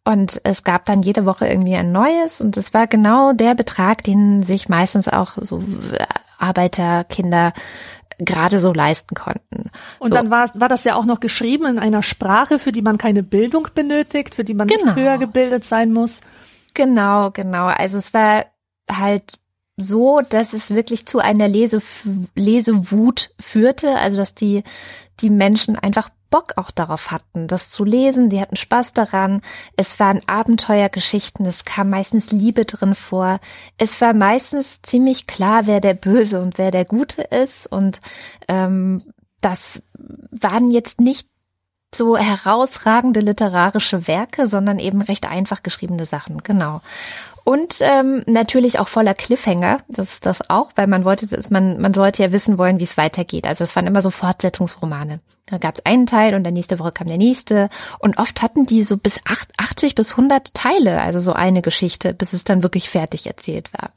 Und 0.08 0.40
es 0.46 0.64
gab 0.64 0.86
dann 0.86 1.02
jede 1.02 1.26
Woche 1.26 1.48
irgendwie 1.48 1.76
ein 1.76 1.92
neues 1.92 2.40
und 2.40 2.56
es 2.56 2.74
war 2.74 2.88
genau 2.88 3.34
der 3.34 3.56
Betrag, 3.56 4.04
den 4.04 4.42
sich 4.42 4.70
meistens 4.70 5.10
auch 5.10 5.32
so 5.42 5.62
Arbeiterkinder 6.38 7.52
gerade 8.18 8.62
so 8.62 8.72
leisten 8.72 9.16
konnten. 9.16 9.70
Und 10.00 10.12
so. 10.12 10.16
dann 10.16 10.30
war, 10.30 10.50
war 10.54 10.70
das 10.70 10.86
ja 10.86 10.96
auch 10.96 11.04
noch 11.04 11.20
geschrieben 11.20 11.66
in 11.66 11.78
einer 11.78 12.04
Sprache, 12.04 12.58
für 12.58 12.72
die 12.72 12.82
man 12.82 12.98
keine 12.98 13.22
Bildung 13.22 13.68
benötigt, 13.76 14.36
für 14.36 14.46
die 14.46 14.54
man 14.54 14.70
genau. 14.70 14.86
nicht 14.86 14.96
höher 14.96 15.18
gebildet 15.18 15.66
sein 15.66 15.92
muss. 15.92 16.22
Genau, 16.74 17.32
genau. 17.32 17.66
Also 17.66 17.98
es 17.98 18.14
war 18.14 18.46
halt 18.90 19.34
so, 19.76 20.22
dass 20.22 20.54
es 20.54 20.74
wirklich 20.74 21.06
zu 21.06 21.20
einer 21.20 21.50
Lese 21.50 21.82
Lesewut 22.34 23.32
führte, 23.42 23.98
also 23.98 24.16
dass 24.16 24.36
die 24.36 24.64
die 25.20 25.32
Menschen 25.32 25.76
einfach 25.76 26.10
Bock 26.30 26.54
auch 26.58 26.72
darauf 26.72 27.12
hatten, 27.12 27.48
das 27.48 27.70
zu 27.70 27.84
lesen. 27.84 28.30
Die 28.30 28.42
hatten 28.42 28.56
Spaß 28.56 28.94
daran. 28.94 29.42
Es 29.76 30.00
waren 30.00 30.22
Abenteuergeschichten. 30.28 31.46
Es 31.46 31.66
kam 31.66 31.90
meistens 31.90 32.32
Liebe 32.32 32.66
drin 32.66 32.96
vor. 32.96 33.40
Es 33.78 34.00
war 34.02 34.14
meistens 34.14 34.82
ziemlich 34.82 35.28
klar, 35.28 35.68
wer 35.68 35.82
der 35.82 35.94
Böse 35.94 36.42
und 36.42 36.58
wer 36.58 36.72
der 36.72 36.86
Gute 36.86 37.22
ist. 37.22 37.68
Und 37.68 38.02
ähm, 38.48 39.04
das 39.42 39.82
waren 40.32 40.72
jetzt 40.72 41.00
nicht 41.00 41.28
so 41.94 42.18
herausragende 42.18 43.22
literarische 43.22 44.08
Werke, 44.08 44.48
sondern 44.48 44.78
eben 44.80 45.02
recht 45.02 45.26
einfach 45.26 45.64
geschriebene 45.64 46.06
Sachen. 46.06 46.44
Genau. 46.44 46.82
Und 47.48 47.78
ähm, 47.80 48.24
natürlich 48.28 48.78
auch 48.78 48.90
voller 48.90 49.14
Cliffhanger, 49.14 49.80
das 49.88 50.12
ist 50.16 50.26
das 50.26 50.50
auch, 50.50 50.72
weil 50.76 50.88
man 50.88 51.06
wollte, 51.06 51.30
man, 51.50 51.80
man 51.80 51.94
sollte 51.94 52.22
ja 52.22 52.34
wissen 52.34 52.58
wollen, 52.58 52.78
wie 52.78 52.84
es 52.84 52.98
weitergeht. 52.98 53.48
Also 53.48 53.64
es 53.64 53.74
waren 53.74 53.88
immer 53.88 54.02
so 54.02 54.10
Fortsetzungsromane. 54.10 55.22
Da 55.46 55.58
gab 55.58 55.76
es 55.76 55.86
einen 55.86 56.08
Teil 56.08 56.36
und 56.36 56.44
der 56.44 56.52
nächste 56.52 56.78
Woche 56.78 56.92
kam 56.92 57.08
der 57.08 57.18
nächste. 57.18 57.70
Und 58.00 58.18
oft 58.18 58.42
hatten 58.42 58.66
die 58.66 58.84
so 58.84 58.98
bis 58.98 59.22
80 59.58 59.96
bis 59.96 60.12
100 60.12 60.54
Teile, 60.54 61.00
also 61.00 61.22
so 61.22 61.32
eine 61.32 61.62
Geschichte, 61.62 62.14
bis 62.14 62.34
es 62.34 62.44
dann 62.44 62.64
wirklich 62.64 62.90
fertig 62.90 63.28
erzählt 63.28 63.72
war. 63.72 63.92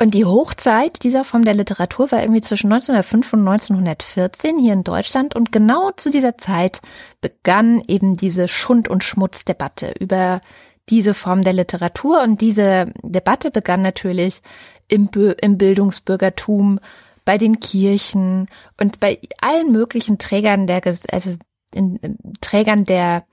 Und 0.00 0.14
die 0.14 0.24
Hochzeit 0.24 1.04
dieser 1.04 1.22
Form 1.22 1.44
der 1.44 1.54
Literatur 1.54 2.10
war 2.10 2.20
irgendwie 2.20 2.40
zwischen 2.40 2.72
1905 2.72 3.32
und 3.32 3.48
1914 3.48 4.58
hier 4.58 4.72
in 4.72 4.82
Deutschland. 4.82 5.36
Und 5.36 5.52
genau 5.52 5.92
zu 5.92 6.10
dieser 6.10 6.36
Zeit 6.36 6.80
begann 7.20 7.80
eben 7.86 8.16
diese 8.16 8.48
Schund- 8.48 8.88
und 8.88 9.04
Schmutzdebatte 9.04 9.94
über 10.00 10.40
diese 10.88 11.14
Form 11.14 11.42
der 11.42 11.52
Literatur. 11.52 12.22
Und 12.22 12.40
diese 12.40 12.92
Debatte 13.02 13.50
begann 13.50 13.82
natürlich 13.82 14.42
im, 14.88 15.08
im 15.40 15.58
Bildungsbürgertum, 15.58 16.80
bei 17.24 17.38
den 17.38 17.58
Kirchen 17.58 18.48
und 18.80 19.00
bei 19.00 19.18
allen 19.40 19.72
möglichen 19.72 20.16
Trägern 20.18 20.66
der, 20.68 20.80
also 21.10 21.36
in, 21.74 21.96
in, 21.96 22.18
Trägern 22.40 22.84
der, 22.86 23.26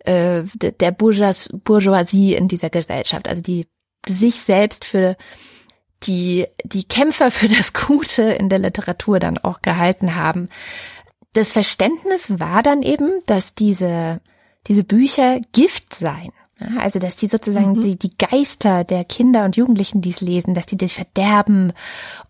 äh, 0.00 0.42
der 0.54 0.90
Bourgeoisie 0.90 2.34
in 2.34 2.48
dieser 2.48 2.70
Gesellschaft, 2.70 3.28
also 3.28 3.40
die 3.42 3.68
sich 4.08 4.40
selbst 4.40 4.84
für 4.84 5.16
die, 6.02 6.46
die 6.64 6.84
Kämpfer 6.84 7.30
für 7.30 7.48
das 7.48 7.72
Gute 7.72 8.22
in 8.22 8.48
der 8.48 8.58
Literatur 8.58 9.20
dann 9.20 9.38
auch 9.38 9.62
gehalten 9.62 10.16
haben. 10.16 10.48
Das 11.32 11.52
Verständnis 11.52 12.38
war 12.40 12.62
dann 12.62 12.82
eben, 12.82 13.20
dass 13.26 13.54
diese, 13.54 14.20
diese 14.66 14.84
Bücher 14.84 15.40
Gift 15.52 15.94
seien. 15.94 16.32
Also, 16.78 16.98
dass 16.98 17.16
die 17.16 17.28
sozusagen 17.28 17.76
mhm. 17.76 17.82
die, 17.82 17.96
die 17.96 18.16
Geister 18.16 18.84
der 18.84 19.04
Kinder 19.04 19.44
und 19.44 19.56
Jugendlichen, 19.56 20.00
die 20.00 20.10
es 20.10 20.22
lesen, 20.22 20.54
dass 20.54 20.64
die 20.64 20.78
das 20.78 20.92
verderben. 20.92 21.74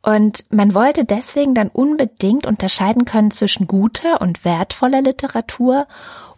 Und 0.03 0.45
man 0.51 0.75
wollte 0.75 1.05
deswegen 1.05 1.55
dann 1.55 1.69
unbedingt 1.69 2.45
unterscheiden 2.45 3.05
können 3.05 3.31
zwischen 3.31 3.69
guter 3.69 4.21
und 4.21 4.45
wertvoller 4.45 5.01
Literatur 5.01 5.87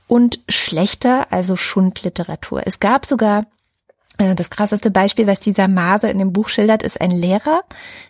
und 0.06 0.40
schlechter, 0.48 1.32
also 1.32 1.56
Schundliteratur. 1.56 2.62
Es 2.66 2.78
gab 2.78 3.06
sogar 3.06 3.46
das 4.18 4.50
krasseste 4.50 4.90
Beispiel, 4.90 5.26
was 5.26 5.40
dieser 5.40 5.68
Maser 5.68 6.10
in 6.10 6.18
dem 6.18 6.32
Buch 6.32 6.48
schildert, 6.48 6.82
ist 6.82 7.00
ein 7.00 7.12
Lehrer, 7.12 7.62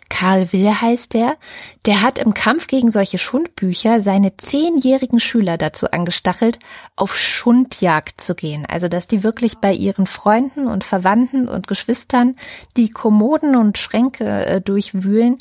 Karl 0.09 0.51
Will 0.51 0.69
heißt 0.69 1.13
der, 1.13 1.37
der 1.85 2.01
hat 2.01 2.19
im 2.19 2.33
Kampf 2.33 2.67
gegen 2.67 2.91
solche 2.91 3.19
Schundbücher 3.19 4.01
seine 4.01 4.35
zehnjährigen 4.35 5.19
Schüler 5.19 5.57
dazu 5.57 5.91
angestachelt, 5.91 6.59
auf 6.95 7.15
Schundjagd 7.15 8.19
zu 8.19 8.35
gehen. 8.35 8.65
Also, 8.65 8.87
dass 8.87 9.07
die 9.07 9.23
wirklich 9.23 9.59
bei 9.59 9.71
ihren 9.71 10.07
Freunden 10.07 10.67
und 10.67 10.83
Verwandten 10.83 11.47
und 11.47 11.67
Geschwistern 11.67 12.35
die 12.75 12.89
Kommoden 12.89 13.55
und 13.55 13.77
Schränke 13.77 14.45
äh, 14.45 14.61
durchwühlen 14.61 15.37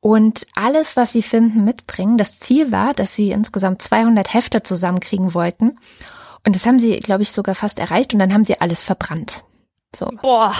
und 0.00 0.46
alles, 0.54 0.96
was 0.96 1.12
sie 1.12 1.22
finden, 1.22 1.64
mitbringen. 1.64 2.16
Das 2.16 2.40
Ziel 2.40 2.72
war, 2.72 2.94
dass 2.94 3.14
sie 3.14 3.30
insgesamt 3.30 3.82
200 3.82 4.32
Hefte 4.32 4.62
zusammenkriegen 4.62 5.34
wollten. 5.34 5.76
Und 6.44 6.54
das 6.54 6.64
haben 6.64 6.78
sie, 6.78 6.98
glaube 7.00 7.22
ich, 7.22 7.32
sogar 7.32 7.54
fast 7.54 7.78
erreicht 7.80 8.14
und 8.14 8.20
dann 8.20 8.32
haben 8.32 8.44
sie 8.44 8.60
alles 8.60 8.82
verbrannt. 8.82 9.42
So. 9.96 10.10
Boah, 10.22 10.54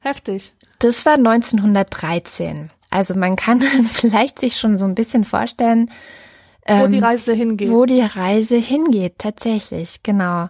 heftig. 0.00 0.52
Das 0.78 1.04
war 1.06 1.14
1913. 1.14 2.70
Also 2.90 3.14
man 3.14 3.36
kann 3.36 3.60
vielleicht 3.92 4.40
sich 4.40 4.58
schon 4.58 4.76
so 4.76 4.84
ein 4.84 4.94
bisschen 4.94 5.24
vorstellen, 5.24 5.90
wo 6.66 6.84
ähm, 6.84 6.92
die 6.92 6.98
Reise 6.98 7.32
hingeht. 7.32 7.70
Wo 7.70 7.86
die 7.86 8.02
Reise 8.02 8.56
hingeht, 8.56 9.18
tatsächlich, 9.18 10.02
genau. 10.02 10.48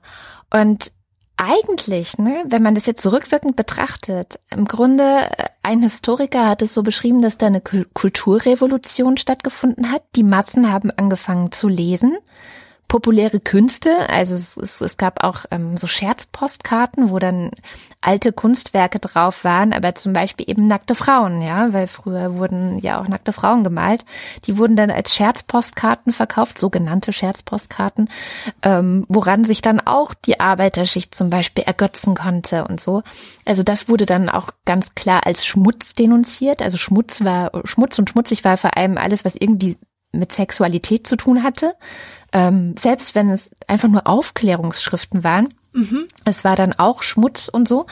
Und 0.51 0.93
eigentlich, 1.37 2.19
ne, 2.19 2.45
wenn 2.47 2.63
man 2.63 2.75
das 2.75 2.85
jetzt 2.85 3.03
zurückwirkend 3.03 3.57
betrachtet, 3.57 4.39
im 4.51 4.67
Grunde, 4.67 5.05
äh, 5.05 5.45
ein 5.63 5.83
Historiker 5.83 6.49
hat 6.49 6.63
es 6.63 6.75
so 6.75 6.83
beschrieben, 6.83 7.23
dass 7.23 7.39
da 7.39 7.47
eine 7.47 7.63
Kulturrevolution 7.63 9.17
stattgefunden 9.17 9.91
hat. 9.91 10.03
Die 10.17 10.23
Massen 10.23 10.71
haben 10.71 10.91
angefangen 10.91 11.53
zu 11.53 11.69
lesen 11.69 12.19
populäre 12.91 13.39
Künste. 13.39 14.11
Also 14.11 14.35
es, 14.35 14.57
es, 14.57 14.81
es 14.81 14.97
gab 14.97 15.23
auch 15.23 15.45
ähm, 15.53 15.77
so 15.77 15.87
Scherzpostkarten, 15.87 17.11
wo 17.11 17.21
dann 17.21 17.53
alte 18.01 18.33
Kunstwerke 18.33 18.99
drauf 18.99 19.45
waren, 19.45 19.73
aber 19.73 19.95
zum 19.95 20.13
Beispiel 20.13 20.51
eben 20.51 20.67
nackte 20.67 20.97
Frauen, 20.97 21.41
ja, 21.41 21.73
weil 21.73 21.87
früher 21.87 22.35
wurden 22.35 22.79
ja 22.79 23.01
auch 23.01 23.07
nackte 23.07 23.33
Frauen 23.33 23.63
gemalt. 23.63 24.05
Die 24.47 24.59
wurden 24.59 24.75
dann 24.75 24.91
als 24.91 25.15
Scherzpostkarten 25.15 26.13
verkauft, 26.13 26.59
sogenannte 26.59 27.13
Scherzpostkarten, 27.13 28.09
ähm, 28.63 29.07
woran 29.09 29.45
sich 29.45 29.63
dann 29.63 29.79
auch 29.79 30.13
die 30.13 30.41
Arbeiterschicht 30.41 31.15
zum 31.15 31.31
Beispiel 31.31 31.63
ergötzen 31.63 32.17
konnte 32.17 32.67
und 32.67 32.81
so. 32.81 33.05
Also 33.45 33.63
das 33.63 33.89
wurde 33.89 34.05
dann 34.05 34.29
auch 34.29 34.49
ganz 34.65 34.97
klar 34.97 35.27
als 35.27 35.47
Schmutz 35.47 35.93
denunziert. 35.93 36.61
Also 36.61 36.77
Schmutz 36.77 37.23
war 37.23 37.53
Schmutz 37.65 38.01
und 38.01 38.11
schmutzig 38.11 38.43
war 38.43 38.57
vor 38.57 38.77
allem 38.77 38.99
alles, 38.99 39.25
was 39.25 39.37
irgendwie 39.37 39.77
mit 40.11 40.33
Sexualität 40.33 41.07
zu 41.07 41.15
tun 41.15 41.45
hatte 41.45 41.77
ähm, 42.33 42.75
selbst 42.79 43.15
wenn 43.15 43.31
es 43.31 43.51
einfach 43.67 43.89
nur 43.89 44.07
Aufklärungsschriften 44.07 45.25
waren, 45.25 45.55
mhm. 45.73 46.07
es 46.25 46.45
war 46.45 46.57
dann 46.57 46.73
auch 46.73 47.03
Schmutz 47.03 47.49
und 47.49 47.69
so. 47.69 47.87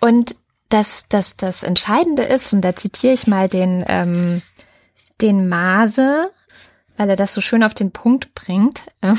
Und 0.00 0.36
das, 0.68 1.04
das, 1.08 1.36
das 1.36 1.62
Entscheidende 1.62 2.24
ist, 2.24 2.52
und 2.52 2.62
da 2.62 2.74
zitiere 2.74 3.12
ich 3.12 3.26
mal 3.26 3.48
den, 3.48 3.84
ähm, 3.88 4.42
den 5.20 5.48
Mase, 5.48 6.30
weil 6.96 7.10
er 7.10 7.16
das 7.16 7.34
so 7.34 7.40
schön 7.40 7.62
auf 7.62 7.74
den 7.74 7.92
Punkt 7.92 8.34
bringt. 8.34 8.82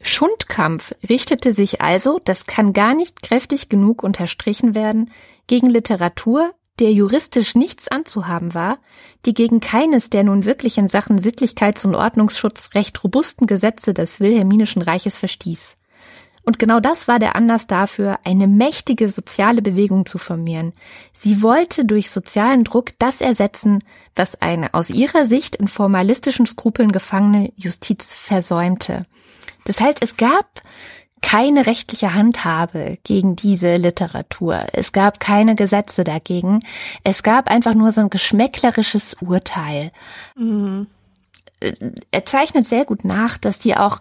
Schundkampf 0.00 0.94
richtete 1.08 1.52
sich 1.52 1.80
also, 1.80 2.20
das 2.24 2.46
kann 2.46 2.72
gar 2.72 2.94
nicht 2.94 3.22
kräftig 3.22 3.68
genug 3.68 4.02
unterstrichen 4.02 4.74
werden, 4.74 5.10
gegen 5.46 5.68
Literatur, 5.68 6.54
der 6.78 6.92
juristisch 6.92 7.54
nichts 7.54 7.88
anzuhaben 7.88 8.54
war, 8.54 8.78
die 9.26 9.34
gegen 9.34 9.60
keines 9.60 10.10
der 10.10 10.24
nun 10.24 10.44
wirklich 10.44 10.78
in 10.78 10.88
Sachen 10.88 11.18
Sittlichkeits- 11.18 11.86
und 11.86 11.94
Ordnungsschutz 11.94 12.70
recht 12.74 13.02
robusten 13.02 13.46
Gesetze 13.46 13.94
des 13.94 14.20
Wilhelminischen 14.20 14.82
Reiches 14.82 15.18
verstieß. 15.18 15.76
Und 16.48 16.58
genau 16.58 16.80
das 16.80 17.08
war 17.08 17.18
der 17.18 17.36
Anlass 17.36 17.66
dafür, 17.66 18.20
eine 18.24 18.46
mächtige 18.46 19.10
soziale 19.10 19.60
Bewegung 19.60 20.06
zu 20.06 20.16
formieren. 20.16 20.72
Sie 21.12 21.42
wollte 21.42 21.84
durch 21.84 22.10
sozialen 22.10 22.64
Druck 22.64 22.92
das 22.98 23.20
ersetzen, 23.20 23.80
was 24.16 24.40
eine 24.40 24.72
aus 24.72 24.88
ihrer 24.88 25.26
Sicht 25.26 25.56
in 25.56 25.68
formalistischen 25.68 26.46
Skrupeln 26.46 26.90
gefangene 26.90 27.52
Justiz 27.56 28.14
versäumte. 28.14 29.04
Das 29.66 29.78
heißt, 29.78 29.98
es 30.00 30.16
gab 30.16 30.62
keine 31.22 31.66
rechtliche 31.66 32.14
Handhabe 32.14 32.98
gegen 33.04 33.36
diese 33.36 33.76
Literatur. 33.76 34.66
Es 34.72 34.92
gab 34.92 35.20
keine 35.20 35.54
Gesetze 35.54 36.04
dagegen. 36.04 36.60
Es 37.04 37.22
gab 37.22 37.48
einfach 37.48 37.74
nur 37.74 37.92
so 37.92 38.00
ein 38.00 38.10
geschmäcklerisches 38.10 39.16
Urteil. 39.20 39.92
Mhm. 40.36 40.86
Er 42.10 42.24
zeichnet 42.24 42.66
sehr 42.66 42.84
gut 42.84 43.04
nach, 43.04 43.36
dass 43.36 43.58
die 43.58 43.76
auch 43.76 44.00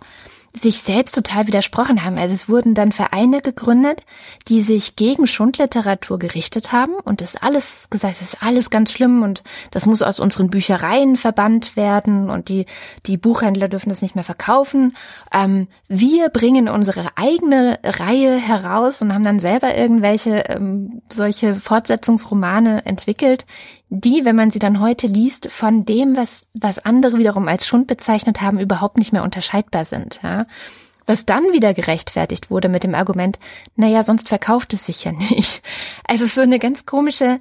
sich 0.57 0.81
selbst 0.81 1.15
total 1.15 1.47
widersprochen 1.47 2.03
haben. 2.03 2.17
Also 2.17 2.33
es 2.33 2.49
wurden 2.49 2.73
dann 2.73 2.91
Vereine 2.91 3.41
gegründet, 3.41 4.03
die 4.47 4.61
sich 4.61 4.95
gegen 4.95 5.27
Schundliteratur 5.27 6.19
gerichtet 6.19 6.71
haben 6.71 6.93
und 7.03 7.21
das 7.21 7.35
alles 7.35 7.89
gesagt, 7.89 8.21
das 8.21 8.33
ist 8.33 8.43
alles 8.43 8.69
ganz 8.69 8.91
schlimm 8.91 9.23
und 9.23 9.43
das 9.71 9.85
muss 9.85 10.01
aus 10.01 10.19
unseren 10.19 10.49
Büchereien 10.49 11.15
verbannt 11.15 11.75
werden 11.75 12.29
und 12.29 12.49
die, 12.49 12.65
die 13.05 13.17
Buchhändler 13.17 13.67
dürfen 13.67 13.89
das 13.89 14.01
nicht 14.01 14.15
mehr 14.15 14.23
verkaufen. 14.23 14.95
Ähm, 15.33 15.67
wir 15.87 16.29
bringen 16.29 16.69
unsere 16.69 17.09
eigene 17.15 17.79
Reihe 17.83 18.37
heraus 18.37 19.01
und 19.01 19.13
haben 19.13 19.23
dann 19.23 19.39
selber 19.39 19.75
irgendwelche 19.75 20.45
ähm, 20.49 21.01
solche 21.09 21.55
Fortsetzungsromane 21.55 22.85
entwickelt, 22.85 23.45
die, 23.89 24.25
wenn 24.25 24.35
man 24.35 24.51
sie 24.51 24.59
dann 24.59 24.81
heute 24.81 25.07
liest, 25.07 25.51
von 25.51 25.85
dem, 25.85 26.15
was, 26.15 26.47
was 26.53 26.79
andere 26.79 27.17
wiederum 27.17 27.47
als 27.47 27.65
Schund 27.65 27.87
bezeichnet 27.87 28.41
haben, 28.41 28.59
überhaupt 28.59 28.97
nicht 28.97 29.13
mehr 29.13 29.23
unterscheidbar 29.23 29.85
sind. 29.85 30.19
Ja? 30.23 30.45
Was 31.05 31.25
dann 31.25 31.53
wieder 31.53 31.73
gerechtfertigt 31.73 32.51
wurde 32.51 32.67
mit 32.67 32.83
dem 32.83 32.95
Argument, 32.95 33.39
naja, 33.75 34.03
sonst 34.03 34.27
verkauft 34.27 34.73
es 34.73 34.85
sich 34.85 35.03
ja 35.05 35.11
nicht. 35.13 35.61
Also 36.05 36.25
so 36.25 36.41
eine 36.41 36.59
ganz 36.59 36.85
komische, 36.85 37.39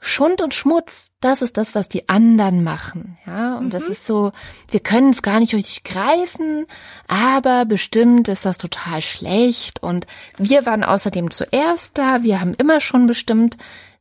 Schund 0.00 0.42
und 0.42 0.54
Schmutz, 0.54 1.10
das 1.20 1.42
ist 1.42 1.56
das, 1.56 1.74
was 1.74 1.88
die 1.88 2.08
anderen 2.08 2.62
machen, 2.62 3.18
ja. 3.26 3.56
Und 3.56 3.66
mhm. 3.66 3.70
das 3.70 3.88
ist 3.88 4.06
so, 4.06 4.30
wir 4.70 4.80
können 4.80 5.10
es 5.10 5.22
gar 5.22 5.40
nicht 5.40 5.54
richtig 5.54 5.84
greifen, 5.84 6.66
aber 7.08 7.64
bestimmt 7.64 8.28
ist 8.28 8.44
das 8.44 8.58
total 8.58 9.00
schlecht. 9.00 9.82
Und 9.82 10.06
wir 10.36 10.66
waren 10.66 10.84
außerdem 10.84 11.30
zuerst 11.30 11.96
da. 11.98 12.22
Wir 12.22 12.40
haben 12.40 12.54
immer 12.54 12.80
schon 12.80 13.06
bestimmt, 13.06 13.56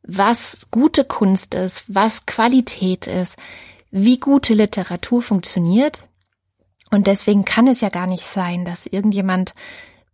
was 0.07 0.67
gute 0.71 1.03
Kunst 1.03 1.55
ist, 1.55 1.83
was 1.87 2.25
Qualität 2.25 3.07
ist, 3.07 3.37
wie 3.91 4.19
gute 4.19 4.53
Literatur 4.53 5.21
funktioniert. 5.21 6.07
Und 6.91 7.07
deswegen 7.07 7.45
kann 7.45 7.67
es 7.67 7.81
ja 7.81 7.89
gar 7.89 8.07
nicht 8.07 8.25
sein, 8.25 8.65
dass 8.65 8.85
irgendjemand 8.85 9.53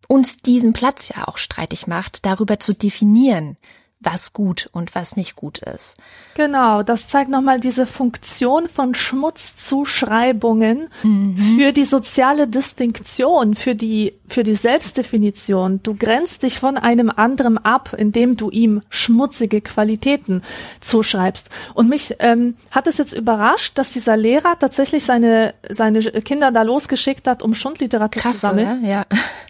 uns 0.07 0.41
diesen 0.41 0.73
Platz 0.73 1.09
ja 1.09 1.27
auch 1.27 1.37
streitig 1.37 1.87
macht, 1.87 2.25
darüber 2.25 2.59
zu 2.59 2.73
definieren, 2.73 3.57
was 4.01 4.33
gut 4.33 4.69
und 4.73 4.95
was 4.95 5.15
nicht 5.15 5.35
gut 5.35 5.59
ist. 5.59 5.95
Genau, 6.33 6.81
das 6.81 7.07
zeigt 7.07 7.29
nochmal 7.29 7.59
diese 7.59 7.85
Funktion 7.85 8.67
von 8.67 8.95
Schmutzzuschreibungen 8.95 10.89
mhm. 11.03 11.37
für 11.37 11.71
die 11.71 11.83
soziale 11.83 12.47
Distinktion, 12.47 13.53
für 13.55 13.75
die, 13.75 14.13
für 14.27 14.43
die 14.43 14.55
Selbstdefinition. 14.55 15.81
Du 15.83 15.95
grenzt 15.95 16.43
dich 16.43 16.59
von 16.59 16.77
einem 16.77 17.11
anderen 17.11 17.59
ab, 17.59 17.95
indem 17.95 18.37
du 18.37 18.49
ihm 18.49 18.81
schmutzige 18.89 19.61
Qualitäten 19.61 20.41
zuschreibst. 20.79 21.49
Und 21.75 21.87
mich 21.87 22.15
ähm, 22.19 22.55
hat 22.71 22.87
es 22.87 22.97
jetzt 22.97 23.13
überrascht, 23.13 23.77
dass 23.77 23.91
dieser 23.91 24.17
Lehrer 24.17 24.57
tatsächlich 24.57 25.03
seine, 25.03 25.53
seine 25.69 26.01
Kinder 26.01 26.51
da 26.51 26.63
losgeschickt 26.63 27.27
hat, 27.27 27.43
um 27.43 27.53
Schundliteratur 27.53 28.21
Krass, 28.21 28.33
zu 28.33 28.39
sammeln. 28.39 28.83
Ja. 28.83 29.05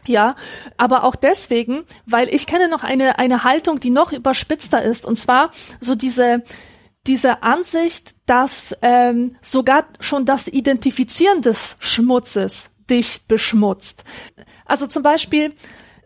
ja, 0.06 0.36
aber 0.76 1.06
auch 1.06 1.15
deswegen, 1.15 1.84
weil 2.06 2.28
ich 2.28 2.48
kenne 2.48 2.68
noch 2.68 2.84
eine, 2.84 3.18
eine 3.18 3.45
Haltung, 3.45 3.80
die 3.80 3.91
noch 3.91 4.11
über 4.11 4.34
überspitzter 4.41 4.81
ist. 4.81 5.05
Und 5.05 5.18
zwar 5.18 5.51
so 5.80 5.95
diese, 5.95 6.43
diese 7.07 7.43
Ansicht, 7.43 8.15
dass 8.26 8.76
ähm, 8.81 9.35
sogar 9.41 9.85
schon 9.99 10.26
das 10.26 10.47
Identifizieren 10.47 11.41
des 11.41 11.77
Schmutzes 11.80 12.69
dich 12.89 13.27
beschmutzt. 13.27 14.03
Also 14.65 14.88
zum 14.88 15.03
Beispiel, 15.03 15.53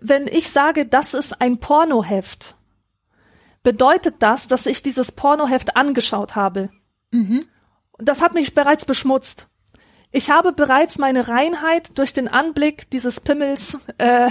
wenn 0.01 0.27
ich 0.27 0.49
sage, 0.49 0.85
das 0.85 1.13
ist 1.13 1.41
ein 1.41 1.59
Pornoheft, 1.59 2.55
bedeutet 3.63 4.15
das, 4.19 4.47
dass 4.47 4.65
ich 4.65 4.83
dieses 4.83 5.11
Pornoheft 5.11 5.75
angeschaut 5.75 6.35
habe. 6.35 6.69
Mhm. 7.11 7.45
Das 7.97 8.21
hat 8.21 8.33
mich 8.33 8.53
bereits 8.53 8.85
beschmutzt. 8.85 9.47
Ich 10.11 10.29
habe 10.29 10.53
bereits 10.53 10.97
meine 10.97 11.27
Reinheit 11.27 11.97
durch 11.97 12.13
den 12.13 12.27
Anblick 12.27 12.89
dieses 12.91 13.19
Pimmels 13.19 13.77
äh, 13.97 14.29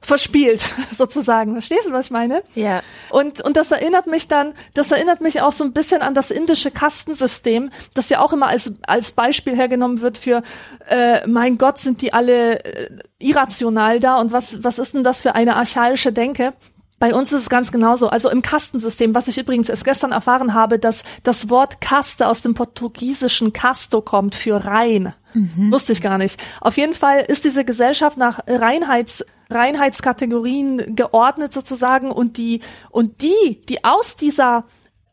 verspielt, 0.00 0.62
sozusagen. 0.92 1.52
Verstehst 1.52 1.86
du, 1.86 1.92
was 1.92 2.06
ich 2.06 2.10
meine? 2.10 2.42
Ja. 2.54 2.82
Und, 3.10 3.40
und 3.42 3.56
das 3.56 3.70
erinnert 3.70 4.06
mich 4.06 4.28
dann, 4.28 4.54
das 4.74 4.90
erinnert 4.90 5.20
mich 5.20 5.40
auch 5.42 5.52
so 5.52 5.64
ein 5.64 5.72
bisschen 5.72 6.02
an 6.02 6.14
das 6.14 6.30
indische 6.30 6.70
Kastensystem, 6.70 7.70
das 7.94 8.08
ja 8.08 8.20
auch 8.20 8.32
immer 8.32 8.48
als, 8.48 8.72
als 8.86 9.12
Beispiel 9.12 9.56
hergenommen 9.56 10.00
wird 10.00 10.18
für, 10.18 10.42
äh, 10.88 11.26
mein 11.26 11.58
Gott, 11.58 11.78
sind 11.78 12.02
die 12.02 12.12
alle 12.12 12.64
äh, 12.64 12.90
irrational 13.18 13.98
da 13.98 14.16
und 14.16 14.32
was, 14.32 14.64
was 14.64 14.78
ist 14.78 14.94
denn 14.94 15.04
das 15.04 15.22
für 15.22 15.34
eine 15.34 15.56
archaische 15.56 16.12
Denke? 16.12 16.54
Bei 16.98 17.14
uns 17.14 17.32
ist 17.32 17.42
es 17.42 17.48
ganz 17.48 17.72
genauso. 17.72 18.10
Also 18.10 18.28
im 18.28 18.42
Kastensystem, 18.42 19.14
was 19.14 19.26
ich 19.26 19.38
übrigens 19.38 19.70
erst 19.70 19.86
gestern 19.86 20.12
erfahren 20.12 20.52
habe, 20.52 20.78
dass 20.78 21.02
das 21.22 21.48
Wort 21.48 21.80
Kaste 21.80 22.28
aus 22.28 22.42
dem 22.42 22.52
portugiesischen 22.52 23.54
Casto 23.54 24.02
kommt 24.02 24.34
für 24.34 24.66
rein. 24.66 25.14
Mhm. 25.32 25.72
Wusste 25.72 25.92
ich 25.92 26.02
gar 26.02 26.18
nicht. 26.18 26.38
Auf 26.60 26.76
jeden 26.76 26.92
Fall 26.92 27.24
ist 27.26 27.46
diese 27.46 27.64
Gesellschaft 27.64 28.18
nach 28.18 28.40
Reinheits 28.46 29.24
Reinheitskategorien 29.50 30.94
geordnet 30.96 31.52
sozusagen 31.52 32.10
und 32.10 32.36
die 32.36 32.60
und 32.90 33.22
die, 33.22 33.62
die 33.68 33.84
aus 33.84 34.16
dieser 34.16 34.64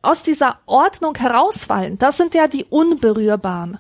aus 0.01 0.23
dieser 0.23 0.59
Ordnung 0.65 1.15
herausfallen, 1.15 1.97
das 1.97 2.17
sind 2.17 2.33
ja 2.33 2.47
die 2.47 2.65
unberührbaren. 2.65 3.79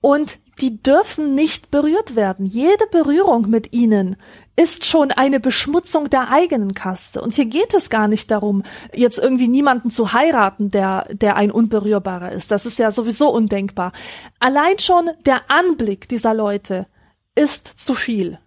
Und 0.00 0.38
die 0.60 0.82
dürfen 0.82 1.34
nicht 1.34 1.70
berührt 1.70 2.16
werden. 2.16 2.46
Jede 2.46 2.86
Berührung 2.90 3.50
mit 3.50 3.74
ihnen 3.74 4.16
ist 4.54 4.86
schon 4.86 5.10
eine 5.10 5.38
Beschmutzung 5.38 6.08
der 6.08 6.30
eigenen 6.30 6.72
Kaste. 6.72 7.20
Und 7.20 7.34
hier 7.34 7.44
geht 7.44 7.74
es 7.74 7.90
gar 7.90 8.08
nicht 8.08 8.30
darum, 8.30 8.62
jetzt 8.94 9.18
irgendwie 9.18 9.48
niemanden 9.48 9.90
zu 9.90 10.12
heiraten, 10.12 10.70
der, 10.70 11.08
der 11.12 11.36
ein 11.36 11.50
Unberührbarer 11.50 12.32
ist. 12.32 12.50
Das 12.50 12.64
ist 12.64 12.78
ja 12.78 12.90
sowieso 12.90 13.28
undenkbar. 13.30 13.92
Allein 14.38 14.78
schon 14.78 15.10
der 15.26 15.50
Anblick 15.50 16.08
dieser 16.08 16.32
Leute 16.32 16.86
ist 17.34 17.66
zu 17.78 17.94
viel 17.94 18.38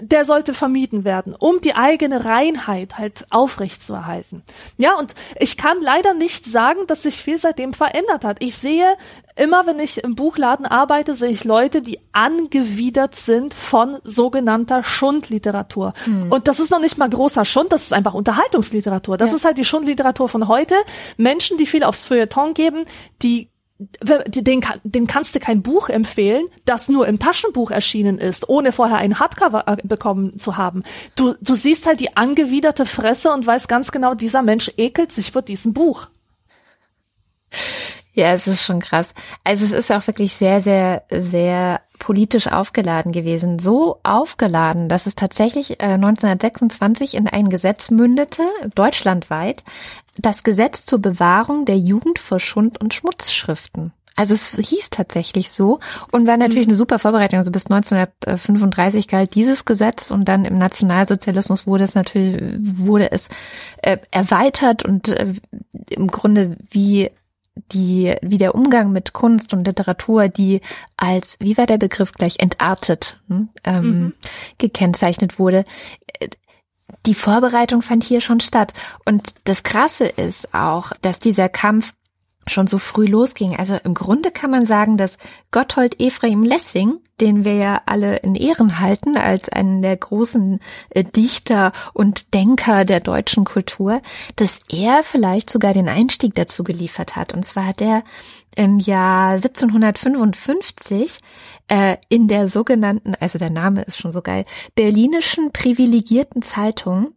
der 0.00 0.24
sollte 0.24 0.54
vermieden 0.54 1.04
werden, 1.04 1.34
um 1.38 1.60
die 1.60 1.74
eigene 1.74 2.24
Reinheit 2.24 2.98
halt 2.98 3.26
aufrechtzuerhalten. 3.30 4.42
Ja, 4.76 4.96
und 4.96 5.14
ich 5.38 5.56
kann 5.56 5.80
leider 5.80 6.14
nicht 6.14 6.46
sagen, 6.46 6.80
dass 6.86 7.02
sich 7.02 7.16
viel 7.16 7.38
seitdem 7.38 7.72
verändert 7.72 8.24
hat. 8.24 8.42
Ich 8.42 8.56
sehe 8.56 8.96
immer, 9.36 9.66
wenn 9.66 9.78
ich 9.78 10.02
im 10.02 10.14
Buchladen 10.14 10.66
arbeite, 10.66 11.14
sehe 11.14 11.30
ich 11.30 11.44
Leute, 11.44 11.82
die 11.82 11.98
angewidert 12.12 13.14
sind 13.16 13.54
von 13.54 13.98
sogenannter 14.04 14.82
Schundliteratur. 14.82 15.94
Hm. 16.04 16.30
Und 16.30 16.48
das 16.48 16.60
ist 16.60 16.70
noch 16.70 16.80
nicht 16.80 16.98
mal 16.98 17.08
großer 17.08 17.44
Schund, 17.44 17.72
das 17.72 17.82
ist 17.82 17.92
einfach 17.92 18.14
Unterhaltungsliteratur. 18.14 19.16
Das 19.16 19.30
ja. 19.30 19.36
ist 19.36 19.44
halt 19.44 19.58
die 19.58 19.64
Schundliteratur 19.64 20.28
von 20.28 20.48
heute. 20.48 20.74
Menschen, 21.16 21.58
die 21.58 21.66
viel 21.66 21.84
aufs 21.84 22.06
Feuilleton 22.06 22.54
geben, 22.54 22.84
die 23.22 23.49
den, 24.02 24.64
den 24.84 25.06
kannst 25.06 25.34
du 25.34 25.40
kein 25.40 25.62
Buch 25.62 25.88
empfehlen, 25.88 26.46
das 26.64 26.88
nur 26.88 27.08
im 27.08 27.18
Taschenbuch 27.18 27.70
erschienen 27.70 28.18
ist, 28.18 28.48
ohne 28.48 28.72
vorher 28.72 28.98
ein 28.98 29.18
Hardcover 29.18 29.64
äh, 29.66 29.76
bekommen 29.82 30.38
zu 30.38 30.56
haben. 30.56 30.82
Du, 31.16 31.34
du 31.40 31.54
siehst 31.54 31.86
halt 31.86 32.00
die 32.00 32.16
angewiderte 32.16 32.84
Fresse 32.84 33.32
und 33.32 33.46
weißt 33.46 33.68
ganz 33.68 33.90
genau, 33.90 34.14
dieser 34.14 34.42
Mensch 34.42 34.70
ekelt 34.76 35.12
sich 35.12 35.32
vor 35.32 35.42
diesem 35.42 35.72
Buch. 35.72 36.08
Ja, 38.12 38.32
es 38.32 38.48
ist 38.48 38.64
schon 38.64 38.80
krass. 38.80 39.14
Also 39.44 39.64
es 39.64 39.72
ist 39.72 39.92
auch 39.92 40.06
wirklich 40.06 40.34
sehr, 40.34 40.60
sehr, 40.60 41.04
sehr 41.10 41.80
politisch 42.00 42.48
aufgeladen 42.48 43.12
gewesen. 43.12 43.60
So 43.60 44.00
aufgeladen, 44.02 44.88
dass 44.88 45.06
es 45.06 45.14
tatsächlich 45.14 45.78
äh, 45.78 45.94
1926 45.94 47.14
in 47.14 47.28
ein 47.28 47.48
Gesetz 47.50 47.90
mündete, 47.90 48.42
deutschlandweit, 48.74 49.62
das 50.16 50.42
Gesetz 50.42 50.84
zur 50.84 51.00
Bewahrung 51.00 51.64
der 51.64 51.78
Jugend 51.78 52.18
vor 52.18 52.38
Schund- 52.38 52.80
und 52.80 52.94
Schmutzschriften. 52.94 53.92
Also 54.16 54.34
es 54.34 54.54
hieß 54.54 54.90
tatsächlich 54.90 55.50
so 55.50 55.80
und 56.12 56.26
war 56.26 56.36
natürlich 56.36 56.66
mhm. 56.66 56.72
eine 56.72 56.76
super 56.76 56.98
Vorbereitung. 56.98 57.38
Also 57.38 57.50
bis 57.52 57.66
1935 57.66 59.08
galt 59.08 59.34
dieses 59.34 59.64
Gesetz 59.64 60.10
und 60.10 60.26
dann 60.26 60.44
im 60.44 60.58
Nationalsozialismus 60.58 61.66
wurde 61.66 61.84
es 61.84 61.94
natürlich 61.94 62.42
wurde 62.60 63.12
es 63.12 63.30
äh, 63.78 63.96
erweitert 64.10 64.84
und 64.84 65.08
äh, 65.08 65.32
im 65.88 66.08
Grunde 66.08 66.58
wie 66.70 67.10
die, 67.72 68.14
wie 68.22 68.38
der 68.38 68.54
Umgang 68.54 68.92
mit 68.92 69.12
Kunst 69.12 69.52
und 69.52 69.66
Literatur, 69.66 70.28
die 70.28 70.60
als, 70.96 71.36
wie 71.40 71.56
war 71.56 71.66
der 71.66 71.78
Begriff 71.78 72.12
gleich, 72.12 72.40
entartet 72.40 73.18
hm, 73.28 73.48
ähm, 73.64 73.84
mhm. 73.84 74.12
gekennzeichnet 74.58 75.38
wurde. 75.38 75.64
Die 77.06 77.14
Vorbereitung 77.14 77.82
fand 77.82 78.04
hier 78.04 78.20
schon 78.20 78.40
statt. 78.40 78.72
Und 79.04 79.34
das 79.44 79.62
Krasse 79.62 80.06
ist 80.06 80.54
auch, 80.54 80.92
dass 81.02 81.20
dieser 81.20 81.48
Kampf 81.48 81.92
schon 82.46 82.66
so 82.66 82.78
früh 82.78 83.06
losging. 83.06 83.56
Also 83.56 83.78
im 83.84 83.94
Grunde 83.94 84.30
kann 84.30 84.50
man 84.50 84.66
sagen, 84.66 84.96
dass 84.96 85.18
Gotthold 85.50 86.00
Ephraim 86.00 86.42
Lessing, 86.42 86.98
den 87.20 87.44
wir 87.44 87.54
ja 87.54 87.82
alle 87.86 88.16
in 88.16 88.34
Ehren 88.34 88.80
halten 88.80 89.16
als 89.16 89.48
einen 89.48 89.82
der 89.82 89.96
großen 89.96 90.60
äh, 90.90 91.04
Dichter 91.04 91.72
und 91.92 92.34
Denker 92.34 92.84
der 92.84 93.00
deutschen 93.00 93.44
Kultur, 93.44 94.00
dass 94.36 94.60
er 94.70 95.02
vielleicht 95.02 95.50
sogar 95.50 95.74
den 95.74 95.88
Einstieg 95.88 96.34
dazu 96.34 96.64
geliefert 96.64 97.14
hat. 97.14 97.34
Und 97.34 97.44
zwar 97.44 97.66
hat 97.66 97.82
er 97.82 98.02
im 98.56 98.78
Jahr 98.78 99.32
1755 99.32 101.20
äh, 101.68 101.96
in 102.08 102.28
der 102.28 102.48
sogenannten, 102.48 103.14
also 103.20 103.38
der 103.38 103.50
Name 103.50 103.82
ist 103.82 103.98
schon 103.98 104.12
so 104.12 104.22
geil, 104.22 104.44
Berlinischen 104.74 105.52
privilegierten 105.52 106.42
Zeitung 106.42 107.12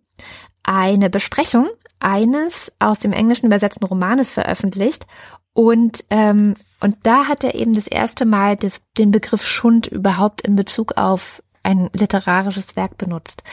eine 0.64 1.10
Besprechung 1.10 1.70
eines 2.00 2.72
aus 2.80 3.00
dem 3.00 3.14
Englischen 3.14 3.48
übersetzten 3.48 3.86
Romanes 3.86 4.32
veröffentlicht. 4.32 5.06
Und, 5.54 6.04
ähm, 6.10 6.56
und 6.82 6.98
da 7.04 7.26
hat 7.26 7.44
er 7.44 7.56
eben 7.56 7.74
das 7.74 7.88
erste 7.88 8.26
Mal 8.26 8.58
das, 8.58 8.82
den 8.98 9.12
Begriff 9.12 9.46
Schund 9.46 9.88
überhaupt 9.88 10.42
in 10.42 10.56
Bezug 10.56 10.98
auf 10.98 11.44
ein 11.62 11.90
literarisches 11.94 12.76
Werk 12.76 12.98
benutzt. 12.98 13.44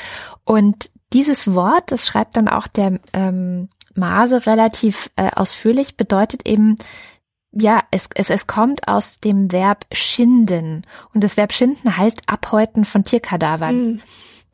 Und 0.44 0.90
dieses 1.12 1.54
Wort, 1.54 1.92
das 1.92 2.06
schreibt 2.06 2.36
dann 2.36 2.48
auch 2.48 2.66
der 2.66 3.00
ähm, 3.12 3.68
Maase 3.94 4.46
relativ 4.46 5.10
äh, 5.16 5.30
ausführlich, 5.34 5.96
bedeutet 5.96 6.46
eben, 6.46 6.76
ja, 7.52 7.82
es, 7.90 8.08
es, 8.14 8.30
es 8.30 8.46
kommt 8.46 8.86
aus 8.86 9.20
dem 9.20 9.50
Verb 9.52 9.84
schinden. 9.92 10.84
Und 11.12 11.24
das 11.24 11.36
Verb 11.36 11.52
schinden 11.52 11.96
heißt 11.96 12.22
abhäuten 12.26 12.84
von 12.84 13.04
Tierkadavern. 13.04 13.76
Mhm. 13.76 14.02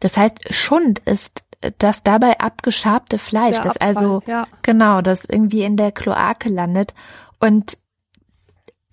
Das 0.00 0.16
heißt, 0.16 0.54
Schund 0.54 1.00
ist 1.00 1.44
das 1.78 2.02
dabei 2.02 2.38
abgeschabte 2.38 3.18
Fleisch, 3.18 3.56
das 3.58 3.76
Abfall, 3.76 3.88
also 3.88 4.22
ja. 4.26 4.46
genau, 4.62 5.00
das 5.00 5.24
irgendwie 5.24 5.62
in 5.62 5.76
der 5.76 5.90
Kloake 5.92 6.48
landet 6.48 6.94
und 7.40 7.78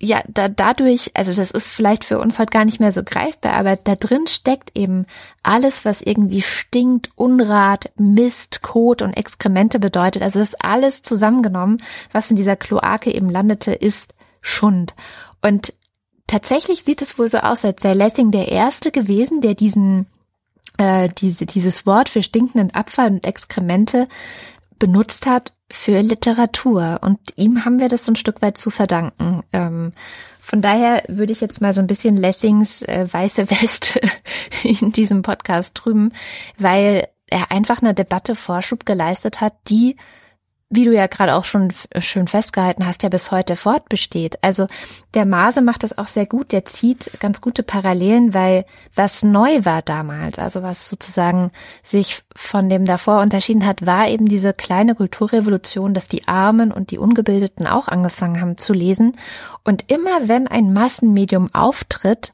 ja, 0.04 0.22
da, 0.28 0.48
dadurch, 0.48 1.10
also 1.14 1.34
das 1.34 1.50
ist 1.50 1.68
vielleicht 1.68 2.04
für 2.04 2.18
uns 2.18 2.38
heute 2.38 2.50
gar 2.50 2.64
nicht 2.64 2.80
mehr 2.80 2.92
so 2.92 3.02
greifbar, 3.02 3.54
aber 3.54 3.76
da 3.76 3.96
drin 3.96 4.26
steckt 4.26 4.76
eben 4.76 5.06
alles, 5.42 5.84
was 5.84 6.00
irgendwie 6.00 6.42
stinkt, 6.42 7.10
Unrat, 7.16 7.90
Mist, 7.96 8.62
Kot 8.62 9.02
und 9.02 9.14
Exkremente 9.14 9.78
bedeutet. 9.78 10.22
Also 10.22 10.38
das 10.38 10.54
alles 10.54 11.02
zusammengenommen, 11.02 11.78
was 12.12 12.30
in 12.30 12.36
dieser 12.36 12.56
Kloake 12.56 13.12
eben 13.12 13.30
landete, 13.30 13.72
ist 13.72 14.14
Schund. 14.40 14.94
Und 15.42 15.72
tatsächlich 16.26 16.84
sieht 16.84 17.02
es 17.02 17.18
wohl 17.18 17.28
so 17.28 17.38
aus, 17.38 17.64
als 17.64 17.82
sei 17.82 17.94
Lessing 17.94 18.30
der 18.30 18.48
Erste 18.48 18.90
gewesen, 18.90 19.40
der 19.40 19.54
diesen, 19.54 20.06
äh, 20.78 21.08
diese, 21.08 21.46
dieses 21.46 21.86
Wort 21.86 22.08
für 22.08 22.22
stinkenden 22.22 22.74
Abfall 22.74 23.10
und 23.10 23.24
Exkremente 23.24 24.06
benutzt 24.78 25.26
hat 25.26 25.52
für 25.74 26.00
Literatur. 26.00 27.00
Und 27.02 27.18
ihm 27.36 27.64
haben 27.64 27.80
wir 27.80 27.88
das 27.88 28.04
so 28.04 28.12
ein 28.12 28.16
Stück 28.16 28.42
weit 28.42 28.58
zu 28.58 28.70
verdanken. 28.70 29.42
Ähm, 29.52 29.92
von 30.40 30.60
daher 30.60 31.02
würde 31.08 31.32
ich 31.32 31.40
jetzt 31.40 31.60
mal 31.60 31.72
so 31.72 31.80
ein 31.80 31.86
bisschen 31.86 32.16
Lessings 32.16 32.82
äh, 32.82 33.06
weiße 33.10 33.50
Weste 33.62 34.00
in 34.62 34.92
diesem 34.92 35.22
Podcast 35.22 35.72
drüben, 35.74 36.12
weil 36.58 37.08
er 37.28 37.50
einfach 37.50 37.82
eine 37.82 37.94
Debatte 37.94 38.36
Vorschub 38.36 38.86
geleistet 38.86 39.40
hat, 39.40 39.54
die 39.68 39.96
wie 40.74 40.84
du 40.84 40.92
ja 40.92 41.06
gerade 41.06 41.34
auch 41.34 41.44
schon 41.44 41.72
schön 41.98 42.28
festgehalten 42.28 42.86
hast, 42.86 43.02
ja 43.02 43.08
bis 43.08 43.30
heute 43.30 43.56
fortbesteht. 43.56 44.38
Also 44.42 44.66
der 45.14 45.26
Mase 45.26 45.62
macht 45.62 45.82
das 45.82 45.96
auch 45.96 46.08
sehr 46.08 46.26
gut, 46.26 46.52
der 46.52 46.64
zieht 46.64 47.10
ganz 47.20 47.40
gute 47.40 47.62
Parallelen, 47.62 48.34
weil 48.34 48.64
was 48.94 49.22
neu 49.22 49.64
war 49.64 49.82
damals, 49.82 50.38
also 50.38 50.62
was 50.62 50.88
sozusagen 50.88 51.50
sich 51.82 52.22
von 52.34 52.68
dem 52.68 52.84
davor 52.84 53.20
unterschieden 53.20 53.66
hat, 53.66 53.86
war 53.86 54.08
eben 54.08 54.26
diese 54.26 54.52
kleine 54.52 54.94
Kulturrevolution, 54.94 55.94
dass 55.94 56.08
die 56.08 56.26
Armen 56.28 56.72
und 56.72 56.90
die 56.90 56.98
Ungebildeten 56.98 57.66
auch 57.66 57.88
angefangen 57.88 58.40
haben 58.40 58.58
zu 58.58 58.72
lesen. 58.72 59.12
Und 59.64 59.90
immer 59.90 60.28
wenn 60.28 60.48
ein 60.48 60.72
Massenmedium 60.72 61.48
auftritt 61.54 62.32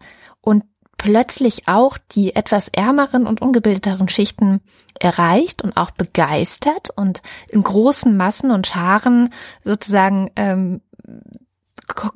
plötzlich 1.00 1.66
auch 1.66 1.96
die 2.12 2.36
etwas 2.36 2.68
ärmeren 2.68 3.26
und 3.26 3.40
ungebildeteren 3.40 4.10
Schichten 4.10 4.60
erreicht 5.00 5.62
und 5.62 5.74
auch 5.78 5.92
begeistert 5.92 6.90
und 6.94 7.22
in 7.48 7.62
großen 7.62 8.14
Massen 8.14 8.50
und 8.50 8.66
Scharen 8.66 9.32
sozusagen 9.64 10.30
ähm, 10.36 10.82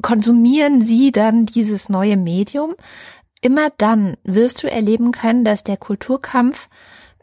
konsumieren 0.03 0.83
sie 0.83 1.13
dann 1.13 1.47
dieses 1.47 1.89
neue 1.89 2.19
Medium. 2.19 2.75
Immer 3.41 3.71
dann 3.79 4.19
wirst 4.23 4.63
du 4.63 4.71
erleben 4.71 5.13
können, 5.13 5.47
dass 5.47 5.65
der 5.65 5.79
Kulturkampf 5.79 6.69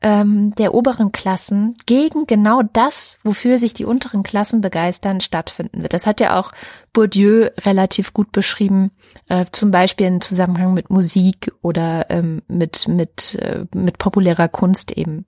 ähm, 0.01 0.53
der 0.55 0.73
oberen 0.73 1.11
Klassen 1.11 1.75
gegen 1.85 2.25
genau 2.25 2.61
das, 2.73 3.19
wofür 3.23 3.59
sich 3.59 3.73
die 3.73 3.85
unteren 3.85 4.23
Klassen 4.23 4.61
begeistern, 4.61 5.21
stattfinden 5.21 5.83
wird. 5.83 5.93
Das 5.93 6.07
hat 6.07 6.19
ja 6.19 6.39
auch 6.39 6.51
Bourdieu 6.91 7.49
relativ 7.61 8.13
gut 8.13 8.31
beschrieben, 8.31 8.91
äh, 9.29 9.45
zum 9.51 9.71
Beispiel 9.71 10.07
im 10.07 10.21
Zusammenhang 10.21 10.73
mit 10.73 10.89
Musik 10.89 11.53
oder 11.61 12.09
ähm, 12.09 12.41
mit 12.47 12.87
mit 12.87 13.35
äh, 13.35 13.65
mit 13.73 13.99
populärer 13.99 14.47
Kunst 14.47 14.91
eben. 14.91 15.25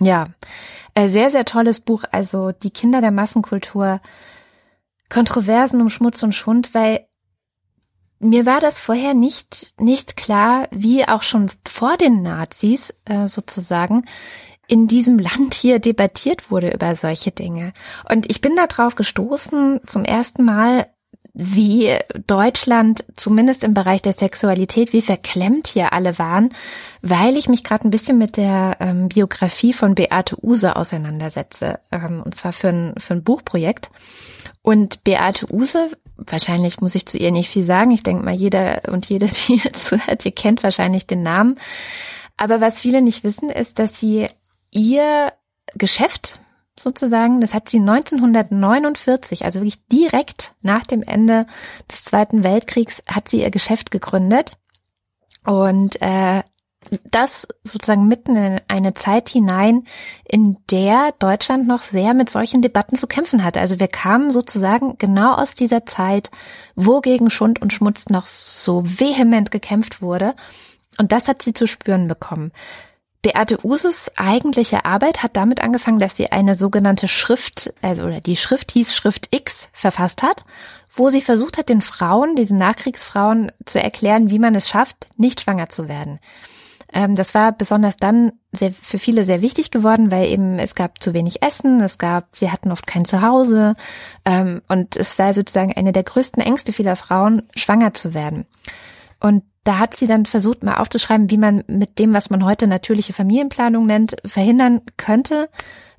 Ja, 0.00 0.26
äh, 0.94 1.08
sehr 1.08 1.30
sehr 1.30 1.44
tolles 1.44 1.80
Buch. 1.80 2.04
Also 2.10 2.52
die 2.52 2.70
Kinder 2.70 3.00
der 3.00 3.12
Massenkultur. 3.12 4.00
Kontroversen 5.08 5.80
um 5.80 5.88
Schmutz 5.88 6.24
und 6.24 6.32
Schund, 6.32 6.74
weil 6.74 7.06
mir 8.18 8.46
war 8.46 8.60
das 8.60 8.78
vorher 8.78 9.14
nicht, 9.14 9.74
nicht 9.78 10.16
klar, 10.16 10.68
wie 10.70 11.06
auch 11.06 11.22
schon 11.22 11.50
vor 11.66 11.96
den 11.96 12.22
Nazis 12.22 12.94
äh, 13.04 13.26
sozusagen 13.26 14.04
in 14.68 14.88
diesem 14.88 15.18
Land 15.18 15.54
hier 15.54 15.78
debattiert 15.78 16.50
wurde 16.50 16.70
über 16.70 16.94
solche 16.96 17.30
Dinge. 17.30 17.72
Und 18.10 18.28
ich 18.30 18.40
bin 18.40 18.56
darauf 18.56 18.96
gestoßen 18.96 19.80
zum 19.86 20.04
ersten 20.04 20.44
Mal, 20.44 20.88
wie 21.38 21.94
Deutschland, 22.26 23.04
zumindest 23.14 23.62
im 23.62 23.74
Bereich 23.74 24.00
der 24.00 24.14
Sexualität, 24.14 24.94
wie 24.94 25.02
verklemmt 25.02 25.66
hier 25.66 25.92
alle 25.92 26.18
waren, 26.18 26.48
weil 27.02 27.36
ich 27.36 27.46
mich 27.50 27.62
gerade 27.62 27.86
ein 27.86 27.90
bisschen 27.90 28.16
mit 28.16 28.38
der 28.38 28.78
ähm, 28.80 29.10
Biografie 29.10 29.74
von 29.74 29.94
Beate 29.94 30.42
Use 30.42 30.74
auseinandersetze, 30.74 31.78
ähm, 31.92 32.22
und 32.24 32.34
zwar 32.34 32.54
für 32.54 32.68
ein, 32.68 32.94
für 32.96 33.12
ein 33.12 33.22
Buchprojekt. 33.22 33.90
Und 34.62 35.04
Beate 35.04 35.52
Use 35.52 35.90
wahrscheinlich 36.16 36.80
muss 36.80 36.94
ich 36.94 37.06
zu 37.06 37.18
ihr 37.18 37.30
nicht 37.30 37.50
viel 37.50 37.62
sagen. 37.62 37.90
Ich 37.90 38.02
denke 38.02 38.24
mal, 38.24 38.34
jeder 38.34 38.82
und 38.90 39.08
jede, 39.08 39.26
die 39.48 39.56
jetzt 39.56 39.86
zuhört, 39.86 40.24
ihr 40.24 40.32
kennt 40.32 40.62
wahrscheinlich 40.62 41.06
den 41.06 41.22
Namen. 41.22 41.56
Aber 42.36 42.60
was 42.60 42.80
viele 42.80 43.02
nicht 43.02 43.24
wissen, 43.24 43.50
ist, 43.50 43.78
dass 43.78 43.98
sie 43.98 44.28
ihr 44.70 45.32
Geschäft 45.74 46.38
sozusagen, 46.78 47.40
das 47.40 47.54
hat 47.54 47.68
sie 47.68 47.78
1949, 47.78 49.44
also 49.44 49.60
wirklich 49.60 49.86
direkt 49.86 50.52
nach 50.60 50.86
dem 50.86 51.02
Ende 51.02 51.46
des 51.90 52.04
Zweiten 52.04 52.44
Weltkriegs, 52.44 53.02
hat 53.06 53.28
sie 53.28 53.40
ihr 53.40 53.50
Geschäft 53.50 53.90
gegründet. 53.90 54.58
Und 55.44 56.00
äh, 56.02 56.42
das 57.04 57.48
sozusagen 57.64 58.08
mitten 58.08 58.36
in 58.36 58.60
eine 58.68 58.94
Zeit 58.94 59.28
hinein, 59.28 59.86
in 60.24 60.56
der 60.70 61.12
Deutschland 61.18 61.66
noch 61.66 61.82
sehr 61.82 62.14
mit 62.14 62.30
solchen 62.30 62.62
Debatten 62.62 62.96
zu 62.96 63.06
kämpfen 63.06 63.44
hatte. 63.44 63.60
Also 63.60 63.80
wir 63.80 63.88
kamen 63.88 64.30
sozusagen 64.30 64.96
genau 64.98 65.34
aus 65.34 65.54
dieser 65.54 65.86
Zeit, 65.86 66.30
wo 66.74 67.00
gegen 67.00 67.30
Schund 67.30 67.60
und 67.60 67.72
Schmutz 67.72 68.08
noch 68.08 68.26
so 68.26 68.82
vehement 68.84 69.50
gekämpft 69.50 70.02
wurde. 70.02 70.34
Und 70.98 71.12
das 71.12 71.28
hat 71.28 71.42
sie 71.42 71.52
zu 71.52 71.66
spüren 71.66 72.08
bekommen. 72.08 72.52
Beate 73.22 73.58
Uses 73.64 74.12
eigentliche 74.16 74.84
Arbeit 74.84 75.22
hat 75.22 75.36
damit 75.36 75.60
angefangen, 75.60 75.98
dass 75.98 76.16
sie 76.16 76.30
eine 76.30 76.54
sogenannte 76.54 77.08
Schrift, 77.08 77.74
also 77.82 78.04
oder 78.04 78.20
die 78.20 78.36
Schrift 78.36 78.70
hieß 78.70 78.94
Schrift 78.94 79.34
X, 79.34 79.68
verfasst 79.72 80.22
hat, 80.22 80.44
wo 80.92 81.10
sie 81.10 81.20
versucht 81.20 81.58
hat, 81.58 81.68
den 81.68 81.82
Frauen, 81.82 82.36
diesen 82.36 82.58
Nachkriegsfrauen, 82.58 83.50
zu 83.64 83.82
erklären, 83.82 84.30
wie 84.30 84.38
man 84.38 84.54
es 84.54 84.68
schafft, 84.68 85.08
nicht 85.16 85.40
schwanger 85.40 85.68
zu 85.68 85.88
werden. 85.88 86.20
Ähm, 86.96 87.14
das 87.14 87.34
war 87.34 87.52
besonders 87.52 87.98
dann 87.98 88.32
sehr, 88.52 88.72
für 88.72 88.98
viele 88.98 89.26
sehr 89.26 89.42
wichtig 89.42 89.70
geworden, 89.70 90.10
weil 90.10 90.30
eben 90.30 90.58
es 90.58 90.74
gab 90.74 91.02
zu 91.02 91.12
wenig 91.12 91.42
Essen, 91.42 91.82
es 91.82 91.98
gab, 91.98 92.34
sie 92.34 92.50
hatten 92.50 92.72
oft 92.72 92.86
kein 92.86 93.04
Zuhause 93.04 93.74
ähm, 94.24 94.62
und 94.66 94.96
es 94.96 95.18
war 95.18 95.34
sozusagen 95.34 95.74
eine 95.74 95.92
der 95.92 96.04
größten 96.04 96.42
Ängste 96.42 96.72
vieler 96.72 96.96
Frauen, 96.96 97.42
schwanger 97.54 97.92
zu 97.92 98.14
werden. 98.14 98.46
Und 99.20 99.44
da 99.64 99.78
hat 99.78 99.94
sie 99.94 100.06
dann 100.06 100.24
versucht, 100.24 100.64
mal 100.64 100.76
aufzuschreiben, 100.76 101.30
wie 101.30 101.36
man 101.36 101.64
mit 101.66 101.98
dem, 101.98 102.14
was 102.14 102.30
man 102.30 102.46
heute 102.46 102.66
natürliche 102.66 103.12
Familienplanung 103.12 103.84
nennt, 103.84 104.16
verhindern 104.24 104.80
könnte, 104.96 105.50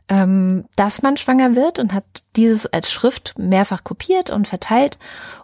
ähm, 0.09 0.65
dass 0.77 1.03
man 1.03 1.17
schwanger 1.17 1.53
wird 1.53 1.77
und 1.77 1.93
hat 1.93 2.05
dieses 2.35 2.65
als 2.65 2.91
Schrift 2.91 3.35
mehrfach 3.37 3.83
kopiert 3.83 4.31
und 4.31 4.47
verteilt. 4.47 4.97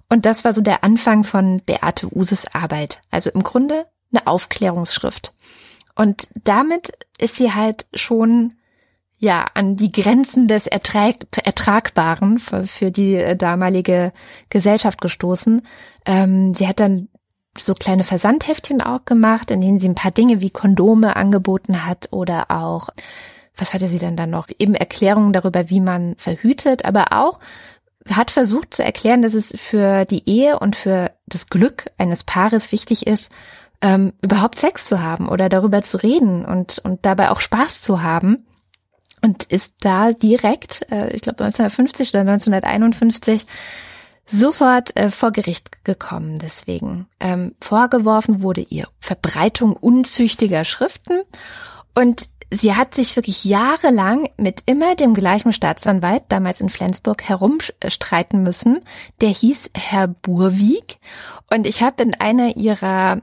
Und 0.09 0.25
das 0.25 0.43
war 0.45 0.53
so 0.53 0.61
der 0.61 0.83
Anfang 0.83 1.23
von 1.23 1.61
Beate 1.63 2.07
Uses 2.11 2.47
Arbeit. 2.55 3.01
Also 3.11 3.29
im 3.29 3.43
Grunde 3.43 3.85
eine 4.13 4.27
Aufklärungsschrift. 4.27 5.33
Und 5.95 6.29
damit 6.43 6.93
ist 7.19 7.35
sie 7.35 7.53
halt 7.53 7.85
schon 7.93 8.53
ja 9.17 9.45
an 9.53 9.77
die 9.77 9.91
Grenzen 9.91 10.47
des 10.47 10.67
Ertrag 10.67 11.15
Ertragbaren 11.43 12.39
für, 12.39 12.67
für, 12.67 12.91
die 12.91 13.15
äh, 13.15 13.35
damalige 13.35 14.11
Gesellschaft 14.49 14.99
gestoßen. 15.01 15.65
Ähm, 16.05 16.53
sie 16.53 16.67
hat 16.67 16.79
dann 16.79 17.07
so 17.57 17.73
kleine 17.73 18.03
Versandheftchen 18.03 18.81
auch 18.81 19.05
gemacht, 19.05 19.51
in 19.51 19.61
denen 19.61 19.79
sie 19.79 19.87
ein 19.87 19.95
paar 19.95 20.11
Dinge 20.11 20.41
wie 20.41 20.49
Kondome 20.49 21.15
angeboten 21.15 21.85
hat 21.85 22.09
oder 22.11 22.49
auch, 22.49 22.89
was 23.55 23.73
hatte 23.73 23.87
sie 23.87 23.99
denn 23.99 24.17
dann 24.17 24.31
noch? 24.31 24.47
Eben 24.57 24.73
Erklärungen 24.73 25.33
darüber, 25.33 25.69
wie 25.69 25.79
man 25.79 26.15
verhütet, 26.17 26.83
aber 26.83 27.13
auch 27.13 27.39
hat 28.09 28.31
versucht 28.31 28.73
zu 28.73 28.83
erklären, 28.83 29.21
dass 29.21 29.33
es 29.33 29.53
für 29.55 30.05
die 30.05 30.27
Ehe 30.27 30.59
und 30.59 30.75
für 30.75 31.11
das 31.27 31.47
Glück 31.47 31.85
eines 31.97 32.23
Paares 32.23 32.71
wichtig 32.71 33.07
ist, 33.07 33.31
ähm, 33.83 34.13
überhaupt 34.21 34.57
Sex 34.57 34.87
zu 34.87 35.03
haben 35.03 35.27
oder 35.27 35.49
darüber 35.49 35.83
zu 35.83 35.97
reden 35.97 36.45
und, 36.45 36.79
und 36.79 37.05
dabei 37.05 37.29
auch 37.29 37.41
Spaß 37.41 37.81
zu 37.81 38.01
haben. 38.01 38.47
Und 39.21 39.43
ist 39.43 39.75
da 39.81 40.11
direkt, 40.11 40.85
äh, 40.89 41.13
ich 41.13 41.21
glaube 41.21 41.43
1950 41.43 42.09
oder 42.09 42.21
1951, 42.21 43.45
sofort 44.25 44.95
äh, 44.95 45.11
vor 45.11 45.31
Gericht 45.31 45.83
gekommen. 45.83 46.39
Deswegen 46.39 47.07
ähm, 47.19 47.55
vorgeworfen 47.61 48.41
wurde 48.41 48.61
ihr 48.61 48.87
Verbreitung 48.99 49.73
unzüchtiger 49.73 50.63
Schriften 50.63 51.21
und 51.93 52.27
sie 52.51 52.75
hat 52.75 52.95
sich 52.95 53.15
wirklich 53.17 53.43
jahrelang 53.43 54.29
mit 54.37 54.63
immer 54.65 54.95
dem 54.95 55.13
gleichen 55.13 55.51
Staatsanwalt, 55.51 56.23
damals 56.29 56.61
in 56.61 56.69
Flensburg, 56.69 57.23
herumstreiten 57.23 58.43
müssen. 58.43 58.79
Der 59.21 59.29
hieß 59.29 59.71
Herr 59.75 60.07
Burwig. 60.07 60.99
Und 61.49 61.67
ich 61.67 61.81
habe 61.81 62.03
in 62.03 62.15
einer 62.15 62.55
ihrer 62.55 63.21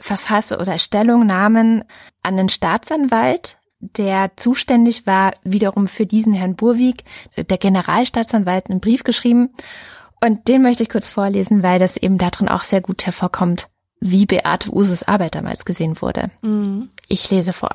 Verfasse 0.00 0.58
oder 0.58 0.78
Stellungnahmen 0.78 1.84
an 2.22 2.36
den 2.36 2.48
Staatsanwalt, 2.48 3.58
der 3.80 4.32
zuständig 4.36 5.06
war, 5.06 5.32
wiederum 5.42 5.86
für 5.86 6.06
diesen 6.06 6.32
Herrn 6.32 6.56
Burwig, 6.56 7.04
der 7.36 7.58
Generalstaatsanwalt, 7.58 8.68
einen 8.68 8.80
Brief 8.80 9.04
geschrieben. 9.04 9.50
Und 10.20 10.48
den 10.48 10.62
möchte 10.62 10.82
ich 10.82 10.90
kurz 10.90 11.08
vorlesen, 11.08 11.62
weil 11.62 11.78
das 11.78 11.96
eben 11.96 12.18
darin 12.18 12.48
auch 12.48 12.62
sehr 12.62 12.82
gut 12.82 13.06
hervorkommt, 13.06 13.68
wie 14.00 14.26
Beate 14.26 14.70
Uses 14.70 15.02
Arbeit 15.02 15.34
damals 15.34 15.64
gesehen 15.64 16.00
wurde. 16.00 16.30
Mhm. 16.42 16.90
Ich 17.08 17.30
lese 17.30 17.52
vor. 17.52 17.70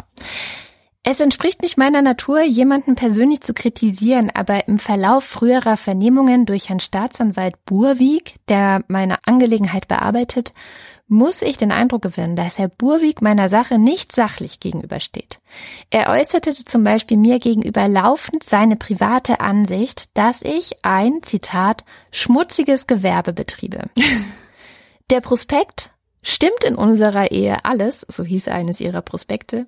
Es 1.07 1.19
entspricht 1.19 1.61
nicht 1.61 1.77
meiner 1.77 2.01
Natur, 2.01 2.41
jemanden 2.41 2.95
persönlich 2.95 3.41
zu 3.41 3.53
kritisieren, 3.53 4.31
aber 4.33 4.67
im 4.67 4.79
Verlauf 4.79 5.23
früherer 5.23 5.77
Vernehmungen 5.77 6.47
durch 6.47 6.69
Herrn 6.69 6.79
Staatsanwalt 6.79 7.63
Burwig, 7.65 8.37
der 8.49 8.83
meine 8.87 9.19
Angelegenheit 9.27 9.87
bearbeitet, 9.87 10.53
muss 11.07 11.41
ich 11.41 11.57
den 11.57 11.71
Eindruck 11.71 12.01
gewinnen, 12.01 12.35
dass 12.35 12.57
Herr 12.57 12.67
Burwig 12.67 13.21
meiner 13.21 13.49
Sache 13.49 13.77
nicht 13.77 14.11
sachlich 14.11 14.59
gegenübersteht. 14.59 15.39
Er 15.89 16.09
äußerte 16.09 16.53
zum 16.53 16.83
Beispiel 16.83 17.17
mir 17.17 17.39
gegenüber 17.39 17.87
laufend 17.87 18.43
seine 18.43 18.75
private 18.75 19.39
Ansicht, 19.39 20.09
dass 20.15 20.41
ich 20.41 20.83
ein, 20.83 21.21
Zitat, 21.21 21.85
schmutziges 22.11 22.87
Gewerbe 22.87 23.33
betriebe. 23.33 23.89
Der 25.11 25.21
Prospekt 25.21 25.91
Stimmt 26.27 26.63
in 26.63 26.73
unserer 26.73 27.29
Ehe 27.29 27.63
alles, 27.65 28.03
so 28.09 28.23
hieß 28.23 28.47
eines 28.47 28.79
ihrer 28.79 29.03
Prospekte, 29.03 29.67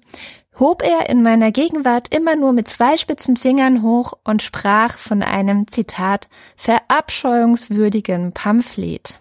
hob 0.58 0.82
er 0.82 1.08
in 1.08 1.22
meiner 1.22 1.52
Gegenwart 1.52 2.08
immer 2.12 2.36
nur 2.36 2.52
mit 2.52 2.68
zwei 2.68 2.98
spitzen 2.98 3.38
Fingern 3.38 3.84
hoch 3.84 4.14
und 4.24 4.42
sprach 4.42 4.98
von 4.98 5.22
einem, 5.22 5.68
Zitat, 5.68 6.30
verabscheuungswürdigen 6.56 8.32
Pamphlet. 8.32 9.20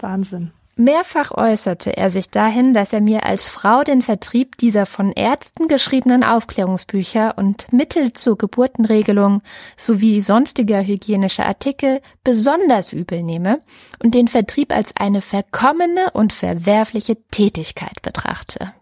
Wahnsinn. 0.00 0.50
Mehrfach 0.80 1.32
äußerte 1.32 1.96
er 1.96 2.08
sich 2.08 2.30
dahin, 2.30 2.72
dass 2.72 2.92
er 2.92 3.00
mir 3.00 3.26
als 3.26 3.48
Frau 3.48 3.82
den 3.82 4.00
Vertrieb 4.00 4.56
dieser 4.58 4.86
von 4.86 5.10
Ärzten 5.10 5.66
geschriebenen 5.66 6.22
Aufklärungsbücher 6.22 7.36
und 7.36 7.72
Mittel 7.72 8.12
zur 8.12 8.38
Geburtenregelung 8.38 9.42
sowie 9.76 10.20
sonstiger 10.20 10.80
hygienischer 10.80 11.46
Artikel 11.46 12.00
besonders 12.22 12.92
übel 12.92 13.24
nehme 13.24 13.60
und 14.00 14.14
den 14.14 14.28
Vertrieb 14.28 14.72
als 14.72 14.96
eine 14.96 15.20
verkommene 15.20 16.12
und 16.12 16.32
verwerfliche 16.32 17.16
Tätigkeit 17.32 18.00
betrachte. 18.02 18.72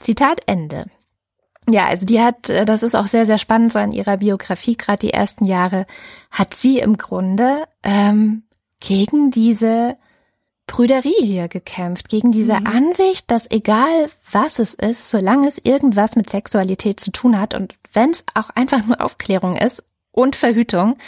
Zitat 0.00 0.40
Ende. 0.46 0.86
Ja, 1.68 1.86
also 1.86 2.04
die 2.04 2.20
hat, 2.20 2.50
äh, 2.50 2.64
das 2.64 2.82
ist 2.82 2.96
auch 2.96 3.06
sehr, 3.06 3.26
sehr 3.26 3.38
spannend 3.38 3.72
so 3.72 3.78
in 3.78 3.92
ihrer 3.92 4.16
Biografie, 4.16 4.76
gerade 4.76 5.06
die 5.06 5.12
ersten 5.12 5.44
Jahre, 5.44 5.86
hat 6.32 6.54
sie 6.54 6.80
im 6.80 6.96
Grunde 6.98 7.62
ähm, 7.84 8.42
gegen 8.80 9.30
diese 9.30 9.96
Brüderie 10.66 11.24
hier 11.24 11.48
gekämpft, 11.48 12.08
gegen 12.08 12.32
diese 12.32 12.60
mhm. 12.60 12.66
Ansicht, 12.66 13.30
dass 13.30 13.50
egal 13.50 14.10
was 14.30 14.58
es 14.58 14.74
ist, 14.74 15.10
solange 15.10 15.48
es 15.48 15.58
irgendwas 15.62 16.16
mit 16.16 16.30
Sexualität 16.30 17.00
zu 17.00 17.12
tun 17.12 17.38
hat 17.40 17.54
und 17.54 17.76
wenn 17.92 18.10
es 18.10 18.24
auch 18.34 18.50
einfach 18.50 18.84
nur 18.84 19.00
Aufklärung 19.00 19.56
ist 19.56 19.84
und 20.10 20.36
Verhütung, 20.36 20.98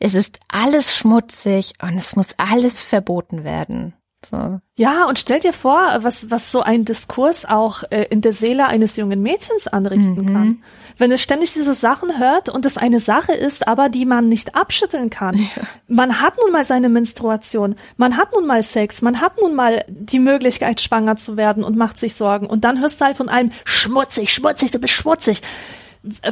es 0.00 0.14
ist 0.14 0.40
alles 0.48 0.96
schmutzig 0.96 1.74
und 1.80 1.96
es 1.96 2.16
muss 2.16 2.34
alles 2.38 2.80
verboten 2.80 3.44
werden. 3.44 3.94
So. 4.24 4.60
Ja, 4.76 5.06
und 5.06 5.18
stell 5.18 5.40
dir 5.40 5.52
vor, 5.52 5.98
was, 6.00 6.30
was 6.30 6.50
so 6.50 6.62
ein 6.62 6.84
Diskurs 6.84 7.44
auch 7.44 7.84
äh, 7.90 8.06
in 8.10 8.20
der 8.20 8.32
Seele 8.32 8.66
eines 8.66 8.96
jungen 8.96 9.22
Mädchens 9.22 9.66
anrichten 9.66 10.16
mhm. 10.16 10.32
kann. 10.32 10.62
Wenn 10.98 11.12
es 11.12 11.22
ständig 11.22 11.52
diese 11.52 11.74
Sachen 11.74 12.18
hört 12.18 12.48
und 12.48 12.64
es 12.64 12.76
eine 12.76 13.00
Sache 13.00 13.32
ist, 13.32 13.66
aber 13.66 13.88
die 13.88 14.06
man 14.06 14.28
nicht 14.28 14.54
abschütteln 14.54 15.10
kann. 15.10 15.36
Ja. 15.36 15.62
Man 15.88 16.20
hat 16.20 16.38
nun 16.38 16.52
mal 16.52 16.64
seine 16.64 16.88
Menstruation, 16.88 17.76
man 17.96 18.16
hat 18.16 18.32
nun 18.32 18.46
mal 18.46 18.62
Sex, 18.62 19.02
man 19.02 19.20
hat 19.20 19.40
nun 19.40 19.54
mal 19.54 19.84
die 19.88 20.18
Möglichkeit, 20.18 20.80
schwanger 20.80 21.16
zu 21.16 21.36
werden 21.36 21.64
und 21.64 21.76
macht 21.76 21.98
sich 21.98 22.14
Sorgen. 22.14 22.46
Und 22.46 22.64
dann 22.64 22.80
hörst 22.80 23.00
du 23.00 23.04
halt 23.04 23.16
von 23.16 23.28
einem, 23.28 23.50
schmutzig, 23.64 24.32
schmutzig, 24.32 24.70
du 24.70 24.78
bist 24.78 24.94
schmutzig. 24.94 25.42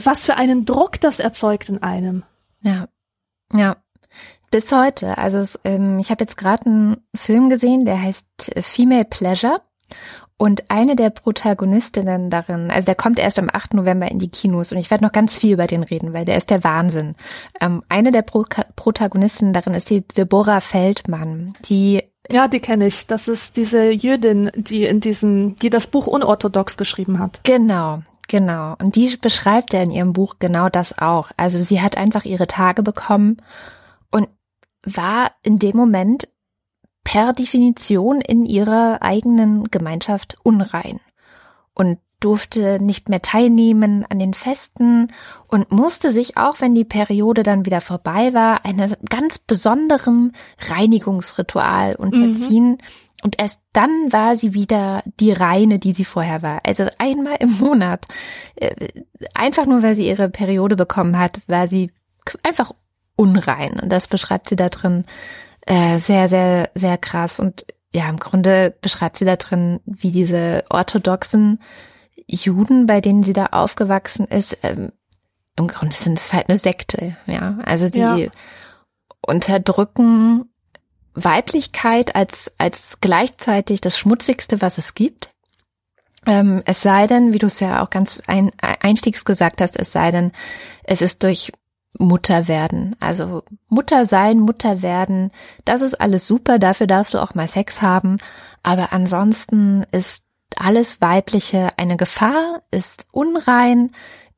Was 0.02 0.27
für 0.27 0.36
einen 0.36 0.64
Druck 0.64 1.01
das 1.01 1.19
erzeugt 1.19 1.69
in 1.69 1.82
einem. 1.82 2.24
Ja. 2.62 2.89
Ja. 3.52 3.77
Bis 4.52 4.70
heute. 4.70 5.16
Also 5.16 5.38
es, 5.38 5.58
ähm, 5.64 5.98
ich 5.98 6.10
habe 6.10 6.22
jetzt 6.22 6.36
gerade 6.36 6.66
einen 6.66 6.98
Film 7.16 7.48
gesehen, 7.48 7.86
der 7.86 8.00
heißt 8.00 8.52
Female 8.60 9.06
Pleasure. 9.06 9.62
Und 10.36 10.70
eine 10.70 10.94
der 10.94 11.08
Protagonistinnen 11.08 12.28
darin, 12.28 12.70
also 12.70 12.84
der 12.84 12.94
kommt 12.94 13.18
erst 13.18 13.38
am 13.38 13.48
8. 13.50 13.74
November 13.74 14.10
in 14.10 14.18
die 14.18 14.30
Kinos 14.30 14.72
und 14.72 14.78
ich 14.78 14.90
werde 14.90 15.04
noch 15.04 15.12
ganz 15.12 15.36
viel 15.36 15.54
über 15.54 15.66
den 15.66 15.84
reden, 15.84 16.12
weil 16.12 16.24
der 16.26 16.36
ist 16.36 16.50
der 16.50 16.64
Wahnsinn. 16.64 17.14
Ähm, 17.60 17.82
eine 17.88 18.10
der 18.10 18.22
Pro 18.22 18.44
Protagonistinnen 18.76 19.54
darin 19.54 19.72
ist 19.72 19.88
die 19.88 20.06
Deborah 20.06 20.60
Feldmann, 20.60 21.54
die 21.64 22.02
ja, 22.30 22.46
die 22.46 22.60
kenne 22.60 22.86
ich. 22.86 23.06
Das 23.06 23.28
ist 23.28 23.56
diese 23.56 23.90
Jüdin, 23.90 24.50
die 24.54 24.84
in 24.84 25.00
diesem, 25.00 25.56
die 25.56 25.70
das 25.70 25.86
Buch 25.86 26.06
unorthodox 26.06 26.76
geschrieben 26.76 27.18
hat. 27.18 27.40
Genau, 27.44 28.02
genau. 28.28 28.74
Und 28.78 28.96
die 28.96 29.16
beschreibt 29.16 29.72
ja 29.72 29.82
in 29.82 29.90
ihrem 29.90 30.12
Buch 30.12 30.36
genau 30.38 30.68
das 30.68 30.98
auch. 30.98 31.30
Also 31.36 31.58
sie 31.58 31.80
hat 31.80 31.96
einfach 31.96 32.24
ihre 32.24 32.46
Tage 32.46 32.82
bekommen 32.82 33.38
war 34.84 35.32
in 35.42 35.59
dem 35.59 35.76
Moment 35.76 36.28
per 37.04 37.32
Definition 37.32 38.20
in 38.20 38.46
ihrer 38.46 39.02
eigenen 39.02 39.70
Gemeinschaft 39.70 40.36
unrein 40.42 41.00
und 41.74 41.98
durfte 42.20 42.80
nicht 42.80 43.09
mehr 43.09 43.20
teilnehmen 43.20 44.06
an 44.09 44.18
den 44.18 44.34
Festen 44.34 45.09
und 45.48 45.72
musste 45.72 46.12
sich 46.12 46.36
auch, 46.36 46.60
wenn 46.60 46.74
die 46.74 46.84
Periode 46.84 47.42
dann 47.42 47.66
wieder 47.66 47.80
vorbei 47.80 48.32
war, 48.32 48.64
einem 48.64 48.94
ganz 49.09 49.38
besonderem 49.38 50.32
Reinigungsritual 50.70 51.96
unterziehen. 51.96 52.70
Mhm. 52.70 52.78
Und 53.24 53.40
erst 53.40 53.62
dann 53.72 54.12
war 54.12 54.36
sie 54.36 54.54
wieder 54.54 55.02
die 55.20 55.32
Reine, 55.32 55.78
die 55.78 55.92
sie 55.92 56.04
vorher 56.04 56.42
war. 56.42 56.60
Also 56.64 56.86
einmal 56.98 57.36
im 57.40 57.59
Monat. 57.59 58.06
Äh, 58.56 58.88
einfach 59.34 59.66
nur, 59.66 59.82
weil 59.82 59.94
sie 59.94 60.09
ihre 60.09 60.28
Periode 60.28 60.76
bekommen 60.76 61.18
hat, 61.18 61.40
war 61.46 61.68
sie 61.68 61.92
einfach 62.42 62.72
unrein. 63.22 63.78
Und 63.80 63.90
das 63.90 64.08
beschreibt 64.08 64.48
sie 64.48 64.56
da 64.56 64.68
drin 64.68 65.04
äh, 65.66 65.98
sehr, 65.98 66.28
sehr, 66.28 66.70
sehr 66.74 66.98
krass. 66.98 67.40
Und 67.40 67.66
ja, 67.92 68.08
im 68.08 68.18
Grunde 68.18 68.74
beschreibt 68.80 69.18
sie 69.18 69.24
da 69.24 69.36
drin, 69.36 69.80
wie 69.84 70.10
diese 70.10 70.64
orthodoxen 70.70 71.60
Juden, 72.26 72.86
bei 72.86 73.00
denen 73.00 73.22
sie 73.22 73.32
da 73.32 73.46
aufgewachsen 73.46 74.26
ist, 74.26 74.58
ähm, 74.62 74.92
im 75.56 75.68
Grunde 75.68 75.94
sind 75.94 76.18
es 76.18 76.32
halt 76.32 76.48
eine 76.48 76.56
Sekte, 76.56 77.16
ja. 77.26 77.58
Also 77.64 77.88
die 77.88 77.98
ja. 77.98 78.16
unterdrücken 79.26 80.48
Weiblichkeit 81.14 82.16
als, 82.16 82.50
als 82.56 82.98
gleichzeitig 83.00 83.82
das 83.82 83.98
Schmutzigste, 83.98 84.62
was 84.62 84.78
es 84.78 84.94
gibt. 84.94 85.34
Ähm, 86.24 86.62
es 86.64 86.80
sei 86.80 87.06
denn, 87.06 87.34
wie 87.34 87.38
du 87.38 87.48
es 87.48 87.60
ja 87.60 87.82
auch 87.82 87.90
ganz 87.90 88.22
ein, 88.26 88.50
einstiegs 88.58 89.24
gesagt 89.24 89.60
hast, 89.60 89.76
es 89.76 89.92
sei 89.92 90.10
denn, 90.10 90.32
es 90.84 91.02
ist 91.02 91.22
durch 91.22 91.52
Mutter 92.02 92.48
werden. 92.48 92.96
Also 93.00 93.42
Mutter 93.68 94.06
sein, 94.06 94.40
Mutter 94.40 94.82
werden, 94.82 95.30
das 95.64 95.82
ist 95.82 96.00
alles 96.00 96.26
super, 96.26 96.58
dafür 96.58 96.86
darfst 96.86 97.14
du 97.14 97.22
auch 97.22 97.34
mal 97.34 97.48
Sex 97.48 97.82
haben. 97.82 98.18
Aber 98.62 98.92
ansonsten 98.92 99.84
ist 99.92 100.24
alles 100.56 101.00
Weibliche 101.00 101.70
eine 101.76 101.96
Gefahr, 101.96 102.62
ist 102.70 103.06
unrein, 103.12 103.92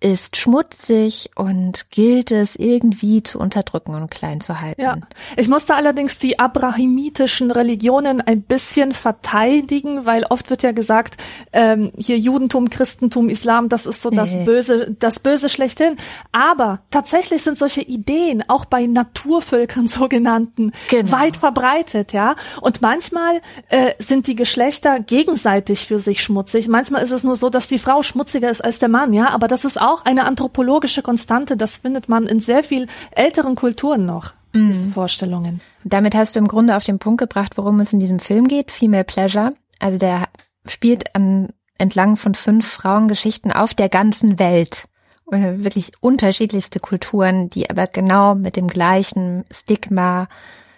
ist 0.05 0.37
schmutzig 0.37 1.31
und 1.35 1.91
gilt 1.91 2.31
es 2.31 2.57
irgendwie 2.57 3.23
zu 3.23 3.39
unterdrücken 3.39 3.95
und 3.95 4.11
klein 4.11 4.43
zu 4.43 4.61
halten. 4.61 4.83
Ja. 4.83 4.99
Ich 5.35 5.49
musste 5.49 5.75
allerdings 5.75 6.19
die 6.19 6.39
abrahamitischen 6.39 7.51
Religionen 7.51 8.21
ein 8.21 8.43
bisschen 8.43 8.93
verteidigen, 8.93 10.05
weil 10.05 10.25
oft 10.25 10.51
wird 10.51 10.63
ja 10.63 10.73
gesagt, 10.73 11.17
ähm, 11.55 11.91
hier 11.97 12.19
Judentum, 12.19 12.69
Christentum, 12.69 13.31
Islam, 13.31 13.71
das 13.71 13.87
ist 13.87 14.03
so 14.03 14.11
das 14.11 14.37
äh. 14.37 14.45
Böse, 14.45 14.95
das 14.99 15.21
Böse 15.21 15.49
schlechthin. 15.49 15.97
Aber 16.33 16.81
tatsächlich 16.91 17.43
sind 17.43 17.57
solche 17.57 17.81
Ideen 17.81 18.45
auch 18.47 18.67
bei 18.67 18.85
Naturvölkern 18.85 19.89
sogenannten 19.89 20.73
genau. 20.91 21.13
weit 21.13 21.39
verbreitet, 21.39 22.13
ja. 22.13 22.37
Und 22.61 22.83
manchmal 22.83 23.41
äh, 23.71 23.93
sind 23.99 24.27
die 24.27 24.37
Geschlechter 24.37 25.01
gegenseitig 25.01 25.87
für 25.87 25.99
sich 25.99 26.23
schmutzig. 26.23 26.69
Manchmal 26.69 27.03
ist 27.03 27.11
es 27.11 27.25
nur 27.25 27.37
so, 27.37 27.49
dass 27.49 27.69
die 27.69 27.79
Frau 27.79 28.03
schmutziger 28.03 28.51
ist 28.51 28.63
als 28.63 28.79
der 28.79 28.91
Mann, 28.91 29.15
ja. 29.15 29.31
Aber 29.31 29.49
das 29.49 29.65
ist 29.65 29.81
auch 29.81 29.94
auch 29.95 30.05
eine 30.05 30.27
anthropologische 30.27 31.03
Konstante. 31.03 31.57
Das 31.57 31.77
findet 31.77 32.09
man 32.09 32.27
in 32.27 32.41
sehr 32.41 32.63
viel 32.63 32.87
älteren 33.13 33.55
Kulturen 33.55 34.05
noch. 34.05 34.33
Mhm. 34.53 34.69
Diese 34.69 34.87
Vorstellungen. 34.87 35.61
Damit 35.85 36.15
hast 36.15 36.35
du 36.35 36.41
im 36.41 36.49
Grunde 36.49 36.77
auf 36.77 36.85
den 36.85 36.99
Punkt 36.99 37.19
gebracht, 37.19 37.57
worum 37.57 37.81
es 37.81 37.93
in 37.93 38.01
diesem 38.01 38.19
Film 38.19 38.49
geht. 38.49 38.71
Female 38.71 39.05
Pleasure. 39.05 39.55
Also 39.79 39.99
der 39.99 40.29
spielt 40.67 41.15
an, 41.15 41.49
entlang 41.79 42.17
von 42.17 42.35
fünf 42.35 42.67
Frauengeschichten 42.67 43.53
auf 43.53 43.75
der 43.75 43.89
ganzen 43.89 44.39
Welt. 44.39 44.85
Wirklich 45.27 45.93
unterschiedlichste 46.01 46.81
Kulturen, 46.81 47.51
die 47.51 47.69
aber 47.71 47.87
genau 47.87 48.35
mit 48.35 48.57
dem 48.57 48.69
gleichen 48.69 49.45
Stigma 49.51 50.29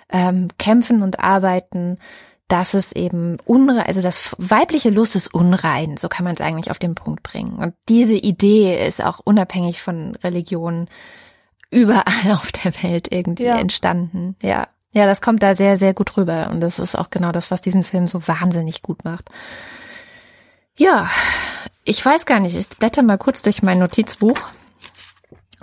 ähm, 0.09 0.49
kämpfen 0.57 1.03
und 1.03 1.21
arbeiten 1.21 1.99
dass 2.49 2.75
es 2.75 2.93
eben 2.93 3.39
unrein, 3.45 3.87
also 3.87 4.03
das 4.03 4.35
weibliche 4.39 4.91
Lust 4.91 5.17
ist 5.17 5.35
unrein, 5.35 5.97
so 5.97 6.09
kann 6.09 6.25
man 6.25 6.35
es 6.35 6.41
eigentlich 6.41 6.71
auf 6.71 6.79
den 6.79 6.95
Punkt 6.95 7.23
bringen. 7.23 7.57
Und 7.57 7.75
diese 7.89 8.15
Idee 8.15 8.87
ist 8.87 9.05
auch 9.05 9.21
unabhängig 9.25 9.83
von 9.83 10.15
Religionen 10.17 10.89
überall 11.71 12.33
auf 12.33 12.53
der 12.53 12.73
Welt 12.83 13.09
irgendwie 13.11 13.45
ja. 13.45 13.59
entstanden. 13.59 14.37
Ja. 14.43 14.69
Ja, 14.95 15.05
das 15.05 15.21
kommt 15.21 15.43
da 15.43 15.55
sehr, 15.55 15.77
sehr 15.77 15.93
gut 15.93 16.17
rüber. 16.17 16.49
Und 16.51 16.61
das 16.61 16.79
ist 16.79 16.97
auch 16.97 17.11
genau 17.11 17.31
das, 17.31 17.51
was 17.51 17.61
diesen 17.61 17.85
Film 17.85 18.07
so 18.07 18.27
wahnsinnig 18.27 18.81
gut 18.81 19.05
macht. 19.05 19.29
Ja, 20.79 21.11
ich 21.85 22.03
weiß 22.03 22.25
gar 22.25 22.41
nicht. 22.41 22.57
Ich 22.57 22.67
blätter 22.69 23.03
mal 23.03 23.19
kurz 23.19 23.43
durch 23.43 23.63
mein 23.63 23.79
Notizbuch. 23.79 24.39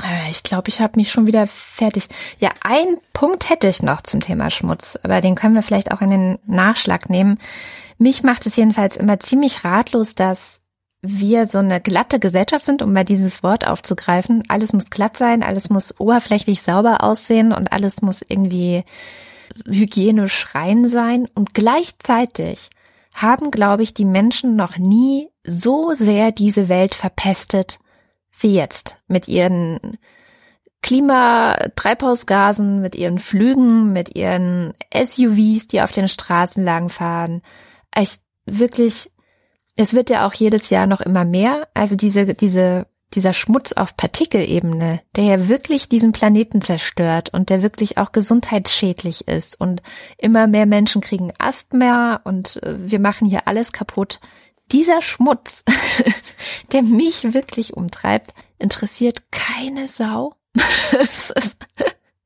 Äh, 0.04 0.30
ich 0.30 0.44
glaube, 0.44 0.70
ich 0.70 0.82
habe 0.82 0.94
mich 0.98 1.12
schon 1.12 1.28
wieder 1.28 1.48
fertig. 1.48 2.08
Ja, 2.40 2.52
ein 2.62 2.98
Punkt 3.14 3.50
hätte 3.50 3.68
ich 3.68 3.82
noch 3.82 4.02
zum 4.02 4.20
Thema 4.20 4.52
Schmutz, 4.52 5.00
aber 5.02 5.22
den 5.22 5.36
können 5.36 5.56
wir 5.56 5.64
vielleicht 5.64 5.92
auch 5.92 6.02
in 6.02 6.12
den 6.12 6.40
Nachschlag 6.46 7.10
nehmen. 7.10 7.40
Mich 7.98 8.24
macht 8.24 8.46
es 8.46 8.56
jedenfalls 8.56 8.98
immer 8.98 9.20
ziemlich 9.20 9.64
ratlos, 9.64 10.16
dass 10.16 10.60
wir 11.02 11.48
so 11.48 11.58
eine 11.58 11.82
glatte 11.82 12.20
Gesellschaft 12.20 12.66
sind, 12.66 12.82
um 12.82 12.94
mal 12.94 13.04
dieses 13.04 13.44
Wort 13.44 13.68
aufzugreifen. 13.68 14.44
Alles 14.48 14.72
muss 14.74 14.90
glatt 14.90 15.18
sein, 15.18 15.44
alles 15.44 15.70
muss 15.70 16.00
oberflächlich 16.00 16.62
sauber 16.62 17.04
aussehen 17.04 17.52
und 17.52 17.72
alles 17.74 18.02
muss 18.02 18.22
irgendwie 18.28 18.84
hygienisch 19.66 20.56
rein 20.56 20.88
sein. 20.88 21.28
Und 21.36 21.54
gleichzeitig 21.54 22.70
haben, 23.14 23.52
glaube 23.52 23.84
ich, 23.84 23.94
die 23.94 24.06
Menschen 24.06 24.56
noch 24.56 24.78
nie 24.78 25.30
so 25.44 25.94
sehr 25.94 26.32
diese 26.32 26.70
Welt 26.70 26.96
verpestet 26.96 27.80
wie 28.40 28.54
jetzt 28.54 28.98
mit 29.08 29.28
ihren 29.28 29.98
Klimatreibhausgasen, 30.82 32.82
mit 32.82 32.96
ihren 32.96 33.20
Flügen, 33.20 33.94
mit 33.94 34.16
ihren 34.16 34.74
SUVs, 34.94 35.68
die 35.68 35.82
auf 35.82 35.92
den 35.92 36.08
Straßen 36.08 36.64
langfahren. 36.64 37.42
Ich 37.96 38.20
wirklich 38.46 39.12
es 39.76 39.94
wird 39.94 40.10
ja 40.10 40.28
auch 40.28 40.34
jedes 40.34 40.70
Jahr 40.70 40.88
noch 40.88 41.02
immer 41.02 41.26
mehr. 41.26 41.68
Also 41.74 41.96
diese, 41.96 42.34
diese, 42.34 42.88
dieser 43.14 43.34
Schmutz 43.34 43.74
auf 43.74 43.98
Partikelebene, 43.98 45.02
der 45.16 45.24
ja 45.24 45.50
wirklich 45.50 45.90
diesen 45.90 46.12
Planeten 46.12 46.62
zerstört 46.62 47.30
und 47.34 47.50
der 47.50 47.64
wirklich 47.64 47.98
auch 47.98 48.12
gesundheitsschädlich 48.12 49.28
ist 49.28 49.60
und 49.60 49.82
immer 50.18 50.48
mehr 50.48 50.66
Menschen 50.66 51.02
kriegen 51.02 51.34
Asthma 51.38 52.22
und 52.24 52.62
äh, 52.64 52.90
wir 52.90 53.00
machen 53.00 53.28
hier 53.28 53.48
alles 53.48 53.72
kaputt. 53.72 54.20
Dieser 54.72 55.02
Schmutz, 55.02 55.64
der 56.72 56.84
mich 56.84 57.34
wirklich 57.34 57.76
umtreibt, 57.76 58.34
interessiert 58.58 59.24
keine 59.32 59.88
Sau. 59.88 60.36
das, 60.54 61.56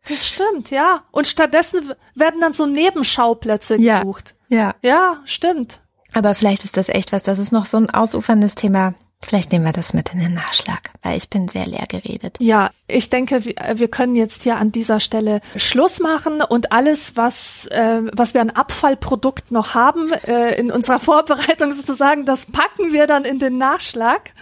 stimmt, 0.10 0.70
ja. 0.70 1.04
Und 1.12 1.28
stattdessen 1.28 1.94
werden 2.16 2.42
dann 2.42 2.54
so 2.54 2.66
Nebenschauplätze 2.66 3.78
gesucht. 3.78 4.36
Ja. 4.48 4.76
Ja, 4.82 4.90
ja 4.90 5.22
stimmt. 5.26 5.82
Aber 6.14 6.34
vielleicht 6.36 6.64
ist 6.64 6.78
das 6.78 6.90
echt 6.90 7.12
was, 7.12 7.24
das 7.24 7.40
ist 7.40 7.52
noch 7.52 7.66
so 7.66 7.78
ein 7.78 7.90
ausuferndes 7.90 8.56
Thema. 8.56 8.94
Vielleicht 9.22 9.52
nehmen 9.52 9.66
wir 9.66 9.74
das 9.74 9.94
mit 9.94 10.14
in 10.14 10.20
den 10.20 10.36
Nachschlag, 10.36 10.92
weil 11.02 11.18
ich 11.18 11.30
bin 11.30 11.48
sehr 11.48 11.66
leer 11.66 11.86
geredet. 11.90 12.38
Ja, 12.40 12.70
ich 12.88 13.10
denke, 13.10 13.44
wir 13.44 13.88
können 13.88 14.16
jetzt 14.16 14.44
hier 14.44 14.58
an 14.58 14.72
dieser 14.72 15.00
Stelle 15.00 15.42
Schluss 15.56 16.00
machen 16.00 16.42
und 16.42 16.72
alles, 16.72 17.18
was, 17.18 17.66
äh, 17.68 18.02
was 18.14 18.36
wir 18.36 18.42
an 18.42 18.52
Abfallprodukt 18.52 19.52
noch 19.52 19.74
haben 19.74 20.14
äh, 20.28 20.60
in 20.60 20.72
unserer 20.72 21.00
Vorbereitung 21.02 21.72
sozusagen, 21.74 22.26
das 22.26 22.46
packen 22.46 22.94
wir 22.94 23.08
dann 23.08 23.26
in 23.26 23.40
den 23.40 23.58
Nachschlag. 23.58 24.34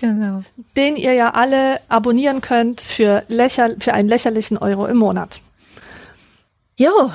Genau. 0.00 0.42
Den 0.76 0.96
ihr 0.96 1.14
ja 1.14 1.30
alle 1.30 1.80
abonnieren 1.88 2.40
könnt 2.40 2.80
für, 2.80 3.24
lächer 3.28 3.76
für 3.78 3.94
einen 3.94 4.08
lächerlichen 4.08 4.58
Euro 4.58 4.86
im 4.86 4.98
Monat. 4.98 5.40
Jo, 6.76 7.12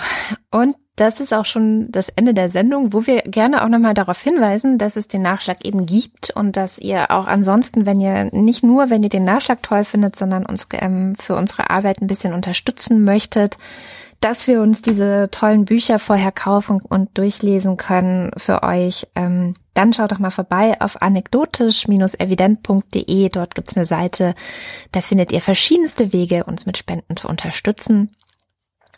und 0.52 0.76
das 0.98 1.22
ist 1.22 1.34
auch 1.34 1.46
schon 1.46 1.90
das 1.92 2.10
Ende 2.10 2.34
der 2.34 2.50
Sendung, 2.50 2.92
wo 2.92 3.06
wir 3.06 3.22
gerne 3.22 3.64
auch 3.64 3.70
nochmal 3.70 3.94
darauf 3.94 4.20
hinweisen, 4.20 4.80
dass 4.80 4.96
es 4.96 5.08
den 5.08 5.22
Nachschlag 5.22 5.64
eben 5.64 5.86
gibt 5.86 6.32
und 6.32 6.58
dass 6.58 6.80
ihr 6.80 7.12
auch 7.12 7.28
ansonsten, 7.28 7.86
wenn 7.86 8.00
ihr 8.00 8.32
nicht 8.34 8.64
nur, 8.64 8.90
wenn 8.90 9.04
ihr 9.04 9.10
den 9.10 9.24
Nachschlag 9.24 9.62
toll 9.62 9.86
findet, 9.86 10.16
sondern 10.16 10.44
uns 10.44 10.66
ähm, 10.74 11.14
für 11.14 11.36
unsere 11.36 11.70
Arbeit 11.70 12.02
ein 12.02 12.08
bisschen 12.08 12.34
unterstützen 12.34 13.04
möchtet, 13.04 13.60
dass 14.22 14.48
wir 14.48 14.62
uns 14.62 14.82
diese 14.82 15.30
tollen 15.30 15.66
Bücher 15.66 16.00
vorher 16.00 16.32
kaufen 16.32 16.82
und 16.82 17.16
durchlesen 17.16 17.78
können 17.78 18.32
für 18.36 18.64
euch, 18.64 19.06
ähm, 19.16 19.54
dann 19.76 19.94
schaut 19.94 20.12
doch 20.12 20.18
mal 20.18 20.32
vorbei 20.32 20.82
auf 20.82 21.00
anekdotisch-evident.de. 21.00 23.30
Dort 23.30 23.54
gibt's 23.54 23.78
eine 23.78 23.86
Seite, 23.86 24.34
da 24.92 25.02
findet 25.02 25.32
ihr 25.32 25.42
verschiedenste 25.42 26.12
Wege, 26.12 26.46
uns 26.46 26.66
mit 26.66 26.80
Spenden 26.80 27.18
zu 27.18 27.28
unterstützen. 27.28 28.10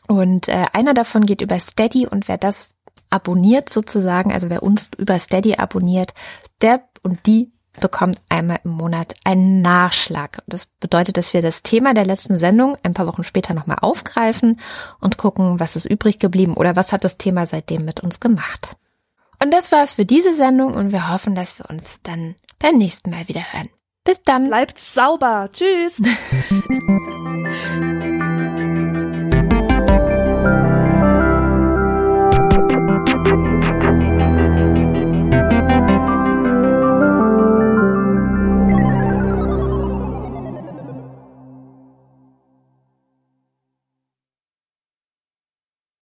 Und 0.10 0.48
äh, 0.48 0.64
einer 0.74 0.96
davon 0.96 1.28
geht 1.28 1.42
über 1.42 1.60
Steady 1.60 2.08
und 2.08 2.28
wer 2.28 2.40
das 2.40 2.74
abonniert 3.12 3.70
sozusagen, 3.70 4.34
also 4.34 4.50
wer 4.50 4.64
uns 4.64 4.90
über 4.98 5.20
Steady 5.20 5.58
abonniert, 5.58 6.16
der 6.62 6.82
und 7.04 7.28
die 7.28 7.52
bekommt 7.80 8.20
einmal 8.28 8.60
im 8.64 8.72
Monat 8.72 9.14
einen 9.24 9.62
Nachschlag. 9.62 10.42
Das 10.48 10.66
bedeutet, 10.66 11.18
dass 11.18 11.36
wir 11.36 11.44
das 11.44 11.62
Thema 11.62 11.94
der 11.94 12.06
letzten 12.06 12.38
Sendung 12.38 12.76
ein 12.82 12.96
paar 12.96 13.06
Wochen 13.06 13.24
später 13.24 13.54
nochmal 13.54 13.78
aufgreifen 13.82 14.60
und 15.00 15.18
gucken, 15.18 15.60
was 15.60 15.76
ist 15.76 15.86
übrig 15.86 16.18
geblieben 16.18 16.56
oder 16.56 16.76
was 16.76 16.92
hat 16.92 17.04
das 17.04 17.20
Thema 17.20 17.46
seitdem 17.46 17.86
mit 17.86 18.00
uns 18.00 18.20
gemacht. 18.20 18.78
Und 19.42 19.54
das 19.54 19.72
war's 19.72 19.94
für 19.94 20.06
diese 20.06 20.34
Sendung 20.34 20.74
und 20.74 20.92
wir 20.92 21.10
hoffen, 21.10 21.36
dass 21.36 21.60
wir 21.60 21.70
uns 21.70 22.02
dann 22.02 22.34
beim 22.58 22.78
nächsten 22.78 23.12
Mal 23.12 23.28
wieder 23.28 23.44
hören. 23.54 23.70
Bis 24.04 24.24
dann. 24.24 24.48
Bleibt 24.48 24.80
sauber. 24.80 25.50
Tschüss. 25.54 26.02